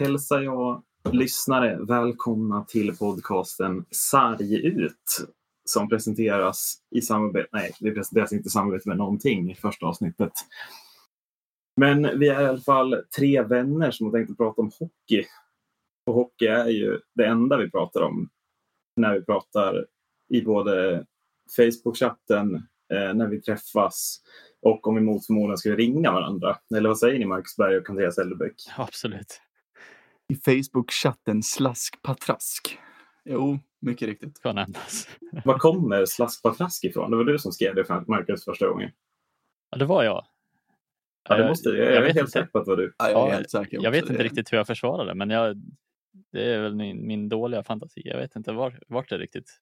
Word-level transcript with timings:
Hälsar 0.00 0.40
jag 0.40 0.82
lyssnare 1.12 1.78
välkomna 1.84 2.64
till 2.64 2.96
podcasten 2.96 3.84
Sarg 3.90 4.66
ut 4.66 5.26
som 5.64 5.88
presenteras 5.88 6.78
i 6.90 7.00
samarbete, 7.02 7.48
nej, 7.52 7.72
det 7.80 7.90
presenteras 7.90 8.32
inte 8.32 8.46
i 8.46 8.50
samarbete 8.50 8.88
med 8.88 8.98
någonting 8.98 9.50
i 9.50 9.54
första 9.54 9.86
avsnittet. 9.86 10.32
Men 11.76 12.18
vi 12.18 12.28
är 12.28 12.42
i 12.42 12.46
alla 12.46 12.60
fall 12.60 13.04
tre 13.16 13.42
vänner 13.42 13.90
som 13.90 14.06
har 14.06 14.12
tänkt 14.12 14.30
att 14.30 14.36
prata 14.36 14.62
om 14.62 14.70
hockey. 14.80 15.24
Och 16.06 16.14
hockey 16.14 16.46
är 16.46 16.68
ju 16.68 17.00
det 17.14 17.26
enda 17.26 17.56
vi 17.56 17.70
pratar 17.70 18.00
om 18.00 18.28
när 18.96 19.14
vi 19.14 19.24
pratar 19.24 19.86
i 20.28 20.42
både 20.42 21.06
Facebook-chatten, 21.56 22.54
eh, 22.92 23.14
när 23.14 23.26
vi 23.26 23.40
träffas 23.40 24.20
och 24.62 24.86
om 24.86 24.94
vi 24.94 25.00
mot 25.00 25.26
förmodan 25.26 25.58
skulle 25.58 25.76
ringa 25.76 26.12
varandra. 26.12 26.58
Eller 26.76 26.88
vad 26.88 26.98
säger 26.98 27.18
ni 27.18 27.24
Marcus 27.24 27.56
Berg 27.56 27.76
och 27.76 27.90
Andreas 27.90 28.18
Elderbäck? 28.18 28.54
Absolut. 28.76 29.40
I 30.30 30.34
Facebook-chatten 30.34 31.42
Slaskpatrask. 31.42 32.78
Jo, 33.24 33.58
mycket 33.80 34.08
riktigt. 34.08 34.36
Ska 34.36 34.52
nämnas. 34.52 35.08
Var 35.44 35.58
kommer 35.58 36.06
Slaskpatrask 36.06 36.84
ifrån? 36.84 37.10
Det 37.10 37.16
var 37.16 37.24
du 37.24 37.38
som 37.38 37.52
skrev 37.52 37.74
det 37.74 37.84
för 37.84 38.04
Marcus 38.08 38.44
första 38.44 38.68
gången. 38.68 38.90
Ja, 39.70 39.78
det 39.78 39.84
var 39.84 40.04
jag. 40.04 40.26
Ja, 41.28 41.36
det 41.36 41.48
måste, 41.48 41.68
jag, 41.68 41.78
jag, 41.78 41.94
jag 41.94 42.08
är 42.08 42.14
helt 42.14 42.30
säker 42.30 42.46
på 42.46 42.58
att 42.58 42.64
det 42.64 42.70
var 42.70 42.76
du. 42.76 42.94
Ja, 42.98 43.10
jag 43.10 43.28
är 43.28 43.34
helt 43.34 43.50
säker. 43.50 43.78
Jag 43.82 43.90
vet 43.90 44.02
inte 44.02 44.12
Det- 44.16 44.22
riktigt 44.24 44.52
hur 44.52 44.56
jag 44.58 44.66
försvarar 44.66 45.06
det, 45.06 45.14
men 45.14 45.30
jag, 45.30 45.56
det 46.32 46.54
är 46.54 46.62
väl 46.62 46.74
min, 46.74 47.06
min 47.06 47.28
dåliga 47.28 47.62
fantasi. 47.64 48.02
Jag 48.04 48.16
vet 48.18 48.36
inte 48.36 48.52
var, 48.52 48.78
vart 48.88 49.08
det 49.08 49.18
riktigt... 49.18 49.60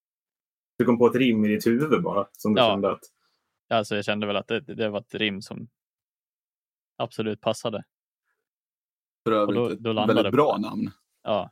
Du 0.79 0.85
kom 0.85 0.99
på 0.99 1.07
ett 1.07 1.15
rim 1.17 1.45
i 1.45 1.49
ditt 1.49 1.67
huvud 1.67 2.03
bara. 2.03 2.27
Som 2.33 2.55
du 2.55 2.61
Ja. 2.61 2.69
kände 2.71 2.91
att 2.93 3.01
Alltså 3.71 3.97
jag 3.97 4.05
kände 4.05 4.27
väl 4.27 4.37
att 4.37 4.49
det, 4.49 4.61
det 4.61 4.89
var 4.89 5.01
ett 5.01 5.15
rim 5.15 5.43
som 5.43 5.69
absolut 6.97 7.41
passade. 7.41 7.85
För 9.29 9.37
övrigt 9.37 9.57
då- 9.57 9.69
ett 9.71 9.79
då 9.79 9.93
landade 9.93 10.15
väldigt 10.15 10.33
bra 10.33 10.55
det. 10.57 10.61
namn. 10.63 10.91
Ja. 11.23 11.51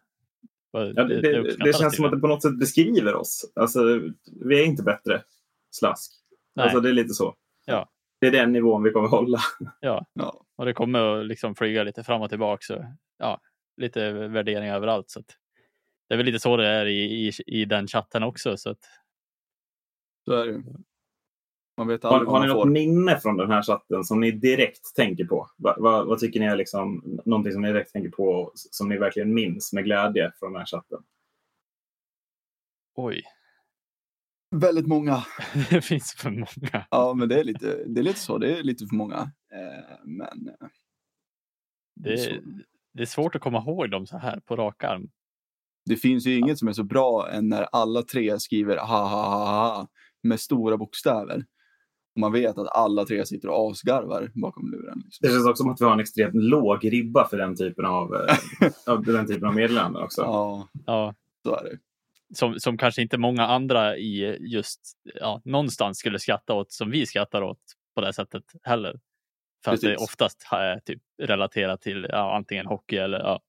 Ja, 0.70 0.80
det, 0.80 1.20
det, 1.20 1.56
det 1.64 1.76
känns 1.78 1.96
som 1.96 2.04
att 2.04 2.10
det 2.10 2.18
på 2.18 2.26
något 2.26 2.42
sätt 2.42 2.58
beskriver 2.58 3.14
oss. 3.14 3.52
Alltså, 3.54 4.00
vi 4.44 4.60
är 4.60 4.64
inte 4.64 4.82
bättre 4.82 5.22
slask. 5.70 6.12
Nej. 6.54 6.64
Alltså, 6.64 6.80
det 6.80 6.88
är 6.88 6.92
lite 6.92 7.14
så. 7.14 7.34
Ja. 7.64 7.90
Det 8.20 8.26
är 8.26 8.30
den 8.30 8.52
nivån 8.52 8.82
vi 8.82 8.90
kommer 8.90 9.08
hålla. 9.08 9.38
Ja, 9.80 10.06
Ja. 10.12 10.44
och 10.56 10.64
det 10.64 10.72
kommer 10.72 11.00
att 11.20 11.26
liksom 11.26 11.54
flyga 11.54 11.82
lite 11.84 12.04
fram 12.04 12.22
och 12.22 12.28
tillbaka. 12.28 12.60
Så, 12.62 12.86
ja, 13.18 13.40
lite 13.76 14.12
värderingar 14.12 14.76
överallt. 14.76 15.10
Så 15.10 15.20
att, 15.20 15.36
det 16.08 16.14
är 16.14 16.16
väl 16.16 16.26
lite 16.26 16.38
så 16.40 16.56
det 16.56 16.66
är 16.68 16.86
i, 16.86 17.28
i, 17.28 17.32
i 17.46 17.64
den 17.64 17.86
chatten 17.86 18.22
också. 18.22 18.56
Så 18.56 18.70
att, 18.70 18.84
Så 20.24 20.32
är 20.32 20.46
det 20.46 20.52
ju. 20.52 20.62
Man 21.76 21.86
vet 21.88 22.02
Har, 22.02 22.10
aldrig 22.10 22.28
har 22.30 22.40
ni 22.40 22.46
något 22.46 22.62
får. 22.62 22.70
minne 22.70 23.20
från 23.20 23.36
den 23.36 23.50
här 23.50 23.62
chatten 23.62 24.04
som 24.04 24.20
ni 24.20 24.30
direkt 24.30 24.94
tänker 24.94 25.24
på? 25.24 25.50
Va, 25.56 25.76
va, 25.78 26.04
vad 26.04 26.18
tycker 26.18 26.40
ni 26.40 26.46
är 26.46 26.56
liksom, 26.56 27.02
någonting 27.24 27.52
som 27.52 27.62
ni 27.62 27.68
direkt 27.68 27.92
tänker 27.92 28.10
på 28.10 28.52
som 28.54 28.88
ni 28.88 28.96
verkligen 28.98 29.34
minns 29.34 29.72
med 29.72 29.84
glädje 29.84 30.32
från 30.38 30.52
den 30.52 30.58
här 30.60 30.66
chatten? 30.66 30.98
oj, 32.94 33.22
Väldigt 34.50 34.86
många. 34.86 35.24
det 35.70 35.80
finns 35.82 36.14
för 36.14 36.30
många. 36.30 36.86
Ja, 36.90 37.14
men 37.14 37.28
det 37.28 37.40
är 37.40 37.44
lite, 37.44 37.84
det 37.86 38.00
är 38.00 38.04
lite 38.04 38.18
så. 38.20 38.38
Det 38.38 38.58
är 38.58 38.62
lite 38.62 38.86
för 38.86 38.96
många. 38.96 39.16
Eh, 39.52 39.96
men 40.04 40.48
eh, 40.48 40.68
Det, 41.94 42.12
är- 42.12 42.42
det 42.92 43.02
är 43.02 43.06
svårt 43.06 43.34
att 43.34 43.40
komma 43.42 43.58
ihåg 43.58 43.90
dem 43.90 44.06
så 44.06 44.18
här 44.18 44.40
på 44.40 44.56
rak 44.56 44.84
arm. 44.84 45.10
det 45.84 45.96
finns 45.96 46.26
ju 46.26 46.38
inget 46.38 46.58
som 46.58 46.68
är 46.68 46.72
så 46.72 46.84
bra 46.84 47.30
än 47.30 47.48
när 47.48 47.62
alla 47.72 48.02
tre 48.02 48.40
skriver 48.40 48.76
ha 48.76 48.86
ha 49.08 49.28
ha 49.28 49.46
ha 49.46 49.88
med 50.22 50.40
stora 50.40 50.76
bokstäver. 50.76 51.44
Och 52.16 52.20
man 52.20 52.32
vet 52.32 52.58
att 52.58 52.68
alla 52.68 53.04
tre 53.04 53.26
sitter 53.26 53.48
och 53.48 53.70
asgarvar 53.70 54.30
bakom 54.34 54.70
luren. 54.70 54.98
Det 54.98 55.04
Liksom. 55.06 55.30
känns 55.30 55.46
också 55.48 55.62
som 55.62 55.70
att 55.72 55.80
vi 55.80 55.84
har 55.84 55.92
en 55.92 56.00
extremt 56.00 56.34
låg 56.34 56.92
ribba 56.92 57.28
för 57.28 57.36
den 57.38 57.56
typen 57.56 57.84
av, 57.84 58.14
eh, 58.14 58.36
av, 58.86 59.02
den 59.04 59.26
typen 59.26 59.48
av 59.48 59.54
meddelanden 59.54 60.02
också. 60.02 60.22
Ja, 60.22 60.68
Ja, 60.86 61.14
så 61.42 61.54
är 61.56 61.64
det. 61.64 61.78
som, 62.34 62.60
som 62.60 62.78
kanske 62.78 63.02
inte 63.02 63.18
många 63.18 63.46
andra 63.46 63.96
i 63.96 64.36
just 64.40 64.80
ja, 65.14 65.40
någonstans 65.44 65.98
skulle 65.98 66.18
skratta 66.18 66.54
åt 66.54 66.72
som 66.72 66.90
vi 66.90 67.06
skrattar 67.06 67.42
åt 67.42 67.60
på 67.94 68.00
det 68.00 68.12
sättet 68.12 68.44
heller. 68.62 69.00
För 69.64 69.72
att 69.74 69.80
det 69.80 69.86
Precis. 69.86 70.04
oftast 70.08 70.48
är 70.52 70.80
typ 70.80 71.02
relaterat 71.22 71.80
till 71.82 72.06
ja, 72.08 72.36
antingen 72.36 72.66
hockey 72.66 72.96
eller 72.96 73.18
ja. 73.18 73.40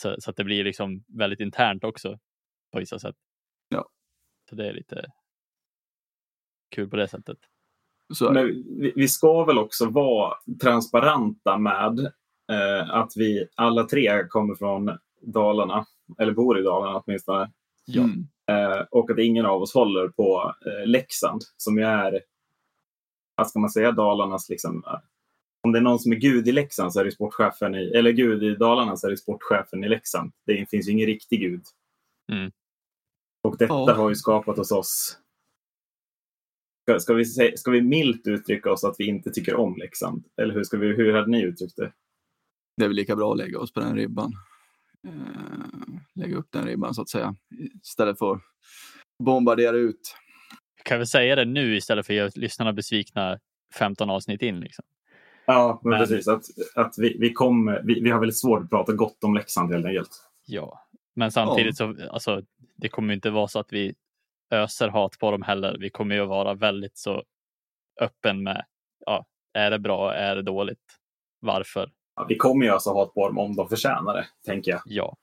Så, 0.00 0.16
så 0.18 0.30
att 0.30 0.36
det 0.36 0.44
blir 0.44 0.64
liksom 0.64 1.04
väldigt 1.18 1.40
internt 1.40 1.84
också 1.84 2.18
på 2.72 2.78
vissa 2.78 2.98
sätt. 2.98 3.16
Ja. 3.68 3.88
Så 4.50 4.54
det 4.56 4.68
är 4.68 4.72
lite 4.72 5.06
kul 6.74 6.90
på 6.90 6.96
det 6.96 7.08
sättet. 7.08 7.38
Men 8.20 8.46
vi, 8.80 8.92
vi 8.96 9.08
ska 9.08 9.44
väl 9.44 9.58
också 9.58 9.86
vara 9.86 10.34
transparenta 10.62 11.58
med 11.58 11.98
eh, 12.52 12.90
att 12.90 13.12
vi 13.16 13.46
alla 13.54 13.84
tre 13.84 14.24
kommer 14.28 14.54
från 14.54 14.90
Dalarna, 15.20 15.86
eller 16.18 16.32
bor 16.32 16.58
i 16.58 16.62
Dalarna 16.62 17.02
åtminstone. 17.06 17.50
Ja. 17.84 18.02
Mm. 18.02 18.26
Eh, 18.50 18.80
och 18.90 19.10
att 19.10 19.18
ingen 19.18 19.46
av 19.46 19.62
oss 19.62 19.74
håller 19.74 20.08
på 20.08 20.54
eh, 20.66 20.86
Leksand 20.86 21.42
som 21.56 21.78
ju 21.78 21.84
är, 21.84 22.20
vad 23.34 23.48
ska 23.48 23.58
man 23.58 23.70
säga, 23.70 23.92
Dalarnas 23.92 24.48
liksom, 24.48 24.84
eh, 24.86 24.98
om 25.62 25.72
det 25.72 25.78
är 25.78 25.82
någon 25.82 25.98
som 25.98 26.12
är 26.12 26.16
gud 26.16 26.48
i 26.48 26.52
Leksand 26.52 26.92
så 26.92 27.00
är 27.00 27.04
det 27.04 27.12
sportchefen 27.12 27.74
i, 27.74 27.90
eller 27.94 28.10
gud 28.10 28.42
i 28.42 28.54
Dalarna 28.54 28.96
så 28.96 29.06
är 29.06 29.10
det 29.10 29.16
sportchefen 29.16 29.84
i 29.84 29.88
Leksand. 29.88 30.32
Det 30.46 30.70
finns 30.70 30.88
ju 30.88 30.92
ingen 30.92 31.06
riktig 31.06 31.40
gud. 31.40 31.62
Mm. 32.32 32.52
Och 33.42 33.56
detta 33.58 33.74
Ja. 33.74 33.92
har 33.94 34.08
ju 34.08 34.14
skapat 34.14 34.56
hos 34.56 34.72
oss 34.72 35.18
Ska, 36.82 37.00
ska, 37.00 37.14
vi, 37.14 37.24
ska 37.56 37.70
vi 37.70 37.82
milt 37.82 38.26
uttrycka 38.26 38.72
oss 38.72 38.84
att 38.84 38.96
vi 38.98 39.06
inte 39.06 39.30
tycker 39.30 39.54
om 39.54 39.76
Leksand? 39.76 40.24
Eller 40.42 40.54
hur, 40.54 40.64
ska 40.64 40.76
vi, 40.76 40.86
hur 40.86 41.12
hade 41.12 41.30
ni 41.30 41.42
uttryckt 41.42 41.76
det? 41.76 41.92
Det 42.76 42.84
är 42.84 42.88
väl 42.88 42.96
lika 42.96 43.16
bra 43.16 43.32
att 43.32 43.38
lägga 43.38 43.60
oss 43.60 43.72
på 43.72 43.80
den 43.80 43.96
ribban. 43.96 44.32
Eh, 45.08 45.12
lägga 46.14 46.36
upp 46.36 46.48
den 46.50 46.66
ribban 46.66 46.94
så 46.94 47.02
att 47.02 47.08
säga. 47.08 47.36
Istället 47.82 48.18
för 48.18 48.32
att 48.32 48.40
bombardera 49.24 49.76
ut. 49.76 50.16
Kan 50.84 50.98
vi 50.98 51.06
säga 51.06 51.36
det 51.36 51.44
nu 51.44 51.76
istället 51.76 52.06
för 52.06 52.12
att 52.12 52.16
göra 52.16 52.30
lyssnarna 52.34 52.72
besvikna 52.72 53.38
15 53.78 54.10
avsnitt 54.10 54.42
in? 54.42 54.60
Liksom? 54.60 54.84
Ja, 55.46 55.80
men, 55.82 55.90
Men- 55.90 55.98
precis. 56.00 56.28
Att, 56.28 56.44
att 56.74 56.94
vi, 56.98 57.16
vi, 57.18 57.32
kom, 57.32 57.78
vi, 57.84 58.00
vi 58.00 58.10
har 58.10 58.20
väldigt 58.20 58.38
svårt 58.38 58.62
att 58.62 58.70
prata 58.70 58.92
gott 58.92 59.24
om 59.24 59.34
Leksand 59.34 59.72
helt 59.72 59.86
enkelt. 59.86 60.10
Ja, 60.46 60.86
men 61.14 61.32
samtidigt 61.32 61.76
så 61.76 61.96
alltså, 62.10 62.42
det 62.76 62.88
kommer 62.88 63.14
inte 63.14 63.30
vara 63.30 63.48
så 63.48 63.58
att 63.58 63.72
vi 63.72 63.94
öser 64.52 64.88
hat 64.88 65.18
på 65.18 65.30
dem 65.30 65.42
heller. 65.42 65.76
Vi 65.80 65.90
kommer 65.90 66.14
ju 66.14 66.24
vara 66.26 66.54
väldigt 66.54 66.98
så 66.98 67.22
öppen 68.00 68.42
med, 68.42 68.64
ja, 69.06 69.26
är 69.58 69.70
det 69.70 69.78
bra, 69.78 70.14
är 70.14 70.36
det 70.36 70.42
dåligt, 70.42 70.98
varför? 71.40 71.90
Ja, 72.16 72.26
vi 72.28 72.36
kommer 72.36 72.66
ju 72.66 72.72
alltså 72.72 72.92
hat 72.94 73.14
på 73.14 73.26
dem 73.28 73.38
om 73.38 73.56
de 73.56 73.68
förtjänar 73.68 74.14
det, 74.14 74.26
tänker 74.46 74.70
jag. 74.70 74.80
Ja, 74.84 75.16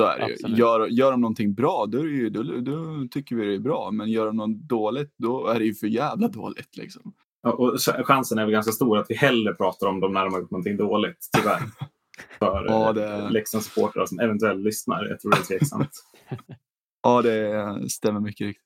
Så 0.00 0.06
är 0.06 0.18
det 0.18 0.48
ju. 0.48 0.54
Gör, 0.56 0.86
gör 0.86 1.10
de 1.10 1.20
någonting 1.20 1.54
bra, 1.54 1.86
då, 1.88 1.98
är 1.98 2.02
det 2.02 2.08
ju, 2.10 2.30
då, 2.30 2.42
då 2.42 3.08
tycker 3.10 3.36
vi 3.36 3.46
det 3.46 3.54
är 3.54 3.58
bra. 3.58 3.90
Men 3.90 4.08
gör 4.10 4.26
de 4.26 4.36
något 4.36 4.56
dåligt, 4.68 5.14
då 5.16 5.46
är 5.46 5.58
det 5.58 5.64
ju 5.64 5.74
för 5.74 5.86
jävla 5.86 6.28
dåligt. 6.28 6.76
Liksom. 6.76 7.12
Ja, 7.42 7.52
Och 7.52 7.74
ch- 7.74 8.02
chansen 8.04 8.38
är 8.38 8.44
väl 8.44 8.52
ganska 8.52 8.72
stor 8.72 8.98
att 8.98 9.06
vi 9.10 9.14
hellre 9.14 9.54
pratar 9.54 9.86
om 9.86 10.00
dem 10.00 10.12
när 10.12 10.24
de 10.24 10.32
har 10.34 10.40
gjort 10.40 10.50
någonting 10.50 10.76
dåligt, 10.76 11.28
tyvärr. 11.36 11.60
För 12.38 12.64
Ja, 12.68 12.86
ja, 12.86 12.92
det- 12.92 13.28
Leksands 13.30 13.66
supportrar 13.66 14.06
som 14.06 14.20
eventuellt 14.20 14.60
lyssnar. 14.64 15.04
Jag 15.04 15.20
tror 15.20 15.30
det 15.30 15.36
är 15.38 15.42
tveksamt. 15.42 15.90
Ja, 17.06 17.22
det 17.22 17.90
stämmer 17.90 18.20
mycket 18.20 18.46
riktigt. 18.46 18.64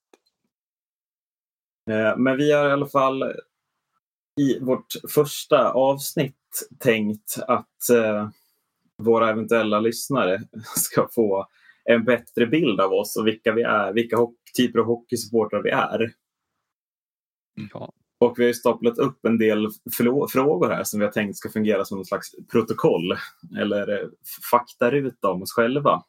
Eh, 1.91 2.17
Men 2.17 2.37
vi 2.37 2.53
har 2.53 2.69
i 2.69 2.73
alla 2.73 2.87
fall 2.87 3.23
i 4.41 4.59
vårt 4.61 4.87
första 5.15 5.73
avsnitt 5.73 6.69
tänkt 6.79 7.39
att 7.49 7.91
eh, 7.91 8.29
våra 8.99 9.31
eventuella 9.31 9.81
lyssnare 9.81 10.43
ska 10.77 11.09
få 11.13 11.47
en 11.85 12.05
bättre 12.05 12.47
bild 12.47 12.81
av 12.81 12.93
oss 12.93 13.17
och 13.17 13.27
vilka 13.27 13.53
vi 13.53 13.63
är, 13.63 13.93
vilka 13.93 14.17
typer 14.57 14.79
av 14.79 14.87
hockeysupportrar 14.87 15.63
vi 15.63 15.71
är. 15.71 16.13
ja, 17.73 17.93
Och 18.19 18.39
vi 18.39 18.43
har 18.43 18.49
ju 18.49 18.55
staplat 18.55 18.99
upp 18.99 19.25
en 19.25 19.39
del 19.39 19.69
frågor 20.33 20.71
här 20.71 20.85
som 20.85 21.01
vi 21.01 21.07
har 21.07 21.13
tänkt 21.13 21.37
ska 21.37 21.49
fungera 21.49 21.85
som 21.85 21.99
någon 21.99 22.05
slags 22.05 22.31
protokoll 22.53 23.13
eller 23.59 24.03
eh, 24.03 24.09
faktaruta 24.51 25.31
om 25.31 25.43
oss 25.43 25.53
själva. 25.53 26.05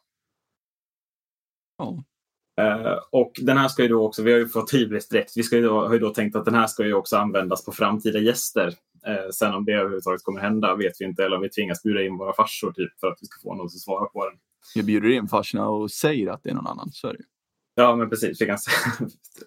Ja. 1.78 2.04
Eh, 2.60 2.98
och 3.10 3.32
den 3.42 3.58
här 3.58 3.68
ska 3.68 3.82
ju 3.82 3.88
då 3.88 4.06
också, 4.06 4.22
vi 4.22 4.32
har 4.32 4.38
ju 4.38 4.48
fått 4.48 4.74
hybris 4.74 5.08
direkt, 5.08 5.36
vi 5.36 5.42
ska 5.42 5.56
ju 5.56 5.62
då, 5.62 5.86
har 5.86 5.92
ju 5.92 5.98
då 5.98 6.10
tänkt 6.10 6.36
att 6.36 6.44
den 6.44 6.54
här 6.54 6.66
ska 6.66 6.86
ju 6.86 6.94
också 6.94 7.16
användas 7.16 7.64
på 7.64 7.72
framtida 7.72 8.18
gäster. 8.18 8.74
Eh, 9.06 9.28
sen 9.34 9.54
om 9.54 9.64
det 9.64 9.72
överhuvudtaget 9.72 10.22
kommer 10.24 10.40
hända 10.40 10.74
vet 10.74 10.92
vi 11.00 11.04
inte, 11.04 11.24
eller 11.24 11.36
om 11.36 11.42
vi 11.42 11.50
tvingas 11.50 11.82
bjuda 11.82 12.02
in 12.02 12.16
våra 12.16 12.34
farsor 12.34 12.72
typ, 12.72 13.00
för 13.00 13.06
att 13.06 13.18
vi 13.20 13.26
ska 13.26 13.42
få 13.42 13.54
någon 13.54 13.70
som 13.70 13.78
svarar 13.78 14.06
på 14.06 14.24
den. 14.24 14.38
Jag 14.74 14.86
bjuder 14.86 15.08
in 15.08 15.28
farsorna 15.28 15.68
och 15.68 15.90
säger 15.90 16.30
att 16.30 16.42
det 16.42 16.50
är 16.50 16.54
någon 16.54 16.66
annan. 16.66 16.88
Så 16.92 17.08
är 17.08 17.12
det. 17.12 17.22
Ja, 17.74 17.96
men 17.96 18.10
precis. 18.10 18.42
Vi 18.42 18.46
kan, 18.46 18.58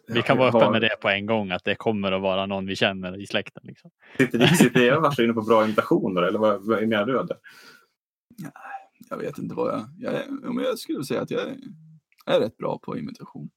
vi 0.08 0.22
kan 0.22 0.38
vara 0.38 0.50
öppen 0.50 0.62
Har- 0.62 0.72
med 0.72 0.82
det 0.82 0.96
på 1.02 1.10
en 1.10 1.26
gång, 1.26 1.52
att 1.52 1.64
det 1.64 1.76
kommer 1.76 2.12
att 2.12 2.22
vara 2.22 2.46
någon 2.46 2.66
vi 2.66 2.76
känner 2.76 3.22
i 3.22 3.28
släkten. 3.28 3.64
Liksom. 3.66 3.92
Sitter, 4.18 4.48
sitter 4.48 4.82
era 4.82 5.02
farsor 5.02 5.26
inne 5.26 5.34
på 5.34 5.42
bra 5.42 5.66
imitationer 5.66 6.22
eller 6.22 6.40
vad, 6.40 6.66
vad 6.68 6.88
menar 6.88 7.06
du? 7.06 7.28
Jag 9.10 9.18
vet 9.18 9.38
inte 9.38 9.56
vad 9.56 9.74
jag... 9.74 9.86
Jag, 9.98 10.14
är, 10.14 10.26
jag 10.64 10.80
skulle 10.80 11.04
säga 11.04 11.22
att 11.22 11.32
jag 11.32 11.42
är, 12.26 12.40
rätt 12.40 12.58
bra 12.58 12.80
på 12.80 12.98
imitation. 12.98 13.50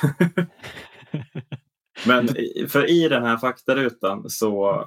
Men 2.06 2.28
för 2.68 2.90
i 2.90 3.08
den 3.08 3.22
här 3.22 3.36
faktarutan 3.36 4.30
så 4.30 4.80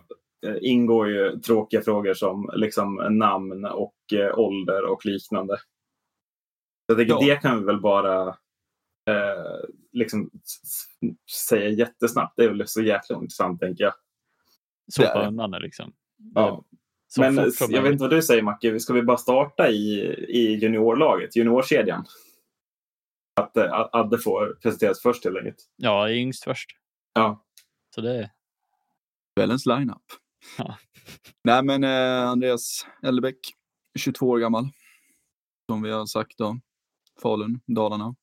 eh, 0.45 0.55
ingår 0.61 1.09
ju 1.09 1.39
tråkiga 1.39 1.81
frågor 1.81 2.13
som 2.13 2.51
liksom 2.55 2.95
namn 3.09 3.65
och 3.65 3.95
eh, 4.13 4.39
ålder 4.39 4.85
och 4.85 5.05
liknande. 5.05 5.57
Jag 6.87 6.97
tänker 6.97 7.13
Ja. 7.13 7.19
det 7.25 7.41
kan 7.41 7.59
vi 7.59 7.65
väl 7.65 7.81
bara 7.81 8.27
eh, 9.09 9.69
liksom 9.91 10.29
säga 11.49 11.69
jättesnabbt. 11.69 12.33
Det 12.37 12.43
är 12.43 12.49
väl 12.49 12.67
så 12.67 12.81
jäkla 12.81 13.15
intressant 13.15 13.59
tänker 13.59 13.83
jag. 13.83 13.93
Sopa 14.91 15.27
undan 15.27 15.51
det 15.51 15.59
liksom. 15.59 15.93
Ja. 16.35 16.63
Så 17.07 17.21
Men 17.21 17.39
eh, 17.39 17.45
jag 17.69 17.81
vet 17.81 17.91
inte 17.91 18.03
vad 18.03 18.11
du 18.11 18.21
säger 18.21 18.41
Macke, 18.41 18.79
ska 18.79 18.93
vi 18.93 19.03
bara 19.03 19.17
starta 19.17 19.69
i, 19.69 19.99
i 20.27 20.55
juniorlaget, 20.55 21.35
juniorkedjan? 21.35 22.05
Att 23.35 23.57
eh, 23.57 23.89
Adde 23.91 24.17
får 24.17 24.57
presenteras 24.61 25.01
först 25.01 25.23
helt 25.25 25.37
enkelt. 25.37 25.69
Ja, 25.75 26.09
yngst 26.11 26.43
först. 26.43 26.69
Ja. 27.13 27.45
Så 27.95 28.01
det, 28.01 28.31
Kvällens 29.35 29.65
lineup. 29.65 30.03
Ja. 30.57 30.77
Nej 31.43 31.63
men 31.63 31.83
eh, 31.83 32.29
Andreas 32.29 32.87
Ellebäck, 33.03 33.37
22 33.99 34.29
år 34.29 34.39
gammal. 34.39 34.69
Som 35.71 35.81
vi 35.81 35.91
har 35.91 36.05
sagt 36.05 36.37
då. 36.37 36.59
Falun, 37.21 37.59
Dalarna. 37.65 38.15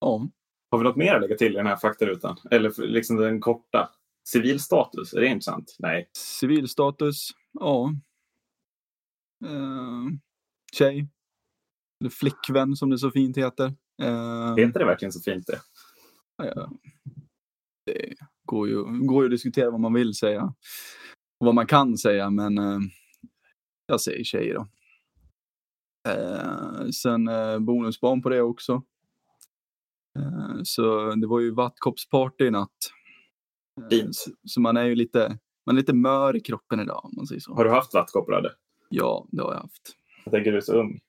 Ja, 0.00 0.28
Har 0.70 0.78
vi 0.78 0.84
något 0.84 0.96
mer 0.96 1.14
att 1.14 1.20
lägga 1.20 1.36
till 1.36 1.52
i 1.52 1.56
den 1.56 1.66
här 1.66 1.76
faktarutan? 1.76 2.36
Eller 2.50 2.86
liksom 2.86 3.16
den 3.16 3.40
korta? 3.40 3.90
Civilstatus, 4.28 5.12
är 5.14 5.20
det 5.20 5.26
intressant? 5.26 5.76
Nej. 5.78 6.10
civilstatus. 6.16 7.28
Ja. 7.52 7.92
Eh, 9.46 10.04
tjej. 10.72 11.08
Flickvän 12.20 12.76
som 12.76 12.90
det 12.90 12.98
så 12.98 13.10
fint 13.10 13.36
heter. 13.36 13.64
Eh, 14.02 14.56
Heter 14.56 14.78
det 14.78 14.84
verkligen 14.84 15.12
så 15.12 15.20
fint 15.20 15.46
det? 15.46 15.60
Ja, 16.36 16.70
det 17.86 18.14
går 18.44 18.68
ju, 18.68 18.82
går 19.06 19.22
ju 19.22 19.26
att 19.26 19.30
diskutera 19.30 19.70
vad 19.70 19.80
man 19.80 19.94
vill 19.94 20.14
säga. 20.14 20.42
Och 21.40 21.46
vad 21.46 21.54
man 21.54 21.66
kan 21.66 21.98
säga, 21.98 22.30
men 22.30 22.58
eh, 22.58 22.78
jag 23.86 24.00
säger 24.00 24.24
tjejer 24.24 24.54
då. 24.54 24.66
Eh, 26.10 26.88
sen 26.90 27.28
eh, 27.28 27.58
bonusbarn 27.58 28.22
på 28.22 28.28
det 28.28 28.40
också. 28.42 28.82
Eh, 30.18 30.60
så 30.62 31.10
det 31.14 31.26
var 31.26 31.40
ju 31.40 31.50
vattkoppsparty 31.54 32.44
i 32.44 32.50
natt. 32.50 32.70
Eh, 33.82 33.88
Fint. 33.88 34.16
så, 34.16 34.30
så 34.44 34.60
man 34.60 34.76
är 34.76 34.84
ju 34.84 34.94
lite, 34.94 35.38
man 35.66 35.76
är 35.76 35.80
lite 35.80 35.92
mör 35.94 36.36
i 36.36 36.40
kroppen 36.40 36.80
idag 36.80 37.04
om 37.04 37.12
man 37.16 37.26
säger 37.26 37.40
så. 37.40 37.54
Har 37.54 37.64
du 37.64 37.70
haft 37.70 37.94
vattkoppor? 37.94 38.46
Ja, 38.88 39.26
det 39.32 39.42
har 39.42 39.52
jag 39.52 39.60
haft. 39.60 39.96
Jag 40.24 40.32
tänker 40.32 40.50
du 40.52 40.56
är 40.56 40.60
så 40.60 40.72
ung. 40.80 41.00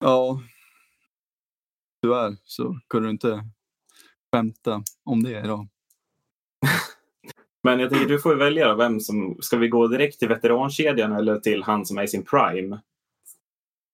Ja. 0.00 0.42
Tyvärr 2.02 2.36
så 2.44 2.78
kunde 2.88 3.08
du 3.08 3.12
inte 3.12 3.44
skämta 4.34 4.82
om 5.04 5.22
det 5.22 5.40
idag. 5.44 5.68
Men 7.62 7.80
jag 7.80 7.90
tänker 7.90 8.06
du 8.08 8.20
får 8.20 8.34
välja 8.36 8.74
vem 8.74 9.00
som... 9.00 9.36
Ska 9.40 9.56
vi 9.56 9.68
gå 9.68 9.86
direkt 9.88 10.18
till 10.18 10.28
veterankedjan 10.28 11.12
eller 11.12 11.38
till 11.40 11.62
han 11.62 11.86
som 11.86 11.98
är 11.98 12.02
i 12.02 12.08
sin 12.08 12.24
prime? 12.24 12.80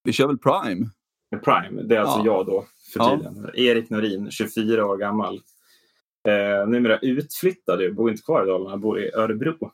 Vi 0.02 0.12
kör 0.12 0.26
väl 0.26 0.38
Prime? 0.38 0.90
Prime, 1.44 1.82
det 1.82 1.96
är 1.96 2.00
alltså 2.00 2.18
Ja. 2.18 2.24
jag 2.24 2.46
då 2.46 2.66
för 2.92 3.00
Ja. 3.00 3.16
tiden. 3.16 3.50
Erik 3.54 3.90
Norin, 3.90 4.30
24 4.30 4.86
år 4.86 4.96
gammal. 4.96 5.42
Eh, 6.28 6.68
numera 6.68 6.98
utflyttad, 6.98 7.94
bor 7.94 8.10
inte 8.10 8.22
kvar 8.22 8.42
i 8.42 8.46
Dalarna, 8.46 8.76
bor 8.76 9.00
i 9.00 9.12
Örebro. 9.14 9.70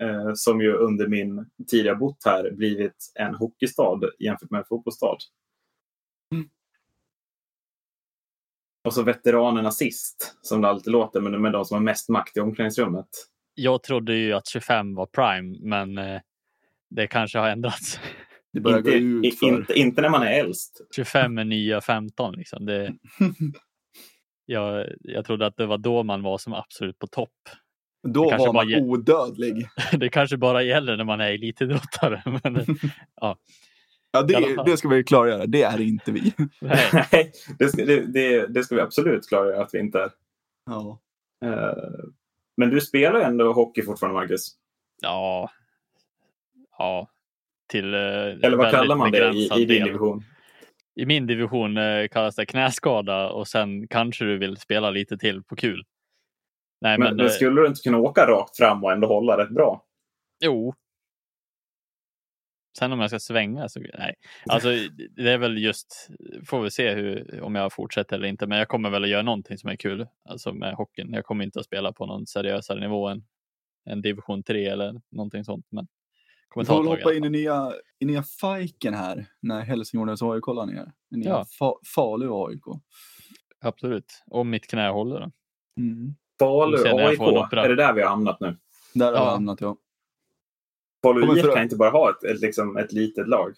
Eh, 0.00 0.30
som 0.34 0.60
ju 0.60 0.72
under 0.72 1.08
min 1.08 1.50
tid 1.70 1.86
jag 1.86 1.98
bott 1.98 2.24
här 2.24 2.50
blivit 2.50 3.12
en 3.14 3.34
hockeystad 3.34 4.00
jämfört 4.18 4.50
med 4.50 4.58
en 4.58 4.64
fotbollsstad. 4.64 5.18
Mm. 6.32 6.48
Och 8.84 8.94
så 8.94 9.02
veteranerna 9.02 9.70
sist, 9.70 10.36
som 10.42 10.60
det 10.60 10.68
alltid 10.68 10.92
låter, 10.92 11.20
men 11.20 11.42
med 11.42 11.52
de 11.52 11.64
som 11.64 11.74
har 11.74 11.82
mest 11.82 12.08
makt 12.08 12.36
i 12.36 12.40
omklädningsrummet. 12.40 13.06
jag 13.54 13.82
trodde 13.82 14.14
ju 14.14 14.32
att 14.32 14.46
25 14.48 14.94
var 14.94 15.06
prime, 15.06 15.58
men 15.60 15.98
eh, 15.98 16.20
det 16.90 17.06
kanske 17.06 17.38
har 17.38 17.48
ändrats. 17.48 18.00
Det 18.52 18.60
börjar 18.60 18.78
Inte, 18.78 18.90
gå 18.90 18.96
ut 18.96 19.24
i- 19.24 19.30
för. 19.36 19.46
inte, 19.46 19.72
inte 19.74 20.02
när 20.02 20.08
man 20.08 20.22
är 20.22 20.32
äldst. 20.40 20.80
25 20.96 21.38
är 21.38 21.44
nya 21.44 21.80
15 21.80 22.34
liksom. 22.34 22.66
Det, 22.66 22.94
jag, 24.46 24.86
jag 25.00 25.24
trodde 25.24 25.46
att 25.46 25.56
det 25.56 25.66
var 25.66 25.78
då 25.78 26.02
man 26.02 26.22
var 26.22 26.38
som 26.38 26.52
absolut 26.54 26.98
på 26.98 27.06
topp. 27.06 27.30
Då 28.08 28.24
var 28.30 28.52
man 28.52 28.54
bara 28.54 28.78
odödlig. 28.78 29.66
Det 29.92 30.08
kanske 30.08 30.36
bara 30.36 30.62
gäller 30.62 30.96
när 30.96 31.04
man 31.04 31.20
är 31.20 31.30
elitidrottare. 31.32 32.22
Men, 32.42 32.56
eh, 32.56 33.34
Ja, 34.14 34.22
det, 34.22 34.64
det 34.66 34.76
ska 34.76 34.88
vi 34.88 35.04
klargöra. 35.04 35.46
Det 35.46 35.62
är 35.62 35.80
inte 35.80 36.12
vi. 36.12 36.32
nej, 36.60 37.32
det 37.58 37.68
ska, 37.68 37.84
det, 37.84 38.00
det, 38.00 38.46
det 38.46 38.64
ska 38.64 38.74
vi 38.74 38.80
absolut 38.80 39.28
klargöra 39.28 39.62
att 39.62 39.70
vi 39.74 39.78
inte 39.78 40.00
är. 40.00 40.10
Ja. 40.66 41.00
Eh, 41.44 41.72
Men 42.56 42.70
du 42.70 42.80
spelar 42.80 43.20
ändå 43.20 43.52
hockey 43.52 43.82
fortfarande, 43.82 44.20
Marcus. 44.20 44.48
ja, 45.02 45.50
ja, 46.78 47.08
till 47.68 47.94
eh, 47.94 48.00
Eller 48.00 48.56
vad 48.56 48.70
kallar 48.70 48.96
man 48.96 49.10
det 49.10 49.30
i, 49.32 49.44
i 49.46 49.48
din 49.64 49.68
del. 49.68 49.84
division? 49.86 50.24
I 50.96 51.06
min 51.06 51.26
division 51.26 51.76
eh, 51.76 52.08
kallas 52.08 52.36
det 52.36 52.46
knäskada 52.46 53.30
och 53.30 53.48
sen 53.48 53.88
kanske 53.88 54.24
du 54.24 54.38
vill 54.38 54.56
spela 54.56 54.90
lite 54.90 55.18
till 55.18 55.42
på 55.42 55.56
kul. 55.56 55.84
Nej, 56.80 56.98
Men, 56.98 57.08
men, 57.08 57.16
men 57.16 57.30
skulle 57.30 57.60
du 57.60 57.66
inte 57.66 57.80
kunna 57.82 57.98
åka 57.98 58.26
rakt 58.26 58.56
fram 58.56 58.84
och 58.84 58.92
ändå 58.92 59.08
hålla 59.08 59.38
rätt 59.38 59.50
bra? 59.50 59.84
Jo. 60.44 60.74
Sen 62.78 62.92
om 62.92 63.00
jag 63.00 63.10
ska 63.10 63.18
svänga 63.18 63.68
så 63.68 63.80
nej. 63.98 64.14
Alltså 64.46 64.68
det 65.16 65.30
är 65.30 65.38
väl 65.38 65.58
just, 65.58 66.08
får 66.46 66.62
vi 66.62 66.70
se 66.70 66.94
hur, 66.94 67.40
om 67.42 67.54
jag 67.54 67.72
fortsätter 67.72 68.16
eller 68.16 68.28
inte. 68.28 68.46
Men 68.46 68.58
jag 68.58 68.68
kommer 68.68 68.90
väl 68.90 69.04
att 69.04 69.10
göra 69.10 69.22
någonting 69.22 69.58
som 69.58 69.70
är 69.70 69.76
kul. 69.76 70.06
Alltså 70.28 70.52
med 70.52 70.74
hockeyn. 70.74 71.12
Jag 71.12 71.24
kommer 71.24 71.44
inte 71.44 71.60
att 71.60 71.66
spela 71.66 71.92
på 71.92 72.06
någon 72.06 72.26
seriösare 72.26 72.80
nivå 72.80 73.08
än 73.08 73.24
en 73.84 74.02
division 74.02 74.42
3 74.42 74.66
eller 74.66 75.00
någonting 75.10 75.44
sånt. 75.44 75.66
Men 75.70 75.86
kommer 76.48 76.64
ta 76.64 76.76
får 76.76 76.84
hoppa 76.84 77.14
in 77.14 77.24
i 77.24 77.30
nya, 77.30 77.72
i 77.98 78.04
nya 78.04 78.22
Fiken 78.22 78.94
här. 78.94 79.26
När 79.40 79.60
Helsingborgs 79.60 80.22
AIK 80.22 80.42
kollar 80.42 80.66
ner. 80.66 80.92
I 81.14 81.16
nya 81.16 81.28
Ja. 81.28 81.44
fa, 81.58 81.74
Falu 81.94 82.28
AIK. 82.32 82.62
Absolut. 83.60 84.22
Om 84.26 84.50
mitt 84.50 84.66
knä 84.66 84.88
håller 84.88 85.20
då. 85.20 85.30
Mm. 85.80 86.14
Falu, 86.38 86.76
AIK, 86.76 87.20
är 87.52 87.68
det 87.68 87.76
där 87.76 87.92
vi 87.92 88.02
har 88.02 88.08
hamnat 88.08 88.40
nu? 88.40 88.56
Där 88.94 89.06
har 89.06 89.12
Ja. 89.12 89.24
vi 89.24 89.30
hamnat 89.30 89.60
ja. 89.60 89.76
Falu 91.04 91.38
IF 91.38 91.54
kan 91.54 91.62
inte 91.62 91.76
bara 91.76 91.90
ha 91.90 92.10
ett, 92.10 92.24
ett, 92.24 92.40
liksom, 92.40 92.76
ett 92.76 92.92
litet 92.92 93.28
lag. 93.28 93.54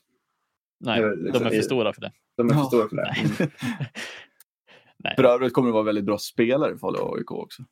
Nej, 0.80 1.02
vet, 1.02 1.10
de 1.10 1.24
liksom, 1.24 1.46
är 1.46 1.50
för 1.50 1.60
stora 1.62 1.92
för 1.92 2.00
det. 2.00 2.12
De 2.36 2.48
är 2.50 2.54
för 2.54 2.60
Ja. 2.60 2.64
stora 2.64 2.88
för 2.88 2.96
det. 2.96 3.14
Nej. 3.38 3.50
Nej. 4.98 5.14
För 5.16 5.24
övrigt 5.24 5.52
kommer 5.52 5.68
det 5.68 5.72
vara 5.72 5.82
väldigt 5.82 6.04
bra 6.04 6.18
spelare 6.18 6.74
i 6.74 6.78
Falu 6.78 6.98
AIK 7.00 7.30
också. 7.30 7.62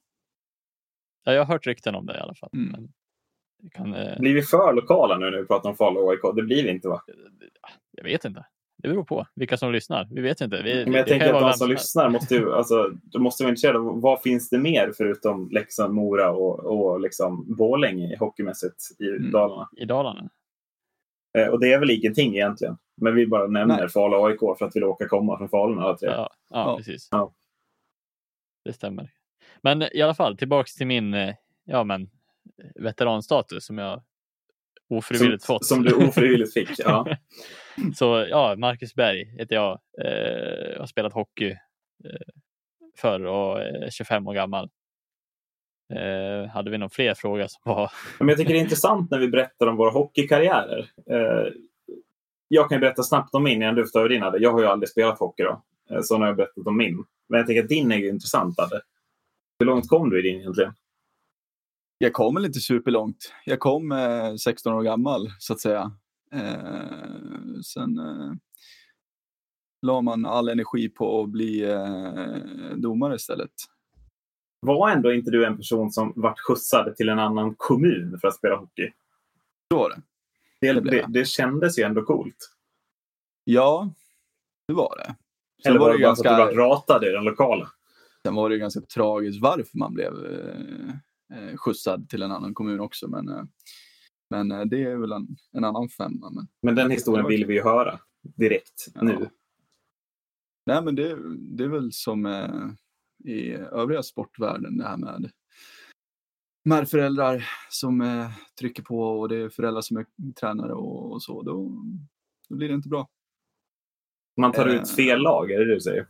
Ja, 1.25 1.33
jag 1.33 1.40
har 1.45 1.52
hört 1.54 1.66
rykten 1.66 1.95
om 1.95 2.07
det 2.07 2.16
i 2.16 2.21
alla 2.21 2.35
fall. 2.35 2.50
Mm. 2.52 2.73
Men 2.73 2.93
det 3.62 3.71
kan, 3.71 3.95
eh, 3.95 4.19
Blir 4.19 4.35
vi 4.35 4.43
för 4.43 4.73
lokala 4.73 5.19
nu 5.19 5.31
när 5.31 5.38
vi 5.38 5.47
pratar 5.47 5.71
om 5.71 5.76
Falu 5.76 6.00
och 6.00 6.11
AIK? 6.12 6.37
Det 6.37 6.43
blir 6.43 6.62
vi 6.64 6.71
inte 6.71 6.88
va? 6.88 7.02
jag 7.90 8.04
vet 8.04 8.25
inte. 8.25 8.47
Det 8.85 8.91
beror 8.91 9.05
på 9.05 9.26
vilka 9.35 9.57
som 9.57 9.73
lyssnar. 9.73 10.09
Vi 10.11 10.21
vet 10.21 10.41
inte. 10.41 10.62
Vi, 10.62 10.85
Men 10.85 10.95
jag 10.95 11.07
tänker 11.07 11.35
att 11.35 11.41
de 11.41 11.53
som 11.53 11.69
lyssnar 11.71 12.09
måste 12.09 12.35
ju, 12.35 12.53
alltså, 12.53 12.91
de 13.03 13.23
måste 13.23 13.43
vara 13.43 13.50
intresserade 13.50 13.79
av 13.79 14.00
vad 14.00 14.23
finns 14.23 14.50
det 14.50 14.59
mer 14.59 14.93
förutom 14.97 15.49
Leksand, 15.50 15.95
Mora 15.95 16.31
och, 16.31 16.59
och 16.59 17.00
liksom 17.00 17.57
Borlänge 17.57 18.17
hockeymässigt 18.19 18.76
i 18.99 19.09
Mm. 19.09 19.31
Dalarna. 19.31 19.69
i 19.76 19.85
Dalarna. 19.85 20.31
Eh, 21.38 21.49
och 21.49 21.61
det 21.61 21.73
är 21.73 21.79
väl 21.79 21.91
ingenting 21.91 22.35
egentligen. 22.35 22.76
Men 22.97 23.14
vi 23.14 23.26
bara 23.26 23.47
nämner 23.47 23.91
Nej. 23.97 24.25
AIK 24.25 24.59
för 24.59 24.64
att 24.64 24.76
vi 24.76 24.81
råkar 24.81 25.07
komma 25.09 25.38
från 25.38 25.49
Falun 25.49 25.79
alla 25.79 25.97
tre. 25.97 26.09
Ja, 26.09 26.31
ja, 26.50 26.71
Ja. 26.71 26.76
precis. 26.76 27.09
Ja. 27.11 27.35
Det 28.64 28.73
stämmer. 28.73 29.11
Men 29.61 29.83
i 29.97 30.03
alla 30.03 30.14
fall 30.14 30.37
tillbaks 30.37 30.75
till 30.75 30.87
min 30.87 31.14
eh, 31.14 31.35
ja, 31.64 31.85
men, 31.85 32.11
veteranstatus 32.75 33.67
som 33.67 33.79
jag 33.79 34.03
ofrivilligt 34.91 35.45
som, 35.45 35.55
fått. 35.55 35.67
som 35.67 35.83
du 35.83 35.95
ofrivilligt 35.95 36.53
fick. 36.53 36.71
Ja. 36.79 37.07
Så 37.95 38.26
ja, 38.31 38.55
Marcus 38.59 38.95
Berg 38.95 39.25
heter 39.38 39.55
jag. 39.55 39.81
Eh, 40.05 40.79
har 40.79 40.87
spelat 40.87 41.12
hockey 41.12 41.50
eh, 42.05 42.35
förr 42.99 43.25
och 43.25 43.61
är 43.61 43.91
25 43.91 44.29
år 44.29 44.35
gammal. 44.35 44.71
Eh, 45.95 46.50
hade 46.50 46.71
vi 46.71 46.79
någon 46.79 46.91
fler 46.91 47.14
fråga 47.14 47.49
som 47.49 47.61
var 47.64 47.91
Men 48.19 48.29
jag 48.29 48.38
tycker 48.38 48.53
det 48.53 48.59
är 48.59 48.62
intressant 48.62 49.11
när 49.11 49.19
vi 49.19 49.29
berättar 49.29 49.67
om 49.67 49.76
våra 49.76 49.91
hockeykarriärer. 49.91 50.91
Eh, 51.11 51.53
jag 52.49 52.69
kan 52.69 52.81
berätta 52.81 53.03
snabbt 53.03 53.35
om 53.35 53.45
min 53.45 53.62
innan 53.62 53.75
du 53.75 53.83
får 53.83 53.91
ta 53.91 53.99
över 53.99 54.09
din 54.09 54.23
Adde. 54.23 54.38
Jag 54.38 54.53
har 54.53 54.61
ju 54.61 54.67
aldrig 54.67 54.88
spelat 54.88 55.19
hockey 55.19 55.43
då. 55.43 55.62
Eh, 55.91 56.00
så 56.03 56.14
nu 56.19 56.21
har 56.21 56.26
jag 56.26 56.37
berättat 56.37 56.67
om 56.67 56.76
min. 56.76 57.05
Men 57.29 57.38
jag 57.38 57.47
tänker 57.47 57.62
att 57.62 57.69
din 57.69 57.93
är 57.93 57.97
ju 57.97 58.09
intressant 58.09 58.59
Adde. 58.59 58.81
Hur 59.59 59.67
långt 59.67 59.88
kom 59.88 60.11
du 60.11 60.19
i 60.19 60.23
din 60.23 60.41
egentligen? 60.41 60.73
Jag 61.99 62.13
kom 62.13 62.35
väl 62.35 62.45
inte 62.45 62.61
superlångt. 62.61 63.33
Jag 63.45 63.61
kom 63.61 63.93
eh, 63.93 64.35
16 64.35 64.73
år 64.73 64.83
gammal 64.83 65.31
så 65.39 65.53
att 65.53 65.61
säga. 65.61 65.93
Eh, 66.33 67.61
sen 67.65 67.99
eh, 67.99 68.33
la 69.83 70.01
man 70.01 70.27
all 70.27 70.49
energi 70.49 70.89
på 70.89 71.23
att 71.23 71.29
bli 71.29 71.71
eh, 71.71 72.77
domare 72.77 73.15
istället. 73.15 73.51
Var 74.61 74.91
ändå 74.91 75.13
inte 75.13 75.31
du 75.31 75.47
en 75.47 75.57
person 75.57 75.91
som 75.91 76.13
vart 76.17 76.41
skjutsad 76.41 76.97
till 76.97 77.09
en 77.09 77.19
annan 77.19 77.55
kommun 77.55 78.19
för 78.21 78.29
att 78.29 78.35
spela 78.35 78.57
hockey? 78.57 78.93
Så 79.73 79.79
var 79.79 79.91
det. 79.91 80.03
Det, 80.61 80.73
Det 80.73 80.91
det, 80.91 81.07
det 81.09 81.25
kändes 81.25 81.79
ju 81.79 81.83
ändå 81.83 82.03
coolt. 82.03 82.51
Ja, 83.45 83.93
det 84.69 84.75
var 84.75 84.97
det. 84.97 85.15
Sen 85.63 85.71
Eller 85.71 85.81
var 85.81 85.87
var 85.87 85.93
det, 85.93 85.99
det 85.99 86.05
bara 86.05 86.17
för 86.17 86.23
ganska, 86.25 86.45
att 86.45 86.51
du 86.51 86.57
vart 86.57 86.71
ratad 86.71 87.05
i 87.05 87.09
den 87.09 87.25
lokala? 87.25 87.71
sen 88.27 88.35
var 88.35 88.51
det 88.51 88.59
ganska 88.59 88.81
tragiskt 88.81 89.43
varför 89.43 89.79
man 89.79 89.95
blev 89.95 90.13
eh, 90.27 90.95
eh, 91.35 91.57
skjutsad 91.57 92.09
till 92.09 92.23
en 92.23 92.33
annan 92.33 92.55
kommun 92.55 92.81
också. 92.81 93.09
Men, 93.09 93.29
eh, 93.29 93.45
men 94.31 94.53
eh, 94.53 94.61
det 94.64 94.83
är 94.83 94.97
väl 94.97 95.12
en, 95.12 95.37
en 95.53 95.64
annan 95.64 95.88
femma. 95.88 96.31
Men, 96.31 96.47
Men 96.62 96.75
den 96.75 96.91
historien 96.91 97.26
vill 97.29 97.47
vi 97.47 97.55
ju 97.55 97.62
höra 97.62 98.00
direkt 98.23 98.87
Ja. 98.95 99.03
nu. 99.03 99.31
nej, 100.67 100.83
men 100.85 100.95
det, 100.95 101.19
det 101.37 101.64
är 101.64 101.69
väl 101.69 101.93
som 101.93 102.26
eh, 102.26 102.71
i 103.33 103.53
övriga 103.53 104.03
sportvärlden 104.03 104.79
det 104.79 104.85
här 104.85 104.97
med 104.97 105.31
med 106.67 106.88
föräldrar 106.91 107.49
som 107.71 108.00
eh, 108.00 108.31
trycker 108.59 108.83
på 108.83 109.21
och 109.21 109.29
det 109.29 109.37
är 109.37 109.49
föräldrar 109.49 109.81
som 109.83 109.97
är 109.97 110.07
tränare 110.41 110.73
och, 110.73 111.12
och 111.12 111.23
så. 111.23 111.43
Då, 111.43 111.83
då 112.49 112.57
blir 112.57 112.69
det 112.69 112.75
inte 112.75 112.88
bra. 112.88 113.09
Man 114.41 114.53
tar 114.53 114.67
Eh. 114.67 114.75
ut 114.75 114.91
fel 114.91 115.21
lag, 115.23 115.50
är 115.50 115.59
det 115.59 115.64
det 115.64 115.75
du 115.75 115.81
säger? 115.81 116.07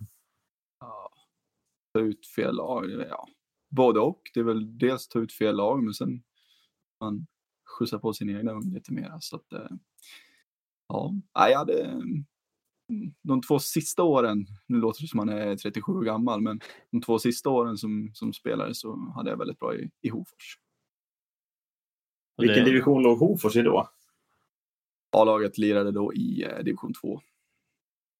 Ja, 0.80 1.10
ta 1.94 2.00
ut 2.00 2.26
fel 2.26 2.54
lag. 2.56 2.90
Ja, 3.08 3.28
både 3.74 4.00
och. 4.00 4.20
Det 4.34 4.40
är 4.40 4.44
väl 4.44 4.78
dels 4.78 5.08
ta 5.08 5.18
ut 5.18 5.32
fel 5.32 5.56
lag 5.56 5.82
men 5.82 5.94
sen 5.94 6.22
man 7.00 7.26
skjutsar 7.78 7.98
på 7.98 8.12
sin 8.12 8.36
egna 8.36 8.52
ung 8.52 8.74
lite 8.74 8.92
mer. 8.92 9.16
Så 9.20 9.36
att, 9.36 9.52
eh, 9.52 9.76
ja, 10.88 11.14
jag 11.32 11.58
hade 11.58 11.84
mm, 11.84 12.24
de 13.22 13.42
två 13.42 13.58
sista 13.58 14.02
åren, 14.02 14.46
nu 14.66 14.78
låter 14.78 15.02
det 15.02 15.08
som 15.08 15.16
man 15.16 15.28
är 15.28 15.56
37 15.56 15.92
år 15.92 16.02
gammal, 16.02 16.40
men 16.40 16.60
de 16.90 17.02
två 17.02 17.18
sista 17.18 17.50
åren 17.50 17.76
som, 17.76 18.10
som 18.14 18.32
spelare 18.32 18.74
så 18.74 19.12
hade 19.14 19.30
jag 19.30 19.36
väldigt 19.36 19.58
bra 19.58 19.76
i, 19.76 19.90
i 20.00 20.08
Hofors. 20.08 20.58
Vilken 22.36 22.64
division 22.64 23.02
låg 23.02 23.18
Hofors 23.18 23.56
i 23.56 23.62
då? 23.62 23.88
A-laget 25.16 25.58
lirade 25.58 25.90
då 25.90 26.14
i 26.14 26.44
eh, 26.44 26.58
division 26.58 26.92
2. 26.94 27.20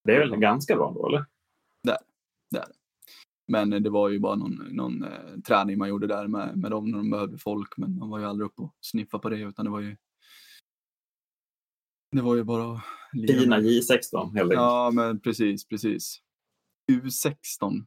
Det 0.04 0.16
är 0.16 0.18
väl 0.18 0.36
ganska 0.36 0.76
bra 0.76 0.92
då, 0.92 1.08
eller? 1.08 1.24
Men 3.48 3.70
det 3.70 3.90
var 3.90 4.08
ju 4.08 4.18
bara 4.18 4.34
någon, 4.36 4.54
någon 4.70 5.02
eh, 5.04 5.40
träning 5.46 5.78
man 5.78 5.88
gjorde 5.88 6.06
där 6.06 6.26
med, 6.28 6.56
med 6.56 6.70
dem 6.70 6.90
när 6.90 6.98
de 6.98 7.10
behövde 7.10 7.38
folk. 7.38 7.76
Men 7.76 7.98
man 7.98 8.10
var 8.10 8.18
ju 8.18 8.24
aldrig 8.24 8.46
uppe 8.46 8.62
och 8.62 8.74
sniffa 8.80 9.18
på 9.18 9.28
det 9.28 9.38
utan 9.38 9.64
det 9.64 9.70
var 9.70 9.80
ju 9.80 9.96
det 12.12 12.22
var 12.22 12.36
ju 12.36 12.44
bara 12.44 12.82
Fina 13.28 13.56
med- 13.56 13.64
J16 13.66 14.22
helt 14.22 14.36
enkelt. 14.36 14.52
Ja, 14.52 14.90
men 14.94 15.20
precis, 15.20 15.68
precis. 15.68 16.20
U16. 16.92 17.84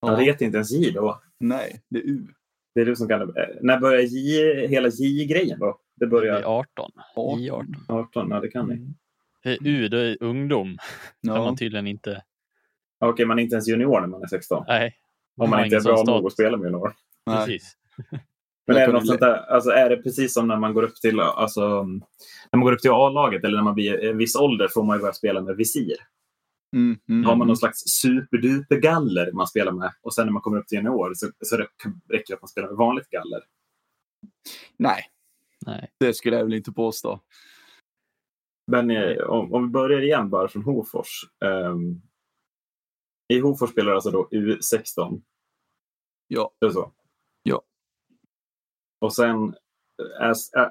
Jag 0.00 0.16
vet 0.16 0.40
inte 0.40 0.56
ens 0.56 0.70
J 0.70 0.90
då. 0.94 1.22
Nej, 1.40 1.82
det 1.88 1.98
är 1.98 2.02
U. 2.02 2.26
Det 2.74 2.80
är 2.80 2.86
du 2.86 2.96
som 2.96 3.08
kan 3.08 3.18
det. 3.26 3.42
Eh, 3.42 3.56
När 3.62 3.80
börjar 3.80 4.00
J, 4.02 4.66
hela 4.68 4.88
J-grejen 4.88 5.58
då? 5.58 5.80
Det 5.96 6.04
det 6.06 6.10
börjar 6.10 6.42
18. 6.42 6.90
18. 7.16 7.40
I 7.40 7.50
18. 7.50 7.74
18, 7.88 8.30
ja 8.30 8.40
det 8.40 8.48
kan 8.48 8.68
ni. 8.68 8.74
Mm. 8.74 8.94
Det 9.42 9.58
U, 9.68 9.88
det 9.88 10.00
är 10.00 10.16
ungdom. 10.22 10.76
Ja, 11.20 11.44
man 11.44 11.56
tydligen 11.56 11.86
inte. 11.86 12.22
Okej, 13.00 13.26
man 13.26 13.38
är 13.38 13.42
inte 13.42 13.54
ens 13.54 13.68
junior 13.68 14.00
när 14.00 14.08
man 14.08 14.22
är 14.22 14.26
16. 14.26 14.64
Nej. 14.68 14.96
Om 15.36 15.50
man 15.50 15.64
inte 15.64 15.76
är 15.76 15.80
bra 15.80 16.02
nog 16.06 16.26
att 16.26 16.32
spela 16.32 16.56
med 16.56 16.66
junior. 16.66 16.94
nej. 17.26 17.46
Precis. 17.46 17.76
Men 18.66 18.76
Jag 18.76 18.82
är 18.82 18.86
det, 18.86 18.92
något 18.92 19.06
sånt 19.06 19.20
där, 19.20 19.36
alltså 19.36 19.70
är 19.70 19.90
det 19.90 19.96
precis 19.96 20.34
som 20.34 20.48
när 20.48 20.56
man 20.56 20.74
går 20.74 20.82
upp 20.82 20.94
till, 20.94 21.20
alltså, 21.20 21.82
när 21.82 22.56
man 22.56 22.60
går 22.60 22.72
upp 22.72 22.80
till 22.80 22.90
A-laget 22.90 23.44
eller 23.44 23.56
när 23.56 23.64
man 23.64 23.74
blir 23.74 24.04
en 24.04 24.18
viss 24.18 24.36
ålder 24.36 24.68
får 24.68 24.84
man 24.84 24.96
ju 24.96 25.00
börja 25.00 25.12
spela 25.12 25.40
med 25.40 25.56
visir. 25.56 25.96
Mm, 26.76 26.98
mm, 27.08 27.24
Har 27.24 27.32
man 27.32 27.36
mm. 27.36 27.46
någon 27.46 27.56
slags 27.56 27.78
superduper 27.78 28.76
galler 28.76 29.32
man 29.32 29.46
spelar 29.46 29.72
med 29.72 29.92
och 30.02 30.14
sen 30.14 30.26
när 30.26 30.32
man 30.32 30.42
kommer 30.42 30.58
upp 30.58 30.66
till 30.66 30.78
junior 30.78 31.14
så, 31.14 31.30
så 31.40 31.56
det 31.56 31.66
räcker 32.08 32.24
det 32.28 32.34
att 32.34 32.42
man 32.42 32.48
spelar 32.48 32.68
med 32.68 32.76
vanligt 32.76 33.10
galler. 33.10 33.40
Nej, 34.76 35.02
Nej. 35.66 35.90
det 35.98 36.14
skulle 36.14 36.36
jag 36.36 36.44
väl 36.44 36.54
inte 36.54 36.72
påstå. 36.72 37.20
Men 38.66 38.90
eh, 38.90 39.16
om, 39.16 39.54
om 39.54 39.62
vi 39.62 39.68
börjar 39.68 40.00
igen 40.00 40.30
bara 40.30 40.48
från 40.48 40.62
Hofors. 40.62 41.24
ehm, 41.44 42.00
I 43.30 43.40
Hofors 43.40 43.70
spelar 43.70 43.92
alltså 43.92 44.10
då 44.10 44.28
U16. 44.32 45.22
Ja. 46.28 46.52
Är 46.60 46.66
det 46.66 46.72
så? 46.72 46.92
Ja. 47.42 47.62
Och 49.00 49.14
sen, 49.14 49.54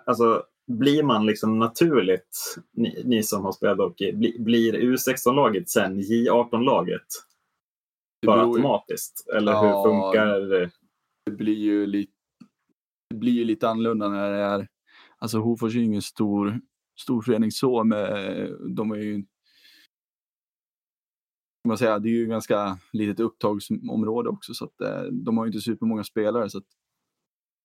alltså, 0.05 0.43
blir 0.67 1.03
man 1.03 1.25
liksom 1.25 1.59
naturligt, 1.59 2.55
ni, 2.71 3.03
ni 3.05 3.23
som 3.23 3.45
har 3.45 3.51
spelat 3.51 3.77
hockey, 3.77 4.13
bli, 4.13 4.39
blir 4.39 4.73
U16-laget 4.73 5.69
sen 5.69 6.01
J18-laget? 6.01 7.07
Det 8.21 8.25
Bara 8.27 8.41
automatiskt? 8.45 9.27
Eller 9.35 9.51
Ja. 9.51 9.61
hur 9.61 9.89
funkar 9.91 10.39
det? 10.39 10.71
det 11.25 11.31
blir 11.31 11.53
ju 11.57 11.85
lite, 11.85 12.11
det 13.09 13.15
blir 13.15 13.31
ju 13.33 13.43
lite 13.43 13.69
annorlunda 13.69 14.09
när 14.09 14.31
det 14.31 14.37
är, 14.37 14.67
alltså 15.17 15.37
Hofors 15.39 15.75
är 15.75 15.79
ju 15.79 15.85
ingen 15.85 16.01
stor, 16.01 16.59
stor 17.01 17.21
förening 17.21 17.51
så, 17.51 17.83
med, 17.83 18.49
de 18.75 18.91
är 18.91 18.95
ju, 18.95 19.15
kan 19.15 19.27
man 21.69 21.77
säga, 21.77 21.99
det 21.99 22.09
är 22.09 22.13
ju 22.13 22.27
ganska 22.27 22.79
litet 22.93 23.19
upptagsområde 23.19 24.29
också 24.29 24.53
så 24.53 24.65
att 24.65 24.81
eh, 24.81 25.01
de 25.01 25.37
har 25.37 25.45
ju 25.45 25.49
inte 25.49 25.61
supermånga 25.61 26.03
spelare 26.03 26.49
så 26.49 26.57
att 26.57 26.67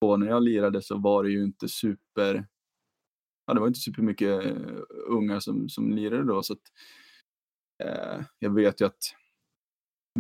och 0.01 0.21
när 0.21 0.27
jag 0.27 0.43
lirade 0.43 0.83
så 0.83 0.99
var 0.99 1.25
det 1.25 1.31
ju 1.31 1.45
inte 1.45 1.69
super, 1.69 2.47
ja 3.47 3.55
det 3.55 3.61
var 3.61 3.67
inte 3.67 3.81
supermycket 3.81 4.45
eh, 4.45 4.83
unga 5.09 5.41
som, 5.41 5.69
som 5.69 5.93
lirade 5.93 6.25
då 6.25 6.43
så 6.43 6.53
att 6.53 6.73
eh, 7.85 8.25
jag 8.39 8.55
vet 8.55 8.81
ju 8.81 8.85
att 8.85 9.15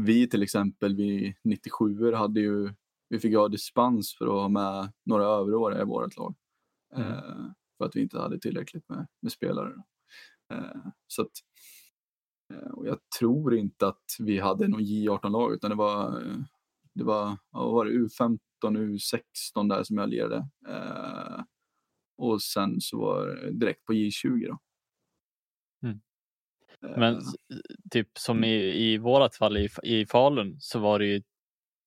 vi 0.00 0.29
till 0.29 0.43
exempel, 0.43 0.97
vi 0.97 1.37
97 1.45 2.12
hade 2.12 2.41
ju 2.41 2.75
vi 3.09 3.19
fick 3.19 3.35
ha 3.35 3.49
dispens 3.49 4.14
för 4.14 4.26
att 4.26 4.33
ha 4.33 4.49
med 4.49 4.93
några 5.05 5.25
överåriga 5.25 5.83
i 5.83 5.85
vårt 5.85 6.17
lag. 6.17 6.35
Mm. 6.95 7.09
Eh, 7.09 7.50
för 7.79 7.85
att 7.85 7.97
vi 7.97 8.03
inte 8.03 8.19
hade 8.19 8.38
tillräckligt 8.38 8.88
med, 8.88 9.07
med 9.23 9.33
spelare. 9.33 9.73
Eh, 10.53 10.87
så 11.07 11.23
att, 11.23 11.31
och 12.73 12.87
jag 12.87 12.99
tror 13.18 13.54
inte 13.54 13.87
att 13.87 14.04
vi 14.18 14.38
hade 14.38 14.68
någon 14.68 14.80
J18-lag 14.80 15.54
utan 15.54 15.70
det 15.70 15.76
var, 15.76 16.20
eh, 16.20 16.37
det 16.94 17.04
var, 17.04 17.38
vad 17.50 17.73
var 17.73 17.84
det 17.84 17.90
U15, 17.90 18.38
U16 18.62 19.68
där 19.68 19.82
som 19.82 19.99
jag 19.99 20.08
lirade. 20.08 20.49
Eh, 20.68 21.42
och 22.16 22.42
sen 22.42 22.80
så 22.80 22.99
var 22.99 23.26
det 23.26 23.52
direkt 23.52 23.84
på 23.84 23.92
J20 23.92 24.49
då. 24.49 24.58
Mm. 25.82 26.00
Eh, 26.82 26.99
Men 26.99 27.20
typ 27.90 28.08
som 28.18 28.44
i, 28.44 28.54
i 28.92 28.99
vårat 28.99 29.37
fall 29.37 29.56
i, 29.56 29.68
i 29.82 30.06
Falun 30.06 30.56
så 30.61 30.78
var 30.78 30.99
det 30.99 31.06
ju, 31.06 31.16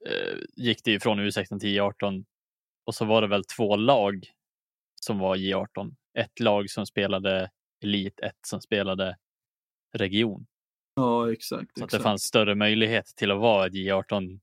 eh, 0.07 0.37
gick 0.55 0.83
det 0.83 0.91
ju 0.91 0.99
från 0.99 1.19
U16 1.19 1.59
till 1.59 1.79
J18 1.79 2.25
och 2.85 2.95
så 2.95 3.05
var 3.05 3.21
det 3.21 3.27
väl 3.27 3.43
två 3.43 3.75
lag 3.75 4.25
som 5.01 5.19
var 5.19 5.35
J18. 5.35 5.95
Ett 6.13 6.39
lag 6.39 6.69
som 6.69 6.85
spelade 6.85 7.49
elit, 7.83 8.19
ett 8.19 8.39
som 8.47 8.61
spelade 8.61 9.17
region. 9.93 10.45
Ja, 10.97 11.31
exakt. 11.31 11.49
Så 11.49 11.55
att 11.55 11.69
exakt. 11.71 11.91
det 11.91 11.99
fanns 11.99 12.23
större 12.23 12.55
möjlighet 12.55 13.05
till 13.05 13.31
att 13.31 13.39
vara 13.39 13.67
ett 13.67 13.73
J18. 13.73 14.39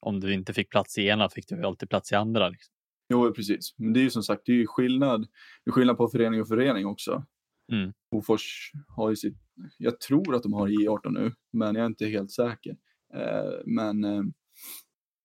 Om 0.00 0.20
du 0.20 0.32
inte 0.32 0.52
fick 0.54 0.70
plats 0.70 0.98
i 0.98 1.08
ena 1.08 1.28
fick 1.28 1.48
du 1.48 1.64
alltid 1.64 1.90
plats 1.90 2.12
i 2.12 2.14
andra. 2.14 2.48
Liksom. 2.48 2.74
Jo, 3.08 3.32
precis. 3.34 3.74
Men 3.78 3.92
det 3.92 4.00
är 4.00 4.02
ju 4.02 4.10
som 4.10 4.22
sagt, 4.22 4.42
det 4.44 4.52
är 4.52 4.56
ju 4.56 4.66
skillnad, 4.66 5.20
det 5.64 5.70
är 5.70 5.72
skillnad 5.72 5.96
på 5.96 6.08
förening 6.08 6.40
och 6.40 6.48
förening 6.48 6.86
också. 6.86 7.24
Mm. 7.72 7.92
Hofors 8.10 8.72
har 8.96 9.10
ju 9.10 9.16
sitt, 9.16 9.36
jag 9.78 10.00
tror 10.00 10.34
att 10.34 10.42
de 10.42 10.52
har 10.52 10.68
J18 10.68 11.10
nu, 11.10 11.32
men 11.52 11.74
jag 11.74 11.82
är 11.82 11.86
inte 11.86 12.06
helt 12.06 12.30
säker. 12.30 12.76
Eh, 13.14 13.52
men 13.66 14.04
eh, 14.04 14.22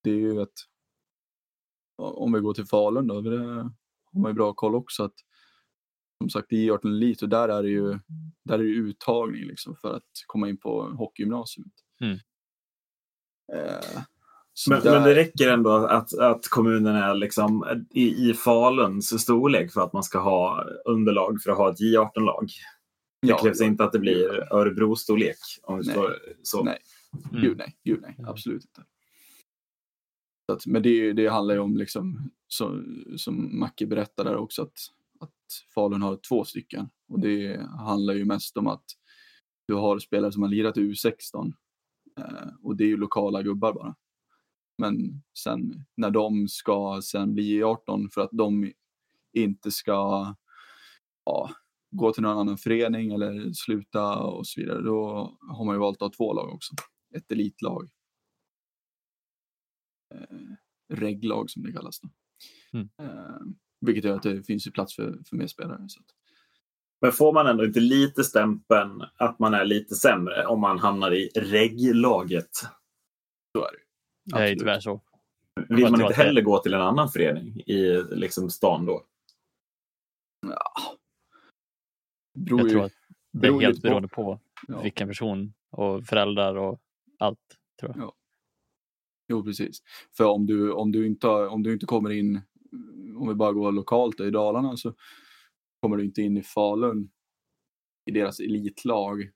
det 0.04 0.10
är 0.10 0.20
ju 0.20 0.42
att 0.42 0.54
om 1.98 2.34
vi 2.34 2.40
går 2.40 2.54
till 2.54 2.66
Falun 2.66 3.08
då, 3.08 3.22
det 3.22 3.40
har 4.14 4.22
man 4.22 4.32
ju 4.32 4.36
bra 4.36 4.54
koll 4.54 4.76
också 4.76 5.04
att 5.04 5.16
som 6.26 6.40
sagt 6.40 6.54
i 6.54 6.70
J18 6.72 6.88
Elit 6.88 7.22
och 7.22 7.30
där 7.30 7.50
är 7.50 7.64
det 7.64 7.70
ju 7.70 8.00
där 8.44 8.54
är 8.54 8.58
det 8.58 8.64
uttagning 8.64 9.44
liksom 9.46 9.76
för 9.76 9.94
att 9.96 10.04
komma 10.28 10.50
in 10.50 10.58
på 10.58 10.82
hockeygymnasiet. 10.84 11.68
Mm. 12.02 12.14
Eh, 13.54 14.02
Men, 14.70 14.80
där- 14.82 14.92
men 14.92 15.04
det 15.04 15.16
räcker 15.16 15.50
ändå 15.52 15.72
att, 15.72 16.14
att 16.20 16.48
kommunen 16.48 16.96
är 16.96 17.16
liksom 17.16 17.66
i, 17.90 18.30
i 18.30 18.34
Faluns 18.34 19.22
storlek 19.22 19.72
för 19.74 19.82
att 19.82 19.94
man 19.94 20.04
ska 20.04 20.20
ha 20.20 20.64
underlag 20.86 21.42
för 21.42 21.52
att 21.52 21.58
ha 21.58 21.72
ett 21.72 21.80
J18-lag. 21.80 22.50
Det 23.22 23.28
Ja, 23.28 23.38
krävs 23.38 23.60
ja, 23.60 23.66
inte 23.66 23.84
att 23.84 23.92
det 23.92 24.00
blir 24.00 24.54
Örebro-storlek. 24.54 25.38
Om 25.64 25.76
Nej. 25.76 25.86
står 25.86 26.16
så. 26.44 26.64
Nej. 26.64 26.78
Mm. 27.32 27.42
Gud 27.42 27.58
nej, 27.58 27.76
gud 27.84 28.00
nej, 28.02 28.16
Mm. 28.20 28.30
absolut 28.32 28.64
inte. 28.66 28.84
Så 30.50 30.56
att, 30.56 30.66
men 30.66 30.82
det, 30.84 31.14
det 31.14 31.28
handlar 31.28 31.56
ju 31.56 31.62
om, 31.62 31.78
liksom, 31.78 32.32
så, 32.48 32.84
som 33.18 33.60
Macke 33.60 33.86
berättade 33.86 34.30
där 34.30 34.38
också, 34.38 34.62
att, 34.62 34.74
att 35.20 35.34
Falun 35.76 36.02
har 36.02 36.20
två 36.30 36.46
stycken. 36.46 36.90
Och 37.08 37.20
det 37.20 37.62
handlar 37.62 38.14
ju 38.14 38.26
mest 38.26 38.58
om 38.58 38.68
att 38.68 38.86
du 39.68 39.74
har 39.74 40.00
spelare 40.00 40.32
som 40.32 40.42
har 40.42 40.50
lirat 40.50 40.78
i 40.78 40.82
U16 40.82 41.54
eh, 42.20 42.48
och 42.62 42.76
det 42.76 42.84
är 42.84 42.88
ju 42.88 42.98
lokala 42.98 43.42
gubbar 43.42 43.74
bara. 43.74 43.96
Men 44.78 45.24
sen 45.38 45.86
när 45.98 46.10
de 46.10 46.48
ska 46.48 47.02
sen 47.04 47.34
bli 47.34 47.64
18 47.64 48.10
för 48.10 48.22
att 48.22 48.30
de 48.32 48.72
inte 49.34 49.72
ska 49.72 50.36
ja, 51.26 51.50
gå 51.92 52.14
till 52.14 52.24
någon 52.24 52.38
annan 52.38 52.58
förening 52.58 53.12
eller 53.12 53.54
sluta 53.54 54.18
och 54.18 54.48
så 54.48 54.62
vidare, 54.62 54.82
då 54.82 55.38
har 55.42 55.66
man 55.66 55.76
ju 55.76 55.80
valt 55.80 55.96
att 55.98 56.02
ha 56.02 56.18
två 56.18 56.34
lag 56.34 56.54
också. 56.54 56.76
Ett 57.16 57.32
elitlag. 57.32 57.90
Eh, 60.16 60.38
reglag 60.90 61.50
som 61.50 61.64
det 61.64 61.72
kallas. 61.72 62.00
Då. 62.00 62.10
Mm. 62.74 62.90
Eh, 63.02 63.42
vilket 63.86 64.04
gör 64.04 64.16
att 64.16 64.24
det 64.24 64.44
finns 64.44 64.68
ju 64.68 64.72
plats 64.72 64.96
för, 64.96 65.18
för 65.30 65.36
mer 65.36 65.48
spelare. 65.48 65.86
Så 65.88 66.02
Men 67.02 67.12
får 67.12 67.34
man 67.34 67.48
ändå 67.48 67.66
inte 67.66 67.80
lite 67.80 68.24
stämpeln 68.24 69.04
att 69.16 69.40
man 69.40 69.54
är 69.54 69.66
lite 69.66 69.96
sämre 69.96 70.46
om 70.46 70.62
man 70.62 70.80
hamnar 70.80 71.14
i 71.14 71.30
reglaget? 71.36 72.50
så 73.56 73.66
är 73.66 73.72
det. 73.72 74.36
Absolut. 74.36 74.60
tyvärr 74.60 74.80
så. 74.80 75.02
Vill 75.70 75.92
man 75.92 76.02
inte 76.02 76.14
heller 76.14 76.42
gå 76.42 76.60
till 76.60 76.74
en 76.74 76.82
annan 76.82 77.10
förening 77.10 77.60
i 77.60 78.04
liksom 78.12 78.50
stan 78.50 78.86
då? 78.86 79.06
Ja. 80.48 80.72
Beror 82.38 82.60
jag 82.60 82.70
tror 82.70 82.84
att 82.84 82.92
det 83.32 83.48
är 83.48 83.62
helt 83.62 83.82
beroende 83.82 84.08
på, 84.08 84.24
på 84.24 84.40
ja. 84.68 84.82
vilken 84.82 85.08
person 85.08 85.54
och 85.72 86.06
föräldrar 86.06 86.56
och 86.56 86.80
allt. 87.20 87.40
tror 87.80 87.94
jag. 87.96 88.06
Ja. 88.06 88.14
Jo, 89.28 89.44
precis. 89.44 89.84
För 90.18 90.26
om 90.26 90.46
du, 90.46 90.72
om 90.72 90.92
du, 90.92 91.08
inte, 91.08 91.28
om 91.28 91.64
du 91.64 91.74
inte 91.74 91.86
kommer 91.86 92.10
in, 92.10 92.42
om 93.16 93.28
vi 93.28 93.36
bara 93.36 93.54
går 93.54 93.72
lokalt 93.72 94.20
i 94.20 94.32
Dalarna, 94.32 94.78
så 94.78 94.94
kommer 95.82 95.98
du 95.98 96.06
inte 96.06 96.22
in 96.22 96.38
i 96.38 96.44
Falun 96.44 97.10
i 98.06 98.12
deras 98.12 98.40
elitlag 98.40 99.32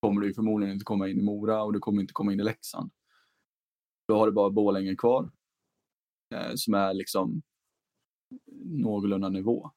kommer 0.00 0.20
du 0.20 0.34
förmodligen 0.34 0.72
inte 0.74 0.84
komma 0.84 1.08
in 1.08 1.18
i 1.18 1.22
Mora 1.22 1.62
och 1.62 1.72
du 1.72 1.78
kommer 1.78 2.00
inte 2.00 2.12
komma 2.12 2.32
in 2.32 2.40
i 2.40 2.44
Leksand. 2.44 2.90
Då 4.08 4.18
har 4.18 4.26
du 4.26 4.32
bara 4.32 4.50
Bålänge 4.50 4.96
kvar 4.96 5.30
eh, 6.34 6.52
som 6.54 6.74
är 6.74 6.94
liksom 6.94 7.42
någorlunda 8.64 9.28
nivå. 9.28 9.70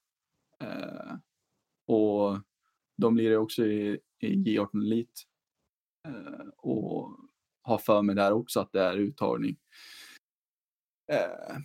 Eh, 0.59 1.15
och 1.87 2.39
de 2.97 3.13
blir 3.13 3.37
också 3.37 3.65
i, 3.65 3.99
i 4.19 4.27
J18 4.27 4.81
Elit 4.81 5.23
eh, 6.07 6.47
och 6.57 7.17
har 7.61 7.77
för 7.77 8.01
mig 8.01 8.15
där 8.15 8.31
också 8.31 8.59
att 8.59 8.71
det 8.71 8.81
är 8.81 8.97
uttagning. 8.97 9.57
Eh, 11.11 11.57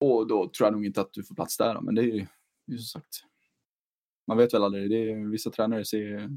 och 0.00 0.26
då 0.26 0.48
tror 0.48 0.66
jag 0.66 0.72
nog 0.72 0.86
inte 0.86 1.00
att 1.00 1.12
du 1.12 1.24
får 1.24 1.34
plats 1.34 1.56
där, 1.56 1.80
men 1.80 1.94
det 1.94 2.02
är 2.02 2.04
ju 2.04 2.26
som 2.78 3.00
sagt 3.00 3.26
man 4.26 4.36
vet 4.36 4.54
väl 4.54 4.64
aldrig. 4.64 4.90
Det 4.90 5.10
är, 5.10 5.30
vissa 5.30 5.50
tränare 5.50 5.84
ser, 5.84 6.30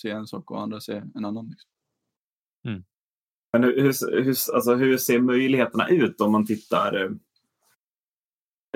ser 0.00 0.10
en 0.10 0.26
sak 0.26 0.50
och 0.50 0.60
andra 0.60 0.80
ser 0.80 1.04
en 1.14 1.24
annan. 1.24 1.48
Liksom. 1.48 1.70
Mm. 2.66 2.84
Men 3.52 3.64
hur, 3.64 4.22
hur, 4.22 4.54
alltså, 4.54 4.74
hur 4.74 4.96
ser 4.96 5.20
möjligheterna 5.20 5.88
ut 5.88 6.20
om 6.20 6.32
man 6.32 6.46
tittar 6.46 7.04
eh, 7.04 7.10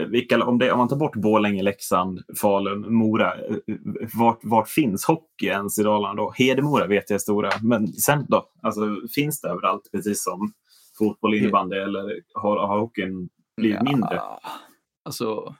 vilka, 0.07 0.45
om, 0.45 0.59
det, 0.59 0.73
om 0.73 0.78
man 0.78 0.88
tar 0.88 0.97
bort 0.97 1.16
Borlänge, 1.16 1.62
Leksand, 1.62 2.23
Falun, 2.40 2.95
Mora, 2.95 3.35
eh, 3.35 3.57
vart, 4.18 4.40
vart 4.42 4.68
finns 4.68 5.04
hockey 5.04 5.47
ens 5.47 5.78
i 5.78 5.83
Dalarna 5.83 6.14
då? 6.14 6.33
Hedemora 6.37 6.87
vet 6.87 7.11
jag 7.11 7.14
är 7.14 7.18
stora, 7.18 7.50
men 7.62 7.87
sen 7.87 8.26
då? 8.28 8.50
Alltså, 8.62 8.80
finns 9.14 9.40
det 9.40 9.49
överallt 9.49 9.88
precis 9.92 10.25
som 10.25 10.52
fotboll, 10.99 11.35
innebandy 11.35 11.76
eller 11.76 12.21
har, 12.35 12.66
har 12.66 12.80
hockeyn 12.80 13.28
blivit 13.59 13.79
ja, 13.85 13.93
mindre? 13.93 14.21
Alltså, 15.03 15.57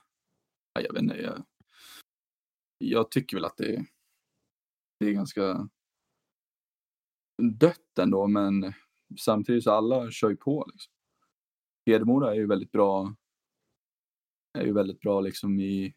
jag 0.79 0.93
vet 0.93 1.01
inte. 1.01 1.15
Jag, 1.15 1.43
jag 2.77 3.11
tycker 3.11 3.37
väl 3.37 3.45
att 3.45 3.57
det, 3.57 3.85
det 4.99 5.05
är 5.05 5.13
ganska 5.13 5.69
dött 7.59 7.99
ändå, 7.99 8.27
men 8.27 8.73
samtidigt 9.19 9.63
så 9.63 9.71
alla 9.71 10.11
kör 10.11 10.29
ju 10.29 10.37
på. 10.37 10.69
Liksom. 10.71 10.93
Hedemora 11.85 12.31
är 12.31 12.35
ju 12.35 12.47
väldigt 12.47 12.71
bra 12.71 13.15
är 14.53 14.65
ju 14.65 14.73
väldigt 14.73 14.99
bra 14.99 15.21
liksom 15.21 15.59
i, 15.59 15.93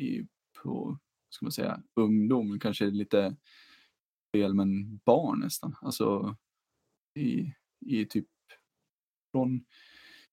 i 0.00 0.26
på, 0.62 0.98
ska 1.28 1.44
man 1.44 1.52
säga, 1.52 1.82
ungdom, 2.00 2.60
kanske 2.60 2.86
lite 2.86 3.36
fel, 4.36 4.54
men 4.54 4.96
barn 4.96 5.40
nästan. 5.40 5.76
Alltså 5.80 6.36
i, 7.18 7.52
i 7.86 8.06
typ 8.06 8.28
från 9.32 9.64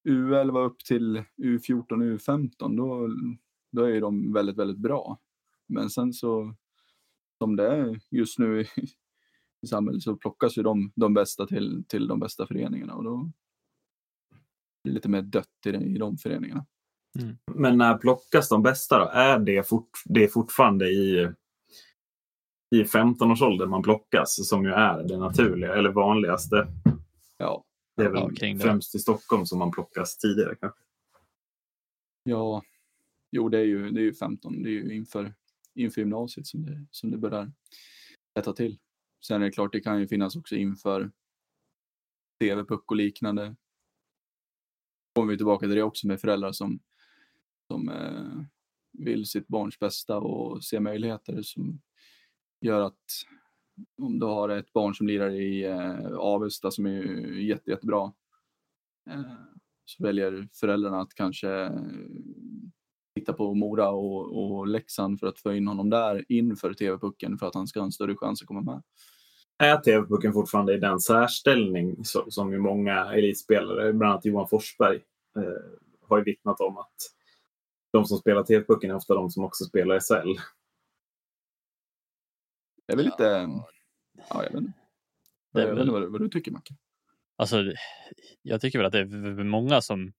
U11 0.04 0.66
upp 0.66 0.80
till 0.80 1.24
U14, 1.38 2.18
U15, 2.18 2.78
då, 2.78 3.10
då 3.72 3.84
är 3.84 4.02
de 4.02 4.34
väldigt, 4.34 4.58
väldigt 4.58 4.78
bra. 4.78 5.20
Men 5.68 5.90
sen 5.90 6.14
så, 6.14 6.56
som 7.38 7.56
det 7.56 7.68
är 7.68 8.00
just 8.12 8.40
nu 8.40 8.62
i, 8.62 8.68
i 9.62 9.68
samhället, 9.68 10.04
så 10.04 10.16
plockas 10.16 10.58
ju 10.58 10.64
de, 10.64 10.92
de 10.96 11.14
bästa 11.14 11.48
till, 11.48 11.84
till 11.88 12.08
de 12.08 12.20
bästa 12.20 12.48
föreningarna 12.48 12.96
och 12.96 13.04
då 13.04 13.32
blir 14.84 14.94
det 14.94 14.96
lite 14.96 15.10
mer 15.10 15.22
dött 15.22 15.48
i, 15.66 15.72
det, 15.72 15.78
i 15.78 15.98
de 15.98 16.18
föreningarna. 16.18 16.66
Mm. 17.20 17.38
Men 17.54 17.78
när 17.78 17.98
plockas 17.98 18.50
de 18.50 18.64
bästa 18.64 19.00
då? 19.00 19.06
Är 19.06 19.40
det, 19.40 19.68
fort, 19.68 19.90
det 20.06 20.24
är 20.24 20.28
fortfarande 20.28 20.86
i, 20.86 21.32
i 22.76 22.84
15-årsåldern 22.84 23.70
man 23.70 23.84
plockas, 23.84 24.50
som 24.50 24.64
ju 24.64 24.72
är 24.72 25.04
det 25.04 25.18
naturliga 25.18 25.76
eller 25.76 25.90
vanligaste? 25.90 26.68
Ja. 27.38 27.64
Det 27.96 28.04
är 28.04 28.10
väl 28.10 28.36
ja, 28.42 28.60
främst 28.60 28.96
i 28.96 29.00
Stockholm 29.00 29.46
som 29.46 29.60
man 29.60 29.72
plockas 29.72 30.18
tidigare 30.18 30.56
kanske? 30.56 30.80
Ja, 32.24 32.64
jo 33.32 33.50
det 33.50 33.58
är 33.58 33.66
ju, 33.66 33.92
det 33.92 34.00
är 34.02 34.04
ju 34.04 34.14
15, 34.14 34.64
det 34.64 34.70
är 34.70 34.72
ju 34.72 34.96
inför 34.96 35.34
inför 35.76 36.02
gymnasiet 36.02 36.48
som 36.48 36.66
det, 36.66 36.86
som 36.92 37.12
det 37.12 37.18
börjar 37.18 37.52
rätta 38.36 38.54
till. 38.54 38.80
Sen 39.28 39.42
är 39.42 39.46
det 39.46 39.52
klart, 39.52 39.72
det 39.74 39.80
kan 39.80 40.00
ju 40.00 40.08
finnas 40.08 40.36
också 40.36 40.56
inför 40.56 41.12
TV-puck 42.40 42.92
och 42.92 42.98
liknande. 42.98 43.56
Kommer 45.16 45.32
vi 45.32 45.38
tillbaka 45.38 45.68
till 45.68 45.76
det 45.76 45.84
också 45.84 46.08
med 46.08 46.22
föräldrar 46.22 46.52
som, 46.52 46.80
som 47.68 47.90
eh, 47.90 48.44
vill 48.92 49.26
sitt 49.26 49.48
barns 49.48 49.80
bästa 49.80 50.18
och 50.18 50.64
ser 50.64 50.80
möjligheter 50.80 51.42
som 51.42 51.82
gör 52.62 52.82
att 52.82 53.26
om 54.02 54.20
du 54.20 54.26
har 54.26 54.50
ett 54.50 54.74
barn 54.74 54.96
som 54.96 55.08
lirar 55.08 55.30
i 55.30 55.64
eh, 55.64 56.18
Avesta 56.18 56.72
som 56.72 56.86
är 56.86 57.04
jätte, 57.38 57.72
jättebra 57.72 58.14
eh, 59.10 59.22
så 59.86 60.04
väljer 60.04 60.48
föräldrarna 60.54 61.02
att 61.02 61.14
kanske 61.14 61.50
eh, 61.50 61.72
titta 63.16 63.34
på 63.34 63.54
Mora 63.54 63.90
och, 63.90 64.38
och 64.38 64.68
Leksand 64.68 65.20
för 65.20 65.28
att 65.28 65.40
få 65.40 65.54
in 65.54 65.68
honom 65.68 65.90
där 65.90 66.26
inför 66.30 66.74
TV-pucken 66.74 67.38
för 67.38 67.48
att 67.48 67.56
han 67.56 67.68
ska 67.68 67.80
ha 67.80 67.86
en 67.86 67.92
större 67.92 68.16
chans 68.16 68.42
att 68.42 68.48
komma 68.48 68.62
med. 68.62 68.84
Är 69.58 69.78
TV-pucken 69.78 70.34
fortfarande 70.34 70.74
i 70.74 70.80
den 70.80 71.00
särställning 71.00 72.06
som, 72.06 72.32
som 72.32 72.52
ju 72.52 72.60
många 72.60 73.14
elitspelare, 73.14 73.94
bland 73.94 74.12
annat 74.12 74.26
Johan 74.26 74.48
Forsberg, 74.48 74.96
eh, 75.38 76.08
har 76.08 76.18
ju 76.18 76.24
vittnat 76.24 76.60
om 76.60 76.78
att 76.78 76.96
de 77.92 78.06
som 78.06 78.18
spelar 78.18 78.44
TV-pucken 78.44 78.92
är 78.92 78.96
ofta 78.96 79.14
de 79.14 79.30
som 79.30 79.44
också 79.44 79.64
spelar 79.64 80.00
SL? 80.00 80.40
Det 82.88 82.94
är 82.94 82.98
väl 82.98 83.06
lite... 83.06 83.24
Ja, 84.30 84.44
jag 84.44 84.52
vet 84.52 84.54
inte. 84.54 84.74
Jag 85.52 85.68
vet 85.68 85.80
inte 85.80 85.92
vad, 85.92 86.12
vad 86.12 86.22
du 86.22 86.30
tycker 86.30 86.52
Macke? 86.52 86.74
Alltså, 87.36 87.64
jag 88.42 88.62
tycker 88.62 88.80
väl 88.80 88.86
att 88.86 88.94
det 88.94 89.00
är 89.00 89.44
många 89.44 89.82
som 89.82 90.14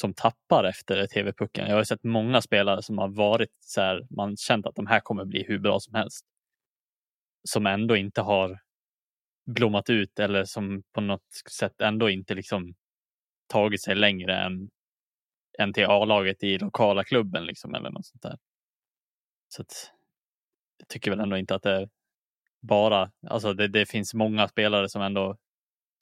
som 0.00 0.14
tappar 0.14 0.64
efter 0.64 1.06
TV-pucken. 1.06 1.68
Jag 1.68 1.76
har 1.76 1.84
sett 1.84 2.04
många 2.04 2.42
spelare 2.42 2.82
som 2.82 2.98
har 2.98 3.08
varit 3.08 3.56
så 3.60 3.80
här, 3.80 4.06
man 4.10 4.36
känt 4.36 4.66
att 4.66 4.74
de 4.74 4.86
här 4.86 5.00
kommer 5.00 5.24
bli 5.24 5.44
hur 5.48 5.58
bra 5.58 5.80
som 5.80 5.94
helst. 5.94 6.26
Som 7.48 7.66
ändå 7.66 7.96
inte 7.96 8.20
har 8.20 8.60
blommat 9.46 9.90
ut 9.90 10.18
eller 10.18 10.44
som 10.44 10.82
på 10.92 11.00
något 11.00 11.34
sätt 11.52 11.80
ändå 11.80 12.10
inte 12.10 12.34
liksom 12.34 12.74
tagit 13.46 13.82
sig 13.82 13.94
längre 13.94 14.36
än, 14.36 14.70
än 15.58 15.72
till 15.72 15.86
A-laget 15.86 16.42
i 16.42 16.58
lokala 16.58 17.04
klubben 17.04 17.46
liksom 17.46 17.74
eller 17.74 17.90
något 17.90 18.06
sånt 18.06 18.22
där. 18.22 18.38
Så 19.48 19.62
att, 19.62 19.92
tycker 20.88 21.10
väl 21.10 21.20
ändå 21.20 21.36
inte 21.36 21.54
att 21.54 21.62
det 21.62 21.88
bara, 22.62 23.10
alltså 23.26 23.52
det, 23.52 23.68
det 23.68 23.86
finns 23.86 24.14
många 24.14 24.48
spelare 24.48 24.88
som 24.88 25.02
ändå 25.02 25.36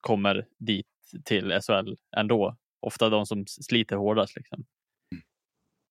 kommer 0.01 0.47
dit 0.59 0.87
till 1.25 1.61
SHL 1.63 1.95
ändå 2.17 2.57
ofta 2.81 3.09
de 3.09 3.27
som 3.27 3.45
sliter 3.47 3.97
hårdast. 3.97 4.37
Liksom. 4.37 4.65
Mm. 5.13 5.25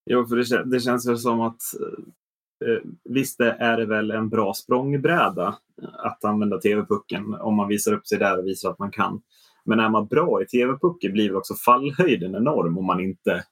Jo, 0.05 0.25
för 0.25 0.35
det, 0.35 0.69
det 0.69 0.79
känns 0.79 1.07
väl 1.07 1.17
som 1.17 1.41
att 1.41 1.61
eh, 1.79 2.69
eh 2.69 2.81
visst 3.03 3.39
är 3.39 3.77
det 3.77 3.85
väl 3.85 4.11
en 4.11 4.29
bra 4.29 4.53
språngbräda 4.53 5.57
eh, 5.81 5.89
att 5.93 6.25
använda 6.25 6.59
TV-pucken 6.59 7.33
om 7.33 7.55
man 7.55 7.67
visar 7.67 7.93
upp 7.93 8.07
sig 8.07 8.19
där 8.19 8.39
och 8.39 8.47
visar 8.47 8.71
att 8.71 8.79
man 8.79 8.91
kan. 8.91 9.21
Men 9.65 9.79
är 9.79 9.89
man 9.89 10.07
bra 10.07 10.41
i 10.41 10.45
TV-pucken 10.45 11.13
blir 11.13 11.35
också 11.35 11.55
fallhöjden 11.55 12.35
enorm 12.35 12.77
om 12.77 12.85
man 12.85 12.99
inte 12.99 13.43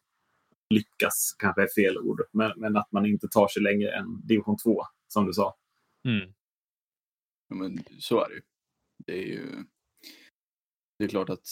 lyckas, 0.69 1.35
kanske 1.39 1.61
är 1.61 1.67
fel 1.75 1.97
ord, 1.97 2.21
men, 2.31 2.51
men 2.55 2.77
att 2.77 2.91
man 2.91 3.05
inte 3.05 3.27
tar 3.27 3.47
sig 3.47 3.61
längre 3.63 3.91
än 3.91 4.27
division 4.27 4.57
2 4.57 4.83
som 5.11 5.25
du 5.25 5.33
sa. 5.33 5.57
Mm. 6.07 6.33
Ja, 7.47 7.55
men 7.55 7.79
så 7.99 8.23
är 8.23 8.29
det 8.29 8.35
ju. 8.35 8.41
Det 8.97 9.13
är 9.13 9.27
ju 9.27 9.65
det 11.01 11.05
är 11.05 11.09
klart 11.09 11.29
att 11.29 11.47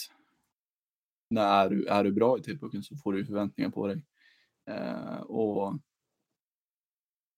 när 1.30 1.64
är 1.64 1.70
du, 1.70 1.86
är 1.86 2.04
du 2.04 2.12
bra 2.12 2.38
i 2.38 2.42
TV-pucken 2.42 2.82
så 2.82 2.96
får 2.96 3.12
du 3.12 3.26
förväntningar 3.26 3.70
på 3.70 3.86
dig. 3.86 4.02
Eh, 4.70 5.20
och 5.20 5.78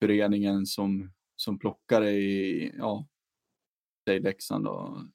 föreningen 0.03 0.67
som, 0.67 1.13
som 1.37 1.59
plockar 1.59 2.01
dig, 2.01 2.75
ja, 2.77 3.09
säg 4.09 4.21
Leksand 4.21 4.65
då, 4.65 5.07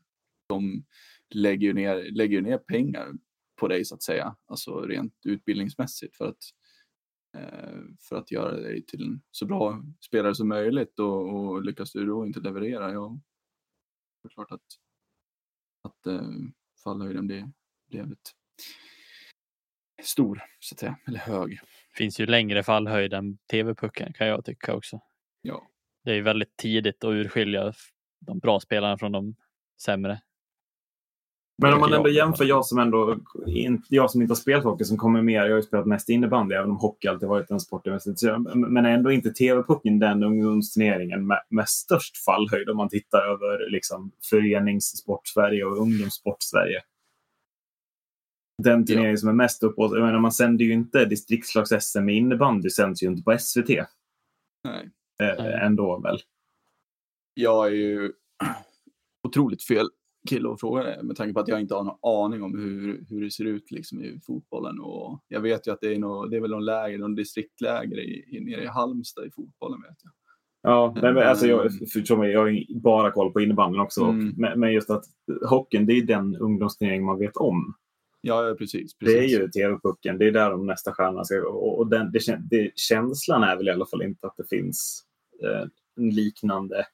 de 0.50 0.86
lägger 1.30 1.67
ju 1.67 1.74
ner, 1.74 2.12
lägger 2.12 2.41
ner 2.41 2.58
pengar 2.58 3.13
på 3.60 3.67
dig 3.67 3.86
så 3.86 3.96
att 3.96 4.04
säga, 4.04 4.36
alltså 4.46 4.82
rent 4.82 5.13
utbildningsmässigt 5.26 6.17
för 6.17 6.28
att 6.28 6.43
för 8.00 8.15
att 8.15 8.32
göra 8.32 8.52
dig 8.52 8.86
till 8.86 9.04
en 9.04 9.21
så 9.32 9.45
bra 9.45 9.84
spelare 10.06 10.36
som 10.36 10.47
möjligt 10.47 11.00
och, 11.00 11.36
och 11.36 11.63
lyckas 11.63 11.91
du 11.91 12.06
då 12.06 12.26
inte 12.26 12.39
leverera, 12.39 12.91
ja, 12.93 13.19
det 14.23 14.28
är 14.28 14.30
klart 14.30 14.52
att, 14.52 14.62
att 15.84 16.08
eh, 16.08 16.30
fallhöjden 16.84 17.28
blir, 17.28 17.52
blir 17.89 18.00
jävligt 18.00 18.32
stor, 20.04 20.41
så 20.60 20.76
att 20.76 20.80
säga, 20.80 21.00
eller 21.08 21.19
hög. 21.19 21.60
Finns 21.93 22.19
ju 22.19 22.26
längre 22.26 22.63
fallhöjd 22.63 23.13
än 23.13 23.38
TV-pucken 23.38 24.13
kan 24.13 24.28
jag 24.28 24.45
tycka 24.45 24.76
också. 24.76 25.00
Ja. 25.41 25.67
Det 26.04 26.12
är 26.12 26.21
väldigt 26.21 26.58
tidigt 26.58 27.04
att 27.04 27.10
urskilja 27.10 27.73
de 28.19 28.39
bra 28.39 28.60
spelarna 28.60 28.97
från 28.97 29.12
de 29.12 29.36
sämre. 29.82 30.21
Men 31.62 31.74
om 31.74 31.80
man 31.80 31.93
ändå 31.93 32.10
jämför, 32.10 32.46
jag 32.46 32.65
som 32.65 32.80
ändå 32.80 33.17
jag 33.89 34.12
som 34.12 34.22
inte 34.22 34.32
har 34.32 34.36
spelat 34.36 34.63
hockey, 34.63 34.84
som 34.84 34.98
kommer 34.98 35.22
mer, 35.22 35.43
jag 35.43 35.50
har 35.50 35.56
ju 35.56 35.62
spelat 35.62 35.86
mest 35.86 36.10
innebandy, 36.10 36.56
även 36.56 36.70
om 36.70 36.78
hockey 36.78 37.08
alltid 37.08 37.30
varit 37.30 37.48
den 37.48 37.60
sporten 37.60 38.00
Men 38.56 38.86
ändå 38.86 39.12
inte 39.12 39.30
TV-pucken 39.30 40.00
den 40.00 40.24
ungdomsturneringen 40.24 41.28
med, 41.28 41.41
med 41.50 41.70
störst 41.70 42.26
fallhöjd 42.26 42.70
om 42.70 42.78
man 42.78 42.89
tittar 42.89 43.20
över 43.20 43.70
liksom, 43.70 44.12
föreningssport-Sverige 44.30 45.65
och 45.65 45.78
ungdomssport-Sverige. 45.78 46.82
Den 48.63 48.86
turnering 48.86 49.12
ja. 49.12 49.17
som 49.17 49.30
är 49.30 49.34
mest 49.34 49.63
uppåt, 49.63 49.91
jag 49.91 50.06
menar, 50.06 50.20
man 50.20 50.32
sänder 50.32 50.65
ju 50.65 50.74
inte 50.74 51.06
distriktslags-SM 51.06 52.10
i 52.10 52.17
innebandy, 52.17 52.70
sänds 52.70 53.04
ju 53.04 53.08
inte 53.08 53.24
på 53.24 53.38
SVT. 53.39 53.70
Nej. 54.63 54.89
Äh, 55.22 55.65
ändå 55.65 56.00
väl. 56.00 56.20
Jag 57.34 57.67
är 57.67 57.72
ju 57.72 58.13
otroligt 59.28 59.63
fel 59.63 59.88
kille 60.28 60.50
att 60.50 60.60
fråga 60.60 60.84
det 60.84 61.04
med 61.04 61.16
tanke 61.16 61.34
på 61.34 61.40
att 61.40 61.48
jag 61.48 61.62
inte 61.62 61.76
har 61.76 61.84
någon 61.84 62.26
aning 62.26 62.44
om 62.44 62.60
hur, 62.60 63.06
hur 63.10 63.22
det 63.22 63.32
ser 63.32 63.46
ut 63.46 63.72
liksom 63.72 64.02
i 64.02 64.20
fotbollen. 64.26 64.80
Och 64.80 65.20
jag 65.28 65.42
vet 65.42 65.68
ju 65.68 65.72
att 65.72 65.82
det 65.82 65.96
är, 65.96 66.00
no, 66.00 66.26
det 66.26 66.38
är 66.38 66.42
väl 66.42 66.52
någon 66.52 66.66
läger, 66.66 66.98
någon 66.98 67.16
distriktläger 67.16 68.00
i, 68.00 68.38
i, 68.38 68.40
nere 68.40 68.63
i 68.63 68.68
Halmstad 68.68 69.26
i 69.28 69.32
fotbollen. 69.32 69.82
vet 69.82 69.98
jag. 70.04 70.12
Ja, 70.62 70.96
men, 71.02 71.18
alltså 71.18 71.48
jag, 71.48 71.62
för 72.08 72.18
mig, 72.18 72.32
jag 72.32 72.40
har 72.40 72.80
bara 72.82 73.12
koll 73.12 73.34
på 73.34 73.42
innebandyn 73.42 73.82
också. 73.82 74.04
Mm. 74.04 74.34
Men, 74.38 74.60
men, 74.60 74.74
just 74.74 74.90
att 74.90 75.04
hockeyn, 75.50 75.86
det 75.86 75.94
är 75.94 76.02
den 76.02 76.36
ungdomsturnering 76.36 77.06
man 77.06 77.20
vet 77.20 77.38
om. 77.38 77.76
Ja, 78.22 78.56
precis, 78.60 78.98
precis, 78.98 79.16
Det 79.16 79.20
är 79.20 79.42
ju 79.42 79.48
TV-pucken, 79.48 80.18
det 80.18 80.28
är 80.28 80.32
där 80.32 80.52
de 80.52 80.66
nästa 80.66 80.94
stjärnorna 80.94 81.24
ska 81.24 81.40
gå. 81.40 81.50
Och, 81.50 81.80
och 81.80 81.88
den, 81.88 82.12
det, 82.12 82.20
det, 82.52 82.72
känslan 82.76 83.44
är 83.44 83.58
väl 83.58 83.68
i 83.68 83.72
alla 83.72 83.86
fall 83.86 84.02
inte 84.02 84.28
att 84.28 84.38
det 84.38 84.50
finns 84.50 85.04
eh, 85.44 85.68
en 85.98 86.10
liknande 86.10 86.86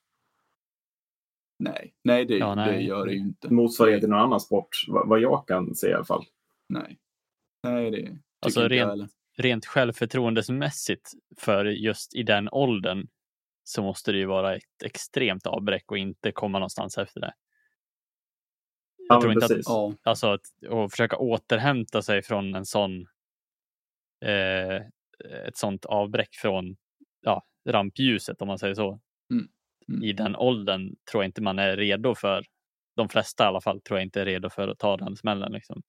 Nej, 1.59 1.93
nej, 2.03 2.25
det, 2.25 2.37
ja, 2.37 2.55
nej. 2.55 2.73
det 2.73 2.81
gör 2.81 3.05
det 3.05 3.13
ju 3.13 3.19
inte. 3.19 3.53
Motsvarighet 3.53 4.01
till 4.01 4.09
någon 4.09 4.19
annan 4.19 4.39
sport, 4.39 4.67
vad, 4.87 5.07
vad 5.07 5.19
jag 5.19 5.47
kan 5.47 5.75
se 5.75 5.89
i 5.89 5.93
alla 5.93 6.05
fall. 6.05 6.25
Nej, 6.69 6.99
nej 7.63 7.91
det 7.91 8.17
alltså, 8.39 8.67
rent, 8.67 9.11
rent 9.37 9.65
självförtroendesmässigt 9.65 11.11
för 11.37 11.65
just 11.65 12.15
i 12.15 12.23
den 12.23 12.49
åldern 12.51 13.07
så 13.63 13.83
måste 13.83 14.11
det 14.11 14.17
ju 14.17 14.25
vara 14.25 14.55
ett 14.55 14.83
extremt 14.85 15.47
avbräck 15.47 15.91
och 15.91 15.97
inte 15.97 16.31
komma 16.31 16.59
någonstans 16.59 16.97
efter 16.97 17.21
det. 17.21 17.33
Jag 19.09 19.17
ja, 19.17 19.21
tror 19.21 19.33
inte 19.33 19.47
precis. 19.47 19.69
att, 19.69 19.99
alltså 20.03 20.27
att 20.27 20.41
och 20.69 20.91
försöka 20.91 21.17
återhämta 21.17 22.01
sig 22.01 22.21
från 22.21 22.55
en 22.55 22.65
sån 22.65 23.07
eh, 24.25 24.75
ett 25.47 25.57
sånt 25.57 25.85
avbräck 25.85 26.35
från 26.35 26.75
ja, 27.21 27.45
rampljuset 27.69 28.41
om 28.41 28.47
man 28.47 28.59
säger 28.59 28.73
så. 28.73 28.99
Mm 29.31 29.47
mm. 29.89 30.03
i 30.03 30.13
den 30.13 30.35
åldern 30.35 30.95
tror 31.11 31.23
jag 31.23 31.27
inte 31.27 31.41
man 31.41 31.59
är 31.59 31.77
redo 31.77 32.15
för. 32.15 32.45
De 32.95 33.09
flesta 33.09 33.43
i 33.43 33.47
alla 33.47 33.61
fall 33.61 33.81
tror 33.81 33.99
jag 33.99 34.05
inte 34.05 34.21
är 34.21 34.25
redo 34.25 34.49
för 34.49 34.67
att 34.67 34.79
ta 34.79 34.97
den 34.97 35.15
smällen. 35.15 35.51
Liksom. 35.51 35.81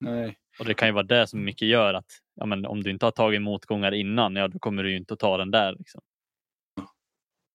Nej. 0.00 0.38
Och 0.58 0.64
det 0.64 0.74
kan 0.74 0.88
ju 0.88 0.94
vara 0.94 1.06
det 1.06 1.26
som 1.26 1.44
mycket 1.44 1.68
gör 1.68 1.94
att 1.94 2.06
ja, 2.34 2.46
men 2.46 2.66
om 2.66 2.82
du 2.82 2.90
inte 2.90 3.06
har 3.06 3.10
tagit 3.10 3.42
motgångar 3.42 3.94
innan, 3.94 4.36
ja 4.36 4.48
då 4.48 4.58
kommer 4.58 4.82
du 4.82 4.90
ju 4.90 4.96
inte 4.96 5.14
att 5.14 5.20
ta 5.20 5.36
den 5.36 5.50
där. 5.50 5.76
Liksom. 5.78 6.00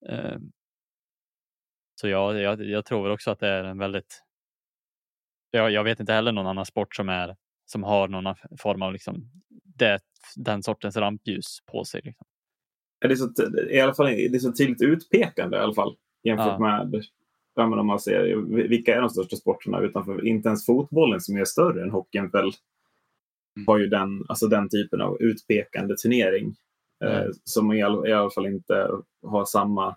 Mm. 0.10 0.52
Så 2.02 2.08
ja, 2.08 2.34
jag, 2.34 2.62
jag 2.64 2.86
tror 2.86 3.10
också 3.10 3.32
att 3.32 3.40
det 3.40 3.48
är 3.48 3.64
en 3.64 3.78
väldigt... 3.78 4.24
Jag, 5.52 5.72
jag 5.72 5.84
vet 5.84 6.00
inte 6.00 6.14
heller 6.14 6.32
någon 6.32 6.48
annan 6.48 6.66
sport 6.66 6.96
som, 6.96 7.10
är, 7.10 7.36
som 7.66 7.84
har 7.84 8.08
någon 8.08 8.36
form 8.60 8.82
av 8.82 8.94
liksom, 8.94 9.32
det, 9.64 10.00
den 10.36 10.64
sortens 10.64 10.98
rampljus 10.98 11.60
på 11.72 11.86
sig. 11.86 12.02
Liksom 12.04 12.28
det 13.08 13.14
är 13.14 13.16
så, 13.16 13.30
i 13.70 13.80
alla 13.80 13.94
fall, 13.94 14.06
det 14.06 14.36
är 14.36 14.40
så 14.40 14.52
tydligt 14.52 14.82
utpekande 14.82 15.58
i 15.58 15.60
alla 15.60 15.74
fall 15.74 15.96
jämfört 16.24 16.60
ja. 16.60 16.60
med 16.60 17.80
om 17.80 17.88
man 17.88 18.00
ser 18.00 18.36
vilka 18.68 18.96
är 18.96 19.02
de 19.02 19.10
största 19.10 19.36
sporterna 19.36 19.80
utanför, 19.80 20.26
inte 20.26 20.48
ens 20.48 20.66
fotbollen 20.66 21.22
som 21.22 21.38
är 21.38 21.46
större 21.46 21.84
än 21.84 21.92
hockeyn 21.92 22.30
väl 22.30 22.52
mm. 23.58 23.68
har 23.68 23.78
ju 23.78 23.88
den, 23.88 24.26
alltså 24.28 24.48
den 24.48 24.70
typen 24.70 25.02
av 25.02 25.22
utpekande 25.22 25.96
turnering 25.96 26.56
mm. 27.04 27.16
eh, 27.16 27.30
som 27.44 27.74
i, 27.74 27.82
all, 27.82 28.08
i 28.08 28.14
alla 28.14 28.30
fall 28.30 28.46
inte 28.46 28.90
har 29.22 29.46
samma 29.46 29.96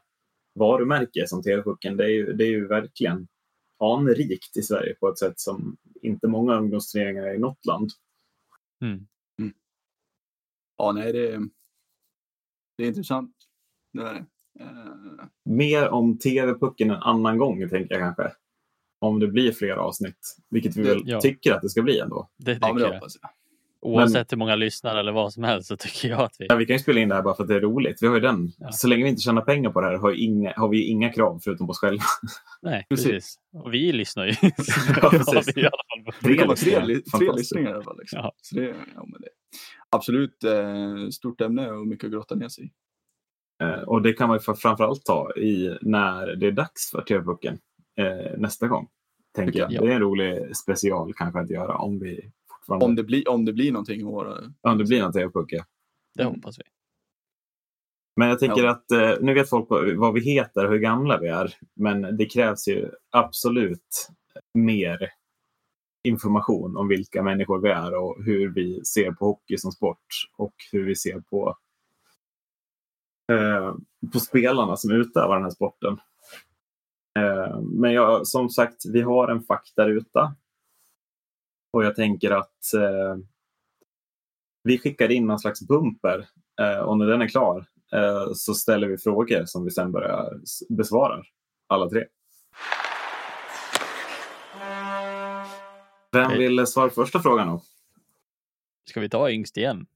varumärke 0.54 1.26
som 1.26 1.42
TV-pucken. 1.42 1.96
Det, 1.96 2.04
är 2.04 2.08
ju, 2.08 2.32
det 2.32 2.44
är 2.44 2.50
ju 2.50 2.66
verkligen 2.66 3.28
anrikt 3.78 4.56
i 4.56 4.62
Sverige 4.62 4.94
på 5.00 5.08
ett 5.08 5.18
sätt 5.18 5.40
som 5.40 5.76
inte 6.02 6.28
många 6.28 6.56
ungdomsturneringar 6.56 7.22
är 7.22 7.34
i 7.34 7.38
något 7.38 7.66
land. 7.66 7.90
Mm. 8.82 9.06
Mm. 9.38 9.52
Ja, 10.76 10.92
nej, 10.92 11.12
det, 11.12 11.48
det 12.82 12.86
är 12.86 12.88
intressant. 12.88 13.30
Det 13.92 14.02
är 14.02 14.14
det. 14.14 14.24
Uh... 14.64 15.24
Mer 15.44 15.88
om 15.88 16.18
TV-pucken 16.18 16.90
en 16.90 16.96
annan 16.96 17.38
gång, 17.38 17.68
tänker 17.68 17.94
jag 17.94 18.00
kanske. 18.00 18.36
Om 18.98 19.20
det 19.20 19.26
blir 19.26 19.52
fler 19.52 19.76
avsnitt, 19.76 20.36
vilket 20.50 20.76
vi 20.76 20.82
det, 20.82 20.88
väl 20.88 21.02
ja. 21.04 21.20
tycker 21.20 21.52
att 21.52 21.62
det 21.62 21.68
ska 21.68 21.82
bli 21.82 21.98
ändå. 21.98 22.28
Det 22.38 22.54
tycker 22.54 22.68
ja, 22.68 22.74
det 22.74 22.80
jag. 22.80 22.94
jag. 22.94 23.02
Oavsett 23.84 24.14
men, 24.14 24.24
hur 24.30 24.36
många 24.36 24.56
lyssnar 24.56 24.96
eller 24.96 25.12
vad 25.12 25.32
som 25.32 25.44
helst 25.44 25.68
så 25.68 25.76
tycker 25.76 26.08
jag 26.08 26.20
att 26.20 26.36
vi... 26.38 26.46
Ja, 26.48 26.56
vi 26.56 26.66
kan 26.66 26.76
ju 26.76 26.82
spela 26.82 27.00
in 27.00 27.08
det 27.08 27.14
här 27.14 27.22
bara 27.22 27.34
för 27.34 27.42
att 27.42 27.48
det 27.48 27.54
är 27.54 27.60
roligt. 27.60 27.98
Vi 28.00 28.06
har 28.06 28.14
ju 28.14 28.20
den. 28.20 28.52
Ja. 28.58 28.72
Så 28.72 28.88
länge 28.88 29.04
vi 29.04 29.10
inte 29.10 29.22
tjänar 29.22 29.42
pengar 29.42 29.70
på 29.70 29.80
det 29.80 29.86
här 29.86 29.94
har, 29.94 30.12
inga, 30.12 30.52
har 30.56 30.68
vi 30.68 30.84
inga 30.84 31.12
krav 31.12 31.40
förutom 31.44 31.66
på 31.66 31.70
oss 31.70 31.78
själva. 31.78 32.02
Nej, 32.62 32.86
precis. 32.88 33.06
precis. 33.06 33.38
Och 33.54 33.74
vi 33.74 33.92
lyssnar 33.92 34.26
ju. 34.26 34.34
ja, 35.02 35.10
precis. 35.10 35.54
vi 36.04 36.36
tre, 36.36 36.56
tre, 36.56 36.56
tre, 36.56 37.00
tre 37.18 37.32
lyssningar 37.32 37.70
i 37.70 37.74
alla 37.74 37.84
fall. 37.84 37.98
Liksom. 37.98 38.18
Ja. 38.18 38.32
Så 38.36 38.56
det, 38.56 38.74
ja, 38.94 39.04
men 39.06 39.20
det, 39.20 39.28
absolut 39.90 40.44
eh, 40.44 41.08
stort 41.08 41.40
ämne 41.40 41.70
och 41.70 41.86
mycket 41.86 42.04
att 42.04 42.12
grotta 42.12 42.34
ner 42.34 42.48
sig 42.48 42.64
i. 42.64 42.70
Eh, 43.64 43.82
och 43.82 44.02
det 44.02 44.12
kan 44.12 44.28
man 44.28 44.40
framförallt 44.40 45.04
ta 45.04 45.32
i 45.36 45.78
när 45.82 46.36
det 46.36 46.46
är 46.46 46.52
dags 46.52 46.90
för 46.90 47.02
TV-pucken 47.02 47.58
eh, 47.96 48.38
nästa 48.38 48.68
gång. 48.68 48.88
Tänker 49.36 49.58
jag. 49.58 49.72
Ja. 49.72 49.80
Det 49.80 49.88
är 49.88 49.94
en 49.94 50.00
rolig 50.00 50.56
special 50.56 51.12
kanske 51.14 51.40
att 51.40 51.50
göra 51.50 51.76
om 51.76 51.98
vi 51.98 52.30
om 52.66 52.94
det, 52.94 53.02
blir, 53.02 53.28
om 53.28 53.44
det 53.44 53.52
blir 53.52 53.72
någonting 53.72 54.00
i 54.00 54.04
år. 54.04 54.52
Om 54.60 54.78
det 54.78 54.84
blir 54.84 55.02
någon 55.02 55.12
TV-puck, 55.12 55.52
ja. 55.52 55.64
Det 56.14 56.24
hoppas 56.24 56.58
vi. 56.58 56.62
Men 58.16 58.28
jag 58.28 58.38
tänker 58.38 58.64
ja. 58.64 58.70
att 58.70 58.90
eh, 58.90 59.12
nu 59.20 59.34
vet 59.34 59.48
folk 59.48 59.66
vad 59.96 60.14
vi 60.14 60.20
heter 60.20 60.64
och 60.64 60.70
hur 60.70 60.78
gamla 60.78 61.18
vi 61.18 61.28
är. 61.28 61.54
Men 61.74 62.16
det 62.16 62.26
krävs 62.26 62.68
ju 62.68 62.90
absolut 63.10 64.08
mer 64.54 65.08
information 66.02 66.76
om 66.76 66.88
vilka 66.88 67.22
människor 67.22 67.58
vi 67.58 67.70
är 67.70 67.94
och 67.94 68.24
hur 68.24 68.48
vi 68.48 68.84
ser 68.84 69.12
på 69.12 69.26
hockey 69.26 69.56
som 69.58 69.72
sport 69.72 70.06
och 70.36 70.54
hur 70.72 70.86
vi 70.86 70.96
ser 70.96 71.20
på, 71.20 71.56
eh, 73.32 73.74
på 74.12 74.20
spelarna 74.20 74.76
som 74.76 74.90
utövar 74.90 75.34
den 75.34 75.44
här 75.44 75.50
sporten. 75.50 76.00
Eh, 77.18 77.60
men 77.60 77.92
jag, 77.92 78.26
som 78.26 78.50
sagt, 78.50 78.86
vi 78.92 79.00
har 79.00 79.28
en 79.28 79.42
faktaruta 79.42 80.34
och 81.72 81.84
jag 81.84 81.96
tänker 81.96 82.30
att 82.30 82.74
eh, 82.74 83.16
vi 84.62 84.78
skickar 84.78 85.10
in 85.10 85.26
någon 85.26 85.38
slags 85.38 85.62
bumper 85.62 86.28
eh, 86.60 86.78
och 86.78 86.98
när 86.98 87.06
den 87.06 87.22
är 87.22 87.28
klar 87.28 87.66
eh, 87.92 88.32
så 88.34 88.54
ställer 88.54 88.88
vi 88.88 88.98
frågor 88.98 89.44
som 89.44 89.64
vi 89.64 89.70
sen 89.70 89.92
börjar 89.92 90.40
besvara 90.68 91.22
alla 91.66 91.88
tre. 91.88 92.04
Vem 96.12 96.38
vill 96.38 96.66
svara 96.66 96.88
på 96.88 96.94
första 96.94 97.20
frågan 97.20 97.48
då? 97.48 97.62
Ska 98.90 99.00
vi 99.00 99.08
ta 99.08 99.30
yngst 99.30 99.56
igen? 99.56 99.86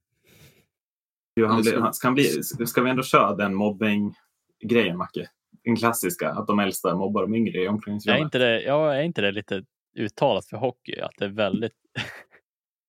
Jo, 1.40 1.46
han 1.46 1.62
blir, 1.62 1.92
ska, 1.92 2.06
han 2.06 2.14
bli, 2.14 2.42
ska 2.42 2.82
vi 2.82 2.90
ändå 2.90 3.02
köra 3.02 3.34
den 3.34 3.54
mobbing-grejen, 3.54 4.96
Macke? 4.96 5.28
Den 5.64 5.76
klassiska, 5.76 6.30
att 6.30 6.46
de 6.46 6.58
äldsta 6.58 6.94
mobbar 6.94 7.22
de 7.22 7.34
yngre 7.34 7.62
i 7.62 7.68
omklädningsrummet. 7.68 8.20
Är 8.20 8.24
inte 8.24 8.38
det, 8.38 8.62
ja, 8.62 8.94
är 8.94 9.02
inte 9.02 9.20
det 9.20 9.32
lite 9.32 9.64
uttalat 9.98 10.46
för 10.46 10.56
hockey? 10.56 11.00
Att 11.00 11.14
det 11.18 11.24
är 11.24 11.28
väldigt... 11.28 11.72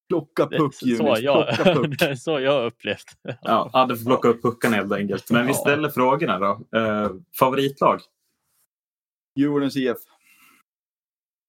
Plocka 0.10 0.48
puck, 0.48 0.76
så, 0.76 1.18
jag, 1.20 1.58
puck. 1.58 2.18
så 2.20 2.40
jag 2.40 2.52
har 2.52 2.66
upplevt 2.66 3.18
Ja, 3.24 3.70
ja 3.74 3.86
du 3.86 3.98
får 3.98 4.06
plocka 4.06 4.28
upp 4.28 4.42
puckarna 4.42 4.76
helt 4.76 4.94
enkelt. 4.94 5.32
Men 5.32 5.48
vi 5.48 5.54
ställer 5.54 5.90
frågorna 5.90 6.40
då. 6.40 6.80
Uh, 6.80 7.12
favoritlag? 7.40 8.02
Djurgårdens 9.36 9.78
IF. 9.78 9.98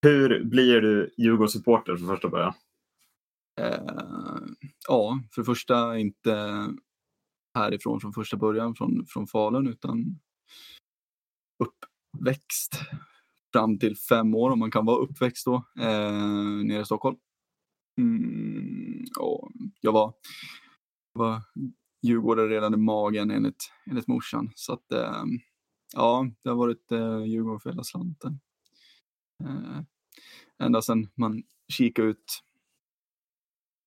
Hur 0.03 0.45
blir 0.45 0.81
du 0.81 1.15
Djurgårdssupporter 1.17 1.97
för 1.97 2.07
första 2.07 2.29
början? 2.29 2.55
Eh, 3.61 3.95
ja, 4.89 5.21
för 5.35 5.43
det 5.43 5.47
första 5.47 5.99
inte 5.99 6.67
härifrån 7.55 8.01
från 8.01 8.13
första 8.13 8.37
början 8.37 8.75
från, 8.75 9.07
från 9.09 9.27
Falun 9.27 9.67
utan 9.67 10.21
uppväxt 11.59 12.81
fram 13.53 13.79
till 13.79 13.97
fem 13.97 14.35
år 14.35 14.51
om 14.51 14.59
man 14.59 14.71
kan 14.71 14.87
vara 14.87 14.99
uppväxt 14.99 15.45
då 15.45 15.55
eh, 15.81 16.13
nere 16.65 16.81
i 16.81 16.85
Stockholm. 16.85 17.17
Mm, 17.99 19.05
och 19.19 19.51
jag 19.81 19.93
var, 19.93 20.15
var 21.13 21.43
djurgårdare 22.03 22.49
redan 22.49 22.75
i 22.75 22.77
magen 22.77 23.31
enligt, 23.31 23.73
enligt 23.91 24.09
morsan. 24.09 24.51
Så 24.55 24.73
att 24.73 24.93
eh, 24.93 25.25
ja, 25.95 26.31
det 26.43 26.49
har 26.49 26.57
varit 26.57 26.93
eh, 26.93 27.25
Djurgården 27.25 27.61
för 27.61 27.71
hela 27.71 27.85
slanten. 27.85 28.41
Eh, 29.45 29.81
ända 30.67 30.83
sedan 30.83 31.09
man 31.15 31.43
kikade 31.73 32.09
ut. 32.09 32.43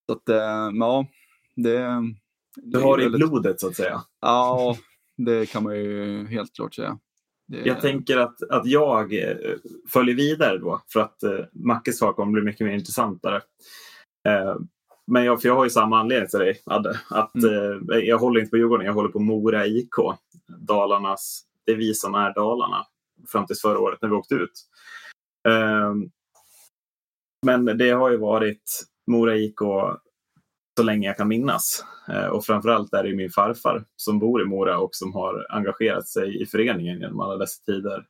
Så 0.05 0.13
att 0.13 0.29
eh, 0.29 0.69
ja, 0.79 1.05
det, 1.55 1.87
Du 2.55 2.79
har 2.79 2.97
det 2.97 3.03
i 3.03 3.09
blodet 3.09 3.59
så 3.59 3.67
att 3.67 3.75
säga? 3.75 4.01
Ja, 4.21 4.77
det 5.17 5.45
kan 5.45 5.63
man 5.63 5.75
ju 5.75 6.25
helt 6.27 6.53
klart 6.55 6.75
säga. 6.75 6.99
Det... 7.47 7.57
Jag 7.65 7.81
tänker 7.81 8.17
att, 8.17 8.43
att 8.43 8.65
jag 8.65 9.13
eh, 9.13 9.37
följer 9.89 10.15
vidare 10.15 10.57
då 10.57 10.81
för 10.93 10.99
att 10.99 11.23
eh, 11.23 11.39
Mackes 11.51 11.97
svar 11.97 12.13
kommer 12.13 12.31
bli 12.31 12.41
mycket 12.41 12.67
mer 12.67 12.73
intressantare. 12.73 13.41
Eh, 14.27 14.55
men 15.07 15.23
jag, 15.25 15.41
för 15.41 15.47
jag 15.49 15.55
har 15.55 15.63
ju 15.63 15.69
samma 15.69 15.99
anledning 15.99 16.29
till 16.29 16.39
dig, 16.39 16.61
Adde. 16.65 16.99
Att, 17.09 17.35
Mm. 17.35 17.89
eh, 17.91 17.97
jag 17.97 18.17
håller 18.17 18.39
inte 18.39 18.49
på 18.49 18.57
Djurgården, 18.57 18.85
jag 18.85 18.93
håller 18.93 19.09
på 19.09 19.19
Mora 19.19 19.67
IK. 19.67 19.95
Dalarnas, 20.47 21.43
det 21.65 21.71
är 21.71 21.75
vi 21.75 21.93
som 21.93 22.15
är 22.15 22.33
Dalarna. 22.33 22.85
Fram 23.27 23.45
tills 23.45 23.61
förra 23.61 23.79
året 23.79 23.99
när 24.01 24.09
vi 24.09 24.15
åkte 24.15 24.35
ut. 24.35 24.51
Eh, 25.49 25.93
men 27.45 27.65
det 27.65 27.89
har 27.89 28.11
ju 28.11 28.17
varit 28.17 28.83
Mora 29.11 29.37
IK 29.37 29.59
så 30.77 30.83
länge 30.83 31.07
jag 31.07 31.17
kan 31.17 31.27
minnas. 31.27 31.85
Eh, 32.09 32.25
och 32.25 32.45
framförallt 32.45 32.93
är 32.93 33.03
det 33.03 33.09
ju 33.09 33.15
min 33.15 33.29
farfar 33.29 33.85
som 33.95 34.19
bor 34.19 34.41
i 34.41 34.45
Mora 34.45 34.79
och 34.79 34.95
som 34.95 35.13
har 35.13 35.47
engagerat 35.49 36.07
sig 36.07 36.41
i 36.41 36.45
föreningen 36.45 36.99
genom 36.99 37.19
alla 37.19 37.37
dessa 37.37 37.63
tider. 37.65 38.05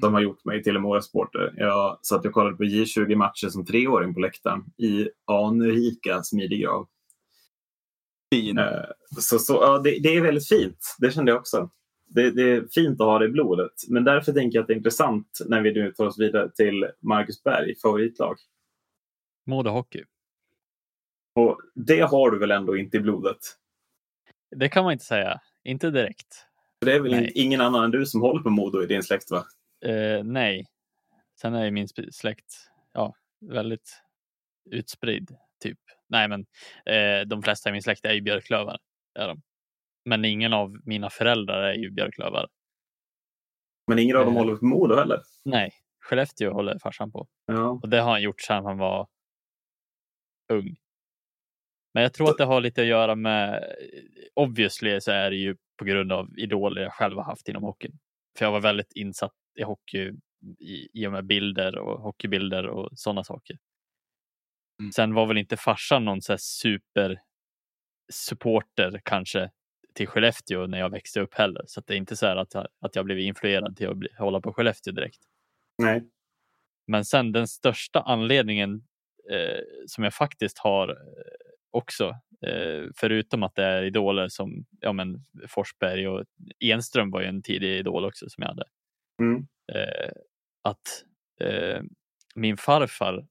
Som 0.00 0.14
har 0.14 0.20
gjort 0.20 0.44
mig 0.44 0.62
till 0.62 0.76
en 0.76 0.82
Mora-supporter. 0.82 1.54
Jag 1.56 1.98
satt 2.02 2.26
och 2.26 2.32
kollade 2.32 2.56
på 2.56 2.62
J20-matcher 2.62 3.48
som 3.48 3.64
treåring 3.64 4.14
på 4.14 4.20
läktaren 4.20 4.60
i 4.78 5.08
anrika 5.26 6.22
smidiggrav. 6.22 6.88
Fin. 8.34 8.58
Eh, 8.58 8.84
Så, 9.20 9.38
så, 9.38 9.52
ja, 9.52 9.78
det, 9.78 9.98
det 10.02 10.08
är 10.16 10.20
väldigt 10.22 10.48
fint. 10.48 10.96
Det 10.98 11.10
kände 11.10 11.32
jag 11.32 11.40
också. 11.40 11.70
Det, 12.14 12.30
det 12.30 12.42
är 12.42 12.66
fint 12.74 13.00
att 13.00 13.06
ha 13.06 13.18
det 13.18 13.24
i 13.24 13.28
blodet. 13.28 13.72
Men 13.88 14.04
därför 14.04 14.32
tänker 14.32 14.58
jag 14.58 14.62
att 14.62 14.66
det 14.68 14.74
är 14.74 14.76
intressant 14.76 15.38
när 15.46 15.60
vi 15.60 15.72
nu 15.72 15.92
tar 15.92 16.06
oss 16.06 16.20
vidare 16.20 16.50
till 16.50 16.90
Marcus 17.00 17.42
Berg, 17.42 17.74
favoritlag. 17.82 18.36
Modo 19.46 19.70
Hockey. 19.70 20.04
Och 21.34 21.60
det 21.74 22.00
har 22.00 22.30
du 22.30 22.38
väl 22.38 22.50
ändå 22.50 22.76
inte 22.76 22.96
i 22.96 23.00
blodet? 23.00 23.38
Det 24.56 24.68
kan 24.68 24.84
man 24.84 24.92
inte 24.92 25.04
säga. 25.04 25.40
Inte 25.64 25.90
direkt. 25.90 26.46
Det 26.80 26.92
är 26.92 27.00
väl 27.00 27.12
Nej. 27.12 27.32
ingen 27.34 27.60
annan 27.60 27.84
än 27.84 27.90
du 27.90 28.06
som 28.06 28.20
håller 28.20 28.42
på 28.42 28.50
Modo 28.50 28.82
i 28.82 28.86
din 28.86 29.02
släkt 29.02 29.30
va? 29.30 29.44
Eh, 29.84 30.24
nej. 30.24 30.66
Sen 31.40 31.54
är 31.54 31.70
min 31.70 31.88
släkt 32.10 32.54
ja, 32.92 33.14
väldigt 33.40 34.02
utspridd. 34.70 35.36
Typ. 35.62 35.78
Nej, 36.08 36.28
men 36.28 36.40
eh, 36.86 37.26
de 37.26 37.42
flesta 37.42 37.68
i 37.68 37.72
min 37.72 37.82
släkt 37.82 38.04
är 38.04 38.12
ju 38.12 38.20
björklövar. 38.20 38.78
Är 39.14 39.28
de. 39.28 39.42
Men 40.04 40.24
ingen 40.24 40.52
av 40.52 40.76
mina 40.84 41.10
föräldrar 41.10 41.62
är 41.62 41.74
ju 41.74 41.90
björklövar. 41.90 42.48
Men 43.86 43.98
ingen 43.98 44.16
av 44.16 44.24
dem 44.24 44.34
Eh. 44.36 44.38
håller 44.42 44.56
på 44.56 44.64
Modo 44.64 44.94
heller. 44.94 45.20
Nej, 45.44 45.72
Skellefteå 46.00 46.52
håller 46.52 46.78
farsan 46.78 47.12
på. 47.12 47.28
Ja. 47.46 47.68
Och 47.68 47.88
det 47.88 48.00
har 48.00 48.10
han 48.10 48.22
gjort 48.22 48.40
sedan 48.40 48.64
han 48.64 48.78
var 48.78 49.08
ung. 50.52 50.76
Men 51.94 52.02
jag 52.02 52.12
tror 52.14 52.30
att 52.30 52.38
det 52.38 52.44
har 52.44 52.60
lite 52.60 52.80
att 52.80 52.86
göra 52.86 53.14
med, 53.14 53.74
obviously 54.34 55.00
så 55.00 55.10
är 55.10 55.30
det 55.30 55.36
ju 55.36 55.56
på 55.76 55.84
grund 55.84 56.12
av 56.12 56.38
idoler 56.38 56.82
jag 56.82 56.92
själv 56.92 57.16
har 57.16 57.24
haft 57.24 57.48
inom 57.48 57.62
hockeyn. 57.62 57.98
För 58.38 58.44
jag 58.44 58.52
var 58.52 58.60
väldigt 58.60 58.92
insatt 58.92 59.32
i 59.58 59.62
hockey 59.62 60.12
i, 60.58 60.88
i 61.02 61.06
och 61.06 61.12
med 61.12 61.26
bilder 61.26 61.78
och 61.78 62.00
hockeybilder 62.00 62.66
och 62.66 62.88
sådana 62.94 63.24
saker. 63.24 63.58
Mm. 64.80 64.92
Sen 64.92 65.14
var 65.14 65.26
väl 65.26 65.38
inte 65.38 65.56
farsan 65.56 66.04
någon 66.04 66.22
så 66.22 66.32
här 66.32 66.38
super 66.40 67.22
supporter 68.12 69.00
kanske 69.04 69.50
till 69.94 70.06
Skellefteå 70.08 70.66
när 70.66 70.78
jag 70.78 70.90
växte 70.90 71.20
upp 71.20 71.34
heller. 71.34 71.62
Så 71.66 71.80
att 71.80 71.86
det 71.86 71.94
är 71.94 71.98
inte 71.98 72.16
så 72.16 72.26
här 72.26 72.36
att, 72.36 72.54
jag- 72.54 72.68
att 72.80 72.96
jag 72.96 73.04
blev 73.04 73.18
influerad 73.18 73.76
till 73.76 73.88
att 73.88 73.96
bli, 73.96 74.08
hålla 74.18 74.40
på 74.40 74.52
Skellefteå 74.52 74.92
direkt. 74.92 75.20
Nej. 75.78 76.02
Men 76.86 77.04
sen 77.04 77.32
den 77.32 77.48
största 77.48 78.00
anledningen 78.00 78.84
eh, 79.30 79.60
som 79.86 80.04
jag 80.04 80.14
faktiskt 80.14 80.58
har 80.58 80.88
eh, 80.88 80.96
också, 81.70 82.08
eh, 82.46 82.84
förutom 82.96 83.42
att 83.42 83.54
det 83.54 83.64
är 83.64 83.82
idoler 83.82 84.28
som 84.28 84.66
ja, 84.80 84.92
men 84.92 85.24
Forsberg 85.48 86.08
och 86.08 86.24
Enström 86.60 87.10
var 87.10 87.20
ju 87.20 87.26
en 87.26 87.42
tidig 87.42 87.78
idol 87.78 88.04
också 88.04 88.28
som 88.28 88.42
jag 88.42 88.48
hade. 88.48 88.64
Mm. 89.20 89.46
Eh, 89.72 90.12
att 90.62 91.04
eh, 91.40 91.82
min 92.34 92.56
farfar 92.56 93.26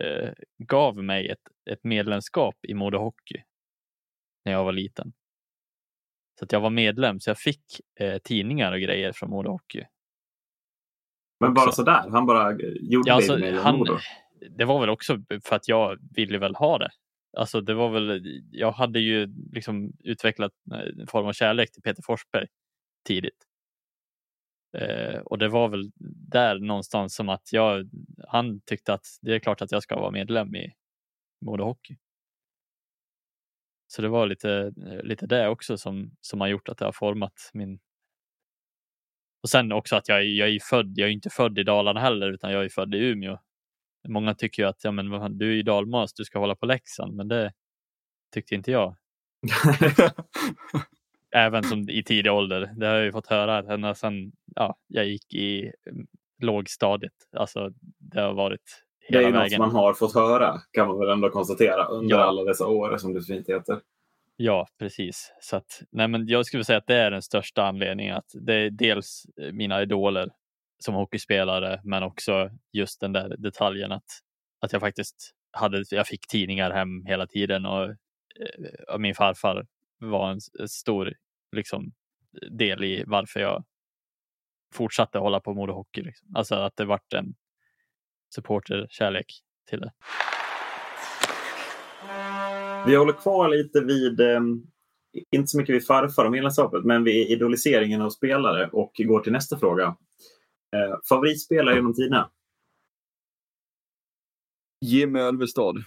eh, 0.00 0.32
gav 0.58 1.02
mig 1.04 1.28
ett, 1.28 1.48
ett 1.70 1.84
medlemskap 1.84 2.56
i 2.62 2.74
Modo 2.74 2.98
Hockey 2.98 3.42
när 4.44 4.52
jag 4.52 4.64
var 4.64 4.72
liten. 4.72 5.12
Så 6.38 6.44
att 6.44 6.52
jag 6.52 6.60
var 6.60 6.70
medlem, 6.70 7.20
så 7.20 7.30
jag 7.30 7.38
fick 7.38 7.64
eh, 8.00 8.18
tidningar 8.18 8.72
och 8.72 8.80
grejer 8.80 9.12
från 9.12 9.30
Modo 9.30 9.50
Hockey. 9.50 9.84
Men 11.40 11.54
bara 11.54 11.66
Också. 11.66 11.76
sådär? 11.76 12.08
Han 12.10 12.26
bara 12.26 12.50
eh, 12.50 12.56
gjorde 12.80 13.08
Ja, 13.10 13.14
alltså, 13.14 13.38
med 13.38 13.54
han, 13.54 13.78
Modo? 13.78 13.98
det 14.50 14.64
var 14.64 14.80
väl 14.80 14.90
också 14.90 15.18
för 15.44 15.56
att 15.56 15.68
jag 15.68 15.98
ville 16.16 16.38
väl 16.38 16.54
ha 16.54 16.78
det. 16.78 16.90
Alltså 17.36 17.60
det 17.60 17.74
var 17.74 17.90
väl, 17.90 18.22
jag 18.50 18.72
hade 18.72 19.00
ju 19.00 19.34
liksom 19.52 19.92
utvecklat 20.04 20.52
en 21.00 21.06
form 21.06 21.26
av 21.26 21.32
kärlek 21.32 21.72
till 21.72 21.82
Peter 21.82 22.02
Forsberg 22.02 22.46
tidigt. 23.06 23.44
Eh, 24.76 25.18
och 25.18 25.38
det 25.38 25.48
var 25.48 25.68
väl 25.68 25.90
där 26.30 26.58
någonstans 26.58 27.14
som 27.14 27.28
att 27.28 27.52
jag, 27.52 27.90
han 28.28 28.60
tyckte 28.60 28.94
att 28.94 29.06
det 29.22 29.34
är 29.34 29.38
klart 29.38 29.62
att 29.62 29.72
jag 29.72 29.82
ska 29.82 29.96
vara 29.96 30.10
medlem 30.10 30.54
i 30.54 30.72
Modo 31.46 31.64
Hockey. 31.64 31.96
Så 33.94 34.02
det 34.02 34.08
var 34.08 34.26
lite, 34.26 34.72
lite 35.02 35.26
det 35.26 35.48
också 35.48 35.78
som, 35.78 36.10
som 36.20 36.40
har 36.40 36.48
gjort 36.48 36.68
att 36.68 36.78
det 36.78 36.84
har 36.84 36.92
format 36.92 37.50
min... 37.52 37.78
Och 39.42 39.48
sen 39.48 39.72
också 39.72 39.96
att 39.96 40.08
jag, 40.08 40.24
jag 40.24 40.48
är 40.48 40.60
född, 40.60 40.92
jag 40.96 41.08
är 41.08 41.12
inte 41.12 41.30
född 41.30 41.58
i 41.58 41.62
Dalarna 41.62 42.00
heller 42.00 42.32
utan 42.32 42.52
jag 42.52 42.64
är 42.64 42.68
född 42.68 42.94
i 42.94 42.98
Umeå. 42.98 43.38
Många 44.08 44.34
tycker 44.34 44.62
ju 44.62 44.68
att 44.68 44.84
ja, 44.84 44.90
men, 44.90 45.38
du 45.38 45.50
är 45.50 45.54
ju 45.54 45.62
dalmas, 45.62 46.14
du 46.14 46.24
ska 46.24 46.38
hålla 46.38 46.56
på 46.56 46.66
Leksand, 46.66 47.14
men 47.14 47.28
det 47.28 47.52
tyckte 48.34 48.54
inte 48.54 48.70
jag. 48.70 48.96
Även 51.34 51.64
som 51.64 51.88
i 51.88 52.02
tidig 52.02 52.32
ålder. 52.32 52.72
Det 52.76 52.86
har 52.86 52.94
jag 52.94 53.04
ju 53.04 53.12
fått 53.12 53.26
höra 53.26 53.74
ända 53.74 53.94
sedan 53.94 54.32
ja, 54.54 54.76
jag 54.86 55.06
gick 55.06 55.34
i 55.34 55.72
mm, 55.90 56.06
lågstadiet. 56.38 57.28
Alltså, 57.36 57.72
det 57.98 58.20
har 58.20 58.34
varit 58.34 58.83
Det 59.08 59.18
är 59.18 59.22
ju 59.22 59.32
något 59.32 59.42
vägen. 59.42 59.60
man 59.60 59.70
har 59.70 59.94
fått 59.94 60.14
höra 60.14 60.60
kan 60.72 60.88
man 60.88 60.98
väl 60.98 61.08
ändå 61.08 61.30
konstatera 61.30 61.84
under 61.86 62.16
Ja. 62.16 62.22
alla 62.22 62.44
dessa 62.44 62.66
år 62.66 62.96
som 62.98 63.14
det 63.14 63.22
fint 63.22 63.48
heter. 63.48 63.80
Ja, 64.36 64.66
precis. 64.78 65.32
Så 65.40 65.56
att, 65.56 65.82
nej, 65.90 66.08
men 66.08 66.26
jag 66.28 66.46
skulle 66.46 66.64
säga 66.64 66.78
att 66.78 66.86
det 66.86 66.96
är 66.96 67.10
den 67.10 67.22
största 67.22 67.62
anledningen. 67.66 68.16
Att 68.16 68.30
det 68.34 68.54
är 68.54 68.70
dels 68.70 69.26
eh, 69.40 69.52
mina 69.52 69.82
idoler 69.82 70.30
som 70.78 70.94
hockeyspelare, 70.94 71.80
men 71.84 72.02
också 72.02 72.50
just 72.72 73.00
den 73.00 73.12
där 73.12 73.36
detaljen 73.38 73.92
att, 73.92 74.04
att 74.60 74.72
jag 74.72 74.80
faktiskt 74.80 75.30
hade, 75.52 75.84
jag 75.90 76.06
fick 76.06 76.26
tidningar 76.26 76.70
hem 76.70 77.06
hela 77.06 77.26
tiden 77.26 77.66
och, 77.66 77.84
eh, 77.84 78.94
och 78.94 79.00
min 79.00 79.14
farfar 79.14 79.66
var 79.98 80.30
en, 80.30 80.40
stor 80.68 81.14
liksom, 81.56 81.92
del 82.50 82.84
i 82.84 83.04
varför 83.06 83.40
jag 83.40 83.64
fortsatte 84.74 85.18
hålla 85.18 85.40
på 85.40 85.54
Modo 85.54 85.72
Hockey. 85.72 86.02
Liksom. 86.02 86.28
Alltså 86.34 86.54
att 86.54 86.76
det 86.76 86.84
vart 86.84 87.12
en 87.12 87.34
supporterkärlek 88.34 89.26
till 89.68 89.80
det. 89.80 89.92
Vi 92.86 92.96
håller 92.96 93.12
kvar 93.12 93.48
lite 93.48 93.80
vid, 93.80 94.20
eh, 94.20 94.40
inte 95.30 95.46
så 95.46 95.58
mycket 95.58 95.74
vid 95.74 95.86
farfar 95.86 96.24
och 96.24 96.32
medlemskapet, 96.32 96.84
men 96.84 97.04
vid 97.04 97.30
idoliseringen 97.30 98.02
av 98.02 98.10
spelare 98.10 98.68
och 98.72 98.92
går 98.98 99.20
till 99.20 99.32
nästa 99.32 99.58
fråga. 99.58 99.96
Eh, 100.74 100.98
favoritspelare 101.08 101.74
genom 101.74 101.94
tiderna? 101.94 102.30
Jimmy 104.80 105.18
Ölvestad. 105.18 105.84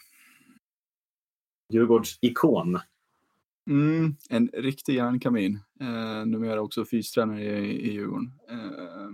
Djurgårds 1.74 2.18
ikon. 2.22 2.80
Mm, 3.70 4.16
en 4.30 4.50
riktig 4.54 4.96
järnkamin. 4.96 5.60
Eh, 5.80 6.26
numera 6.26 6.62
också 6.62 6.86
fystränare 6.86 7.42
i, 7.44 7.90
i 7.90 7.94
Djurgården. 7.94 8.32
Eh, 8.50 9.10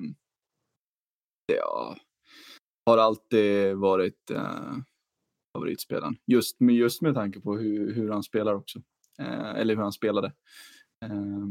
ja, 1.56 1.98
har 2.86 2.98
alltid 2.98 3.76
varit 3.76 4.32
eh, 4.32 4.78
favoritspelaren. 5.58 6.16
Just 6.26 6.60
med, 6.60 6.76
just 6.76 7.02
med 7.02 7.14
tanke 7.14 7.40
på 7.40 7.58
hur, 7.58 7.94
hur 7.94 8.12
han 8.12 8.24
spelar 8.24 8.54
också. 8.54 8.82
Eh, 9.20 9.50
eller 9.50 9.76
hur 9.76 9.84
han 9.84 9.94
spelade. 9.94 10.28
Eh, 11.06 11.46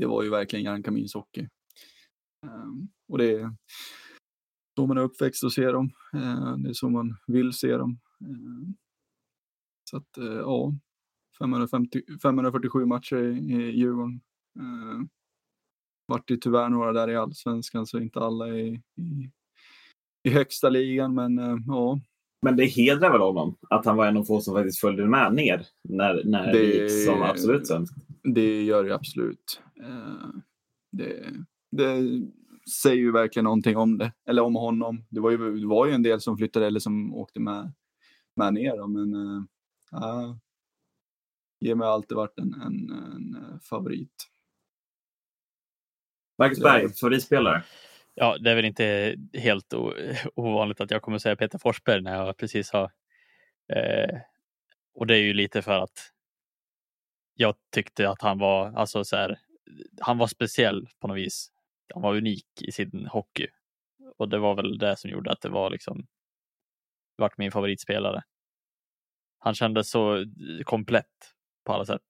det 0.00 0.06
var 0.06 0.22
ju 0.22 0.30
verkligen 0.30 0.64
järnkaminshockey. 0.64 1.48
Eh, 2.46 2.70
och 3.08 3.18
det 3.18 3.30
är 3.30 3.54
så 4.76 4.86
man 4.86 4.98
är 4.98 5.02
uppväxt 5.02 5.44
och 5.44 5.52
ser 5.52 5.72
dem. 5.72 5.90
Eh, 6.14 6.56
det 6.56 6.68
är 6.68 6.72
så 6.72 6.88
man 6.88 7.16
vill 7.26 7.52
se 7.52 7.76
dem. 7.76 8.00
Eh, 8.20 8.74
så 9.90 9.96
att, 9.96 10.18
eh, 10.18 10.24
ja, 10.24 10.72
550, 11.38 12.02
547 12.22 12.86
matcher 12.86 13.16
i, 13.16 13.52
i 13.52 13.78
Djurgården. 13.78 14.20
Eh, 14.58 15.06
vart 16.06 16.28
det 16.28 16.36
tyvärr 16.40 16.68
några 16.68 16.92
där 16.92 17.10
i 17.10 17.16
allsvenskan 17.16 17.86
så 17.86 17.98
inte 17.98 18.20
alla 18.20 18.48
i, 18.48 18.82
i, 18.96 19.30
i 20.26 20.30
högsta 20.30 20.68
ligan 20.68 21.14
men 21.14 21.38
eh, 21.38 21.56
ja. 21.66 22.00
Men 22.42 22.56
det 22.56 22.64
hedrar 22.66 23.10
väl 23.12 23.20
honom 23.20 23.56
att 23.70 23.86
han 23.86 23.96
var 23.96 24.06
en 24.06 24.16
av 24.16 24.24
få 24.24 24.40
som 24.40 24.54
faktiskt 24.54 24.80
följde 24.80 25.06
med 25.06 25.34
ner 25.34 25.66
när, 25.82 26.22
när 26.24 26.46
det, 26.46 26.58
Det- 26.58 26.64
gick 26.64 27.04
som 27.06 27.22
absolut 27.22 27.66
svensk. 27.66 27.94
Det 28.22 28.62
gör 28.64 28.84
det 28.84 28.94
absolut. 28.94 29.60
Eh, 29.84 30.28
det, 30.92 31.24
det 31.72 32.02
säger 32.82 32.96
ju 32.96 33.12
verkligen 33.12 33.44
någonting 33.44 33.76
om 33.76 33.98
det, 33.98 34.12
eller 34.28 34.42
om 34.42 34.54
honom. 34.54 35.04
Det 35.10 35.20
var 35.20 35.30
ju, 35.30 35.58
det 35.60 35.66
var 35.66 35.86
ju 35.86 35.92
en 35.92 36.02
del 36.02 36.20
som 36.20 36.36
flyttade 36.36 36.66
eller 36.66 36.80
som 36.80 37.14
åkte 37.14 37.40
med, 37.40 37.72
med 38.36 38.54
ner 38.54 38.76
då, 38.76 38.86
men 38.86 39.14
eh, 39.14 39.42
ja, 39.90 40.38
Jimmy 41.60 41.84
har 41.84 41.90
alltid 41.92 42.16
varit 42.16 42.38
en, 42.38 42.54
en, 42.54 42.90
en 42.90 43.60
favorit. 43.60 44.28
Marcus 46.38 46.60
Berg, 46.60 46.88
favoritspelare? 46.94 47.64
Ja, 48.18 48.36
det 48.38 48.50
är 48.50 48.54
väl 48.54 48.64
inte 48.64 49.16
helt 49.32 49.74
ovanligt 50.34 50.80
att 50.80 50.90
jag 50.90 51.02
kommer 51.02 51.18
säga 51.18 51.36
Peter 51.36 51.58
Forsberg 51.58 52.02
när 52.02 52.14
jag 52.14 52.36
precis 52.36 52.70
har... 52.70 52.92
Eh, 53.72 54.18
och 54.94 55.06
det 55.06 55.16
är 55.16 55.22
ju 55.22 55.34
lite 55.34 55.62
för 55.62 55.78
att 55.82 56.12
jag 57.34 57.54
tyckte 57.74 58.08
att 58.10 58.22
han 58.22 58.38
var, 58.38 58.72
alltså 58.72 59.04
så 59.04 59.16
här, 59.16 59.38
han 60.00 60.18
var 60.18 60.26
speciell 60.26 60.88
på 61.00 61.08
något 61.08 61.16
vis. 61.16 61.52
Han 61.94 62.02
var 62.02 62.16
unik 62.16 62.46
i 62.60 62.72
sin 62.72 63.06
hockey. 63.12 63.46
Och 64.18 64.28
det 64.28 64.38
var 64.38 64.54
väl 64.54 64.78
det 64.78 64.96
som 64.96 65.10
gjorde 65.10 65.30
att 65.30 65.40
det 65.40 65.48
var 65.48 65.70
liksom 65.70 66.06
vart 67.16 67.38
min 67.38 67.52
favoritspelare. 67.52 68.22
Han 69.38 69.54
kändes 69.54 69.90
så 69.90 70.16
eh, 70.16 70.24
komplett 70.64 71.34
på 71.64 71.72
alla 71.72 71.84
sätt. 71.84 72.02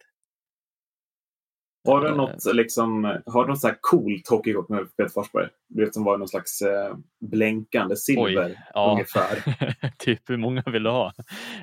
Har 1.87 2.01
du 2.01 2.15
något, 2.17 2.55
liksom, 2.55 3.05
har 3.27 3.45
du 3.45 3.49
något 3.49 3.61
så 3.61 3.67
här 3.67 3.79
coolt 3.81 4.29
hockeykort 4.29 4.69
med 4.69 4.97
Peter 4.97 5.09
Forsberg? 5.09 5.49
Du 5.69 5.85
vet 5.85 5.95
som 5.95 6.05
var 6.05 6.19
någon 6.19 6.29
slags 6.29 6.63
eh, 6.63 6.97
blänkande 7.21 7.97
silver 7.97 8.47
Oj, 8.47 8.59
ja. 8.75 8.93
ungefär. 8.93 9.57
typ 9.99 10.31
hur 10.31 10.37
många 10.37 10.63
vill 10.67 10.83
du 10.83 10.91
ha? 10.91 11.13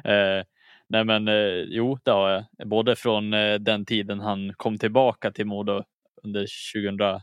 Eh, 0.03 0.43
nej 0.89 1.05
men 1.05 1.27
eh, 1.27 1.63
jo, 1.67 1.97
det 2.03 2.11
har 2.11 2.29
jag. 2.29 2.67
Både 2.67 2.95
från 2.95 3.33
eh, 3.33 3.55
den 3.55 3.85
tiden 3.85 4.19
han 4.19 4.53
kom 4.57 4.77
tillbaka 4.77 5.31
till 5.31 5.45
Modo 5.45 5.83
under 6.23 6.47
2000. 6.73 7.21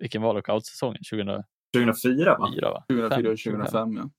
Vilken 0.00 0.22
var 0.22 0.34
lockoutsäsongen? 0.34 1.02
2000... 1.10 1.42
2004 1.76 2.38
va? 2.38 2.84
2004 2.88 3.30
och 3.30 3.38
2005 3.38 3.96
ja. 3.96 4.10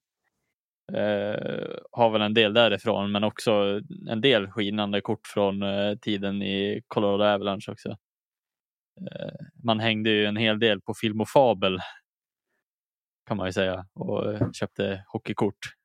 Eh, 0.92 1.76
har 1.92 2.10
väl 2.10 2.22
en 2.22 2.34
del 2.34 2.54
därifrån 2.54 3.12
men 3.12 3.24
också 3.24 3.80
en 4.08 4.20
del 4.20 4.50
skinande 4.50 5.00
kort 5.00 5.26
från 5.26 5.62
eh, 5.62 5.96
tiden 5.96 6.42
i 6.42 6.82
Colorado 6.86 7.24
Avalanche 7.24 7.72
också. 7.72 7.88
Eh, 9.00 9.34
man 9.64 9.80
hängde 9.80 10.10
ju 10.10 10.26
en 10.26 10.36
hel 10.36 10.58
del 10.58 10.80
på 10.80 10.94
Film 10.94 11.20
och 11.20 11.28
Fabel 11.28 11.78
kan 13.26 13.36
man 13.36 13.46
ju 13.46 13.52
säga 13.52 13.86
och 13.94 14.32
eh, 14.32 14.50
köpte 14.52 15.04
hockeykort. 15.08 15.77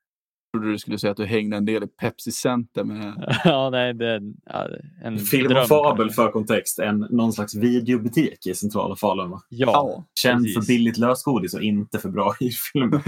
Trodde 0.54 0.72
du 0.72 0.78
skulle 0.80 0.98
säga 0.98 1.12
att 1.12 1.18
du 1.18 1.26
hängde 1.26 1.58
en 1.58 1.66
del 1.66 1.84
i 1.84 1.88
Pepsi 1.88 2.32
Center 2.32 2.84
med... 2.84 3.36
ja, 3.46 3.70
nej, 3.70 3.94
det 3.94 4.08
är 4.08 4.22
ja, 4.46 4.68
en 5.04 5.20
Film 5.20 5.58
och 5.58 5.68
Fabel 5.68 6.10
för 6.10 6.32
kontext, 6.32 6.80
en, 6.80 7.00
någon 7.10 7.34
slags 7.34 7.56
videobutik 7.56 8.48
i 8.48 8.54
centrala 8.54 8.96
Falun. 8.96 9.30
Va? 9.30 9.42
Ja, 9.50 10.06
Känd 10.20 10.44
precis. 10.44 10.56
för 10.56 10.74
billigt 10.74 10.98
lösgodis 10.98 11.54
och 11.54 11.62
inte 11.62 12.00
för 12.00 12.10
bra 12.10 12.34
film. 12.74 12.90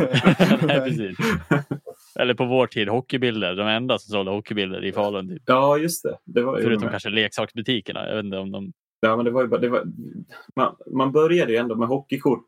nej, 0.67 0.81
precis. 0.81 1.17
Eller 2.19 2.33
på 2.33 2.45
vår 2.45 2.67
tid 2.67 2.89
hockeybilder, 2.89 3.55
de 3.55 3.67
enda 3.67 3.97
som 3.97 4.11
sålde 4.11 4.31
hockeybilder 4.31 4.85
i 4.85 4.91
Falun. 4.91 5.29
Typ. 5.29 5.43
Ja, 5.45 5.77
just 5.77 6.03
det. 6.03 6.17
det 6.25 6.41
var 6.41 6.61
Förutom 6.61 6.89
kanske 6.89 7.09
leksaksbutikerna. 7.09 8.07
Jag 8.07 8.15
vet 8.15 8.25
inte 8.25 8.37
om 8.37 8.51
de... 8.51 8.71
Ja, 8.99 9.15
men 9.15 9.25
det 9.25 9.31
var 9.31 9.41
ju 9.41 9.47
bara, 9.47 9.61
det 9.61 9.69
var, 9.69 9.83
man, 10.55 10.75
man 10.93 11.11
började 11.11 11.51
ju 11.51 11.57
ändå 11.57 11.75
med 11.75 11.87
hockeykort 11.87 12.47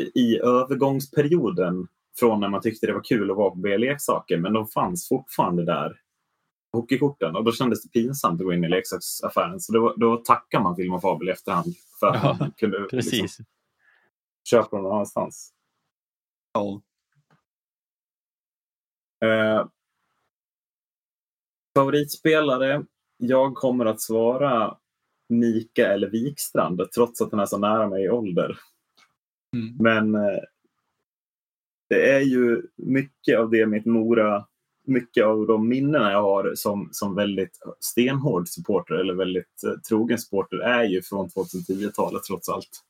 i, 0.00 0.20
i 0.20 0.38
övergångsperioden 0.38 1.86
från 2.18 2.40
när 2.40 2.48
man 2.48 2.60
tyckte 2.60 2.86
det 2.86 2.92
var 2.92 3.04
kul 3.04 3.30
att 3.30 3.36
vara 3.36 3.50
på 3.50 3.56
B-leksaker. 3.56 4.38
Men 4.38 4.52
de 4.52 4.66
fanns 4.66 5.08
fortfarande 5.08 5.64
där, 5.64 6.00
hockeykorten. 6.72 7.36
Och 7.36 7.44
då 7.44 7.52
kändes 7.52 7.82
det 7.82 7.88
pinsamt 7.88 8.40
att 8.40 8.46
gå 8.46 8.52
in 8.52 8.64
i 8.64 8.68
leksaksaffären. 8.68 9.60
Så 9.60 9.72
då, 9.72 9.94
då 9.96 10.16
tackar 10.16 10.60
man 10.60 10.76
Film 10.76 10.94
och 10.94 11.02
Fabel 11.02 11.28
i 11.28 11.32
efterhand 11.32 11.74
för 12.00 12.06
att 12.06 12.24
ja, 12.24 12.36
man 12.40 12.52
kunde 12.52 12.86
precis. 12.90 13.22
Liksom, 13.22 13.44
köpa 14.44 14.76
dem 14.76 14.82
någon 14.82 14.92
annanstans. 14.92 15.52
Ja. 16.52 16.82
Eh, 19.24 19.66
favoritspelare? 21.76 22.84
Jag 23.16 23.54
kommer 23.54 23.86
att 23.86 24.00
svara 24.00 24.78
Mika 25.28 25.92
eller 25.92 26.10
Wikstrand 26.10 26.80
trots 26.94 27.20
att 27.20 27.30
han 27.30 27.40
är 27.40 27.46
så 27.46 27.58
nära 27.58 27.88
mig 27.88 28.04
i 28.04 28.10
ålder. 28.10 28.58
Mm. 29.56 29.76
Men 29.76 30.14
eh, 30.14 30.42
det 31.94 32.12
är 32.12 32.20
ju 32.20 32.62
mycket 32.76 33.38
av 33.38 33.50
det 33.50 33.66
mitt 33.66 33.86
Mora, 33.86 34.44
mycket 34.86 35.24
av 35.24 35.46
de 35.46 35.68
minnen 35.68 36.02
jag 36.02 36.22
har 36.22 36.52
som, 36.54 36.88
som 36.92 37.14
väldigt 37.14 37.58
stenhård 37.80 38.48
supporter 38.48 38.94
eller 38.94 39.14
väldigt 39.14 39.64
eh, 39.66 39.80
trogen 39.88 40.18
supporter 40.18 40.56
är 40.56 40.84
ju 40.84 41.02
från 41.02 41.28
2010-talet 41.28 42.22
trots 42.22 42.48
allt. 42.48 42.82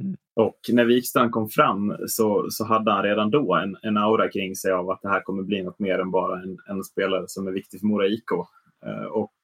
Mm. 0.00 0.16
Och 0.36 0.58
när 0.72 0.84
Wikstrand 0.84 1.32
kom 1.32 1.48
fram 1.48 1.96
så, 2.06 2.46
så 2.50 2.64
hade 2.64 2.92
han 2.92 3.02
redan 3.02 3.30
då 3.30 3.54
en, 3.54 3.76
en 3.82 3.96
aura 3.96 4.28
kring 4.28 4.56
sig 4.56 4.72
av 4.72 4.90
att 4.90 5.02
det 5.02 5.08
här 5.08 5.20
kommer 5.20 5.42
bli 5.42 5.62
något 5.62 5.78
mer 5.78 5.98
än 5.98 6.10
bara 6.10 6.42
en, 6.42 6.58
en 6.68 6.84
spelare 6.84 7.24
som 7.26 7.46
är 7.46 7.52
viktig 7.52 7.80
för 7.80 7.86
Mora 7.86 8.06
IK. 8.06 8.30
Eh, 8.86 9.04
och 9.04 9.34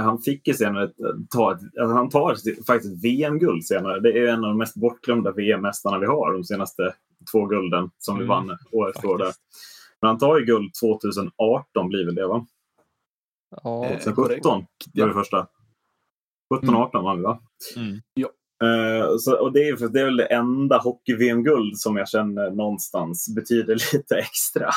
han 0.00 0.18
fick 0.18 0.48
ju 0.48 0.54
senare 0.54 0.90
ta 1.30 1.52
ett, 1.54 1.60
alltså 1.80 1.94
han 1.94 2.10
tar 2.10 2.64
faktiskt 2.66 3.04
VM-guld 3.04 3.64
senare. 3.64 4.00
Det 4.00 4.18
är 4.18 4.26
en 4.26 4.44
av 4.44 4.50
de 4.50 4.58
mest 4.58 4.76
bortglömda 4.76 5.32
VM-mästarna 5.32 5.98
vi 5.98 6.06
har 6.06 6.32
de 6.32 6.44
senaste 6.44 6.94
två 7.32 7.46
gulden 7.46 7.90
som 7.98 8.16
mm. 8.16 8.24
vi 8.24 8.28
vann 8.28 8.58
år 8.72 8.90
efter 8.90 9.08
år. 9.08 9.18
Men 10.00 10.08
han 10.08 10.18
tar 10.18 10.38
ju 10.38 10.44
guld 10.44 10.74
2018 10.74 11.88
blir 11.88 12.04
väl 12.04 12.14
det 12.14 12.26
va? 12.26 12.46
Ja, 13.62 13.86
eh, 13.86 14.14
17 14.14 14.66
var 14.94 15.06
det 15.06 15.14
första. 15.14 15.46
17-18 16.54 16.90
mm. 16.92 17.04
vann 17.04 17.16
vi 17.16 17.22
va? 17.22 17.40
Mm. 17.76 18.00
Ja. 18.14 18.28
Uh, 18.64 19.16
så, 19.18 19.38
och 19.38 19.52
det, 19.52 19.68
är, 19.68 19.88
det 19.88 20.00
är 20.00 20.04
väl 20.04 20.16
det 20.16 20.26
enda 20.26 20.78
hockey-VM-guld 20.78 21.78
som 21.78 21.96
jag 21.96 22.08
känner 22.08 22.50
någonstans 22.50 23.34
betyder 23.34 23.74
lite 23.92 24.16
extra. 24.16 24.70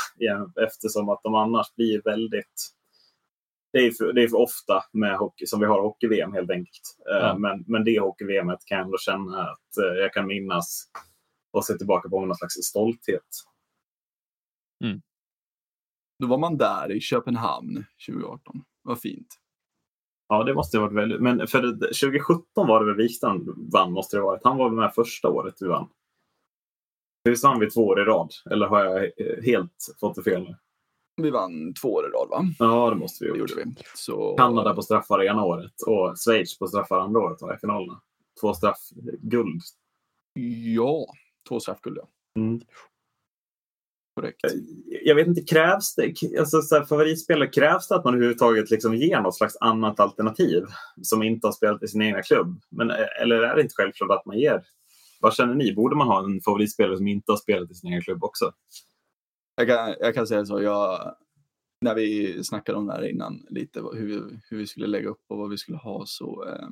Eftersom 0.67 1.09
att 1.09 1.23
de 1.23 1.35
annars 1.35 1.75
blir 1.75 2.01
väldigt... 2.01 2.71
Det 3.73 3.79
är, 3.79 3.91
för, 3.91 4.13
det 4.13 4.23
är 4.23 4.27
för 4.27 4.37
ofta 4.37 4.83
med 4.93 5.17
hockey 5.17 5.45
som 5.45 5.59
vi 5.59 5.65
har 5.65 5.81
hockey-VM 5.81 6.33
helt 6.33 6.51
enkelt. 6.51 6.97
Uh, 7.11 7.17
ja. 7.17 7.37
men, 7.37 7.63
men 7.67 7.83
det 7.83 7.99
hockey-VM 7.99 8.47
kan 8.47 8.77
jag 8.77 8.85
ändå 8.85 8.97
känna 8.97 9.41
att 9.41 9.83
uh, 9.83 9.99
jag 9.99 10.13
kan 10.13 10.27
minnas 10.27 10.83
och 11.51 11.65
se 11.65 11.73
tillbaka 11.73 12.09
på 12.09 12.19
med 12.19 12.27
någon 12.27 12.37
slags 12.37 12.53
stolthet. 12.53 13.29
Mm. 14.83 15.01
Då 16.19 16.27
var 16.27 16.37
man 16.37 16.57
där 16.57 16.91
i 16.91 16.99
Köpenhamn 16.99 17.85
2018. 18.07 18.63
Vad 18.83 19.01
fint. 19.01 19.27
Ja, 20.27 20.43
det 20.43 20.53
måste 20.53 20.77
ha 20.77 20.85
varit 20.85 20.97
väldigt... 20.97 21.21
Men 21.21 21.47
för 21.47 21.61
2017 21.61 22.67
var 22.67 22.79
det 22.79 22.85
väl 22.85 22.95
Wikstrand 22.95 23.71
vann, 23.73 23.91
måste 23.91 24.17
det 24.17 24.21
ha 24.21 24.29
varit. 24.29 24.43
Han 24.43 24.57
var 24.57 24.69
väl 24.69 24.79
med 24.79 24.93
första 24.93 25.29
året 25.29 25.55
vi 25.59 25.67
vann. 25.67 25.89
Visst 27.23 27.43
vann 27.43 27.59
vi 27.59 27.69
två 27.69 27.87
år 27.87 28.01
i 28.01 28.03
rad? 28.03 28.31
Eller 28.51 28.67
har 28.67 28.85
jag 28.85 29.03
eh, 29.03 29.43
helt 29.43 29.95
fått 29.99 30.15
det 30.15 30.23
fel 30.23 30.43
nu? 30.43 30.55
Vi 31.21 31.29
vann 31.29 31.73
två 31.73 31.93
år 31.93 32.05
i 32.05 32.09
rad, 32.09 32.29
va? 32.29 32.45
Ja, 32.59 32.89
det 32.89 32.95
måste 32.95 33.23
vi 33.23 33.31
ha 33.31 33.37
gjort. 33.37 33.57
Vi. 33.57 33.63
Så... 33.95 34.35
Kanada 34.37 34.73
på 34.73 34.81
straffar 34.81 35.23
ena 35.23 35.43
året 35.43 35.81
och 35.87 36.15
Schweiz 36.17 36.59
på 36.59 36.67
straffar 36.67 36.99
andra 36.99 37.21
året 37.21 37.41
var 37.41 37.55
i 37.55 37.57
finalerna. 37.57 38.01
Två 38.41 38.53
straffguld. 38.53 39.61
Ja, 40.75 41.05
två 41.49 41.59
straffguld, 41.59 41.97
ja. 41.97 42.07
Mm. 42.39 42.61
Korrekt. 44.15 44.39
Jag 45.03 45.15
vet 45.15 45.27
inte, 45.27 45.41
krävs 45.41 45.95
det, 45.95 46.13
alltså 46.39 46.61
så 46.61 46.75
här, 46.75 46.85
favoritspelare, 46.85 47.47
krävs 47.49 47.87
det 47.87 47.95
att 47.95 48.05
man 48.05 48.13
överhuvudtaget 48.13 48.71
liksom 48.71 48.95
ger 48.95 49.21
något 49.21 49.35
slags 49.35 49.57
annat 49.61 49.99
alternativ 49.99 50.63
som 51.01 51.23
inte 51.23 51.47
har 51.47 51.51
spelat 51.51 51.83
i 51.83 51.87
sin 51.87 52.01
egna 52.01 52.21
klubb? 52.21 52.61
Men, 52.69 52.91
eller 53.21 53.41
är 53.41 53.55
det 53.55 53.61
inte 53.61 53.75
självklart 53.75 54.11
att 54.11 54.25
man 54.25 54.39
ger? 54.39 54.63
Vad 55.19 55.33
känner 55.33 55.55
ni? 55.55 55.73
Borde 55.73 55.95
man 55.95 56.07
ha 56.07 56.23
en 56.23 56.41
favoritspelare 56.41 56.97
som 56.97 57.07
inte 57.07 57.31
har 57.31 57.37
spelat 57.37 57.71
i 57.71 57.75
sin 57.75 57.89
egen 57.89 58.01
klubb 58.01 58.23
också? 58.23 58.51
Jag 59.55 59.67
kan, 59.67 59.95
jag 59.99 60.15
kan 60.15 60.27
säga 60.27 60.45
så, 60.45 60.61
jag, 60.61 61.15
när 61.81 61.95
vi 61.95 62.43
snackade 62.43 62.77
om 62.77 62.87
det 62.87 62.93
här 62.93 63.09
innan 63.09 63.45
lite, 63.49 63.81
hur 63.93 64.07
vi, 64.07 64.39
hur 64.49 64.57
vi 64.57 64.67
skulle 64.67 64.87
lägga 64.87 65.09
upp 65.09 65.23
och 65.27 65.37
vad 65.37 65.49
vi 65.49 65.57
skulle 65.57 65.77
ha 65.77 66.05
så 66.05 66.45
eh, 66.47 66.69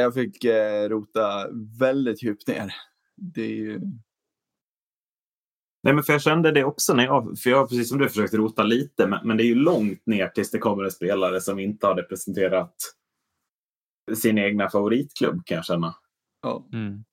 jag 0.00 0.14
fick 0.14 0.44
eh, 0.44 0.88
rota 0.88 1.48
väldigt 1.78 2.22
djupt 2.22 2.48
ner. 2.48 2.74
Det 3.16 3.42
är 3.42 3.56
ju 3.56 3.80
Nej, 5.84 5.94
men 5.94 6.04
för 6.04 6.12
jag 6.12 6.22
kände 6.22 6.52
det 6.52 6.64
också 6.64 6.94
när 6.94 7.04
jag, 7.04 7.38
för 7.38 7.50
jag 7.50 7.58
har 7.58 7.66
precis 7.66 7.88
som 7.88 7.98
du 7.98 8.08
försökt 8.08 8.34
rota 8.34 8.62
lite, 8.62 9.06
men, 9.06 9.26
men 9.26 9.36
det 9.36 9.42
är 9.42 9.46
ju 9.46 9.54
långt 9.54 10.06
ner 10.06 10.28
tills 10.28 10.50
det 10.50 10.58
kommer 10.58 10.84
en 10.84 10.90
spelare 10.90 11.40
som 11.40 11.58
inte 11.58 11.86
har 11.86 11.94
representerat 11.94 12.74
sin 14.14 14.38
egna 14.38 14.70
favoritklubb 14.70 15.46
kan 15.46 15.56
jag 15.56 15.64
känna. 15.64 15.94
Ja. 16.42 16.68
Mm. 16.72 17.04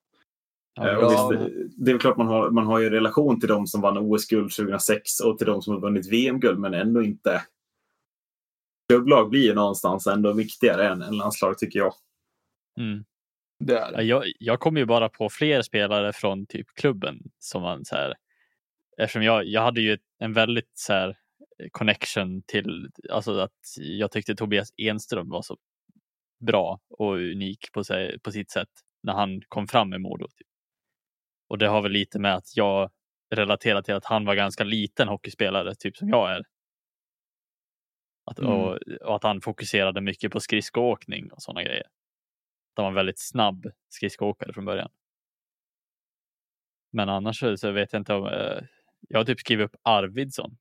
Ja, 0.74 0.88
ja. 0.88 1.28
Visst, 1.28 1.54
det 1.76 1.90
är 1.90 1.98
klart 1.98 2.16
man 2.16 2.26
har, 2.26 2.50
man 2.50 2.66
har 2.66 2.78
ju 2.78 2.90
relation 2.90 3.40
till 3.40 3.48
de 3.48 3.66
som 3.66 3.80
vann 3.80 3.98
OS-guld 3.98 4.52
2006 4.52 5.20
och 5.20 5.38
till 5.38 5.46
de 5.46 5.62
som 5.62 5.74
har 5.74 5.80
vunnit 5.80 6.12
VM-guld, 6.12 6.58
men 6.58 6.74
ändå 6.74 7.02
inte. 7.02 7.42
Klubblag 8.88 9.30
blir 9.30 9.44
ju 9.44 9.54
någonstans 9.54 10.06
ändå 10.06 10.32
viktigare 10.32 10.88
än, 10.88 11.02
än 11.02 11.16
landslag 11.16 11.58
tycker 11.58 11.78
jag. 11.78 11.92
Mm. 12.78 13.04
Det 13.58 13.78
är 13.78 13.92
det. 13.92 14.02
Jag, 14.02 14.24
jag 14.38 14.60
kommer 14.60 14.80
ju 14.80 14.86
bara 14.86 15.08
på 15.08 15.28
fler 15.28 15.62
spelare 15.62 16.12
från 16.12 16.46
typ 16.46 16.66
klubben 16.74 17.18
som 17.38 17.62
man 17.62 17.84
så 17.84 17.96
här, 17.96 18.14
eftersom 18.96 19.22
jag, 19.22 19.46
jag 19.46 19.62
hade 19.62 19.80
ju 19.80 19.98
en 20.18 20.32
väldigt 20.32 20.70
så 20.74 20.92
här, 20.92 21.16
connection 21.70 22.42
till, 22.42 22.90
alltså 23.10 23.38
att 23.38 23.60
jag 23.76 24.10
tyckte 24.10 24.34
Tobias 24.34 24.72
Enström 24.76 25.28
var 25.28 25.42
så 25.42 25.56
bra 26.40 26.80
och 26.90 27.14
unik 27.14 27.72
på, 27.72 27.84
sig, 27.84 28.18
på 28.20 28.32
sitt 28.32 28.50
sätt 28.50 28.68
när 29.02 29.12
han 29.12 29.40
kom 29.48 29.68
fram 29.68 29.90
med 29.90 30.00
Modo. 30.00 30.28
Typ. 30.28 30.46
Och 31.50 31.58
det 31.58 31.68
har 31.68 31.82
väl 31.82 31.92
lite 31.92 32.18
med 32.18 32.34
att 32.34 32.56
jag 32.56 32.90
relaterar 33.30 33.82
till 33.82 33.94
att 33.94 34.04
han 34.04 34.24
var 34.24 34.34
ganska 34.34 34.64
liten 34.64 35.08
hockeyspelare, 35.08 35.74
typ 35.74 35.96
som 35.96 36.08
jag 36.08 36.30
är. 36.30 36.42
Att, 38.30 38.38
mm. 38.38 38.52
och, 38.52 38.78
och, 39.00 39.16
att 39.16 39.22
han 39.22 39.40
fokuserade 39.40 40.00
mycket 40.00 40.32
på 40.32 40.40
skridskoåkning 40.40 41.32
och 41.32 41.42
sådana 41.42 41.62
grejer. 41.62 41.86
Att 41.86 42.76
han 42.76 42.84
var 42.84 42.92
väldigt 42.92 43.20
snabb 43.20 43.66
skridskoåkare 43.88 44.52
från 44.52 44.64
början. 44.64 44.90
Men 46.92 47.08
annars 47.08 47.44
så 47.56 47.70
vet 47.70 47.92
jag 47.92 48.00
inte 48.00 48.14
om, 48.14 48.26
eh, 48.26 48.62
jag 49.08 49.18
har 49.18 49.24
typ 49.24 49.40
skrivit 49.40 49.64
upp 49.64 49.76
Arvidsson. 49.82 50.56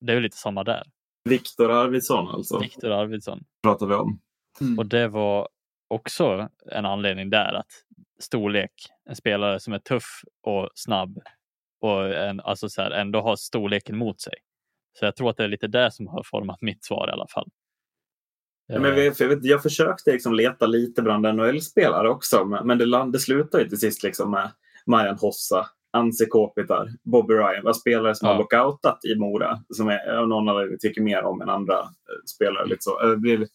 Det 0.00 0.12
är 0.12 0.16
väl 0.16 0.22
lite 0.22 0.36
samma 0.36 0.64
där. 0.64 0.82
Viktor 1.24 1.70
Arvidsson 1.70 2.28
alltså? 2.28 2.58
Viktor 2.58 2.90
Arvidsson. 2.90 3.44
Pratar 3.62 3.86
vi 3.86 3.94
om. 3.94 4.20
Mm. 4.60 4.78
Och 4.78 4.86
det 4.86 5.08
var 5.08 5.48
också 5.92 6.48
en 6.70 6.86
anledning 6.86 7.30
där 7.30 7.52
att 7.52 7.70
storlek, 8.20 8.72
en 9.10 9.16
spelare 9.16 9.60
som 9.60 9.72
är 9.72 9.78
tuff 9.78 10.22
och 10.42 10.68
snabb 10.74 11.18
och 11.80 12.14
en, 12.14 12.40
alltså 12.40 12.68
så 12.68 12.82
här, 12.82 12.90
ändå 12.90 13.20
har 13.20 13.36
storleken 13.36 13.96
mot 13.96 14.20
sig. 14.20 14.34
Så 14.98 15.04
jag 15.04 15.16
tror 15.16 15.30
att 15.30 15.36
det 15.36 15.44
är 15.44 15.48
lite 15.48 15.66
det 15.66 15.90
som 15.90 16.06
har 16.06 16.22
format 16.22 16.62
mitt 16.62 16.84
svar 16.84 17.08
i 17.08 17.12
alla 17.12 17.26
fall. 17.28 17.48
Ja, 18.66 18.80
men 18.80 18.96
jag, 18.96 19.28
vet, 19.28 19.44
jag 19.44 19.62
försökte 19.62 20.12
liksom 20.12 20.34
leta 20.34 20.66
lite 20.66 21.02
bland 21.02 21.34
NHL-spelare 21.34 22.08
också, 22.08 22.44
men 22.44 22.78
det, 22.78 23.10
det 23.12 23.18
slutade 23.18 23.62
ju 23.62 23.68
till 23.68 23.80
sist 23.80 24.02
liksom 24.02 24.30
med 24.30 24.50
Marian 24.86 25.18
Hossa, 25.18 25.66
Anse 25.92 26.26
Kopitar, 26.26 26.88
Bobby 27.02 27.34
Ryan. 27.34 27.64
Var 27.64 27.72
spelare 27.72 28.14
som 28.14 28.26
ja. 28.26 28.32
har 28.32 28.38
lockoutat 28.38 29.04
i 29.04 29.18
Mora, 29.18 29.58
som 29.68 29.88
är, 29.88 30.26
någon 30.26 30.48
av 30.48 30.60
er 30.60 30.76
tycker 30.76 31.02
mer 31.02 31.22
om 31.22 31.40
än 31.42 31.48
andra 31.48 31.78
eh, 31.78 32.24
spelare. 32.34 32.66
Lite 32.66 32.82
så. 32.82 33.06
Det 33.06 33.16
blir, 33.16 33.46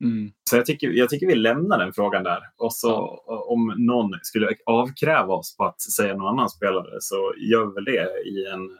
Mm. 0.00 0.32
Så 0.50 0.56
jag 0.56 0.66
tycker, 0.66 0.90
jag 0.90 1.08
tycker 1.08 1.26
vi 1.26 1.34
lämnar 1.34 1.78
den 1.78 1.92
frågan 1.92 2.24
där. 2.24 2.40
Och 2.56 2.74
så 2.74 2.88
ja. 3.26 3.46
om 3.48 3.74
någon 3.76 4.10
skulle 4.22 4.56
avkräva 4.66 5.34
oss 5.34 5.56
på 5.56 5.64
att 5.64 5.80
säga 5.80 6.16
någon 6.16 6.28
annan 6.28 6.48
spelare 6.48 6.96
så 7.00 7.34
gör 7.36 7.66
vi 7.66 7.74
väl 7.74 7.84
det 7.84 8.28
i 8.28 8.46
en 8.46 8.78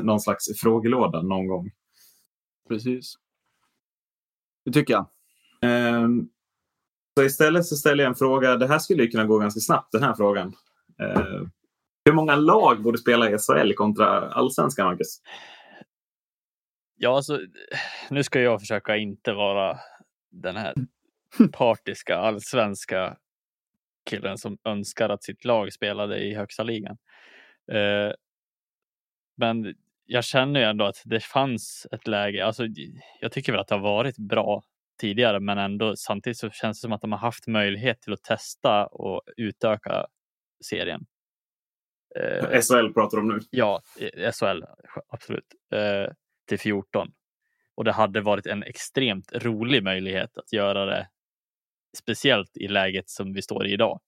någon 0.00 0.20
slags 0.20 0.60
frågelåda 0.60 1.22
någon 1.22 1.46
gång. 1.46 1.70
Precis. 2.68 3.14
Det 4.64 4.72
tycker 4.72 4.94
jag. 4.94 5.06
Um, 6.04 6.28
så 7.18 7.24
istället 7.24 7.66
så 7.66 7.76
ställer 7.76 8.04
jag 8.04 8.08
en 8.08 8.14
fråga. 8.14 8.56
Det 8.56 8.66
här 8.66 8.78
skulle 8.78 9.02
ju 9.02 9.10
kunna 9.10 9.24
gå 9.24 9.38
ganska 9.38 9.60
snabbt 9.60 9.92
den 9.92 10.02
här 10.02 10.14
frågan. 10.14 10.48
Uh, 11.02 11.46
hur 12.04 12.12
många 12.12 12.36
lag 12.36 12.82
borde 12.82 12.98
spela 12.98 13.30
i 13.30 13.38
SHL 13.38 13.72
kontra 13.72 14.30
allsvenskan, 14.30 14.86
Marcus? 14.86 15.20
Ja, 16.96 17.16
alltså, 17.16 17.40
nu 18.10 18.24
ska 18.24 18.40
jag 18.40 18.60
försöka 18.60 18.96
inte 18.96 19.32
vara 19.32 19.78
den 20.32 20.56
här 20.56 20.74
partiska 21.52 22.16
allsvenska 22.16 23.16
killen 24.10 24.38
som 24.38 24.58
önskar 24.64 25.08
att 25.08 25.24
sitt 25.24 25.44
lag 25.44 25.72
spelade 25.72 26.18
i 26.18 26.34
högsta 26.34 26.62
ligan. 26.62 26.96
Eh, 27.72 28.12
men 29.36 29.74
jag 30.04 30.24
känner 30.24 30.60
ju 30.60 30.66
ändå 30.66 30.84
att 30.84 31.02
det 31.04 31.20
fanns 31.20 31.86
ett 31.92 32.06
läge. 32.06 32.46
Alltså, 32.46 32.66
jag 33.20 33.32
tycker 33.32 33.52
väl 33.52 33.60
att 33.60 33.68
det 33.68 33.74
har 33.74 33.82
varit 33.82 34.18
bra 34.18 34.62
tidigare, 35.00 35.40
men 35.40 35.58
ändå 35.58 35.96
samtidigt 35.96 36.38
så 36.38 36.50
känns 36.50 36.78
det 36.78 36.80
som 36.80 36.92
att 36.92 37.00
de 37.00 37.12
har 37.12 37.18
haft 37.18 37.46
möjlighet 37.46 38.00
till 38.00 38.12
att 38.12 38.22
testa 38.22 38.86
och 38.86 39.22
utöka 39.36 40.06
serien. 40.64 41.06
Eh, 42.16 42.60
SHL 42.60 42.92
pratar 42.94 43.16
du 43.16 43.22
om 43.22 43.28
nu? 43.28 43.40
Ja, 43.50 43.82
SHL 44.32 44.62
absolut. 45.08 45.46
Eh, 45.74 46.12
till 46.48 46.58
14 46.58 47.12
och 47.74 47.84
det 47.84 47.92
hade 47.92 48.20
varit 48.20 48.46
en 48.46 48.62
extremt 48.62 49.32
rolig 49.32 49.82
möjlighet 49.82 50.38
att 50.38 50.52
göra 50.52 50.86
det. 50.86 51.08
Speciellt 51.98 52.56
i 52.56 52.68
läget 52.68 53.10
som 53.10 53.32
vi 53.32 53.42
står 53.42 53.66
i 53.66 53.72
idag. 53.72 54.00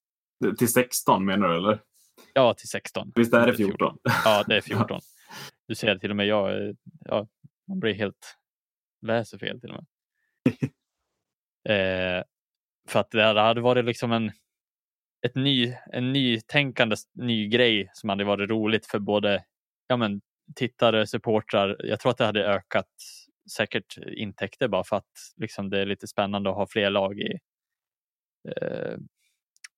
Till 0.58 0.72
16 0.72 1.24
menar 1.24 1.48
du 1.48 1.56
eller? 1.56 1.80
Ja, 2.32 2.54
till 2.54 2.68
16. 2.68 3.12
Visst 3.14 3.34
är 3.34 3.46
det 3.46 3.54
14? 3.54 3.98
Ja, 4.24 4.44
det 4.46 4.56
är 4.56 4.60
14. 4.60 5.00
Du 5.68 5.74
ser 5.74 5.98
till 5.98 6.10
och 6.10 6.16
med 6.16 6.26
jag, 6.26 6.76
ja, 7.04 7.28
man 7.68 7.80
blir 7.80 7.94
helt, 7.94 8.36
läser 9.02 9.38
fel 9.38 9.60
till 9.60 9.70
och 9.70 9.76
med. 9.76 9.86
eh, 12.18 12.24
för 12.88 13.00
att 13.00 13.10
det 13.10 13.22
hade 13.22 13.60
varit 13.60 13.84
liksom 13.84 14.12
en, 14.12 14.32
ett 15.26 15.34
ny, 15.34 15.74
en 15.92 16.12
nytänkande 16.12 16.96
ny 17.12 17.48
grej 17.48 17.90
som 17.92 18.08
hade 18.08 18.24
varit 18.24 18.50
roligt 18.50 18.86
för 18.86 18.98
både 18.98 19.44
ja, 19.86 19.96
men, 19.96 20.20
tittare, 20.54 21.06
supportrar. 21.06 21.76
Jag 21.78 22.00
tror 22.00 22.10
att 22.10 22.18
det 22.18 22.24
hade 22.24 22.46
ökat 22.46 22.88
säkert 23.50 23.98
intäkter 24.16 24.68
bara 24.68 24.84
för 24.84 24.96
att 24.96 25.12
liksom, 25.36 25.70
det 25.70 25.80
är 25.80 25.86
lite 25.86 26.06
spännande 26.06 26.50
att 26.50 26.56
ha 26.56 26.66
fler 26.66 26.90
lag 26.90 27.18
i 27.18 27.38
eh, 28.48 28.96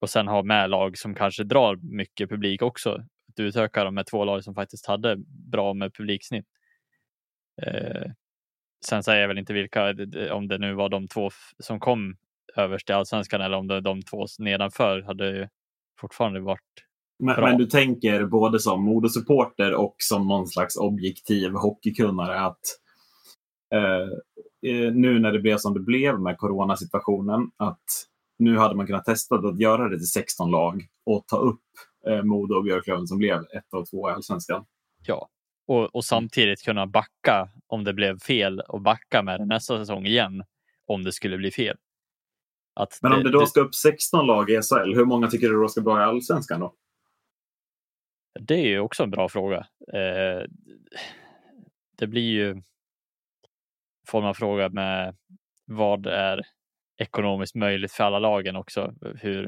och 0.01 0.11
sen 0.11 0.29
ha 0.29 0.43
med 0.43 0.71
lag 0.71 0.99
som 0.99 1.15
kanske 1.15 1.45
drar 1.45 1.77
mycket 1.77 2.31
publik 2.31 2.63
också. 2.63 3.05
Du 3.37 3.43
utökar 3.43 3.85
dem 3.85 3.95
med 3.95 4.07
två 4.07 4.25
lag 4.25 4.45
som 4.45 4.55
faktiskt 4.55 4.87
hade 4.87 5.17
bra 5.53 5.75
med 5.75 5.95
publiksnitt. 5.95 6.47
Eh, 7.63 8.11
sen 8.87 9.03
säger 9.03 9.21
jag 9.21 9.29
väl 9.29 9.39
inte 9.39 9.53
vilka, 9.53 9.95
om 10.33 10.49
det 10.49 10.59
nu 10.59 10.75
var 10.75 10.89
de 10.89 11.09
två 11.09 11.31
som 11.59 11.81
kom 11.81 12.17
överst 12.57 12.91
i 12.91 12.93
allsvenskan 12.93 13.41
eller 13.41 13.57
om 13.57 13.67
det 13.67 13.81
de 13.81 14.03
två 14.03 14.27
nedanför 14.39 15.03
hade 15.03 15.49
fortfarande 16.01 16.41
varit 16.41 16.87
men, 17.19 17.41
men, 17.41 17.59
du 17.59 17.67
tänker 17.67 18.25
både 18.25 18.61
som 18.61 18.85
Modosupporter 18.85 19.75
och 19.75 19.97
som 19.99 20.29
någon 20.29 20.47
slags 20.47 20.77
objektiv 20.77 21.53
hockeykunnare 21.53 22.41
att 22.41 22.61
Eh, 23.75 24.09
eh, 24.73 24.93
nu 24.93 25.19
när 25.19 25.33
det 25.33 25.39
blev 25.39 25.59
som 25.59 25.75
det 25.75 25.81
blev 25.81 26.21
med 26.21 26.39
coronasituationen, 26.39 27.51
att 27.57 27.85
nu 28.39 28.59
hade 28.59 28.75
man 28.75 28.87
kunnat 28.87 29.05
testa 29.05 29.35
att 29.35 29.61
göra 29.61 29.89
det 29.89 29.99
till 29.99 30.11
16 30.11 30.51
lag 30.51 30.87
och 31.07 31.27
ta 31.27 31.37
upp 31.37 31.63
eh, 32.07 32.23
Modo 32.23 32.55
och 32.55 32.65
Björklöven 32.65 33.07
som 33.07 33.19
blev 33.19 33.39
ett 33.39 33.73
och 33.73 33.91
två 33.91 34.11
i 34.11 34.13
Allsvenskan. 34.13 34.65
Ja, 35.07 35.29
och, 35.67 35.95
och 35.95 36.05
samtidigt 36.05 36.63
kunna 36.63 36.87
backa 36.87 37.49
om 37.67 37.85
det 37.85 37.93
blev 37.93 38.19
fel 38.19 38.61
och 38.61 38.81
backa 38.81 39.23
med 39.23 39.41
det 39.41 39.47
nästa 39.47 39.79
säsong 39.79 40.07
igen 40.07 40.45
om 40.87 41.05
det 41.05 41.13
skulle 41.13 41.37
bli 41.37 41.51
fel. 41.51 41.77
Att 42.75 42.99
Men 43.03 43.13
om 43.13 43.19
det, 43.19 43.25
det 43.25 43.39
då 43.39 43.47
ska 43.47 43.61
upp 43.61 43.75
16 43.75 44.27
lag 44.27 44.51
i 44.51 44.63
SHL, 44.63 44.95
hur 44.95 45.05
många 45.05 45.29
tycker 45.29 45.49
du 45.49 45.61
då 45.61 45.69
ska 45.69 45.81
vara 45.81 46.03
i 46.03 46.05
Allsvenskan 46.05 46.61
då? 46.61 46.75
Det 48.41 48.55
är 48.55 48.67
ju 48.67 48.81
också 48.81 49.03
en 49.03 49.11
bra 49.11 49.29
fråga. 49.29 49.67
Eh, 49.93 50.47
det 51.99 52.07
blir 52.07 52.31
ju 52.31 52.63
får 54.07 54.23
man 54.23 54.35
fråga 54.35 54.69
med 54.69 55.17
vad 55.65 56.07
är 56.07 56.43
ekonomiskt 56.97 57.55
möjligt 57.55 57.93
för 57.93 58.05
alla 58.05 58.19
lagen 58.19 58.57
också. 58.57 58.95
Hur, 59.21 59.47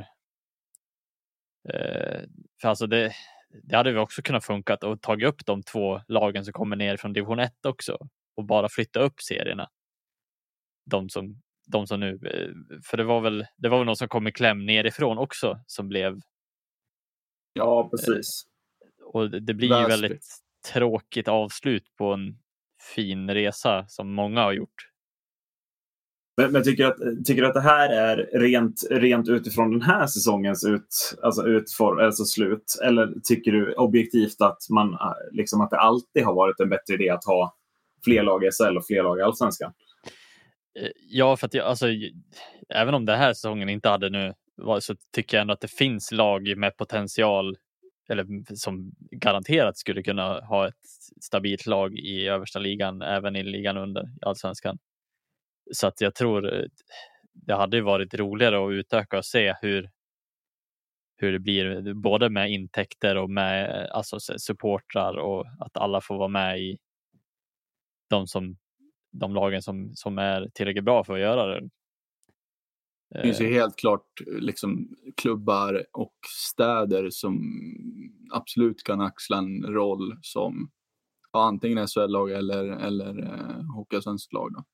eh, 1.69 2.21
för 2.61 2.69
alltså 2.69 2.87
det, 2.87 3.13
det 3.63 3.77
hade 3.77 3.93
vi 3.93 3.99
också 3.99 4.23
kunnat 4.23 4.45
funkat 4.45 4.85
och 4.85 5.01
tagit 5.01 5.29
upp 5.29 5.47
de 5.47 5.63
två 5.63 6.01
lagen 6.09 6.45
som 6.45 6.53
kommer 6.53 6.77
ner 6.77 6.97
från 6.97 7.13
division 7.13 7.39
1 7.39 7.67
också 7.67 8.09
och 8.35 8.45
bara 8.45 8.69
flytta 8.69 9.01
upp 9.01 9.21
serierna. 9.21 9.71
De 10.85 11.09
som, 11.09 11.43
de 11.67 11.87
som 11.87 12.01
nu, 12.01 12.15
eh, 12.15 12.81
för 12.85 12.97
det 12.97 13.05
var 13.05 13.21
väl, 13.21 13.47
det 13.57 13.69
var 13.69 13.79
väl 13.79 13.87
någon 13.87 13.97
som 13.97 14.09
kom 14.09 14.27
i 14.27 14.33
kläm 14.33 14.67
nerifrån 14.67 15.19
också 15.19 15.61
som 15.67 15.89
blev. 15.89 16.21
Ja, 17.53 17.89
precis. 17.91 18.43
Eh, 18.83 19.05
och 19.05 19.31
det 19.31 19.55
blir 19.55 19.81
ju 19.81 19.87
väldigt 19.87 20.27
tråkigt 20.73 21.29
avslut 21.29 21.97
på 21.97 22.13
en 22.13 22.39
fin 22.95 23.31
resa 23.31 23.85
som 23.89 24.15
många 24.15 24.41
har 24.41 24.53
gjort. 24.53 24.89
Men, 26.37 26.53
men 26.53 26.63
tycker, 26.63 26.85
du 26.85 26.91
att, 26.91 27.25
tycker 27.25 27.43
att 27.43 27.55
det 27.55 27.61
här 27.61 27.89
är 27.89 28.17
rent, 28.33 28.87
rent 28.91 29.29
utifrån 29.29 29.71
den 29.71 29.83
här 29.83 30.07
säsongens 30.07 30.65
ut, 30.65 31.19
alltså 31.23 31.47
utform, 31.47 32.07
alltså 32.07 32.25
slut? 32.25 32.79
Eller 32.85 33.13
tycker 33.25 33.53
du 33.53 33.75
objektivt 33.75 34.41
att, 34.41 34.59
man, 34.71 34.99
liksom 35.33 35.61
att 35.61 35.71
det 35.71 35.79
alltid 35.79 36.25
har 36.25 36.35
varit 36.35 36.61
en 36.61 36.69
bättre 36.69 36.95
idé 36.95 37.11
att 37.11 37.25
ha 37.25 37.57
fler 38.05 38.23
lag 38.23 38.45
i 38.45 38.51
SHL 38.51 38.77
och 38.77 38.87
fler 38.87 39.03
lag 39.03 39.19
i 39.19 39.23
Allsvenskan? 39.23 39.73
Eh, 40.81 40.91
ja, 41.11 41.37
för 41.37 41.47
att 41.47 41.55
jag, 41.55 41.67
alltså, 41.67 41.87
även 42.75 42.95
om 42.95 43.05
den 43.05 43.19
här 43.19 43.33
säsongen 43.33 43.69
inte 43.69 43.89
hade 43.89 44.11
nu 44.11 44.35
så 44.81 44.95
tycker 45.15 45.37
jag 45.37 45.43
ändå 45.43 45.55
att 45.55 45.61
det 45.61 45.73
finns 45.73 46.13
lag 46.13 46.57
med 46.57 46.77
potential 46.77 47.57
eller 48.09 48.55
som 48.55 48.93
garanterat 49.11 49.79
skulle 49.79 50.03
kunna 50.03 50.41
ha 50.41 50.69
ett 50.69 50.75
stabilt 51.21 51.67
lag 51.67 51.99
i 51.99 52.29
översta 52.29 52.59
ligan, 52.59 53.03
även 53.03 53.37
i 53.37 53.43
ligan 53.43 53.77
under 53.77 54.03
i 54.03 54.19
allsvenskan. 54.21 54.79
Så 55.73 55.87
att 55.87 56.01
jag 56.01 56.15
tror 56.15 56.55
eh, 56.55 56.65
det 57.33 57.55
hade 57.55 57.83
varit 57.83 58.15
roligare 58.15 58.67
att 58.67 58.73
utöka 58.73 59.19
och 59.19 59.25
se 59.25 59.55
hur, 59.63 59.91
hur 61.17 61.33
det 61.33 61.39
blir 61.39 61.95
både 61.95 62.31
med 62.31 62.51
intäkter 62.51 63.17
och 63.17 63.31
med 63.31 63.85
eh, 63.85 63.97
alltså, 63.97 64.19
supportrar 64.21 65.19
och 65.19 65.47
att 65.61 65.77
alla 65.77 66.01
får 66.01 66.19
vara 66.19 66.29
med 66.29 66.61
i 66.61 66.79
de, 68.11 68.27
som, 68.27 68.57
de 69.13 69.35
lagen 69.35 69.63
som, 69.63 69.91
som 69.95 70.19
är 70.19 70.49
tillräckligt 70.55 70.85
bra 70.85 71.05
för 71.05 71.15
att 71.15 71.21
göra 71.21 71.47
det. 71.47 71.69
Det 73.11 73.23
finns 73.23 73.41
ju 73.41 73.47
eh. 73.47 73.53
helt 73.53 73.77
klart 73.77 74.21
liksom, 74.27 74.89
klubbar 75.17 75.85
och 75.93 76.15
städer 76.51 77.11
som 77.11 77.41
absolut 78.31 78.83
kan 78.83 79.01
axla 79.01 79.39
en 79.39 79.63
roll 79.63 80.17
som 80.23 80.71
ja, 81.33 81.45
antingen 81.45 81.87
SHL-lag 81.87 82.31
eller, 82.31 82.65
eller 82.65 83.23
eh, 83.23 83.75
Hockeyallsvenskt 83.75 84.33
lag. 84.33 84.53
Då. 84.53 84.65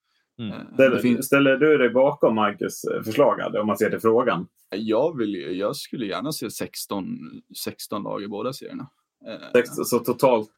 Mm. 0.45 0.57
Eh, 0.57 0.75
ställer, 0.75 0.99
finns... 0.99 1.27
ställer, 1.27 1.57
du 1.57 1.79
dig 1.79 1.91
bakom 1.91 2.35
Marcus 2.35 2.85
eh, 2.85 3.03
förslag 3.03 3.55
om 3.61 3.67
man 3.67 3.79
ser 3.79 3.91
till 3.91 4.01
frågan? 4.01 4.47
Jag, 4.71 5.19
vill, 5.19 5.59
jag 5.59 5.77
skulle 5.77 6.07
gärna 6.07 6.33
se 6.33 6.51
16, 6.51 7.19
16 7.65 8.03
lag 8.03 8.23
i 8.23 8.29
båda 8.29 8.53
serierna. 8.53 8.91
Så 9.85 9.99
totalt 9.99 10.51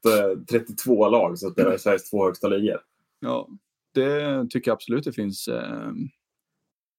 32 0.51 1.09
lag 1.09 1.39
så 1.39 1.49
att 1.49 1.57
det 1.57 1.63
är 1.63 1.79
Sveriges 1.79 2.11
två 2.11 2.25
högsta 2.25 2.49
ligor? 2.49 2.81
ja, 3.21 3.49
det 3.95 4.47
tycker 4.51 4.71
jag 4.71 4.75
absolut 4.75 5.05
det 5.05 5.13
finns, 5.13 5.49
eh, 5.49 5.93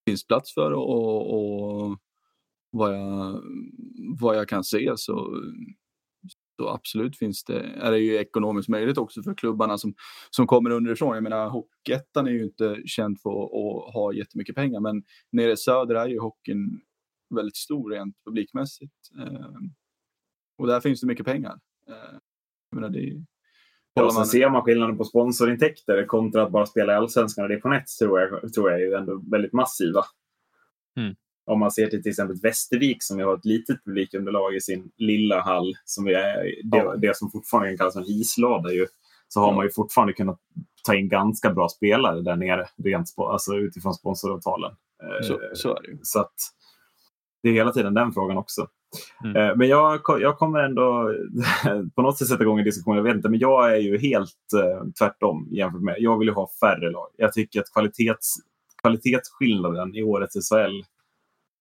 finns 0.08 0.28
plats 0.28 0.54
för 0.54 0.72
och, 0.72 1.34
och 1.34 1.98
vad, 2.72 2.96
jag, 2.96 3.42
vad 4.20 4.38
jag 4.38 4.48
kan 4.48 4.64
se 4.64 4.94
så, 4.96 5.44
så 6.58 6.70
absolut 6.70 7.18
finns 7.18 7.44
det, 7.44 7.60
är 7.60 7.92
det 7.92 8.00
ju 8.00 8.16
ekonomiskt 8.16 8.70
möjligt 8.70 8.98
också 8.98 9.24
för 9.24 9.34
klubbarna 9.34 9.78
som, 9.78 9.94
som 10.30 10.48
kommer 10.48 10.70
underifrån. 10.70 11.14
Jag 11.16 11.24
menar, 11.24 11.50
Hockeyettan 11.50 12.28
är 12.28 12.32
ju 12.32 12.44
inte 12.44 12.82
känd 12.86 13.22
för 13.22 13.30
att, 13.30 13.54
att 13.54 13.94
ha 13.94 14.14
jättemycket 14.14 14.56
pengar, 14.56 14.80
men 14.80 15.04
nere 15.32 15.52
i 15.52 15.58
söder 15.58 15.96
är 15.96 16.08
ju 16.08 16.20
hockeyn 16.20 16.82
väldigt 17.36 17.58
stor 17.58 17.92
rent 17.92 18.16
publikmässigt. 18.26 18.94
Eh, 19.20 19.60
och 20.58 20.68
där 20.68 20.80
finns 20.80 21.02
det 21.02 21.08
mycket 21.08 21.26
pengar. 21.26 21.60
Eh, 21.90 22.20
jag 22.70 22.82
menar, 22.82 22.90
det 22.90 23.24
Ja, 24.02 24.12
sen 24.12 24.26
ser 24.26 24.50
man 24.50 24.62
skillnaden 24.62 24.98
på 24.98 25.04
sponsorintäkter 25.04 26.06
kontra 26.06 26.44
att 26.44 26.52
bara 26.52 26.66
spela 26.66 26.94
i 26.94 26.96
Allsvenskan 26.96 27.44
och 27.44 27.50
det 27.50 27.58
på 27.58 27.70
Nets 27.70 27.98
tror 27.98 28.20
jag, 28.20 28.54
tror 28.54 28.72
jag 28.72 28.82
är 28.82 28.86
ju 28.86 28.94
ändå 28.94 29.22
väldigt 29.32 29.54
massiva. 29.54 30.04
Mm. 30.98 31.16
Om 31.46 31.60
man 31.60 31.72
ser 31.72 31.88
till 31.88 32.04
till 32.04 32.10
exempel 32.10 32.38
Västervik 32.44 33.04
som 33.04 33.20
har 33.20 33.38
ett 33.38 33.46
litet 33.46 33.84
publikunderlag 33.86 34.56
i 34.56 34.62
sin 34.62 34.92
lilla 34.98 35.42
hall, 35.42 35.74
som 35.86 36.08
är 36.08 36.12
det, 36.12 36.78
Ja. 36.78 36.96
det 36.96 37.18
som 37.18 37.32
fortfarande 37.32 37.78
kallas 37.78 37.96
en 37.96 38.06
islada, 38.06 38.72
ju, 38.72 38.88
så 39.28 39.40
har 39.40 39.54
man 39.54 39.66
ju 39.66 39.72
fortfarande 39.72 40.14
kunnat 40.14 40.40
ta 40.84 40.96
in 40.96 41.10
ganska 41.10 41.54
bra 41.54 41.70
spelare 41.70 42.22
där 42.22 42.36
nere 42.36 42.68
rent 42.84 43.14
alltså 43.18 43.56
utifrån 43.56 43.94
sponsoravtalen. 43.94 44.72
Eh, 45.04 45.28
så, 45.28 45.40
så 45.54 45.80
det 45.80 45.88
ju. 45.88 45.98
så 46.02 46.20
att 46.20 46.36
det 47.48 47.52
är 47.52 47.54
hela 47.54 47.72
tiden 47.72 47.94
den 47.94 48.12
frågan 48.14 48.38
också. 48.38 48.68
Mm. 49.24 49.36
Eh, 49.36 49.56
Men 49.56 49.68
jag, 49.68 50.02
jag 50.20 50.38
kommer 50.38 50.60
ändå 50.60 51.14
på 51.96 52.02
något 52.02 52.18
sätt 52.18 52.28
sätta 52.28 52.44
igång 52.44 52.60
en 52.60 52.66
diskussion. 52.66 52.96
Jag 52.96 53.04
vet 53.04 53.16
inte, 53.16 53.30
men 53.30 53.40
jag 53.40 53.74
är 53.74 53.78
ju 53.78 53.98
helt 53.98 54.54
eh, 54.56 54.88
tvärtom 55.00 55.48
jämfört 55.52 55.82
med. 55.82 55.96
Jag 56.00 56.20
vill 56.20 56.28
ju 56.28 56.34
ha 56.34 56.50
färre 56.60 56.92
lag. 56.92 57.08
Jag 57.18 57.34
tycker 57.34 57.60
att 57.60 57.74
kvalitets, 57.74 58.36
kvalitetsskillnaden 58.82 59.96
i 59.96 60.04
årets 60.04 60.50
SHL 60.50 60.82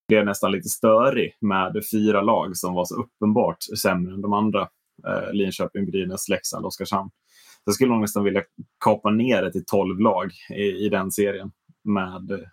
blev 0.08 0.24
nästan 0.24 0.52
lite 0.52 0.68
störig 0.68 1.36
med 1.40 1.82
fyra 1.92 2.22
lag 2.22 2.56
som 2.56 2.74
var 2.74 2.84
så 2.84 2.94
uppenbart 2.94 3.62
sämre 3.82 4.14
än 4.14 4.22
de 4.22 4.32
andra. 4.32 4.68
Eh, 5.06 5.32
Linköping, 5.32 5.86
Brynäs, 5.90 6.28
Leksand, 6.28 6.66
Oskarshamn. 6.66 7.10
Så 7.54 7.62
jag 7.64 7.74
skulle 7.74 7.92
nog 7.92 8.00
nästan 8.00 8.24
vilja 8.24 8.42
kapa 8.84 9.10
ner 9.10 9.42
det 9.42 9.52
till 9.52 9.64
12 9.66 10.00
lag 10.00 10.30
i, 10.50 10.62
i 10.62 10.88
den 10.88 11.10
serien. 11.12 11.50
Med- 11.84 12.46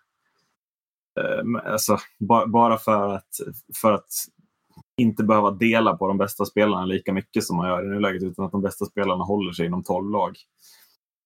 alltså, 1.63 1.97
ba, 2.19 2.47
bara 2.47 2.77
för 2.77 3.13
att, 3.13 3.29
för 3.81 3.93
att 3.93 4.09
inte 4.97 5.23
behöva 5.23 5.51
dela 5.51 5.97
på 5.97 6.07
de 6.07 6.17
bästa 6.17 6.45
spelarna 6.45 6.85
lika 6.85 7.13
mycket 7.13 7.43
som 7.43 7.57
man 7.57 7.69
gör 7.69 7.85
i 7.85 7.89
nuläget 7.89 8.23
utan 8.23 8.45
att 8.45 8.51
de 8.51 8.61
bästa 8.61 8.85
spelarna 8.85 9.23
håller 9.23 9.51
sig 9.51 9.65
inom 9.65 9.83
12 9.83 10.11
lag. 10.11 10.37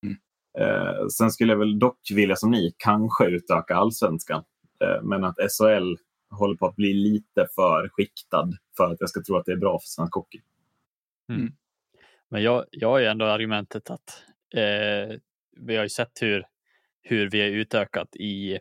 Mm. 0.03 0.17
Eh, 0.59 1.07
sen 1.07 1.31
skulle 1.31 1.53
jag 1.53 1.59
väl 1.59 1.79
dock 1.79 1.99
vilja 2.13 2.35
som 2.35 2.51
ni 2.51 2.75
kanske 2.77 3.25
utöka 3.25 3.75
allsvenskan. 3.75 4.43
Eh, 4.79 5.03
men 5.03 5.23
att 5.23 5.35
SHL 5.35 5.95
håller 6.29 6.55
på 6.55 6.65
att 6.65 6.75
bli 6.75 6.93
lite 6.93 7.47
för 7.55 7.89
skiktad 7.89 8.49
för 8.77 8.91
att 8.91 8.97
jag 8.99 9.09
ska 9.09 9.21
tro 9.21 9.35
att 9.35 9.45
det 9.45 9.51
är 9.51 9.57
bra 9.57 9.79
för 9.79 9.87
svensk 9.87 10.15
hockey. 10.15 10.41
Men 12.29 12.43
jag, 12.43 12.65
jag 12.71 12.89
har 12.89 12.99
ju 12.99 13.05
ändå 13.05 13.25
argumentet 13.25 13.89
att 13.89 14.23
eh, 14.53 15.17
vi 15.57 15.75
har 15.75 15.83
ju 15.83 15.89
sett 15.89 16.21
hur, 16.21 16.45
hur 17.01 17.29
vi 17.29 17.41
har 17.41 17.47
utökat 17.47 18.15
i 18.15 18.59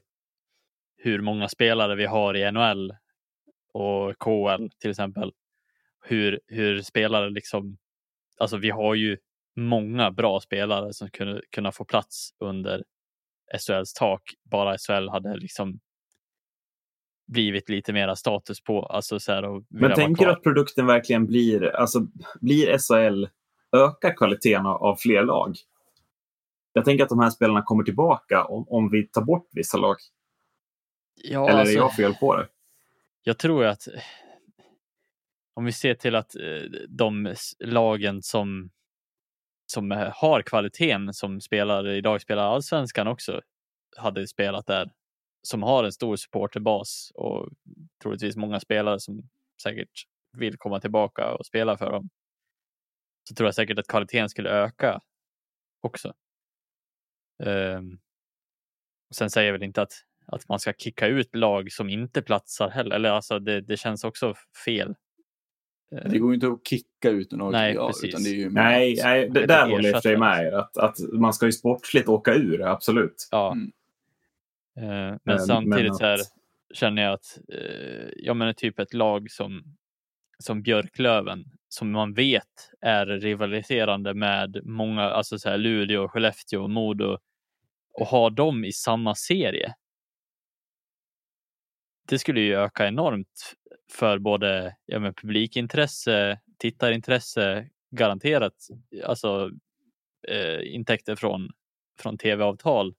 hur 1.07 1.21
många 1.21 1.49
spelare 1.49 1.95
vi 1.95 2.07
har 2.07 2.37
i 2.37 2.53
NHL 2.53 2.93
och 3.73 4.19
KL 4.19 4.69
till 4.81 4.91
exempel. 4.91 5.33
Hur, 6.05 6.41
hur 6.47 6.83
spelare 6.83 7.31
liksom, 7.31 7.79
alltså 8.39 8.57
vi 8.57 8.71
har 8.71 8.95
ju 8.95 9.19
många 9.57 10.11
bra 10.11 10.41
spelare 10.41 10.93
som 10.93 11.11
kunde 11.11 11.43
kunna 11.51 11.73
få 11.73 11.85
plats 11.85 12.31
under 12.41 12.85
SHLs 13.59 13.93
tak. 13.93 14.23
Bara 14.51 14.79
SHL 14.79 15.09
hade 15.09 15.37
liksom 15.37 15.81
blivit 17.27 17.69
lite 17.69 17.93
mera 17.93 18.17
status 18.17 18.63
på. 18.63 18.83
Alltså 18.83 19.21
så 19.21 19.33
här, 19.33 19.63
Men 19.69 19.95
tänker 19.95 20.25
du 20.25 20.33
att 20.33 20.43
produkten 20.43 20.87
verkligen 20.87 21.27
blir, 21.27 21.77
alltså 21.77 22.01
blir 22.41 22.79
SHL, 22.79 23.27
ökar 23.77 24.17
kvaliteten 24.17 24.67
av 24.67 24.97
fler 24.97 25.23
lag? 25.23 25.57
Jag 26.73 26.85
tänker 26.85 27.05
att 27.05 27.11
de 27.11 27.21
här 27.21 27.31
spelarna 27.31 27.63
kommer 27.63 27.85
tillbaka 27.85 28.45
om, 28.45 28.65
om 28.69 28.91
vi 28.91 29.09
tar 29.09 29.23
bort 29.23 29.49
vissa 29.53 29.79
lag. 29.79 29.97
Ja, 31.23 31.49
Eller 31.49 31.61
alltså- 31.61 31.75
är 31.75 31.79
jag 31.79 31.95
fel 31.97 32.15
på 32.15 32.37
det? 32.37 32.49
jag 33.23 33.39
tror 33.39 33.65
att 33.65 33.89
om 35.55 35.65
vi 35.65 35.73
ser 35.73 35.95
till 35.95 36.15
att 36.15 36.37
eh, 36.37 36.63
de 36.89 37.35
lagen 37.59 38.23
som, 38.23 38.71
som 39.67 39.93
eh, 39.93 40.13
har 40.15 40.43
kvaliteten 40.43 41.15
som 41.15 41.41
spelar 41.41 41.89
idag 41.89 42.21
spelar 42.23 42.43
allsvenskan 42.43 43.07
också 43.07 43.41
hade 43.97 44.27
spelat 44.27 44.67
där 44.67 44.91
som 45.43 45.63
har 45.63 45.85
en 45.85 45.93
stor 45.93 46.17
supporterbas 46.17 47.13
och 47.15 47.49
troligtvis 48.03 48.37
många 48.37 48.61
spelare 48.61 49.01
som 49.01 49.29
säkert 49.63 50.07
vill 50.33 50.59
komma 50.59 50.81
tillbaka 50.81 51.35
och 51.35 51.47
spela 51.47 51.77
för 51.79 51.93
dem. 51.93 52.11
Så 53.29 53.35
tror 53.35 53.47
jag 53.47 53.55
säkert 53.55 53.79
att 53.79 53.87
kvaliteten 53.87 54.29
skulle 54.29 54.51
öka 54.51 55.01
också. 55.81 56.15
Ehm, 57.43 57.99
sen 59.15 59.31
säger 59.31 59.47
jag 59.47 59.53
väl 59.53 59.63
inte 59.63 59.83
att, 59.83 59.93
att 60.27 60.49
man 60.49 60.59
ska 60.61 60.73
kicka 60.73 61.07
ut 61.07 61.35
lag 61.37 61.73
som 61.73 61.89
inte 61.89 62.23
platsar 62.23 62.69
heller. 62.71 62.97
Eller 62.97 63.11
alltså 63.11 63.39
det, 63.39 63.61
det 63.61 63.77
känns 63.77 64.05
också 64.05 64.35
fel. 64.65 64.95
Eh, 65.93 66.11
Det 66.11 66.19
går 66.19 66.31
ju 66.31 66.35
inte 66.35 66.47
att 66.49 66.67
kicka 66.69 67.11
ut 67.11 67.33
någon 67.33 67.53
Nej, 67.53 67.75
ja, 67.75 67.87
precis. 67.87 68.05
utan 68.05 68.23
det 68.23 68.29
är 68.31 68.35
ju 68.35 68.51
Nej, 68.51 69.01
nej 69.05 69.29
det, 69.31 69.47
där 69.47 69.63
håller 69.71 69.89
jag 69.89 69.97
ersättare. 69.99 70.19
med 70.19 70.47
er. 70.47 70.53
Att, 70.53 70.77
att 70.77 70.97
man 71.13 71.33
ska 71.35 71.47
ju 71.47 71.53
sportsligt 71.53 72.09
åka 72.09 72.35
ur, 72.35 72.63
absolut. 72.63 73.29
Ja. 73.31 73.53
Mm. 73.53 73.73
Eh, 74.77 74.83
men 74.85 75.19
Men- 75.25 75.39
samtidigt 75.41 75.87
men 75.91 75.95
så 75.95 76.05
här, 76.05 76.19
känner 76.75 77.03
jag 77.03 77.13
att 77.13 77.39
eh, 77.53 78.09
ja, 78.17 78.35
men 78.35 78.55
typ 78.55 78.79
ett 78.79 78.95
lag 78.95 79.31
som, 79.31 79.63
som 80.39 80.63
Björklöven 80.63 81.45
som 81.69 81.91
man 81.91 82.15
vet 82.15 82.71
är 82.81 83.07
rivaliserande 83.07 84.15
med 84.15 84.61
många, 84.65 85.03
alltså 85.03 85.39
så 85.39 85.49
här 85.49 85.59
Luleå, 85.59 86.09
Skellefteå 86.09 86.63
och 86.63 86.71
Modo 86.71 87.19
och 87.95 88.07
ha 88.07 88.31
dem 88.31 88.65
i 88.65 88.73
samma 88.73 89.15
serie. 89.15 89.75
Det 92.09 92.19
skulle 92.19 92.41
ju 92.41 92.55
öka 92.55 92.87
enormt 92.87 93.55
för 93.93 94.19
både 94.19 94.77
ja, 94.87 94.99
men 94.99 95.15
publikintresse, 95.15 96.41
tittarintresse, 96.59 97.69
garanterat 97.91 98.55
alltså 99.05 99.51
eh, 100.29 100.75
intäkter 100.75 101.17
från, 101.17 101.51
från 102.01 102.19
tv-avtal 102.19 102.95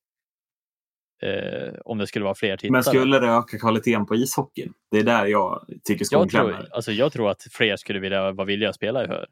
eh, 1.21 1.73
om 1.85 1.97
det 1.97 2.07
skulle 2.07 2.25
vara 2.25 2.35
fler 2.35 2.57
tittare. 2.57 2.71
Men 2.71 2.83
skulle 2.83 3.19
det 3.19 3.27
öka 3.27 3.59
kvaliteten 3.59 4.05
på 4.05 4.15
ishockeyn? 4.15 4.73
Det 4.91 4.97
är 4.97 5.03
där 5.03 5.25
jag 5.25 5.65
tycker 5.83 6.05
skon 6.05 6.19
jag, 6.19 6.29
tror, 6.29 6.49
klämmer. 6.51 6.69
alltså, 6.71 6.91
jag 6.91 7.11
tror 7.11 7.29
att 7.29 7.43
fler 7.51 7.75
skulle 7.75 7.99
vilja 7.99 8.31
vara 8.31 8.45
villiga 8.45 8.69
att 8.69 8.75
spela 8.75 9.07
för, 9.07 9.27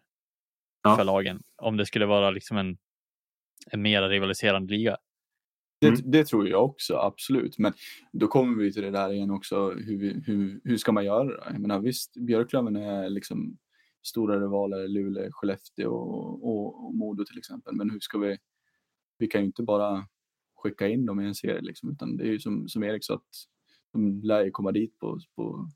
Ja. 0.83 0.95
för 0.95 1.03
lagen 1.03 1.41
om 1.61 1.77
det 1.77 1.85
skulle 1.85 2.05
vara 2.05 2.31
liksom 2.31 2.57
en, 2.57 2.77
en 3.71 3.81
mera 3.81 4.09
rivaliserande 4.09 4.73
liga. 4.73 4.97
Det, 5.79 5.87
Mm. 5.87 6.01
det 6.11 6.25
tror 6.25 6.47
jag 6.47 6.65
också, 6.65 6.95
absolut. 6.97 7.57
Men 7.57 7.73
då 8.11 8.27
kommer 8.27 8.63
vi 8.63 8.73
till 8.73 8.81
det 8.83 8.91
där 8.91 9.13
igen 9.13 9.31
också, 9.31 9.69
hur, 9.71 10.21
hur, 10.25 10.61
hur 10.63 10.77
ska 10.77 10.91
man 10.91 11.05
göra? 11.05 11.51
Jag 11.51 11.59
menar, 11.61 11.79
visst, 11.79 12.13
Björklöven 12.17 12.75
är 12.75 13.09
liksom 13.09 13.57
stora 14.03 14.39
rivaler, 14.41 14.87
Luleå, 14.87 15.29
Skellefteå 15.31 15.91
och, 15.93 16.47
och, 16.49 16.85
och 16.85 16.95
Modo 16.95 17.25
till 17.25 17.37
exempel. 17.37 17.75
Men 17.75 17.89
hur 17.89 17.99
ska 17.99 18.17
vi, 18.17 18.37
vi 19.17 19.27
kan 19.27 19.41
ju 19.41 19.47
inte 19.47 19.63
bara 19.63 20.07
skicka 20.55 20.87
in 20.87 21.05
dem 21.05 21.19
i 21.21 21.25
en 21.25 21.35
serie 21.35 21.61
liksom, 21.61 21.89
utan 21.91 22.17
det 22.17 22.23
är 22.23 22.31
ju 22.31 22.39
som, 22.39 22.67
som 22.69 22.83
Erik 22.83 23.05
sa 23.05 23.13
att 23.15 23.29
de 23.93 24.21
lär 24.21 24.43
ju 24.45 24.51
komma 24.51 24.71
dit 24.71 24.99
på, 24.99 25.19
på 25.35 25.69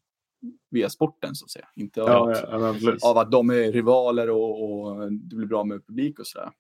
via 0.70 0.90
sporten 0.90 1.36
så 1.36 1.46
att 1.46 1.52
säga. 1.52 1.68
Inte 1.76 2.02
av, 2.04 2.08
Ja, 2.10 2.32
att, 2.32 2.82
ja, 2.82 2.98
av 3.12 3.18
att 3.18 3.32
de 3.32 3.50
är 3.50 3.72
rivaler 3.72 4.30
och, 4.30 4.64
och 4.64 5.12
det 5.12 5.36
blir 5.36 5.48
bra 5.48 5.64
med 5.64 5.86
publik 5.88 6.20
och 6.20 6.28
sådär. 6.28 6.52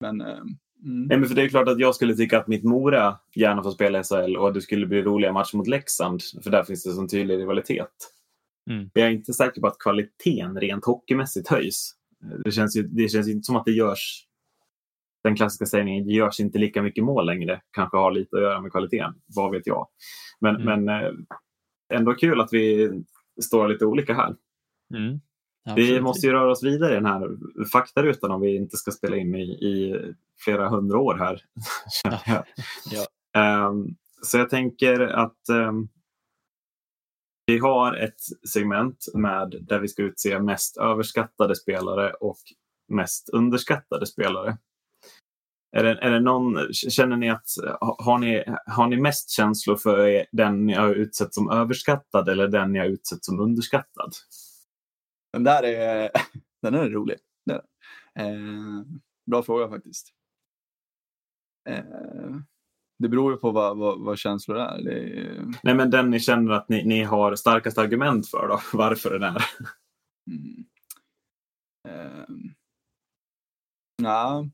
Men 0.00 0.20
eh, 0.20 0.44
mm. 0.84 1.02
Nej, 1.02 1.18
men 1.18 1.28
för 1.28 1.34
det 1.34 1.42
är 1.42 1.48
klart 1.48 1.68
att 1.68 1.78
jag 1.78 1.94
skulle 1.94 2.14
tycka 2.16 2.38
att 2.38 2.48
mitt 2.48 2.64
Mora 2.64 3.18
gärna 3.34 3.62
får 3.62 3.70
spela 3.70 4.00
i 4.00 4.02
SHL 4.02 4.36
och 4.36 4.48
att 4.48 4.54
det 4.54 4.60
skulle 4.60 4.86
bli 4.86 5.02
roliga 5.02 5.32
matcher 5.32 5.56
mot 5.56 5.66
Leksand. 5.66 6.20
För 6.42 6.50
där 6.50 6.62
finns 6.64 6.84
det 6.84 6.90
en 6.90 6.96
sån 6.96 7.08
tydlig 7.08 7.38
rivalitet. 7.38 7.90
Mm. 8.70 8.90
Jag 8.92 9.06
är 9.06 9.10
inte 9.10 9.32
säker 9.32 9.60
på 9.60 9.66
att 9.66 9.78
kvaliteten 9.78 10.60
rent 10.60 10.84
hockeymässigt 10.84 11.48
höjs. 11.48 11.94
Det 12.44 12.50
känns 12.50 12.76
ju 12.76 12.82
det 12.82 13.08
känns 13.08 13.28
ju 13.28 13.32
inte 13.32 13.46
som 13.46 13.56
att 13.56 13.64
det 13.64 13.72
görs 13.72 14.26
den 15.24 15.36
klassiska 15.36 15.66
sägningen, 15.66 16.06
det 16.06 16.12
görs 16.12 16.40
inte 16.40 16.58
lika 16.58 16.82
mycket 16.82 17.04
mål 17.04 17.26
längre. 17.26 17.60
Kanske 17.70 17.96
har 17.96 18.10
lite 18.10 18.36
att 18.36 18.42
göra 18.42 18.60
med 18.60 18.70
kvaliteten, 18.70 19.14
vad 19.26 19.52
vet 19.52 19.66
jag. 19.66 19.88
Men, 20.40 20.56
Mm. 20.56 20.84
men 20.84 21.04
eh, 21.04 21.12
ändå 21.94 22.14
kul 22.14 22.40
att 22.40 22.52
vi 22.52 22.90
står 23.44 23.68
lite 23.68 23.86
olika 23.86 24.14
här. 24.14 24.36
Mm. 24.94 25.20
Vi 25.76 26.00
måste 26.00 26.26
ju 26.26 26.32
röra 26.32 26.50
oss 26.50 26.64
vidare 26.64 26.92
i 26.92 26.94
den 26.94 27.06
här 27.06 27.28
faktarutan 27.72 28.30
om 28.30 28.40
vi 28.40 28.56
inte 28.56 28.76
ska 28.76 28.90
spela 28.90 29.16
in 29.16 29.34
i, 29.34 29.42
i 29.42 29.96
flera 30.44 30.68
hundra 30.68 30.98
år 30.98 31.14
här. 31.14 31.42
jag. 32.26 32.44
Ja. 32.90 33.06
Ehm, 33.40 33.86
så 34.22 34.38
jag 34.38 34.50
tänker 34.50 35.00
att 35.00 35.48
ehm, 35.48 35.88
vi 37.46 37.58
har 37.58 37.94
ett 37.94 38.20
segment 38.52 39.06
med 39.14 39.54
där 39.60 39.80
vi 39.80 39.88
ska 39.88 40.02
utse 40.02 40.38
mest 40.38 40.76
överskattade 40.76 41.56
spelare 41.56 42.12
och 42.12 42.38
mest 42.88 43.28
underskattade 43.28 44.06
spelare. 44.06 44.58
Är 45.76 45.84
det, 45.84 45.90
är 45.90 46.10
det 46.10 46.20
någon, 46.20 46.72
känner 46.72 47.16
ni 47.16 47.30
att, 47.30 47.46
har 47.80 48.18
ni, 48.18 48.44
har 48.66 48.86
ni 48.86 48.96
mest 48.96 49.30
känslor 49.30 49.76
för 49.76 50.26
den 50.32 50.66
ni 50.66 50.74
har 50.74 50.94
utsett 50.94 51.34
som 51.34 51.50
överskattad 51.50 52.28
eller 52.28 52.48
den 52.48 52.72
ni 52.72 52.78
har 52.78 52.86
utsett 52.86 53.24
som 53.24 53.40
underskattad? 53.40 54.12
Den 55.32 55.44
där 55.44 55.62
är, 55.62 56.10
den 56.62 56.74
är 56.74 56.90
rolig. 56.90 57.16
Den 57.46 57.60
eh, 58.18 58.86
bra 59.30 59.42
fråga 59.42 59.68
faktiskt. 59.68 60.12
Eh, 61.68 61.84
det 62.98 63.08
beror 63.08 63.32
ju 63.32 63.38
på 63.38 63.50
vad, 63.50 63.76
vad, 63.76 64.00
vad 64.00 64.18
känslor 64.18 64.58
är. 64.58 64.88
är. 64.88 65.44
Nej, 65.62 65.74
men 65.74 65.90
den 65.90 66.10
ni 66.10 66.20
känner 66.20 66.52
att 66.52 66.68
ni, 66.68 66.84
ni 66.84 67.02
har 67.02 67.34
starkast 67.34 67.78
argument 67.78 68.28
för 68.28 68.48
då, 68.48 68.60
varför 68.78 69.18
den 69.18 69.22
är. 69.22 69.44
Mm. 70.30 70.64
Eh, 71.88 72.54
Ja, 74.02 74.46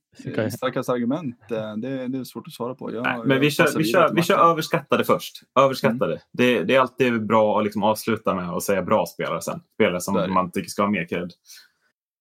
starkast 0.57 0.89
argument, 0.89 1.37
det, 1.49 1.77
det, 1.77 2.19
är 2.19 2.25
svårt 2.25 2.47
att 2.47 2.53
svara 2.53 2.75
på. 2.75 2.95
Jag, 2.95 3.03
Nej, 3.03 3.21
men 3.25 3.41
vi 3.41 3.51
kör, 3.51 3.79
vi, 3.79 3.85
kör, 3.85 4.13
vi 4.15 4.23
kör 4.23 4.51
överskattade 4.51 5.05
först. 5.05 5.43
Överskattade. 5.61 6.13
Mm. 6.13 6.23
Det, 6.33 6.65
det, 6.65 6.75
är 6.75 6.81
alltid 6.81 7.27
bra 7.27 7.59
att 7.59 7.65
liksom 7.65 7.83
avsluta 7.83 8.35
med 8.35 8.51
att 8.51 8.63
säga 8.63 8.83
bra 8.83 9.07
spelare 9.07 9.43
sen. 9.43 9.61
Spelare 9.75 10.01
som 10.01 10.35
man 10.35 10.51
tycker 10.51 10.69
ska 10.69 10.83
ha 10.83 10.91
mer 10.91 11.05
cred. 11.05 11.33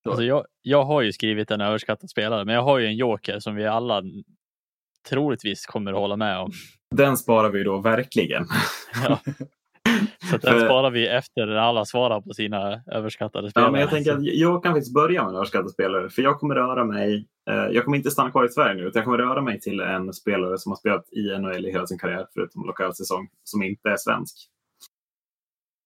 Alltså 0.10 0.24
jag, 0.24 0.46
jag 0.62 0.84
har 0.84 1.02
ju 1.02 1.14
skrivit 1.14 1.52
en 1.52 1.62
överskattad 1.62 2.10
spelare, 2.10 2.46
men 2.46 2.56
jag 2.56 2.64
har 2.64 2.80
ju 2.80 2.86
en 2.86 2.96
joker 2.96 3.40
som 3.40 3.56
vi 3.56 3.66
alla 3.68 4.04
troligtvis 5.10 5.66
kommer 5.66 5.92
att 5.92 6.00
hålla 6.00 6.16
med 6.16 6.40
om. 6.40 6.52
Den 6.96 7.18
sparar 7.18 7.50
vi 7.50 7.64
då 7.64 7.78
verkligen. 7.78 8.46
Ja. 9.04 9.20
Så 10.32 10.38
den 10.38 10.60
sparar 10.60 10.92
vi 10.92 11.08
efter 11.08 11.46
när 11.46 11.56
alla 11.56 11.86
svarar 11.86 12.22
på 12.22 12.34
sina 12.34 12.82
överskattade 12.92 13.50
spelare. 13.50 13.68
Ja, 13.68 13.72
men 13.72 13.82
jag 13.82 13.90
tänker 13.90 14.14
att 14.14 14.24
jag 14.24 14.64
kan 14.64 14.74
faktiskt 14.74 14.94
börja 14.94 15.24
med 15.24 15.30
en 15.30 15.36
överskattad 15.36 15.72
spelare. 15.72 16.10
För 16.10 16.22
jag 16.22 16.40
kommer 16.40 16.56
röra 16.56 16.86
mig, 16.86 17.28
eh, 17.50 17.56
jag 17.56 17.86
kommer 17.86 17.98
inte 17.98 18.12
stanna 18.12 18.32
kvar 18.32 18.46
i 18.46 18.50
Sverige 18.50 18.74
nu, 18.76 18.88
utan 18.88 19.00
jag 19.00 19.06
kommer 19.06 19.18
röra 19.18 19.42
mig 19.42 19.60
till 19.60 19.80
en 19.80 20.14
spelare 20.14 20.58
som 20.58 20.72
har 20.72 20.78
spelat 20.78 21.14
i 21.14 21.40
NHL 21.40 21.66
i 21.66 21.72
hela 21.72 21.88
sin 21.88 22.00
karriär, 22.00 22.26
förutom 22.34 22.66
lockout-säsong, 22.66 23.28
som 23.44 23.64
inte 23.64 23.90
är 23.90 23.98
svensk. 23.98 24.36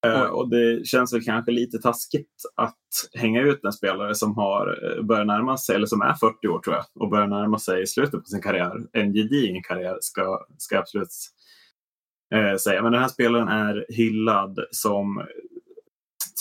Eh, 0.05 0.23
och 0.23 0.49
det 0.49 0.87
känns 0.87 1.13
väl 1.13 1.23
kanske 1.23 1.51
lite 1.51 1.77
taskigt 1.77 2.41
att 2.55 2.77
hänga 3.13 3.41
ut 3.41 3.63
en 3.63 3.73
spelare 3.73 4.15
som 4.15 4.35
har 4.35 4.95
eh, 4.97 5.03
börjat 5.03 5.27
närma 5.27 5.57
sig, 5.57 5.75
eller 5.75 5.85
som 5.85 6.01
är 6.01 6.13
40 6.13 6.47
år 6.47 6.59
tror 6.59 6.75
jag, 6.75 6.85
och 6.95 7.09
börjar 7.09 7.27
närma 7.27 7.59
sig 7.59 7.87
slutet 7.87 8.19
på 8.19 8.25
sin 8.25 8.41
karriär. 8.41 8.73
En 8.93 9.13
gedigen 9.13 9.63
karriär 9.63 9.97
ska, 10.01 10.45
ska 10.57 10.79
absolut 10.79 11.09
eh, 12.35 12.55
säga. 12.55 12.83
Men 12.83 12.91
den 12.91 13.01
här 13.01 13.07
spelaren 13.07 13.47
är 13.47 13.85
hyllad 13.89 14.59
som 14.71 15.25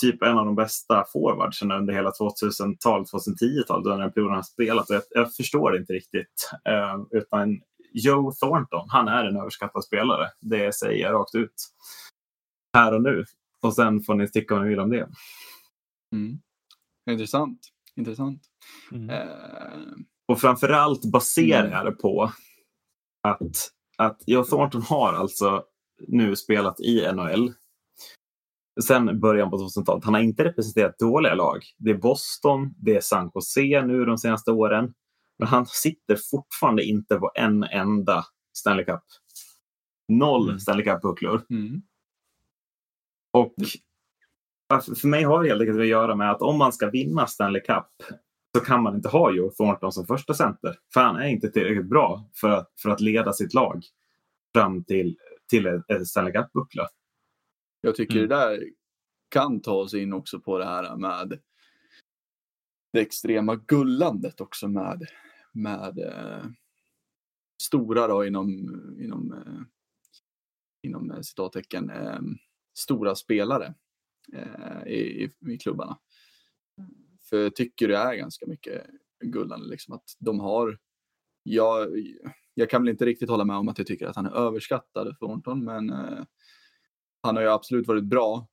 typ 0.01 0.23
en 0.23 0.37
av 0.37 0.45
de 0.45 0.55
bästa 0.55 1.05
forwardsen 1.13 1.71
under 1.71 1.93
hela 1.93 2.09
2000-talet, 2.09 3.07
2010-talet, 3.11 3.85
under 3.85 3.97
den 3.97 4.11
perioden 4.11 4.33
han 4.33 4.43
spelat. 4.43 4.89
Jag, 4.89 5.01
jag 5.09 5.33
förstår 5.33 5.77
inte 5.77 5.93
riktigt. 5.93 6.51
Eh, 6.69 7.01
utan 7.11 7.61
Joe 7.93 8.31
Thornton, 8.31 8.89
han 8.89 9.07
är 9.07 9.25
en 9.25 9.37
överskattad 9.37 9.83
spelare. 9.83 10.29
Det 10.41 10.75
säger 10.75 11.01
jag 11.01 11.13
rakt 11.13 11.35
ut. 11.35 11.53
Här 12.77 12.93
och 12.93 13.01
nu. 13.01 13.25
Och 13.63 13.75
sen 13.75 14.01
får 14.01 14.15
ni 14.15 14.31
tycka 14.31 14.55
vad 14.55 14.63
ni 14.63 14.69
vill 14.69 14.79
om 14.79 14.89
det. 14.89 15.09
Mm. 16.15 16.39
Intressant. 17.11 17.59
Intressant. 17.95 18.41
Mm. 18.91 19.09
Eh... 19.09 19.81
Och 20.27 20.41
framförallt 20.41 21.11
baserar 21.11 21.81
mm. 21.81 21.85
det 21.85 21.91
på 21.91 22.31
att, 23.27 23.71
att 23.97 24.23
Joe 24.27 24.43
Thornton 24.43 24.81
har 24.81 25.13
alltså 25.13 25.63
nu 26.07 26.35
spelat 26.35 26.79
i 26.79 27.11
NHL 27.13 27.53
sen 28.81 29.19
början 29.19 29.49
på 29.49 29.57
2000-talet. 29.57 30.03
Han 30.03 30.13
har 30.13 30.21
inte 30.21 30.43
representerat 30.43 30.99
dåliga 30.99 31.35
lag. 31.35 31.63
Det 31.77 31.91
är 31.91 31.97
Boston, 31.97 32.73
det 32.77 32.95
är 32.95 33.01
San 33.01 33.31
Jose 33.35 33.85
nu 33.85 34.05
de 34.05 34.17
senaste 34.17 34.51
åren. 34.51 34.93
Men 35.39 35.47
han 35.47 35.65
sitter 35.65 36.17
fortfarande 36.31 36.83
inte 36.83 37.15
på 37.15 37.31
en 37.35 37.63
enda 37.63 38.25
Stanley 38.57 38.85
Cup. 38.85 39.01
Noll 40.07 40.49
mm. 40.49 40.59
Stanley 40.59 40.85
Cup-bucklor. 40.85 41.41
Mm. 41.49 41.81
Och 43.33 43.55
för 45.01 45.07
mig 45.07 45.23
har 45.23 45.43
det 45.43 45.49
helt 45.49 45.61
enkelt 45.61 45.79
att 45.79 45.87
göra 45.87 46.15
med 46.15 46.31
att 46.31 46.41
om 46.41 46.57
man 46.57 46.73
ska 46.73 46.89
vinna 46.89 47.27
Stanley 47.27 47.61
Cup 47.61 47.87
så 48.57 48.63
kan 48.63 48.83
man 48.83 48.95
inte 48.95 49.09
ha 49.09 49.31
Joe 49.31 49.51
Thornton 49.51 49.91
som 49.91 50.05
första 50.05 50.33
center. 50.33 50.79
För 50.93 51.01
han 51.01 51.15
är 51.15 51.27
inte 51.27 51.51
tillräckligt 51.51 51.89
bra 51.89 52.29
för 52.35 52.49
att, 52.49 52.73
för 52.81 52.89
att 52.89 53.01
leda 53.01 53.33
sitt 53.33 53.53
lag 53.53 53.83
fram 54.53 54.83
till 54.83 55.17
till 55.53 55.81
en 55.87 56.05
Stanley 56.05 56.33
Cup-buckla. 56.33 56.87
Jag 57.81 57.95
tycker 57.95 58.15
mm. 58.17 58.29
det 58.29 58.35
där 58.35 58.69
kan 59.29 59.61
ta 59.61 59.73
oss 59.73 59.93
in 59.93 60.13
också 60.13 60.39
på 60.39 60.57
det 60.57 60.65
här 60.65 60.95
med 60.95 61.39
det 62.93 63.01
extrema 63.01 63.55
gullandet 63.55 64.41
också 64.41 64.67
med, 64.67 65.07
med 65.51 65.99
eh, 65.99 66.45
stora 67.63 68.07
då 68.07 68.25
inom, 68.25 68.49
inom, 68.99 69.33
eh, 69.33 69.61
inom 70.83 71.11
eh, 71.11 71.21
citattecken, 71.21 71.89
eh, 71.89 72.19
stora 72.73 73.15
spelare 73.15 73.73
eh, 74.33 74.87
i, 74.87 75.31
i, 75.49 75.57
klubbarna. 75.57 75.99
För 77.29 77.37
jag 77.37 77.55
tycker 77.55 77.87
det 77.87 77.97
är 77.97 78.15
ganska 78.15 78.47
mycket 78.47 78.85
gullande 79.23 79.67
liksom 79.67 79.93
att 79.93 80.15
de 80.19 80.39
har, 80.39 80.79
jag, 81.43 81.89
jag 82.53 82.69
kan 82.69 82.81
väl 82.81 82.89
inte 82.89 83.05
riktigt 83.05 83.29
hålla 83.29 83.45
med 83.45 83.55
om 83.55 83.69
att 83.69 83.77
jag 83.77 83.87
tycker 83.87 84.07
att 84.07 84.15
han 84.15 84.25
är 84.25 84.35
överskattad, 84.35 85.17
Thornton, 85.19 85.63
men 85.63 85.89
eh, 85.89 86.23
han 87.21 87.35
har 87.35 87.43
ju 87.43 87.49
absolut 87.49 87.87
varit 87.87 88.03
bra. 88.03 88.47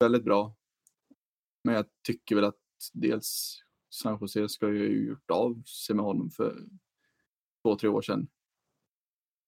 Väldigt 0.00 0.24
bra. 0.24 0.56
Men 1.64 1.74
jag 1.74 1.84
tycker 2.06 2.34
väl 2.34 2.44
att 2.44 2.58
dels 2.92 3.60
San 3.90 4.18
Jose 4.20 4.48
ska 4.48 4.68
ju 4.68 5.06
gjort 5.08 5.30
av 5.30 5.62
sig 5.62 5.96
med 5.96 6.04
honom 6.04 6.30
för 6.30 6.68
två, 7.62 7.76
tre 7.76 7.88
år 7.88 8.02
sedan. 8.02 8.28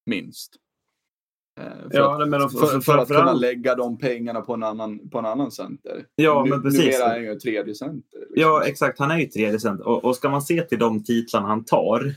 Minst. 0.06 0.56
Eh, 1.60 1.90
för, 1.90 1.98
ja, 1.98 2.22
att, 2.22 2.28
men 2.28 2.40
för, 2.40 2.66
för, 2.66 2.80
för 2.80 2.98
att 2.98 3.08
kunna 3.08 3.32
lägga 3.32 3.74
de 3.74 3.98
pengarna 3.98 4.40
på 4.40 4.54
en 4.54 4.62
annan, 4.62 5.10
på 5.10 5.18
en 5.18 5.26
annan 5.26 5.50
center. 5.50 6.06
Ja, 6.14 6.42
nu, 6.44 6.50
men 6.50 6.62
precis. 6.62 6.84
Numera 6.84 7.04
är 7.04 7.10
han 7.10 7.24
ju 7.24 7.34
tredje 7.34 7.74
center. 7.74 8.18
Liksom. 8.18 8.34
Ja, 8.34 8.64
exakt. 8.64 8.98
Han 8.98 9.10
är 9.10 9.18
ju 9.18 9.26
tredje 9.26 9.60
center. 9.60 9.88
Och, 9.88 10.04
och 10.04 10.16
ska 10.16 10.28
man 10.28 10.42
se 10.42 10.62
till 10.62 10.78
de 10.78 11.04
titlarna 11.04 11.48
han 11.48 11.64
tar 11.64 12.14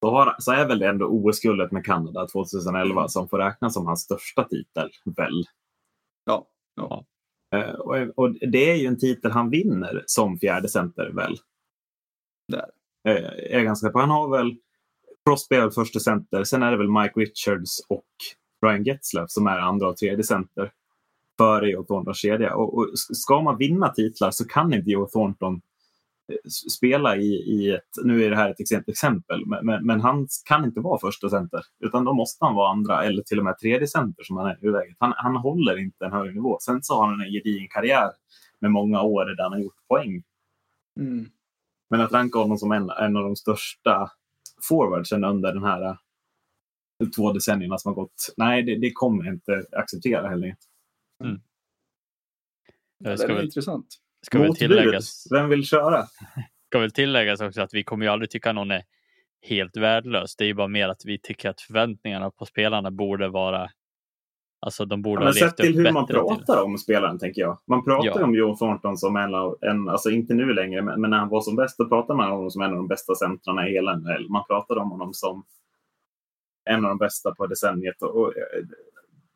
så, 0.00 0.10
har, 0.10 0.36
så 0.38 0.52
är 0.52 0.68
väl 0.68 0.78
det 0.78 0.88
ändå 0.88 1.06
OS-guldet 1.06 1.72
med 1.72 1.84
Kanada 1.84 2.26
2011 2.26 3.08
som 3.08 3.28
får 3.28 3.38
räknas 3.38 3.74
som 3.74 3.86
hans 3.86 4.00
största 4.00 4.44
titel, 4.44 4.90
väl? 5.16 5.44
Ja. 6.24 6.46
ja. 6.76 7.04
Uh, 7.56 7.74
och, 7.74 7.96
och, 8.16 8.32
det 8.32 8.70
är 8.70 8.74
ju 8.74 8.86
en 8.86 8.98
titel 8.98 9.30
han 9.30 9.50
vinner 9.50 10.04
som 10.06 10.38
fjärde 10.38 10.68
center, 10.68 11.10
väl? 11.14 11.36
Där. 12.48 12.70
Uh, 13.08 13.56
är 13.56 13.60
ganska 13.60 13.90
på. 13.90 13.98
Han 13.98 14.10
har 14.10 14.38
väl 14.38 14.56
Crosby 15.24 15.56
är 15.56 15.70
första 15.70 16.00
center, 16.00 16.44
sen 16.44 16.62
är 16.62 16.70
det 16.70 16.76
väl 16.76 16.88
Mike 16.88 17.20
Richards 17.20 17.86
och 17.88 18.06
Brian 18.60 18.84
Getzlaff 18.84 19.30
som 19.30 19.46
är 19.46 19.58
andra 19.58 19.88
och 19.88 19.96
tredje 19.96 20.24
center 20.24 20.72
före 21.38 21.70
Joe 21.70 21.84
Thorntons 21.84 22.18
kedja. 22.18 22.54
Och, 22.54 22.78
och, 22.78 22.88
ska 22.94 23.40
man 23.40 23.58
vinna 23.58 23.88
titlar 23.88 24.30
så 24.30 24.44
kan 24.48 24.72
inte 24.74 24.90
Joe 24.90 25.06
Thornton 25.06 25.60
spela 26.76 27.16
i, 27.16 27.34
i 27.34 27.70
ett, 27.70 28.04
nu 28.04 28.24
är 28.24 28.30
det 28.30 28.36
här 28.36 28.50
ett 28.50 28.88
exempel, 28.88 29.46
men, 29.62 29.86
men, 29.86 30.00
han 30.00 30.28
kan 30.44 30.64
inte 30.64 30.80
vara 30.80 30.98
första 31.00 31.30
center 31.30 31.60
utan 31.84 32.04
då 32.04 32.14
måste 32.14 32.44
han 32.44 32.54
vara 32.54 32.70
andra 32.70 33.04
eller 33.04 33.22
till 33.22 33.38
och 33.38 33.44
med 33.44 33.58
tredje 33.58 33.86
center 33.86 34.24
som 34.24 34.36
han 34.36 34.46
är 34.46 34.64
i 34.66 34.70
läget. 34.70 34.96
Han, 34.98 35.12
han 35.16 35.36
håller 35.36 35.78
inte 35.78 36.04
en 36.04 36.12
hög 36.12 36.34
nivå. 36.34 36.58
Sen 36.60 36.82
så 36.82 36.94
har 36.94 37.06
han 37.06 37.20
en 37.20 37.32
gedigen 37.32 37.68
karriär 37.68 38.10
med 38.60 38.70
många 38.70 39.02
år 39.02 39.24
där 39.24 39.42
han 39.42 39.52
har 39.52 39.60
gjort 39.60 39.88
poäng. 39.88 40.22
Mm. 41.00 41.26
Men 41.90 42.00
att 42.00 42.12
ranka 42.12 42.38
honom 42.38 42.58
som 42.58 42.72
en, 42.72 42.90
en 42.90 43.16
av 43.16 43.22
de 43.22 43.36
största 43.36 44.10
forwardsen 44.68 45.24
under 45.24 45.52
den 45.52 45.64
här 45.64 45.96
två 47.06 47.32
decennierna 47.32 47.78
som 47.78 47.88
har 47.88 47.94
gått, 47.94 48.34
nej 48.36 48.62
det, 48.62 48.78
det 48.78 48.92
kommer 48.92 49.24
jag 49.24 49.34
inte 49.34 49.64
acceptera 49.72 50.28
heller. 50.28 50.56
Mm. 51.24 51.40
Ja, 52.98 53.16
det 53.16 53.24
är 53.24 53.28
väl... 53.28 53.44
intressant. 53.44 53.86
Ska 54.26 54.42
väl 54.42 54.54
tilläggas, 54.54 55.26
Vem 55.30 55.48
vill 55.48 55.66
köra? 55.66 56.06
Ska 56.66 56.78
väl 56.78 56.90
tilläggas 56.90 57.40
också 57.40 57.62
att 57.62 57.74
vi 57.74 57.84
kommer 57.84 58.06
ju 58.06 58.12
aldrig 58.12 58.30
tycka 58.30 58.52
någon 58.52 58.70
är 58.70 58.82
helt 59.42 59.76
värdelös. 59.76 60.36
Det 60.36 60.44
är 60.44 60.48
ju 60.48 60.54
bara 60.54 60.68
mer 60.68 60.88
att 60.88 61.02
vi 61.04 61.18
tycker 61.18 61.50
att 61.50 61.60
förväntningarna 61.60 62.30
på 62.30 62.46
spelarna 62.46 62.90
borde 62.90 63.28
vara 63.28 63.70
Alltså 64.62 64.84
de 64.84 65.02
borde 65.02 65.20
ja, 65.20 65.24
men 65.24 65.34
sett 65.34 65.56
till 65.56 65.76
hur 65.76 65.92
man 65.92 66.06
pratar 66.06 66.54
till. 66.54 66.64
om 66.64 66.78
spelaren, 66.78 67.18
tänker 67.18 67.42
jag. 67.42 67.58
Man 67.66 67.84
pratar 67.84 68.20
ja. 68.20 68.24
om 68.24 68.34
Joe 68.34 68.56
Thornton 68.56 68.96
som 68.96 69.16
en 69.16 69.34
av, 69.34 69.56
en, 69.60 69.88
alltså 69.88 70.10
inte 70.10 70.34
nu 70.34 70.54
längre, 70.54 70.82
men, 70.82 71.00
men 71.00 71.10
när 71.10 71.18
han 71.18 71.28
var 71.28 71.40
som 71.40 71.56
bäst, 71.56 71.78
då 71.78 71.88
pratade 71.88 72.16
man 72.16 72.26
om 72.26 72.36
honom 72.36 72.50
som 72.50 72.62
en 72.62 72.70
av 72.70 72.76
de 72.76 72.88
bästa 72.88 73.14
centrarna 73.14 73.68
i 73.68 73.72
hela 73.72 73.96
NHL. 73.96 74.28
Man 74.28 74.44
pratade 74.46 74.80
om 74.80 74.90
honom 74.90 75.14
som 75.14 75.44
en 76.70 76.84
av 76.84 76.88
de 76.88 76.98
bästa 76.98 77.34
på 77.34 77.46
decenniet. 77.46 78.02
Och, 78.02 78.16
och 78.16 78.34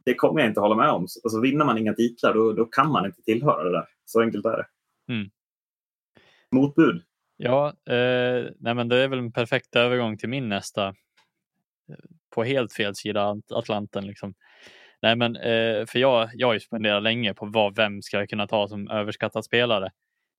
det 0.04 0.14
kommer 0.14 0.40
jag 0.40 0.50
inte 0.50 0.60
hålla 0.60 0.76
med 0.76 0.90
om. 0.90 1.06
Alltså, 1.24 1.40
vinner 1.40 1.64
man 1.64 1.78
inga 1.78 1.94
titlar, 1.94 2.34
då, 2.34 2.52
då 2.52 2.64
kan 2.64 2.92
man 2.92 3.06
inte 3.06 3.22
tillhöra 3.22 3.64
det 3.64 3.72
där. 3.72 3.86
Så 4.04 4.20
enkelt 4.20 4.46
är 4.46 4.56
det. 4.56 4.66
Mm. 5.12 5.30
Motbud? 6.52 7.02
Ja, 7.36 7.68
eh, 7.68 8.44
nej 8.58 8.74
men 8.74 8.88
det 8.88 8.96
är 8.96 9.08
väl 9.08 9.18
en 9.18 9.32
perfekt 9.32 9.76
övergång 9.76 10.18
till 10.18 10.28
min 10.28 10.48
nästa. 10.48 10.88
Eh, 10.88 10.94
på 12.34 12.44
helt 12.44 12.72
fel 12.72 12.94
sida 12.94 13.36
Atlanten. 13.50 14.06
Liksom. 14.06 14.34
Nej, 15.02 15.16
men, 15.16 15.36
eh, 15.36 15.86
för 15.86 15.98
jag, 15.98 16.30
jag 16.34 16.46
har 16.46 16.54
ju 16.54 16.60
spenderat 16.60 17.02
länge 17.02 17.34
på 17.34 17.46
vad, 17.46 17.76
vem 17.76 18.02
ska 18.02 18.18
jag 18.18 18.28
kunna 18.28 18.46
ta 18.46 18.68
som 18.68 18.90
överskattad 18.90 19.44
spelare. 19.44 19.90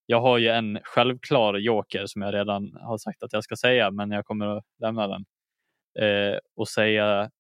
jag 0.06 0.22
har 0.22 0.38
ju 0.38 0.48
en 0.48 0.80
självklar 0.84 1.54
joker 1.54 2.06
som 2.06 2.22
jag 2.22 2.34
redan 2.34 2.78
har 2.82 2.98
sagt 2.98 3.24
att 3.24 3.34
jag 3.34 3.44
ska 3.44 3.56
säga, 3.56 3.92
men 3.92 4.12
jag 4.12 4.26
kommer 4.26 4.58
att 4.58 4.64
lämna 4.80 5.08
den. 5.08 5.26
Eh, 6.00 6.38
och 6.56 6.68
säga 6.68 7.32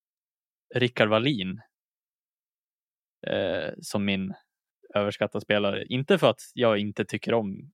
Rickard 0.75 1.09
Wallin 1.09 1.61
eh, 3.27 3.73
som 3.81 4.05
min 4.05 4.33
överskattade 4.93 5.41
spelare. 5.41 5.85
Inte 5.85 6.17
för 6.17 6.29
att 6.29 6.41
jag 6.53 6.77
inte 6.77 7.05
tycker 7.05 7.33
om 7.33 7.71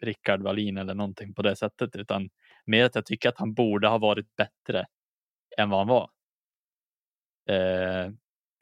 Rickard 0.00 0.42
Wallin 0.42 0.78
eller 0.78 0.94
någonting 0.94 1.34
på 1.34 1.42
det 1.42 1.56
sättet, 1.56 1.96
utan 1.96 2.30
mer 2.66 2.84
att 2.84 2.94
jag 2.94 3.06
tycker 3.06 3.28
att 3.28 3.38
han 3.38 3.54
borde 3.54 3.88
ha 3.88 3.98
varit 3.98 4.36
bättre 4.36 4.86
än 5.58 5.70
vad 5.70 5.80
han 5.80 5.88
var. 5.88 6.10
Eh, 7.50 8.10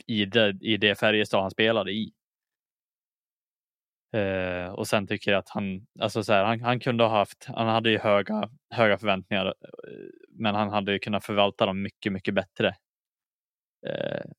i, 0.07 0.25
det, 0.25 0.59
I 0.61 0.77
det 0.77 0.95
Färjestad 0.95 1.41
han 1.41 1.51
spelade 1.51 1.93
i. 1.93 2.13
Eh, 4.13 4.73
och 4.73 4.89
sen 4.89 5.07
tycker 5.07 5.31
jag 5.31 5.39
att 5.39 5.49
han, 5.49 5.87
alltså 6.01 6.25
så 6.25 6.33
här, 6.33 6.45
han, 6.45 6.61
han 6.61 6.81
kunde 6.81 7.05
ha 7.05 7.19
haft, 7.19 7.45
han 7.45 7.69
hade 7.69 7.91
ju 7.91 7.99
höga, 7.99 8.51
höga 8.71 8.99
förväntningar, 8.99 9.47
eh, 9.47 9.53
men 10.29 10.55
han 10.55 10.69
hade 10.69 10.93
ju 10.93 10.99
kunnat 10.99 11.25
förvalta 11.25 11.67
dem 11.67 11.83
mycket, 11.83 12.13
mycket 12.13 12.35
bättre 12.35 12.69
eh, 13.87 14.31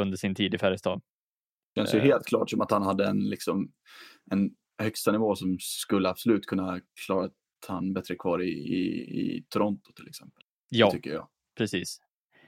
under 0.00 0.16
sin 0.16 0.34
tid 0.34 0.54
i 0.54 0.58
Färjestad. 0.58 1.00
Det 1.74 1.80
känns 1.80 1.94
ju 1.94 2.00
helt 2.00 2.26
klart 2.26 2.50
som 2.50 2.60
att 2.60 2.70
han 2.70 2.82
hade 2.82 3.06
en, 3.06 3.28
liksom, 3.28 3.72
en 4.30 4.50
högsta 4.82 5.12
nivå 5.12 5.36
som 5.36 5.56
skulle 5.60 6.08
absolut 6.08 6.46
kunna 6.46 6.80
klara 7.06 7.24
att 7.24 7.32
han 7.68 7.92
bättre 7.92 8.14
kvar 8.14 8.42
i, 8.42 8.48
i, 8.48 8.84
i 9.20 9.44
Toronto 9.48 9.92
till 9.92 10.08
exempel. 10.08 10.44
Ja, 10.68 10.90
tycker 10.90 11.10
jag. 11.10 11.28
precis. 11.56 12.00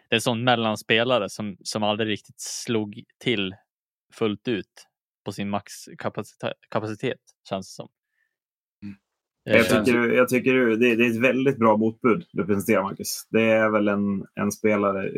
Det 0.09 0.15
är 0.15 0.17
en 0.17 0.21
sån 0.21 0.45
mellanspelare 0.45 1.29
som, 1.29 1.57
som 1.63 1.83
aldrig 1.83 2.09
riktigt 2.09 2.41
slog 2.41 3.05
till 3.19 3.55
fullt 4.13 4.49
ut 4.49 4.88
på 5.29 5.33
sin 5.33 5.51
maxkapacitet, 5.51 7.21
känns 7.49 7.67
det 7.67 7.75
som. 7.75 7.89
Mm. 8.83 8.97
Jag 9.45 9.69
tycker, 9.69 10.13
jag 10.13 10.29
tycker 10.29 10.55
det, 10.55 10.97
det 10.97 11.07
är 11.07 11.11
ett 11.11 11.21
väldigt 11.21 11.59
bra 11.59 11.77
motbud 11.77 12.27
du 12.33 12.47
presenterar, 12.47 12.83
Marcus. 12.83 13.27
Det 13.31 13.43
är 13.43 13.71
väl 13.71 13.89
en, 13.89 14.27
en 14.35 14.53
spelare. 14.53 15.13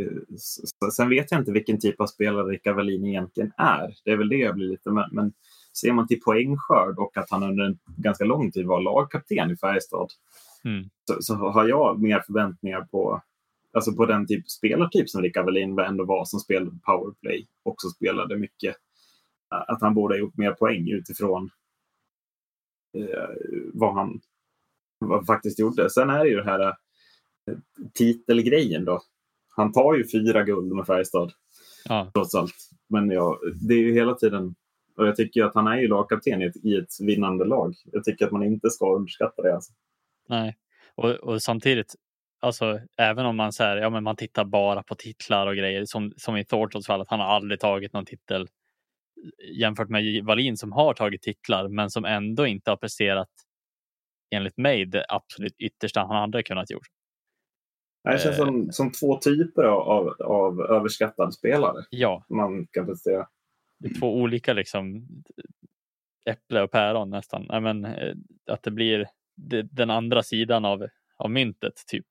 Sen 0.92 1.08
vet 1.08 1.30
jag 1.30 1.40
inte 1.40 1.52
vilken 1.52 1.80
typ 1.80 2.00
av 2.00 2.06
spelare 2.06 2.44
Rickard 2.44 2.76
Wallin 2.76 3.06
egentligen 3.06 3.52
är. 3.56 3.94
Det 4.04 4.10
är 4.10 4.16
väl 4.16 4.28
det 4.28 4.36
jag 4.36 4.54
blir 4.54 4.68
lite... 4.68 4.90
Men, 4.90 5.04
men 5.12 5.32
ser 5.80 5.92
man 5.92 6.06
till 6.06 6.20
poängskörd 6.20 6.98
och 6.98 7.16
att 7.16 7.30
han 7.30 7.42
under 7.42 7.64
en 7.64 7.78
ganska 7.96 8.24
lång 8.24 8.52
tid 8.52 8.66
var 8.66 8.80
lagkapten 8.80 9.50
i 9.50 9.56
Färjestad 9.56 10.08
mm. 10.64 10.90
så, 11.04 11.16
så, 11.20 11.34
har 11.34 11.68
jag 11.68 12.02
mer 12.02 12.22
förväntningar 12.26 12.80
på, 12.80 13.22
alltså 13.72 13.92
på 13.92 14.06
den 14.06 14.26
typ 14.26 14.50
spelartyp 14.50 15.10
som 15.10 15.22
Rickard 15.22 15.44
Wallin 15.44 15.78
ändå 15.78 16.04
var 16.04 16.24
som 16.24 16.40
spelade 16.40 16.78
powerplay. 16.86 17.46
Också 17.62 17.88
spelade 17.88 18.36
mycket 18.36 18.76
att 19.50 19.80
han 19.80 19.94
borde 19.94 20.14
ha 20.14 20.18
gjort 20.18 20.36
mer 20.36 20.52
poäng 20.52 20.90
utifrån 20.90 21.50
eh, 22.96 23.28
vad 23.74 23.94
han 23.94 24.20
vad 24.98 25.26
faktiskt 25.26 25.58
gjorde. 25.58 25.90
Sen 25.90 26.10
är 26.10 26.24
det 26.24 26.30
ju 26.30 26.36
det 26.36 26.44
här 26.44 26.60
eh, 26.60 26.74
titelgrejen 27.94 28.84
då. 28.84 29.02
Han 29.48 29.72
tar 29.72 29.94
ju 29.94 30.08
fyra 30.08 30.42
guld 30.42 30.72
med 30.72 30.86
Färjestad. 30.86 31.32
Ja. 31.84 32.10
Trots 32.14 32.34
allt. 32.34 32.54
Men 32.88 33.10
ja, 33.10 33.38
det 33.68 33.74
är 33.74 33.78
ju 33.78 33.92
hela 33.92 34.14
tiden 34.14 34.54
och 35.00 35.06
jag 35.06 35.16
tycker 35.16 35.44
att 35.44 35.54
han 35.54 35.66
är 35.66 35.76
ju 35.76 35.88
lagkapten 35.88 36.42
i 36.42 36.44
ett, 36.44 36.64
i 36.64 36.76
ett 36.76 37.00
vinnande 37.00 37.44
lag. 37.44 37.74
Jag 37.84 38.04
tycker 38.04 38.26
att 38.26 38.32
man 38.32 38.42
inte 38.42 38.70
ska 38.70 38.96
underskatta 38.96 39.42
det. 39.42 39.54
Alltså. 39.54 39.72
Nej, 40.28 40.56
och, 40.94 41.10
och 41.10 41.42
samtidigt, 41.42 41.94
alltså, 42.40 42.80
även 42.96 43.26
om 43.26 43.36
man, 43.36 43.52
så 43.52 43.62
här, 43.62 43.76
ja, 43.76 43.90
men 43.90 44.04
man 44.04 44.16
tittar 44.16 44.44
bara 44.44 44.82
på 44.82 44.94
titlar 44.94 45.46
och 45.46 45.56
grejer, 45.56 45.84
som, 45.84 46.12
som 46.16 46.36
i 46.36 46.44
Thorntons 46.44 46.86
fall, 46.86 47.00
att 47.00 47.10
han 47.10 47.20
har 47.20 47.26
aldrig 47.26 47.60
tagit 47.60 47.92
någon 47.92 48.04
titel 48.04 48.48
jämfört 49.52 49.88
med 49.88 50.24
Wallin 50.24 50.56
som 50.56 50.72
har 50.72 50.94
tagit 50.94 51.22
titlar 51.22 51.68
men 51.68 51.90
som 51.90 52.04
ändå 52.04 52.46
inte 52.46 52.70
har 52.70 52.76
presterat 52.76 53.28
enligt 54.34 54.56
mig 54.56 54.86
det 54.86 55.06
absolut 55.08 55.54
yttersta 55.58 56.00
han 56.00 56.16
hade 56.16 56.42
kunnat 56.42 56.70
gjort. 56.70 56.86
Det 58.04 58.18
känns 58.18 58.36
som, 58.36 58.62
eh. 58.62 58.70
som 58.70 58.92
två 58.92 59.18
typer 59.18 59.62
av, 59.64 60.08
av 60.22 60.60
överskattade 60.60 61.32
spelare. 61.32 61.84
Ja. 61.90 62.24
Man 62.28 62.66
kan 62.66 62.86
prestera. 62.86 63.28
Det 63.78 63.88
är 63.88 64.00
två 64.00 64.16
olika 64.16 64.52
liksom 64.52 65.08
äpple 66.30 66.62
och 66.62 66.70
päron 66.70 67.10
nästan. 67.10 67.46
Nej, 67.48 67.60
men, 67.60 67.84
eh, 67.84 68.14
att 68.46 68.62
det 68.62 68.70
blir 68.70 69.06
det, 69.36 69.62
den 69.62 69.90
andra 69.90 70.22
sidan 70.22 70.64
av, 70.64 70.86
av 71.16 71.30
myntet. 71.30 71.74
typ. 71.86 72.06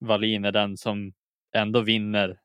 Wallin 0.00 0.44
är 0.44 0.52
den 0.52 0.76
som 0.76 1.12
ändå 1.56 1.80
vinner 1.80 2.40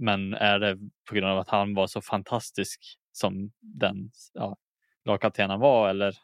men 0.00 0.34
är 0.34 0.58
det 0.58 0.78
på 1.08 1.14
grund 1.14 1.26
av 1.26 1.38
att 1.38 1.48
han 1.48 1.74
var 1.74 1.86
så 1.86 2.00
fantastisk 2.00 2.80
som 3.12 3.52
den 3.60 4.10
ja, 4.32 4.56
lagkapten 5.04 5.50
han 5.50 5.60
var 5.60 5.88
eller 5.88 6.14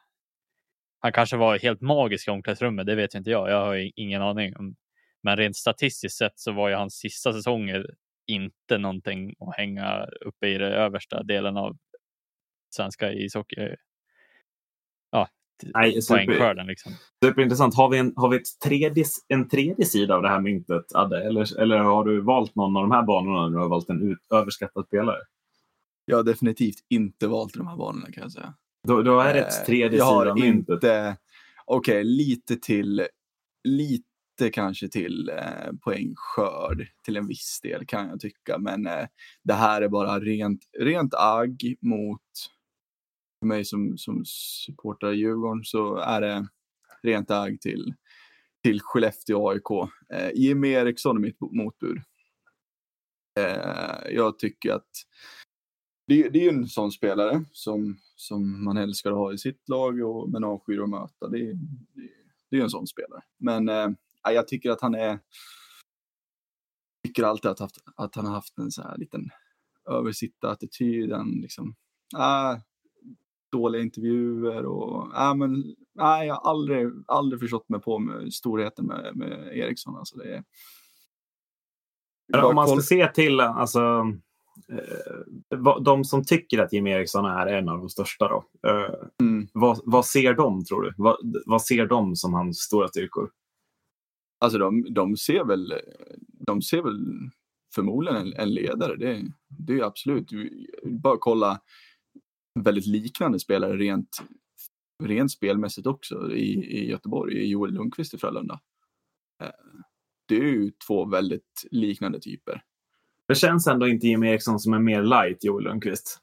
han 1.00 1.12
kanske 1.12 1.36
var 1.36 1.58
helt 1.58 1.80
magisk 1.80 2.28
i 2.28 2.30
omklädningsrummet, 2.30 2.86
det 2.86 2.94
vet 2.94 3.14
inte 3.14 3.30
jag. 3.30 3.50
Jag 3.50 3.66
har 3.66 3.90
ingen 3.96 4.22
aning. 4.22 4.54
Men 5.22 5.36
rent 5.36 5.56
statistiskt 5.56 6.16
sett 6.18 6.38
så 6.38 6.52
var 6.52 6.68
ju 6.68 6.74
hans 6.74 6.94
sista 6.94 7.32
säsonger 7.32 7.86
inte 8.26 8.78
någonting 8.78 9.34
att 9.40 9.56
hänga 9.56 10.06
uppe 10.20 10.48
i 10.48 10.58
den 10.58 10.72
översta 10.72 11.22
delen 11.22 11.56
av 11.56 11.76
svenska 12.76 13.12
ishockey. 13.12 13.76
Nej, 15.62 16.00
poängskörden. 16.08 16.66
Liksom. 16.66 16.92
Superintressant. 17.24 17.74
Har 17.74 17.88
vi, 17.88 17.98
en, 17.98 18.12
har 18.16 18.28
vi 18.28 18.36
ett 18.36 18.60
tredje, 18.64 19.04
en 19.28 19.48
tredje 19.48 19.84
sida 19.86 20.14
av 20.14 20.22
det 20.22 20.28
här 20.28 20.40
myntet, 20.40 20.84
Adde? 20.94 21.24
Eller, 21.24 21.60
eller 21.60 21.78
har 21.78 22.04
du 22.04 22.20
valt 22.20 22.54
någon 22.54 22.76
av 22.76 22.82
de 22.82 22.90
här 22.90 23.02
banorna 23.02 23.42
när 23.42 23.56
du 23.56 23.62
har 23.62 23.68
valt 23.68 23.90
en 23.90 24.10
ut, 24.10 24.18
överskattad 24.32 24.86
spelare? 24.86 25.18
Jag 26.04 26.16
har 26.16 26.24
definitivt 26.24 26.84
inte 26.88 27.26
valt 27.26 27.54
de 27.54 27.66
här 27.66 27.76
banorna 27.76 28.06
kan 28.12 28.22
jag 28.22 28.32
säga. 28.32 28.54
Då, 28.88 29.02
då 29.02 29.20
är 29.20 29.34
det 29.34 29.40
ett 29.40 29.60
eh, 29.60 29.66
tredje 29.66 29.98
jag 29.98 30.20
sida 30.20 30.30
av 30.30 30.38
myntet? 30.38 30.78
Okej, 30.78 31.14
okay, 31.66 32.04
lite 32.04 32.56
till. 32.56 33.06
Lite 33.64 34.50
kanske 34.52 34.88
till 34.88 35.28
eh, 35.28 35.72
poängskörd 35.84 36.86
till 37.04 37.16
en 37.16 37.26
viss 37.26 37.60
del 37.62 37.86
kan 37.86 38.08
jag 38.08 38.20
tycka. 38.20 38.58
Men 38.58 38.86
eh, 38.86 39.06
det 39.44 39.54
här 39.54 39.82
är 39.82 39.88
bara 39.88 40.20
rent, 40.20 40.60
rent 40.78 41.14
agg 41.14 41.76
mot 41.80 42.20
för 43.40 43.46
mig 43.46 43.64
som, 43.64 43.98
som 43.98 44.22
supportar 44.24 45.12
Djurgården 45.12 45.64
så 45.64 45.96
är 45.96 46.20
det 46.20 46.48
rent 47.02 47.30
agg 47.30 47.60
till, 47.60 47.94
till 48.62 48.80
Skellefteå 48.80 49.48
AIK. 49.48 49.70
Eh, 50.14 50.30
Jimmy 50.34 50.68
Eriksson 50.68 51.16
är 51.16 51.20
mitt 51.20 51.40
motbud. 51.40 51.98
Eh, 53.38 54.14
jag 54.14 54.38
tycker 54.38 54.72
att 54.72 54.90
det, 56.06 56.28
det 56.28 56.46
är 56.46 56.52
en 56.52 56.66
sån 56.66 56.92
spelare 56.92 57.44
som, 57.52 57.98
som 58.16 58.64
man 58.64 58.76
älskar 58.76 59.10
att 59.10 59.16
ha 59.16 59.32
i 59.32 59.38
sitt 59.38 59.68
lag 59.68 60.02
och, 60.02 60.30
men 60.30 60.44
avskyr 60.44 60.82
att 60.82 60.90
möta. 60.90 61.28
Det, 61.28 61.38
det, 61.38 62.10
det 62.50 62.58
är 62.58 62.62
en 62.62 62.70
sån 62.70 62.86
spelare. 62.86 63.22
Men 63.38 63.68
eh, 63.68 63.88
jag 64.24 64.48
tycker 64.48 64.70
att 64.70 64.80
han 64.80 64.94
är 64.94 65.18
tycker 67.06 67.22
alltid 67.22 67.50
att, 67.50 67.58
haft, 67.58 67.76
att 67.96 68.14
han 68.14 68.26
har 68.26 68.34
haft 68.34 68.58
en 68.58 68.70
så 68.70 68.82
här 68.82 68.98
liten 68.98 69.30
översitta-attityd. 69.90 71.10
Liksom, 71.42 71.74
äh, 72.16 72.58
dåliga 73.56 73.82
intervjuer 73.82 74.66
och 74.66 75.16
äh, 75.16 75.34
men, 75.34 75.74
nej, 75.94 76.26
jag 76.26 76.34
har 76.34 76.50
aldrig, 76.50 76.86
aldrig 77.06 77.40
förstått 77.40 77.68
mig 77.68 77.80
på 77.80 77.98
med 77.98 78.32
storheten 78.32 78.86
med, 78.86 79.16
med 79.16 79.56
Eriksson. 79.56 79.96
Alltså, 79.96 80.16
det 80.18 80.34
är... 80.34 80.44
Om 82.44 82.54
man 82.54 82.68
ska 82.68 82.80
se 82.80 83.06
till 83.06 83.40
alltså, 83.40 83.80
eh, 84.72 85.80
de 85.80 86.04
som 86.04 86.24
tycker 86.24 86.58
att 86.58 86.72
Jimmy 86.72 86.90
Eriksson 86.90 87.24
är 87.24 87.46
en 87.46 87.68
av 87.68 87.78
de 87.78 87.88
största, 87.88 88.28
då, 88.28 88.68
eh, 88.68 88.94
mm. 89.20 89.48
vad, 89.52 89.80
vad, 89.84 90.06
ser 90.06 90.34
de 90.34 90.64
tror 90.64 90.82
du? 90.82 90.92
Vad, 90.96 91.16
vad 91.46 91.62
ser 91.62 91.86
de 91.86 92.16
som 92.16 92.34
hans 92.34 92.58
stora 92.58 92.88
styrkor? 92.88 93.30
Alltså 94.40 94.58
de, 94.58 94.94
de, 94.94 95.16
ser 95.16 95.44
väl, 95.44 95.74
de 96.46 96.62
ser 96.62 96.82
väl 96.82 96.98
förmodligen 97.74 98.16
en, 98.16 98.32
en 98.32 98.54
ledare. 98.54 98.96
Det, 98.96 99.22
det 99.48 99.72
är 99.72 99.84
absolut. 99.84 100.30
Bara 100.84 101.16
kolla 101.20 101.60
väldigt 102.62 102.86
liknande 102.86 103.40
spelare 103.40 103.76
rent, 103.76 104.22
rent 105.04 105.32
spelmässigt 105.32 105.86
också 105.86 106.32
i, 106.32 106.78
i 106.78 106.90
Göteborg, 106.90 107.36
i 107.36 107.46
Joel 107.46 107.74
Lundqvist 107.74 108.14
i 108.14 108.18
Frölunda. 108.18 108.60
Eh, 109.42 109.50
det 110.28 110.36
är 110.36 110.42
ju 110.42 110.70
två 110.86 111.04
väldigt 111.04 111.66
liknande 111.70 112.20
typer. 112.20 112.62
Det 113.28 113.34
känns 113.34 113.66
ändå 113.66 113.88
inte 113.88 114.06
Jimmy 114.06 114.28
Eriksson 114.28 114.60
som 114.60 114.72
är 114.72 114.78
mer 114.78 115.02
light 115.02 115.44
Joel 115.44 115.64
Lundqvist. 115.64 116.20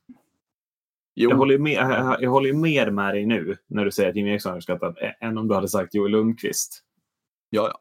Jo. 1.16 1.30
Jag 1.30 1.38
håller, 1.38 1.58
med, 1.58 2.18
jag 2.20 2.30
håller 2.30 2.54
mer 2.54 2.92
med 2.92 3.14
dig 3.14 3.26
nu 3.26 3.58
när 3.68 3.86
du 3.86 3.92
säger 3.92 4.10
att 4.10 4.16
Jimmy 4.16 4.30
Eriksson 4.30 4.50
är 4.50 4.54
överskattad 4.54 4.98
än 5.22 5.38
om 5.38 5.48
du 5.48 5.56
hade 5.56 5.68
sagt 5.68 5.96
Joel 5.96 6.12
Lundqvist. 6.12 6.84
Ja, 7.50 7.68
ja. 7.68 7.80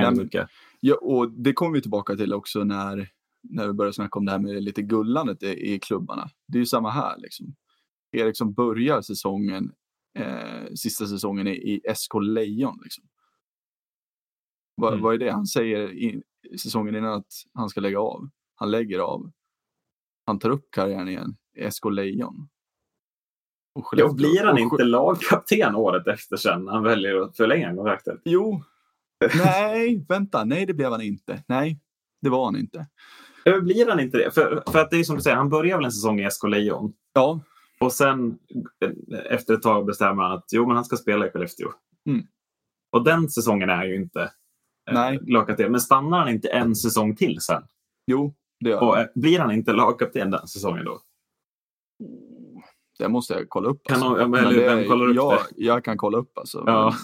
Nej, 0.00 0.46
ja 0.80 0.94
och 0.94 1.30
det 1.30 1.52
kommer 1.52 1.74
vi 1.74 1.82
tillbaka 1.82 2.16
till 2.16 2.34
också 2.34 2.64
när, 2.64 3.08
när 3.42 3.66
vi 3.66 3.72
börjar 3.72 3.92
snacka 3.92 4.18
om 4.18 4.24
det 4.24 4.32
här 4.32 4.38
med 4.38 4.62
lite 4.62 4.82
gullandet 4.82 5.42
i, 5.42 5.74
i 5.74 5.78
klubbarna. 5.78 6.30
Det 6.48 6.58
är 6.58 6.60
ju 6.60 6.66
samma 6.66 6.90
här. 6.90 7.18
Liksom. 7.18 7.54
Eriksson 8.12 8.52
börjar 8.52 9.02
säsongen, 9.02 9.72
eh, 10.18 10.74
sista 10.74 11.06
säsongen 11.06 11.46
i, 11.46 11.50
i 11.50 11.94
SK 11.94 12.14
Lejon. 12.22 12.80
Liksom. 12.82 13.04
Vad, 14.76 14.92
mm. 14.92 15.02
vad 15.02 15.14
är 15.14 15.18
det 15.18 15.30
han 15.30 15.46
säger 15.46 15.92
i 15.92 16.22
säsongen 16.58 16.96
innan 16.96 17.14
att 17.14 17.32
han 17.54 17.68
ska 17.68 17.80
lägga 17.80 18.00
av? 18.00 18.28
Han 18.54 18.70
lägger 18.70 18.98
av. 18.98 19.30
Han 20.26 20.38
tar 20.38 20.50
upp 20.50 20.70
karriären 20.70 21.08
igen 21.08 21.36
i 21.56 21.70
SK 21.70 21.84
Lejon. 21.90 22.48
Och 23.74 23.88
Ja, 23.96 24.12
blir 24.12 24.44
han 24.44 24.58
inte 24.58 24.84
lagkapten 24.84 25.74
året 25.74 26.06
efter 26.06 26.36
sen? 26.36 26.68
Han 26.68 26.82
väljer 26.82 27.16
att 27.16 27.36
förlänga 27.36 27.76
kontraktet. 27.76 28.20
Jo. 28.24 28.62
Nej, 29.44 30.04
vänta. 30.08 30.44
Nej, 30.44 30.66
det 30.66 30.74
blev 30.74 30.90
han 30.90 31.02
inte. 31.02 31.44
Nej, 31.48 31.80
det 32.20 32.30
var 32.30 32.44
han 32.44 32.56
inte. 32.56 32.86
Blir 33.44 33.88
han 33.88 34.00
inte 34.00 34.18
det? 34.18 34.30
För, 34.30 34.62
för 34.66 34.78
att 34.78 34.90
det 34.90 34.96
är 34.96 35.04
som 35.04 35.16
du 35.16 35.22
säger, 35.22 35.36
han 35.36 35.48
börjar 35.48 35.76
väl 35.76 35.84
en 35.84 35.92
säsong 35.92 36.20
i 36.20 36.30
SK 36.30 36.44
Lejon. 36.48 36.92
Ja, 37.12 37.40
Och 37.82 37.92
sen 37.92 38.38
eh, 38.84 39.18
efter 39.30 39.54
ett 39.54 39.62
tag 39.62 39.86
bestämmer 39.86 40.22
han 40.22 40.32
att 40.32 40.44
jo, 40.52 40.66
men 40.66 40.76
han 40.76 40.84
ska 40.84 40.96
spela 40.96 41.26
i 41.26 41.30
Skellefteå. 41.30 41.68
Mm. 42.08 42.26
Och 42.92 43.04
den 43.04 43.28
säsongen 43.28 43.70
är 43.70 43.84
ju 43.84 43.96
inte 43.96 44.22
eh, 44.22 44.94
Nej. 44.94 45.18
lagkapten. 45.22 45.70
Men 45.72 45.80
stannar 45.80 46.18
han 46.18 46.28
inte 46.28 46.48
en 46.48 46.76
säsong 46.76 47.16
till 47.16 47.40
sen? 47.40 47.62
jo, 48.06 48.34
det 48.60 48.70
gör 48.70 48.82
Och 48.82 48.94
han. 48.96 49.04
eh, 49.04 49.10
blir 49.14 49.38
han 49.38 49.50
inte 49.50 49.72
lagkapten 49.72 50.30
den 50.30 50.48
säsongen 50.48 50.84
då? 50.84 51.00
Det 52.98 53.08
måste 53.08 53.34
jag 53.34 53.48
kolla 53.48 53.68
upp. 53.68 53.82
Kan 53.84 53.94
Alltså. 53.94 54.08
någon- 54.08 54.18
men 54.18 54.30
Men 54.30 54.44
eller 54.44 54.76
vem 54.76 54.88
kollar 54.88 55.06
upp 55.08 55.16
jag, 55.16 55.32
det? 55.32 55.64
Jag 55.64 55.84
kan 55.84 55.96
kolla 55.96 56.18
upp 56.18 56.38
alltså. 56.38 56.64
Ja. 56.66 56.94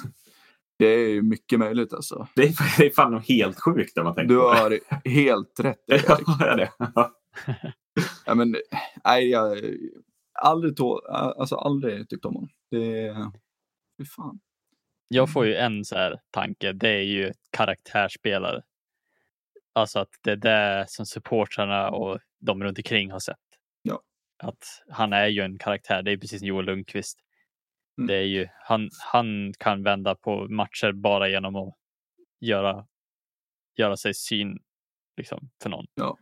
Det 0.79 0.87
är 0.87 1.23
mycket 1.23 1.59
möjligt 1.59 1.93
alltså. 1.93 2.27
Det 2.35 2.43
är, 2.43 2.79
det 2.79 2.87
är 2.87 2.91
fan 2.91 3.19
helt 3.21 3.61
sjukt 3.61 3.97
när 3.97 4.05
man 4.05 4.15
tänker 4.15 4.35
Du 4.35 4.41
har 4.41 4.79
helt 5.09 5.61
rätt. 5.61 5.79
Ja, 5.87 6.19
det 6.39 6.45
är 6.49 6.57
det. 6.57 6.71
Ja, 8.27 8.35
men, 8.35 8.57
nej, 9.05 9.31
jag 9.31 9.59
aldrig, 10.43 10.77
tå, 10.77 10.99
alltså, 11.09 11.57
aldrig 11.57 12.09
tyckt 12.09 12.25
om 12.25 12.35
honom. 12.35 12.51
Det 12.71 13.15
fy 13.99 14.05
fan. 14.05 14.41
Jag 15.09 15.33
får 15.33 15.47
ju 15.47 15.55
en 15.55 15.85
så 15.85 15.97
här 15.97 16.21
tanke. 16.31 16.73
Det 16.73 16.89
är 16.89 17.03
ju 17.03 17.33
karaktärsspelare. 17.51 18.63
Alltså 19.73 19.99
att 19.99 20.09
det 20.23 20.31
är 20.31 20.37
det 20.37 20.85
som 20.89 21.07
supportrarna 21.07 21.91
och 21.91 22.19
de 22.39 22.63
runt 22.63 22.79
omkring 22.79 23.11
har 23.11 23.19
sett. 23.19 23.37
Ja. 23.83 24.01
Att 24.39 24.83
han 24.89 25.13
är 25.13 25.27
ju 25.27 25.43
en 25.43 25.59
karaktär. 25.59 26.03
Det 26.03 26.13
är 26.13 26.17
precis 26.17 26.39
som 26.39 26.49
Joel 26.49 26.65
Lundqvist. 26.65 27.19
Mm. 27.99 28.07
Det 28.07 28.15
är 28.15 28.27
ju, 28.27 28.47
han, 28.69 28.91
han 29.13 29.53
kan 29.59 29.83
vända 29.83 30.15
på 30.15 30.49
matcher 30.49 30.93
bara 30.93 31.29
genom 31.29 31.57
att 31.57 31.75
göra, 32.41 32.87
göra 33.77 33.97
sig 33.97 34.15
syn 34.15 34.59
liksom, 35.17 35.51
för 35.63 35.71
någon. 35.71 35.87
Varför 35.95 36.19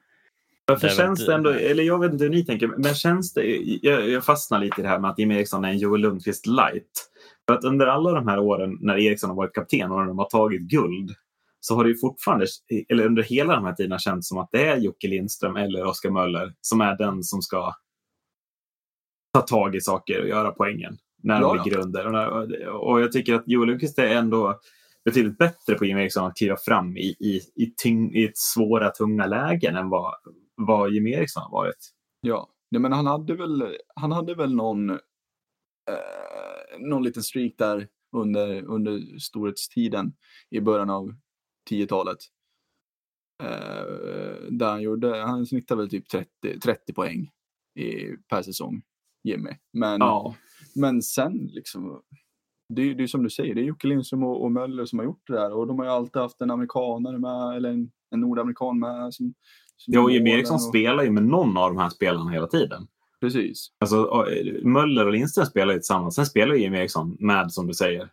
Väl 0.73 0.91
känns 0.91 1.27
det- 1.27 1.35
ändå, 1.35 1.51
eller 1.51 1.83
jag 1.83 1.99
vet 2.01 2.12
inte 2.12 2.25
hur 2.25 2.31
ni 2.31 2.45
tänker, 2.45 2.67
men 2.67 2.95
känns 2.95 3.35
det, 3.35 3.43
jag, 3.83 4.09
jag 4.09 4.25
fastnar 4.25 4.59
lite 4.61 4.81
i 4.81 4.83
det 4.83 4.89
här 4.89 4.99
med 4.99 5.11
att 5.11 5.19
Jim 5.19 5.31
Eriksson 5.31 5.64
är 5.64 5.69
en 5.69 5.79
Joel 5.79 6.01
Lundqvist 6.01 6.47
light. 6.47 7.11
För 7.49 7.55
att 7.55 7.64
under 7.64 7.87
alla 7.87 8.12
de 8.12 8.29
här 8.29 8.39
åren 8.39 8.79
när 8.81 8.99
Eriksson 8.99 9.31
har 9.31 9.37
varit 9.37 9.55
kapten 9.55 9.91
och 9.91 9.99
när 10.01 10.07
de 10.07 10.19
har 10.19 10.29
tagit 10.31 10.61
guld 10.61 11.11
så 11.61 11.75
har 11.75 11.85
det 11.85 11.91
ju 11.91 11.97
fortfarande, 11.99 12.47
eller 12.89 13.07
under 13.07 13.23
hela 13.23 13.55
de 13.55 13.64
här 13.64 13.73
tiderna 13.73 13.99
känts 13.99 14.29
som 14.29 14.39
att 14.39 14.49
det 14.53 14.67
är 14.69 14.77
Jocke 14.77 15.09
Lindström 15.09 15.57
eller 15.57 15.85
Oskar 15.87 16.11
Möller 16.11 16.55
som 16.61 16.81
är 16.81 16.97
den 16.99 17.23
som 17.23 17.43
ska 17.43 17.75
ta 19.35 19.41
tag 19.41 19.75
i 19.77 19.81
saker 19.81 20.23
och 20.23 20.29
göra 20.29 20.51
poängen 20.51 20.99
när 21.23 21.41
de 21.41 21.57
ligger 21.64 21.79
under. 21.79 22.07
Och, 22.07 22.12
när, 22.12 22.69
och 22.69 23.01
jag 23.01 23.12
tycker 23.12 23.35
att 23.35 23.43
Joel 23.47 23.69
Lundqvist 23.69 23.99
är 23.99 24.07
ändå 24.07 24.61
betydligt 25.05 25.39
bättre 25.39 25.75
på 25.75 25.85
Jim 25.85 25.99
Eriksson 25.99 26.27
att 26.27 26.37
kliva 26.37 26.57
fram 26.57 26.97
i, 26.97 27.07
i, 27.21 27.41
i, 27.55 27.75
tyng, 27.83 28.14
i 28.14 28.25
ett 28.25 28.39
svåra, 28.39 28.91
tunga 28.91 29.27
lägen 29.27 29.77
än 29.77 29.89
vad, 29.89 30.14
vad 30.57 30.91
Jim 30.93 31.07
Eriksson 31.07 31.43
har 31.43 31.51
varit. 31.51 31.91
Ja, 32.21 32.49
nej, 32.71 32.81
men 32.81 32.93
han 32.93 33.07
hade 33.07 33.35
väl, 33.35 33.77
han 33.97 34.13
hade 34.13 34.35
väl 34.35 34.55
någon, 34.55 34.91
eh, 34.91 34.97
någon 36.79 37.03
liten 37.05 37.23
streak 37.23 37.53
där 37.59 37.89
under, 38.17 38.63
under 38.63 39.19
storhetstiden 39.19 40.13
i 40.51 40.61
början 40.61 40.91
av 40.91 41.15
10-talet. 41.71 42.19
Eh, 43.43 43.85
där 44.51 44.71
han 44.71 44.83
gjorde, 44.83 45.17
han 45.23 45.47
snittade 45.47 45.81
väl 45.83 45.91
typ 45.91 46.09
30, 46.09 46.61
30 46.61 46.93
poäng 46.93 47.31
i, 47.79 48.17
per 48.29 48.43
säsong, 48.43 48.83
Jimmy. 49.25 49.51
Men, 49.73 50.01
Ja, 50.01 50.35
men 50.75 51.03
sen 51.03 51.47
liksom, 51.53 52.03
det, 52.75 52.83
är- 52.83 52.95
det 52.95 53.03
är 53.03 53.07
som 53.07 53.23
du 53.23 53.31
säger, 53.31 53.55
det 53.55 53.61
är 53.61 53.65
Jocke 53.65 53.87
Lindström 53.87 54.23
och, 54.23 54.43
och 54.45 54.53
Möller 54.53 54.85
som 54.85 54.99
har 54.99 55.07
gjort 55.07 55.27
det 55.27 55.33
där 55.33 55.53
och 55.53 55.67
de 55.67 55.79
har 55.79 55.87
ju 55.87 55.91
alltid 55.93 56.23
haft 56.23 56.41
en 56.41 56.51
amerikanare 56.51 57.19
med, 57.19 57.57
eller 57.57 57.71
en, 57.71 57.91
en 58.11 58.21
nordamerikan 58.21 58.79
med. 58.79 59.15
Som 59.15 59.35
ja 59.87 60.11
Jim 60.11 60.27
Eriksson 60.27 60.55
och- 60.55 60.62
spelar 60.62 61.05
ju 61.05 61.11
med 61.11 61.22
någon 61.24 61.57
av 61.57 61.74
de 61.74 61.79
här 61.79 61.89
spelarna 61.89 62.31
hela 62.31 62.47
tiden. 62.47 62.87
Precis. 63.20 63.68
Alltså, 63.81 64.27
Möller 64.62 65.07
och 65.07 65.12
Lindström 65.12 65.47
spelar 65.47 65.72
ju 65.72 65.79
tillsammans. 65.79 66.14
Sen 66.14 66.27
spelar 66.27 66.55
ju 66.55 66.61
Jim 66.61 66.74
Eriksson 66.74 67.16
med, 67.20 67.53
som 67.53 67.66
du 67.66 67.74
säger. 67.74 68.11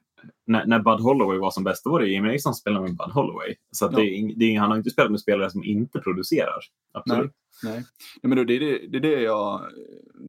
När, 0.48 0.66
när 0.66 0.80
Bud 0.80 1.00
Holloway 1.00 1.38
var 1.40 1.52
som 1.52 1.64
bäst, 1.64 1.84
då 1.84 1.90
var 1.92 2.00
det 2.00 2.08
Jim 2.08 2.26
Eriksson 2.26 2.54
som 2.54 2.60
spelade 2.60 2.82
med 2.88 2.98
Bud 2.98 3.12
Holloway. 3.14 3.56
Så 3.72 3.86
Ja. 3.86 3.98
det 3.98 4.34
det 4.36 4.56
han 4.56 4.70
har 4.70 4.78
inte 4.78 4.90
spelat 4.90 5.12
med 5.12 5.20
spelare 5.20 5.50
som 5.50 5.64
inte 5.64 6.00
producerar. 6.00 6.60
Absolut. 6.94 7.32
Nej. 7.64 7.74
Nej, 7.74 7.84
men 8.22 8.38
då, 8.38 8.44
det, 8.44 8.54
är 8.54 8.60
det, 8.60 8.88
det 8.88 8.98
är 8.98 9.02
det 9.16 9.22
jag, 9.22 9.62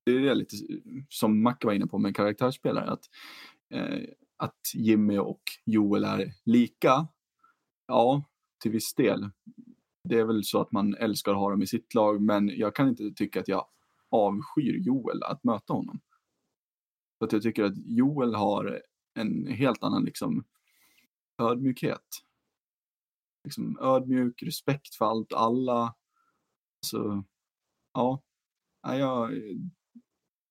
det 0.05 0.13
är 0.13 0.21
det 0.21 0.35
lite 0.35 0.57
som 1.09 1.43
Macke 1.43 1.67
var 1.67 1.75
inne 1.75 1.87
på 1.87 1.99
med 1.99 2.17
karaktärsspelare. 2.17 2.91
Att, 2.91 3.05
eh, 3.75 3.99
att 4.37 4.61
Jimmy 4.75 5.19
och 5.19 5.41
Joel 5.67 6.05
är 6.05 6.33
lika. 6.45 7.07
Ja, 7.89 8.25
till 8.63 8.71
viss 8.71 8.95
del. 8.95 9.31
Det 10.09 10.19
är 10.19 10.25
väl 10.25 10.45
så 10.45 10.61
att 10.61 10.73
man 10.73 10.95
älskar 10.95 11.33
att 11.33 11.39
ha 11.39 11.51
dem 11.51 11.63
i 11.63 11.67
sitt 11.67 11.95
lag, 11.95 12.23
men 12.23 12.49
jag 12.49 12.75
kan 12.75 12.89
inte 12.89 13.11
tycka 13.11 13.41
att 13.41 13.49
jag 13.49 13.67
avskyr 14.11 14.79
Joel 14.79 15.23
att 15.23 15.45
möta 15.45 15.73
honom. 15.73 16.01
För 17.19 17.27
att 17.27 17.33
jag 17.33 17.43
tycker 17.43 17.65
att 17.65 17.77
Joel 17.77 18.35
har 18.35 18.83
en 19.15 19.47
helt 19.47 19.83
annan 19.83 20.05
liksom 20.05 20.45
ödmjukhet. 21.43 22.07
Liksom 23.45 23.79
ödmjuk, 23.81 24.43
respekt 24.43 24.95
för 24.95 25.05
allt, 25.05 25.33
alla. 25.33 25.95
Så, 26.87 27.25
ja. 27.95 28.23
Jag, 28.83 29.31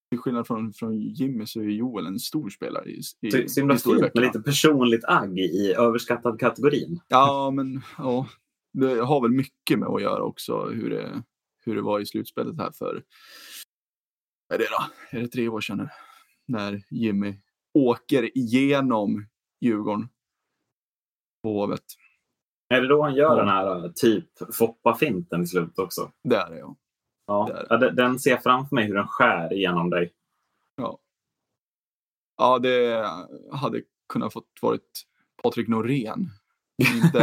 till 0.09 0.19
skillnad 0.19 0.47
från, 0.47 0.73
från 0.73 0.99
Jimmy 0.99 1.45
så 1.45 1.59
är 1.59 1.63
Joel 1.63 2.05
en 2.05 2.19
stor 2.19 2.49
spelare 2.49 2.89
i, 2.89 3.01
i, 3.21 3.49
Så, 3.49 3.59
himla 3.59 3.77
fint 3.77 4.13
med 4.13 4.23
lite 4.23 4.39
personligt 4.39 5.05
agg 5.05 5.39
i 5.39 5.73
överskattad 5.77 6.39
kategorin. 6.39 6.99
Ja, 7.07 7.51
men 7.51 7.81
ja, 7.97 8.27
det 8.74 9.01
har 9.05 9.21
väl 9.21 9.32
mycket 9.32 9.80
med 9.80 9.88
att 9.89 10.01
göra 10.01 10.24
också 10.24 10.65
hur 10.65 10.89
det, 10.89 11.24
hur 11.65 11.76
det 11.76 11.82
var 11.82 11.99
i 11.99 12.05
slutspelet 12.05 12.57
här 12.57 12.71
för, 12.71 13.03
är 14.53 14.57
det 14.57 14.67
då? 14.69 15.17
Är 15.17 15.21
det 15.21 15.28
tre 15.28 15.47
år 15.47 15.61
sedan 15.61 15.78
nu? 15.78 15.89
När 16.45 16.84
Jimmy 16.89 17.36
åker 17.74 18.38
igenom 18.38 19.26
Djurgården 19.61 20.09
på 21.43 21.49
Hovet. 21.61 21.84
Är 22.69 22.82
det 22.82 22.88
då 22.88 23.01
han 23.03 23.15
gör 23.15 23.30
Ja. 23.30 23.36
den 23.36 23.47
här 23.47 23.86
eh, 23.86 23.91
typ 23.91 24.30
Foppa-finten 24.53 25.43
i 25.43 25.47
slutet 25.47 25.80
också? 25.80 26.11
Det 26.24 26.36
är 26.36 26.49
det 26.49 26.57
ja. 26.59 26.76
Ja. 27.28 27.45
Där. 27.53 27.67
ja 27.69 27.78
den, 27.78 27.95
den 27.95 28.19
ser 28.19 28.38
framför 28.38 28.76
mig 28.76 28.86
hur 28.86 28.95
den 28.95 29.07
skär 29.07 29.53
igenom 29.53 29.89
dig. 29.89 30.13
Ja, 32.38 32.59
det 32.59 33.05
hade 33.51 33.82
kunnat 34.13 34.34
fått 34.34 34.49
varit 34.61 35.03
Patrik 35.43 35.67
Norén. 35.67 36.30
Inte 36.95 37.19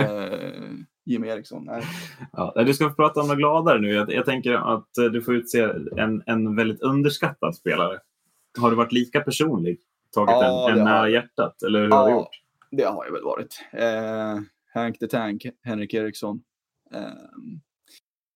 Jimmy 1.05 1.28
Eriksson. 1.28 1.64
Nej. 1.64 1.82
Ja, 2.32 2.62
du 2.66 2.74
ska 2.74 2.88
få 2.88 2.94
prata 2.94 3.20
om 3.20 3.28
något 3.28 3.38
gladare 3.38 3.80
nu. 3.80 3.88
Jag, 3.92 4.12
jag 4.12 4.24
tänker 4.24 4.53
att 4.74 4.98
eh, 4.98 5.05
du 5.05 5.22
får 5.22 5.34
utse 5.34 5.61
en, 5.96 6.22
en 6.26 6.57
väldigt 6.57 6.80
underskattad 6.82 7.57
spelare. 7.57 7.98
Har 8.59 8.70
du 8.70 8.76
varit 8.76 8.92
lika 8.92 9.20
personlig? 9.20 9.80
Tagit 10.14 10.30
Ja, 10.30 10.70
en, 10.70 10.78
en 10.78 10.84
nära 10.84 11.09
hjärtat? 11.09 11.62
Eller 11.62 11.80
hur 11.82 11.90
har 11.90 12.07
du 12.07 12.11
Ja. 12.12 12.18
gjort? 12.18 12.28
Det 12.70 12.84
har 12.84 13.05
jag 13.05 13.12
väl 13.12 13.22
varit. 13.22 13.64
Eh, 13.72 14.40
Hank 14.74 14.98
the 14.98 15.07
Tank, 15.07 15.46
Henrik 15.62 15.94
Eriksson. 15.94 16.42
Eh, 16.94 17.01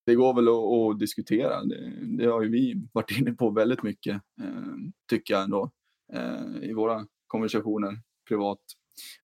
det 0.06 0.14
går 0.14 0.34
väl 0.34 0.48
att, 0.48 0.94
att 0.94 0.98
diskutera. 1.00 1.64
Det, 1.64 1.92
det 2.18 2.26
har 2.26 2.42
ju 2.42 2.48
vi 2.50 2.88
varit 2.92 3.10
inne 3.18 3.32
på 3.32 3.50
väldigt 3.50 3.82
mycket, 3.82 4.14
eh, 4.14 4.74
tycker 5.10 5.34
jag 5.34 5.42
ändå, 5.44 5.70
eh, 6.12 6.68
i 6.68 6.72
våra 6.72 7.06
konversationer 7.26 7.98
privat 8.28 8.58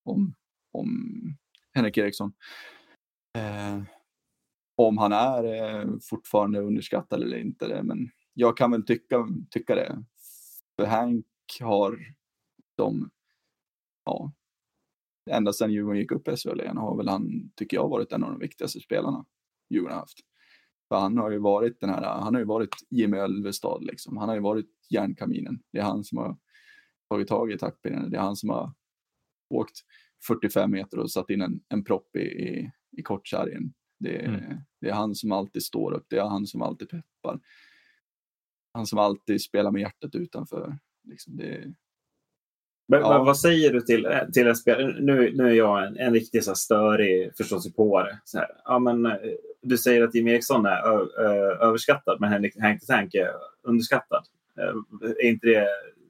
om, 0.05 0.35
om 0.73 0.89
Henrik 1.75 1.99
Eriksson. 1.99 2.33
Eh, 3.39 3.83
om 4.77 4.99
han 4.99 5.13
är 5.13 5.45
eh, 5.45 5.89
fortfarande 6.03 6.61
underskattad 6.61 7.23
eller 7.23 7.37
inte. 7.37 7.69
Det, 7.69 7.83
men 7.83 8.11
jag 8.35 8.57
kan 8.57 8.71
väl 8.71 8.87
tycka, 8.87 9.29
tycka 9.51 9.75
det. 9.75 10.05
För 10.77 10.87
Hank 10.87 11.27
har 11.61 11.99
de, 12.77 13.11
ja, 14.05 14.33
ända 15.31 15.53
sedan 15.53 15.73
Djurgården 15.73 16.01
gick 16.01 16.13
upp 16.13 16.29
i 16.29 16.37
SHL 16.37 16.61
igen 16.61 16.77
har 16.77 16.97
väl 16.97 17.09
han, 17.09 17.51
tycker 17.57 17.77
jag, 17.77 17.89
varit 17.89 18.13
en 18.13 18.25
av 18.25 18.31
de 18.31 18.39
viktigaste 18.39 18.81
spelarna 18.81 19.25
Djurgården 19.71 19.95
har 19.95 20.01
haft. 20.01 20.19
För 20.89 20.97
han 20.97 21.19
har 21.19 21.31
ju 21.31 21.39
varit 21.39 21.81
den 21.81 21.91
här, 21.91 22.03
han 22.03 22.35
har 22.35 22.41
ju 22.41 22.47
varit 22.47 22.77
Jimmy 22.91 23.17
Ölvestad 23.17 23.85
liksom. 23.85 24.17
Han 24.17 24.29
har 24.29 24.37
ju 24.37 24.43
varit 24.43 24.71
järnkaminen. 24.91 25.63
Det 25.73 25.79
är 25.79 25.83
han 25.83 26.05
som 26.05 26.19
har 26.19 26.37
tagit 27.11 27.29
tag 27.29 27.53
i 27.53 27.59
taktpinnen. 27.59 28.11
Det 28.11 28.17
är 28.17 28.21
han 28.21 28.37
som 28.37 28.51
har 28.51 28.73
åkt 29.51 29.77
45 30.27 30.71
meter 30.71 30.99
och 30.99 31.11
satt 31.11 31.31
in 31.31 31.43
en, 31.43 31.61
en 31.69 31.85
propp 31.85 32.17
i, 32.17 32.21
i, 32.21 32.71
i 33.01 33.03
kortsargen. 33.03 33.73
Det, 33.99 34.17
är- 34.17 34.29
Mm. 34.29 34.57
det 34.81 34.89
är 34.89 34.93
han 34.93 35.15
som 35.15 35.33
alltid 35.33 35.63
står 35.63 35.93
upp. 35.93 36.05
Det 36.09 36.17
är 36.19 36.25
han 36.29 36.47
som 36.47 36.63
alltid 36.63 36.89
peppar. 36.89 37.41
Han 38.73 38.87
som 38.87 38.99
alltid 38.99 39.43
spelar 39.43 39.71
med 39.71 39.81
hjärtat 39.83 40.15
utanför. 40.15 40.79
Liksom 41.05 41.37
det, 41.37 41.73
Men, 42.89 43.01
Ja. 43.01 43.17
men 43.17 43.27
vad 43.27 43.39
säger 43.39 43.73
du 43.73 43.81
till, 43.81 44.09
till 44.33 44.47
en 44.47 44.57
spelare? 44.57 44.97
Nu, 45.01 45.33
nu 45.37 45.45
är 45.49 45.55
jag 45.55 45.87
en, 45.87 45.97
en 45.97 46.13
riktig 46.13 46.45
så 46.45 46.51
här, 46.51 46.55
störig 46.55 47.37
förståsigpåare. 47.37 48.21
Så 48.25 48.39
här, 48.39 48.49
ja, 48.65 48.79
men, 48.79 49.07
eh, 49.07 49.13
du 49.63 49.79
säger 49.79 50.03
att 50.03 50.15
Jimmy 50.15 50.31
Eriksson 50.31 50.67
är 50.67 50.83
ö, 50.87 51.07
ö, 51.19 51.57
överskattad, 51.67 52.21
men 52.21 52.33
Henrik 52.33 52.61
Hank 52.61 52.81
the 52.81 52.87
Tank 52.87 53.15
är 53.15 53.31
underskattad. 53.63 54.25
Eh, 54.59 54.75
Är 55.11 55.25
inte 55.27 55.47
det 55.47 55.69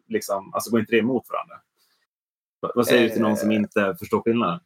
liksom, 0.09 0.55
alltså 0.55 0.71
går 0.71 0.81
inte 0.81 0.93
det 0.93 0.99
emot 0.99 1.25
varandra? 1.31 1.55
Va- 2.61 2.73
Vad 2.75 2.87
säger 2.87 3.03
du 3.03 3.09
till 3.09 3.23
någon 3.23 3.37
som 3.37 3.51
Eh. 3.51 3.57
inte 3.57 3.97
förstår 3.99 4.23
skillnaden? 4.23 4.61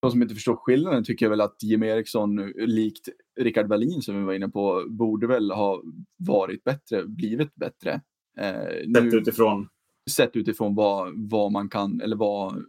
De 0.00 0.10
som 0.10 0.22
inte 0.22 0.34
förstår 0.34 0.56
skillnaden 0.56 1.04
tycker 1.04 1.26
jag 1.26 1.30
väl 1.30 1.40
att 1.40 1.62
Jim 1.62 1.82
Eriksson, 1.82 2.36
likt 2.56 3.08
Rickard 3.40 3.66
Wallin 3.66 4.02
som 4.02 4.18
vi 4.18 4.24
var 4.24 4.32
inne 4.32 4.48
på, 4.48 4.84
borde 4.88 5.26
väl 5.26 5.50
ha 5.50 5.82
varit 6.16 6.64
bättre, 6.64 7.04
blivit 7.06 7.54
bättre. 7.54 8.00
Eh, 8.38 8.92
Sett 8.94 9.04
nu, 9.04 9.18
utifrån 9.18 9.68
sett 10.10 10.36
utifrån 10.36 10.74
vad, 10.74 11.12
vad 11.30 11.52
man 11.52 11.68
kan, 11.68 12.00
eller 12.00 12.16
vad 12.16 12.64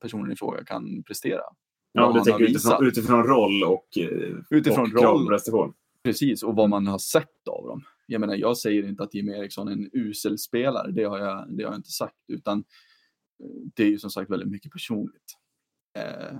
personen 0.00 0.32
i 0.32 0.36
fråga 0.36 0.64
kan 0.64 1.02
prestera. 1.02 1.40
Ja, 1.92 2.12
du 2.12 2.20
tänker 2.30 2.44
utifrån, 2.44 2.86
utifrån 2.86 3.24
roll 3.24 3.62
och, 3.64 3.98
eh, 3.98 4.36
Utifrån 4.50 4.96
och 4.96 5.02
roll. 5.02 5.26
prestation. 5.26 5.72
Precis, 6.02 6.42
och 6.42 6.56
vad 6.56 6.68
man 6.70 6.86
har 6.86 6.98
sett 6.98 7.48
av 7.48 7.66
dem. 7.66 7.82
Jag 8.06 8.20
menar, 8.20 8.34
jag 8.34 8.58
säger 8.58 8.88
inte 8.88 9.02
att 9.02 9.14
Jim 9.14 9.28
Eriksson 9.28 9.68
är 9.68 9.72
en 9.72 9.90
usel 9.92 10.38
spelare, 10.38 10.90
det 10.92 11.04
har 11.04 11.18
jag, 11.18 11.56
det 11.56 11.64
har 11.64 11.70
jag 11.70 11.78
inte 11.78 11.90
sagt, 11.90 12.14
utan 12.28 12.58
eh, 13.42 13.46
det 13.74 13.82
är 13.82 13.88
ju 13.88 13.98
som 13.98 14.10
sagt 14.10 14.30
väldigt 14.30 14.48
mycket 14.48 14.72
personligt. 14.72 15.36
Eh, 15.98 16.38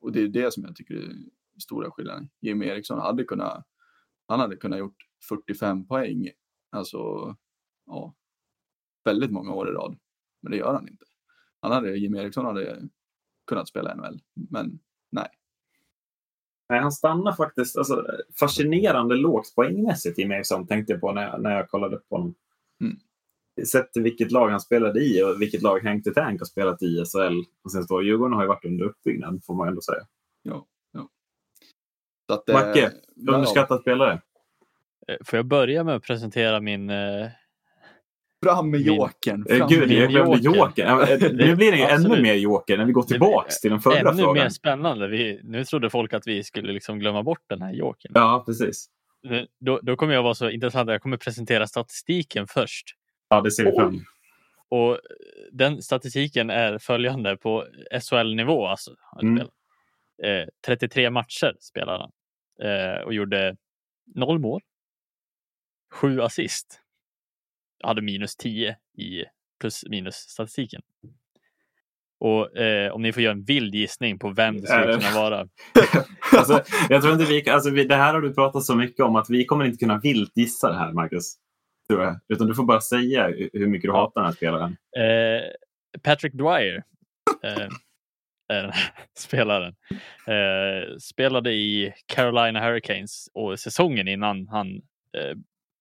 och 0.00 0.12
det 0.12 0.20
är 0.20 0.28
det 0.28 0.54
som 0.54 0.64
jag 0.64 0.76
tycker 0.76 0.94
är 0.94 1.12
stora 1.62 1.90
skillnaden. 1.90 2.30
Jim 2.40 2.62
Eriksson 2.62 2.98
hade 2.98 3.24
kunnat, 3.24 3.66
han 4.28 4.40
hade 4.40 4.56
kunnat 4.56 4.78
gjort 4.78 4.96
45 5.28 5.86
poäng, 5.86 6.30
alltså, 6.70 6.98
ja, 7.86 8.14
väldigt 9.04 9.30
många 9.30 9.54
år 9.54 9.68
i 9.68 9.72
rad. 9.72 9.98
Men 10.42 10.52
det 10.52 10.58
gör 10.58 10.74
han 10.74 10.88
inte. 10.88 11.04
Han 11.60 11.72
hade, 11.72 11.96
Jim 11.96 12.14
Eriksson 12.14 12.44
hade 12.44 12.88
kunnat 13.46 13.68
spela 13.68 13.94
NHL, 13.94 14.20
men 14.50 14.78
nej. 15.10 15.28
Nej, 16.68 16.80
han 16.80 16.92
stannar 16.92 17.32
faktiskt 17.32 17.76
alltså, 17.76 18.06
fascinerande 18.40 19.16
lågt 19.16 19.54
poängmässigt 19.54 20.28
mig 20.28 20.44
som 20.44 20.66
tänkte 20.66 20.92
jag 20.92 21.00
på 21.00 21.12
när 21.12 21.22
jag, 21.22 21.42
när 21.42 21.50
jag 21.50 21.68
kollade 21.68 21.96
på 21.96 22.16
honom. 22.16 22.34
Mm. 22.80 22.96
Sett 23.66 23.90
vilket 23.94 24.32
lag 24.32 24.48
han 24.48 24.60
spelade 24.60 25.00
i 25.00 25.22
och 25.22 25.42
vilket 25.42 25.62
lag 25.62 25.84
Hank 25.84 26.04
the 26.04 26.10
Tank 26.10 26.40
har 26.40 26.46
spelat 26.46 26.82
i 26.82 27.04
SHL. 27.04 27.38
Och 27.64 27.72
sen 27.72 27.84
står 27.84 28.04
Djurgården 28.04 28.32
har 28.32 28.42
ju 28.42 28.48
varit 28.48 28.64
under 28.64 28.84
uppbyggnad 28.84 29.40
får 29.46 29.54
man 29.54 29.68
ändå 29.68 29.80
säga. 29.80 30.02
Ja, 30.42 30.66
ja. 30.92 31.08
Så 32.26 32.34
att, 32.34 32.48
eh, 32.48 32.54
Macke, 32.54 32.80
ja, 32.80 33.32
Eh, 33.32 33.34
Underskattad 33.34 33.80
spelare. 33.80 34.20
Får 35.24 35.36
jag 35.36 35.46
börja 35.46 35.84
med 35.84 35.94
att 35.94 36.02
presentera 36.02 36.60
min... 36.60 36.90
Eh, 36.90 37.26
Fram 38.44 38.70
med 38.70 38.80
jokern. 38.80 39.46
Eh, 39.48 39.68
Gud, 39.68 39.92
jag 39.92 40.10
glömde 40.10 40.38
joker. 40.38 40.58
joker. 40.58 40.84
Ja, 40.86 41.08
eh, 41.08 41.32
Nu 41.32 41.56
blir 41.56 41.72
det 41.72 41.78
ju 41.78 41.84
ännu 41.84 42.22
mer 42.22 42.34
joker 42.34 42.76
när 42.78 42.84
vi 42.84 42.92
går 42.92 43.02
tillbaks 43.02 43.60
till 43.60 43.70
den 43.70 43.80
förra 43.80 43.98
ännu 43.98 44.22
frågan. 44.22 44.34
mer 44.34 44.48
spännande. 44.48 45.08
Vi, 45.08 45.40
nu 45.44 45.64
trodde 45.64 45.90
folk 45.90 46.12
att 46.12 46.26
vi 46.26 46.44
skulle 46.44 46.72
liksom 46.72 46.98
glömma 46.98 47.22
bort 47.22 47.42
den 47.48 47.62
här 47.62 47.72
jokern. 47.72 48.12
Ja, 48.14 48.42
precis. 48.46 48.86
Då, 49.60 49.80
då 49.82 49.96
kommer 49.96 50.14
jag 50.14 50.22
vara 50.22 50.34
så 50.34 50.50
intressant 50.50 50.88
att 50.88 50.92
jag 50.92 51.02
kommer 51.02 51.16
presentera 51.16 51.66
statistiken 51.66 52.46
först. 52.46 52.94
Ja, 53.28 53.40
det 53.40 53.50
ser 53.50 53.64
vi 53.64 53.72
fram. 53.72 54.00
Och 54.68 54.98
den 55.52 55.82
statistiken 55.82 56.50
är 56.50 56.78
följande 56.78 57.36
på 57.36 57.66
SHL-nivå. 58.00 58.66
Alltså, 58.66 58.94
Mm. 59.22 59.38
eh, 60.22 60.46
33 60.66 61.10
matcher 61.10 61.56
spelade 61.60 61.98
han 61.98 62.12
eh, 62.70 63.02
och 63.02 63.14
gjorde 63.14 63.56
noll 64.14 64.38
mål. 64.38 64.60
Sju 65.92 66.20
assist. 66.20 66.80
Hade 67.84 68.02
minus 68.02 68.36
10 68.36 68.76
i 68.98 69.24
plus 69.60 69.84
minus 69.88 70.14
statistiken. 70.14 70.82
Och 72.20 72.56
eh, 72.56 72.92
om 72.92 73.02
ni 73.02 73.12
får 73.12 73.22
göra 73.22 73.32
en 73.32 73.44
vild 73.44 73.74
gissning 73.74 74.18
på 74.18 74.30
vem 74.30 74.60
det 74.60 74.66
skulle 74.66 74.92
kunna 74.92 75.14
vara. 75.14 75.48
Alltså, 76.32 76.62
jag 76.88 77.02
tror 77.02 77.12
inte 77.14 77.24
vi, 77.24 77.50
alltså, 77.50 77.70
vi, 77.70 77.84
det 77.84 77.96
här 77.96 78.14
har 78.14 78.20
du 78.20 78.34
pratat 78.34 78.64
så 78.64 78.74
mycket 78.76 79.04
om 79.04 79.16
att 79.16 79.30
vi 79.30 79.44
kommer 79.44 79.64
inte 79.64 79.78
kunna 79.78 79.98
vilt 79.98 80.36
gissa 80.36 80.68
det 80.68 80.78
här, 80.78 80.92
Marcus. 80.92 81.34
Tror 81.88 82.02
jag. 82.02 82.20
Utan 82.28 82.46
du 82.46 82.54
får 82.54 82.64
bara 82.64 82.80
säga 82.80 83.26
hur 83.52 83.66
mycket 83.66 83.88
du 83.88 83.92
hatar 83.92 84.20
den 84.20 84.26
här 84.26 84.36
spelaren. 84.36 84.76
Eh, 84.96 85.50
Patrick 86.02 86.32
Dwyer 86.32 86.84
eh, 87.42 87.68
är 88.48 88.62
den 88.62 88.70
här 88.72 88.92
spelaren. 89.18 89.74
Eh, 90.26 90.96
spelade 90.98 91.52
i 91.52 91.94
Carolina 92.06 92.60
Hurricanes 92.60 93.28
och 93.34 93.58
säsongen 93.58 94.08
innan 94.08 94.48
han 94.48 94.66
eh, 95.18 95.36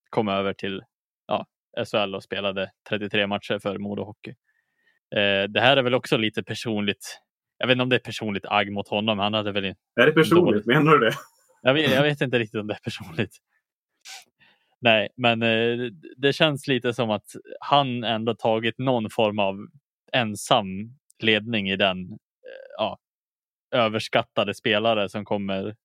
kom 0.10 0.28
över 0.28 0.54
till 0.54 0.84
ja, 1.28 1.46
SHL 1.86 2.16
och 2.16 2.24
spelade 2.24 2.72
33 2.90 3.28
matcher 3.28 3.60
för 3.60 3.78
Modo 3.78 4.04
Hockey. 4.04 4.30
Eh, 5.16 5.44
det 5.50 5.62
här 5.62 5.78
är 5.78 5.84
väl 5.84 5.94
också 5.94 6.18
lite 6.18 6.44
personligt. 6.44 7.20
Jag 7.58 7.68
vet 7.68 7.72
inte 7.76 7.84
om 7.84 7.90
det 7.90 7.96
är 7.96 8.00
personligt 8.00 8.46
agg 8.46 8.72
mot 8.72 8.88
honom. 8.88 9.20
Han 9.20 9.34
hade 9.34 9.52
väl 9.52 9.66
Är 9.66 10.06
det 10.06 10.12
personligt? 10.12 10.66
Menar 10.66 10.92
du 10.92 11.00
det? 11.00 11.14
jag 11.62 11.74
vet, 11.74 11.92
jag 11.92 12.04
vet 12.04 12.22
inte 12.22 12.40
riktigt 12.40 12.62
om 12.62 12.68
det 12.68 12.74
är 12.74 12.80
personligt. 12.84 13.38
Nej, 14.80 15.10
men 15.16 15.42
eh, 15.42 15.92
det 16.18 16.34
känns 16.34 16.68
lite 16.68 16.94
som 16.94 17.10
att 17.10 17.26
han 17.60 18.04
ändå 18.04 18.36
tagit 18.36 18.78
någon 18.78 19.10
form 19.10 19.40
av 19.40 19.68
ensam 20.14 20.68
ledning 21.20 21.70
i 21.70 21.76
den 21.76 22.12
eh, 22.12 22.18
ja, 22.78 22.98
överskattade 23.72 24.54
spelare 24.54 25.10
som 25.10 25.26
kommer 25.26 25.76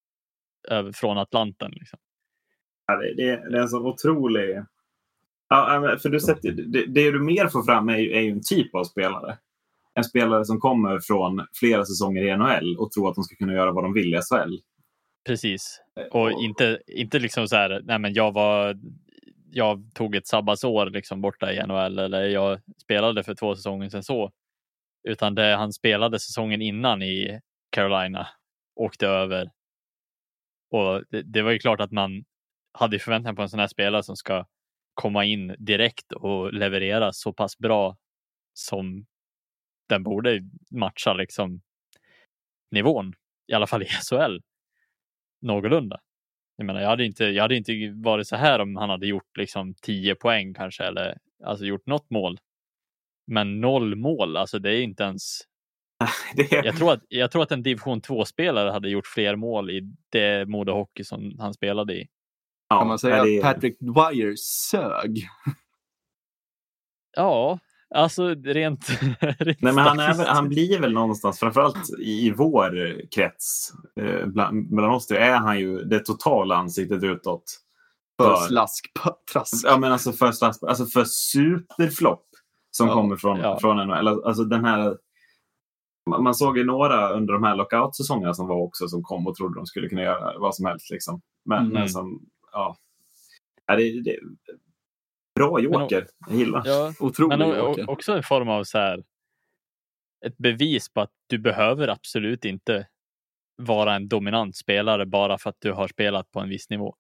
över, 0.69 0.93
från 0.93 1.19
Atlanten. 1.19 1.71
Liksom. 1.71 1.99
Ja, 2.87 2.97
det, 2.97 3.15
det, 3.15 3.51
det 3.51 3.59
är 3.59 3.63
en 3.63 3.69
så 3.69 3.87
otrolig... 3.87 4.63
Ja, 5.49 5.97
för 6.03 6.09
du 6.09 6.21
sett, 6.21 6.43
det, 6.43 6.87
det 6.87 7.11
du 7.11 7.21
mer 7.21 7.49
får 7.49 7.63
fram 7.63 7.89
är 7.89 7.97
ju, 7.97 8.13
är 8.13 8.21
ju 8.21 8.31
en 8.31 8.43
typ 8.43 8.75
av 8.75 8.85
spelare. 8.85 9.39
En 9.95 10.05
spelare 10.05 10.45
som 10.45 10.61
kommer 10.61 11.01
från 11.01 11.47
flera 11.55 11.85
säsonger 11.85 12.23
i 12.23 12.37
NHL 12.37 12.77
och 12.79 12.93
tror 12.93 13.09
att 13.09 13.15
de 13.15 13.25
ska 13.25 13.37
kunna 13.37 13.53
göra 13.53 13.73
vad 13.73 13.85
de 13.85 13.93
vill 13.93 14.15
i 14.15 14.21
SHL. 14.21 14.57
Precis. 15.25 15.83
Och 16.11 16.33
inte, 16.33 16.83
inte 16.87 17.19
liksom 17.19 17.49
så 17.49 17.57
här, 17.57 17.81
nej 17.85 17.99
men 17.99 18.15
jag 18.15 18.33
var 18.33 18.77
jag 19.53 19.95
tog 19.95 20.15
ett 20.15 20.27
sabbatsår 20.27 20.91
liksom 20.91 21.21
borta 21.21 21.53
i 21.53 21.67
NHL 21.67 21.99
eller 21.99 22.25
jag 22.25 22.61
spelade 22.83 23.23
för 23.23 23.35
två 23.35 23.57
säsonger 23.57 23.89
sedan 23.89 24.03
så. 24.03 24.33
Utan 25.09 25.35
det 25.35 25.57
han 25.57 25.73
spelade 25.73 26.19
säsongen 26.19 26.63
innan 26.63 27.03
i 27.03 27.41
Carolina 27.71 28.29
åkte 28.75 29.07
över. 29.07 29.51
Och 30.71 31.05
det, 31.11 31.23
det 31.23 31.43
var 31.43 31.51
ju 31.51 31.59
klart 31.59 31.81
att 31.81 31.93
man 31.93 32.25
hade 32.73 32.99
förväntningar 32.99 33.35
på 33.35 33.43
en 33.43 33.49
sån 33.49 33.61
här 33.61 33.67
spelare 33.67 34.03
som 34.03 34.17
ska 34.17 34.47
komma 34.95 35.25
in 35.25 35.57
direkt 35.59 36.13
och 36.13 36.53
leverera 36.53 37.13
så 37.13 37.33
pass 37.33 37.59
bra 37.59 37.97
som 38.55 39.07
den 39.89 40.03
borde 40.03 40.41
matcha 40.71 41.15
liksom 41.15 41.61
nivån, 42.71 43.15
i 43.47 43.55
alla 43.55 43.67
fall 43.67 43.83
i 43.83 43.87
SHL 43.87 44.39
någorlunda. 45.43 46.01
Jag 46.57 46.67
menar, 46.67 46.81
jag 46.81 46.89
hade 46.89 47.05
inte, 47.05 47.25
jag 47.25 47.43
hade 47.43 47.57
inte 47.57 47.93
varit 47.95 48.29
så 48.29 48.37
här 48.37 48.59
om 48.59 48.77
han 48.77 48.91
hade 48.91 49.07
gjort 49.07 49.37
liksom 49.39 49.75
10 49.75 50.15
poäng 50.15 50.55
kanske 50.55 50.85
eller 50.85 51.19
alltså 51.45 51.65
gjort 51.65 51.87
något 51.87 52.11
mål. 52.11 52.39
Men 53.27 53.61
noll 53.61 53.95
mål, 53.97 54.37
alltså 54.37 54.59
det 54.59 54.71
är 54.71 54.83
inte 54.83 55.03
ens. 55.03 55.41
Det 56.37 56.53
är, 56.53 56.65
Jag 56.65 56.77
tror 56.77 56.93
att, 56.93 57.03
jag 57.09 57.31
tror 57.31 57.43
att 57.43 57.53
en 57.53 57.63
division 57.63 58.01
2 58.01 58.25
spelare 58.25 58.71
hade 58.71 58.89
gjort 58.89 59.07
fler 59.07 59.37
mål 59.37 59.71
i 59.71 59.81
det 60.11 60.49
Modo 60.49 60.73
Hockey 60.73 61.05
som 61.05 61.37
han 61.39 61.55
spelade 61.55 61.95
i. 61.95 62.09
ja, 62.69 62.79
Kan 62.79 62.89
man 62.89 62.99
säga 62.99 63.25
det 63.25 63.39
att 63.39 63.43
Patrick 63.43 63.79
Dwyer 63.81 64.35
sög? 64.37 65.29
Ja, 67.17 67.59
alltså 67.95 68.29
rent. 68.35 68.89
rent 69.21 69.61
Nej, 69.63 69.73
men 69.75 69.79
han, 69.79 69.99
är, 70.01 70.27
han 70.27 70.49
blir 70.49 70.81
väl 70.81 70.93
någonstans, 70.93 71.39
framförallt 71.39 71.91
i 71.99 72.31
vår 72.31 73.01
krets, 73.11 73.73
eh, 74.01 74.27
bland, 74.27 74.71
mellan 74.71 74.91
oss 74.91 75.11
är 75.11 75.37
han 75.37 75.59
ju 75.61 75.85
det 75.85 75.99
totala 76.01 76.57
ansiktet 76.57 77.03
utåt. 77.05 77.45
För 78.23 78.37
För- 78.37 78.47
slasktrask. 78.47 79.65
Ja, 79.67 79.79
men 79.79 79.93
alltså 79.93 80.13
för, 80.13 80.33
slags- 80.33 80.63
alltså 80.63 80.87
för 80.87 81.05
superflopp 81.05 82.27
som 82.71 82.89
Ja, 82.89 82.95
kommer 82.95 83.17
från, 83.17 83.39
ja. 83.41 83.59
från 83.61 83.77
NHL. 83.87 84.09
Alltså 84.09 84.45
den 84.45 84.65
här, 84.65 84.97
man 86.11 86.23
man 86.23 86.35
såg 86.35 86.59
ju 86.59 86.65
några 86.65 87.13
under 87.13 87.33
de 87.35 87.43
här 87.45 87.57
lockout-säsongerna 87.57 88.35
som 88.35 88.47
var 88.47 88.57
också 88.57 88.89
som 88.89 89.03
kom 89.03 89.27
och 89.27 89.35
trodde 89.37 89.55
de 89.55 89.67
skulle 89.67 89.89
kunna 89.89 90.03
göra 90.03 90.39
vad 90.39 90.55
som 90.55 90.67
helst. 90.67 90.91
Liksom. 90.91 91.21
Men, 91.45 91.59
Mm. 91.59 91.73
men 91.73 91.89
som, 91.89 92.23
ja. 92.53 92.77
ja 93.67 93.77
det, 93.77 94.03
det, 94.03 94.17
bra 95.35 95.61
joker. 95.61 96.07
Jag 96.29 96.37
gillar. 96.39 96.63
Ja, 96.65 96.93
Otrolig 97.01 97.39
men 97.39 97.49
joker. 97.49 97.91
också 97.91 98.13
en 98.13 98.23
form 98.23 98.49
av 98.49 98.65
så 98.65 98.79
här. 98.79 99.05
Ett 100.27 100.37
bevis 100.39 100.89
på 100.89 101.01
att 101.01 101.11
du 101.27 101.39
behöver 101.39 101.89
absolut 101.89 102.45
inte 102.45 102.87
vara 103.57 103.95
en 103.95 104.09
dominant 104.09 104.57
spelare 104.57 105.07
bara 105.07 105.39
för 105.39 105.51
att 105.51 105.57
du 105.61 105.73
har 105.73 105.89
spelat 105.89 106.31
på 106.31 106.41
en 106.41 106.49
viss 106.49 106.71
nivå. 106.71 106.95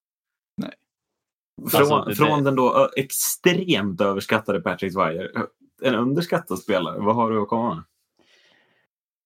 Från, 1.70 1.80
Alltså, 1.80 2.04
det- 2.08 2.14
från 2.14 2.44
den 2.44 2.56
då 2.56 2.90
extremt 2.96 4.00
överskattade 4.00 4.60
Patrick 4.60 4.94
Dwyer. 4.94 5.30
En 5.82 5.94
underskattad 5.94 6.58
spelare. 6.58 6.98
Vad 6.98 7.14
har 7.14 7.30
du 7.30 7.42
att 7.42 7.48
komma 7.48 7.74
med? 7.74 7.84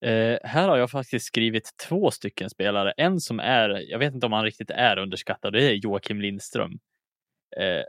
Eh, 0.04 0.38
här 0.42 0.68
har 0.68 0.76
jag 0.76 0.90
faktiskt 0.90 1.26
skrivit 1.26 1.70
två 1.88 2.10
stycken 2.10 2.50
spelare. 2.50 2.92
En 2.96 3.20
som 3.20 3.40
är, 3.40 3.68
jag 3.90 3.98
vet 3.98 4.14
inte 4.14 4.26
om 4.26 4.32
han 4.32 4.44
riktigt 4.44 4.70
är 4.70 4.98
underskattad, 4.98 5.52
det 5.52 5.64
är 5.64 5.72
Joakim 5.72 6.20
Lindström. 6.20 6.72
Eh, 7.56 7.62
Men 7.64 7.84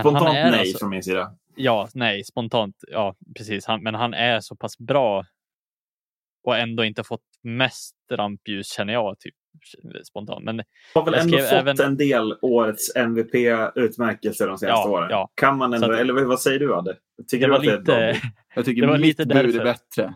Spontant 0.00 0.26
han 0.26 0.36
är 0.36 0.50
nej 0.50 0.60
alltså- 0.60 0.78
från 0.78 0.90
min 0.90 1.02
sida. 1.02 1.34
ja, 1.56 1.88
nej, 1.94 2.24
spontant, 2.24 2.76
ja 2.88 3.16
precis. 3.36 3.66
Han, 3.66 3.82
men 3.82 3.94
han 3.94 4.14
är 4.14 4.40
så 4.40 4.56
pass 4.56 4.78
bra 4.78 5.24
och 6.44 6.56
ändå 6.56 6.84
inte 6.84 7.04
fått 7.04 7.22
mest 7.42 7.94
rampljus 8.12 8.72
känner 8.72 8.92
jag. 8.92 9.18
Typ. 9.18 9.34
spontant. 10.04 10.44
Men 10.44 10.62
har 10.94 11.04
väl 11.04 11.14
ändå 11.14 11.38
fått 11.38 11.52
även- 11.52 11.80
en 11.80 11.96
del 11.96 12.34
årets 12.42 12.96
MVP-utmärkelser 12.96 14.46
de 14.48 14.58
senaste 14.58 14.66
Ja, 14.66 14.88
åren. 14.88 15.08
ja. 15.10 15.30
Kan 15.34 15.58
man 15.58 15.74
ändå, 15.74 15.92
att- 15.92 15.98
eller 16.00 16.24
vad 16.24 16.40
säger 16.40 16.58
du 16.58 16.74
Adde? 16.74 16.96
Tycker 17.28 17.48
det 17.48 17.52
du 17.52 17.56
att 17.56 17.62
det 17.62 17.92
är 17.92 17.96
bra 17.96 18.08
lite? 18.12 18.20
Jag 18.54 18.64
tycker 18.64 18.82
Det 18.82 18.88
var 18.88 18.98
mitt 18.98 19.06
lite 19.18 19.26
bud 19.26 19.56
är 19.60 19.64
bättre. 19.64 20.14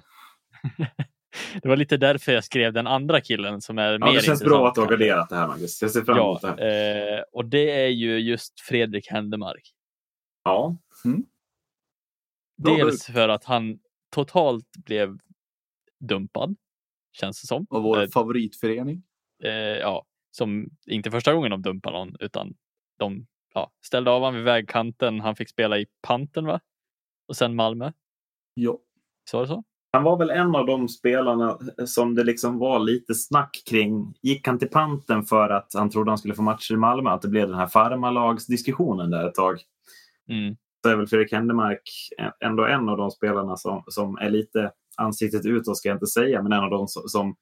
det 1.62 1.68
var 1.68 1.76
lite 1.76 1.96
därför 1.96 2.32
jag 2.32 2.44
skrev 2.44 2.72
den 2.72 2.86
andra 2.86 3.20
killen 3.20 3.60
som 3.60 3.78
är 3.78 3.92
Ja, 3.92 3.98
mer 4.06 4.14
det 4.14 4.22
känns 4.22 4.44
bra 4.44 4.68
att 4.68 4.74
du 4.74 4.80
har 4.80 4.88
garderat 4.90 5.28
det 5.28 5.36
här 5.36 5.46
Magnus. 5.48 5.82
Jag 5.82 5.90
ser 5.90 6.02
fram 6.02 6.18
emot 6.18 6.38
Ja, 6.42 6.54
det 6.54 6.62
här. 6.62 7.16
eh, 7.18 7.22
och 7.32 7.44
det 7.44 7.70
är 7.84 7.88
ju 7.88 8.18
just 8.18 8.60
Fredrik 8.60 9.10
Händemark. 9.10 9.72
Ja. 10.44 10.76
Bra 12.62 12.76
Dels 12.76 13.06
för 13.06 13.28
att 13.28 13.44
han 13.44 13.78
totalt 14.10 14.76
blev 14.84 15.18
dumpad, 15.98 16.56
känns 17.12 17.40
det 17.40 17.46
som. 17.46 17.66
Och 17.70 17.82
vår 17.82 18.02
Eh, 18.02 18.08
favoritförening. 18.08 19.02
eh, 19.44 19.50
ja, 19.52 20.06
som 20.30 20.70
inte 20.86 21.10
första 21.10 21.34
gången 21.34 21.50
de 21.50 21.62
dumpade 21.62 21.98
någon, 21.98 22.16
utan 22.20 22.54
de 22.98 23.26
ja, 23.54 23.72
ställde 23.86 24.10
av 24.10 24.20
honom 24.20 24.34
vid 24.34 24.44
vägkanten. 24.44 25.20
Han 25.20 25.36
fick 25.36 25.48
spela 25.48 25.78
i 25.78 25.86
Panten, 26.02 26.44
va? 26.46 26.60
Och 27.28 27.36
sen 27.36 27.54
Malmö. 27.56 27.92
Ja. 28.54 28.78
Så 29.30 29.36
var 29.36 29.42
det 29.44 29.48
så? 29.48 29.64
Han 29.96 30.04
var 30.04 30.16
väl 30.16 30.30
en 30.30 30.54
av 30.54 30.66
de 30.66 30.88
spelarna 30.88 31.58
som 31.84 32.14
det 32.14 32.24
liksom 32.24 32.58
var 32.58 32.78
lite 32.78 33.14
snack 33.14 33.62
kring. 33.70 34.14
Gick 34.22 34.46
han 34.46 34.58
till 34.58 34.68
panten 34.68 35.22
för 35.22 35.50
att 35.50 35.74
han 35.74 35.90
trodde 35.90 36.10
han 36.10 36.18
skulle 36.18 36.34
få 36.34 36.42
matcher 36.42 36.74
i 36.74 36.76
Malmö? 36.76 37.10
Att 37.10 37.22
det 37.22 37.28
blev 37.28 37.48
den 37.48 37.58
här 37.58 37.66
farmalagsdiskussionen 37.66 39.10
där 39.10 39.28
ett 39.28 39.34
tag. 39.34 39.60
Mm. 40.28 40.56
Så 40.82 40.90
är 40.90 40.96
väl 40.96 41.06
Fredrik 41.06 41.32
Händemark 41.32 41.80
ändå 42.44 42.66
en 42.66 42.88
av 42.88 42.96
de 42.96 43.10
spelarna 43.10 43.56
som, 43.56 43.82
som 43.86 44.18
är 44.18 44.30
lite 44.30 44.70
ansiktet 44.96 45.46
utåt 45.46 45.76
ska 45.76 45.88
jag 45.88 45.96
inte 45.96 46.06
säga, 46.06 46.42
men 46.42 46.52
en 46.52 46.64
av 46.64 46.70
de 46.70 46.88
som, 46.88 47.08
som 47.08 47.36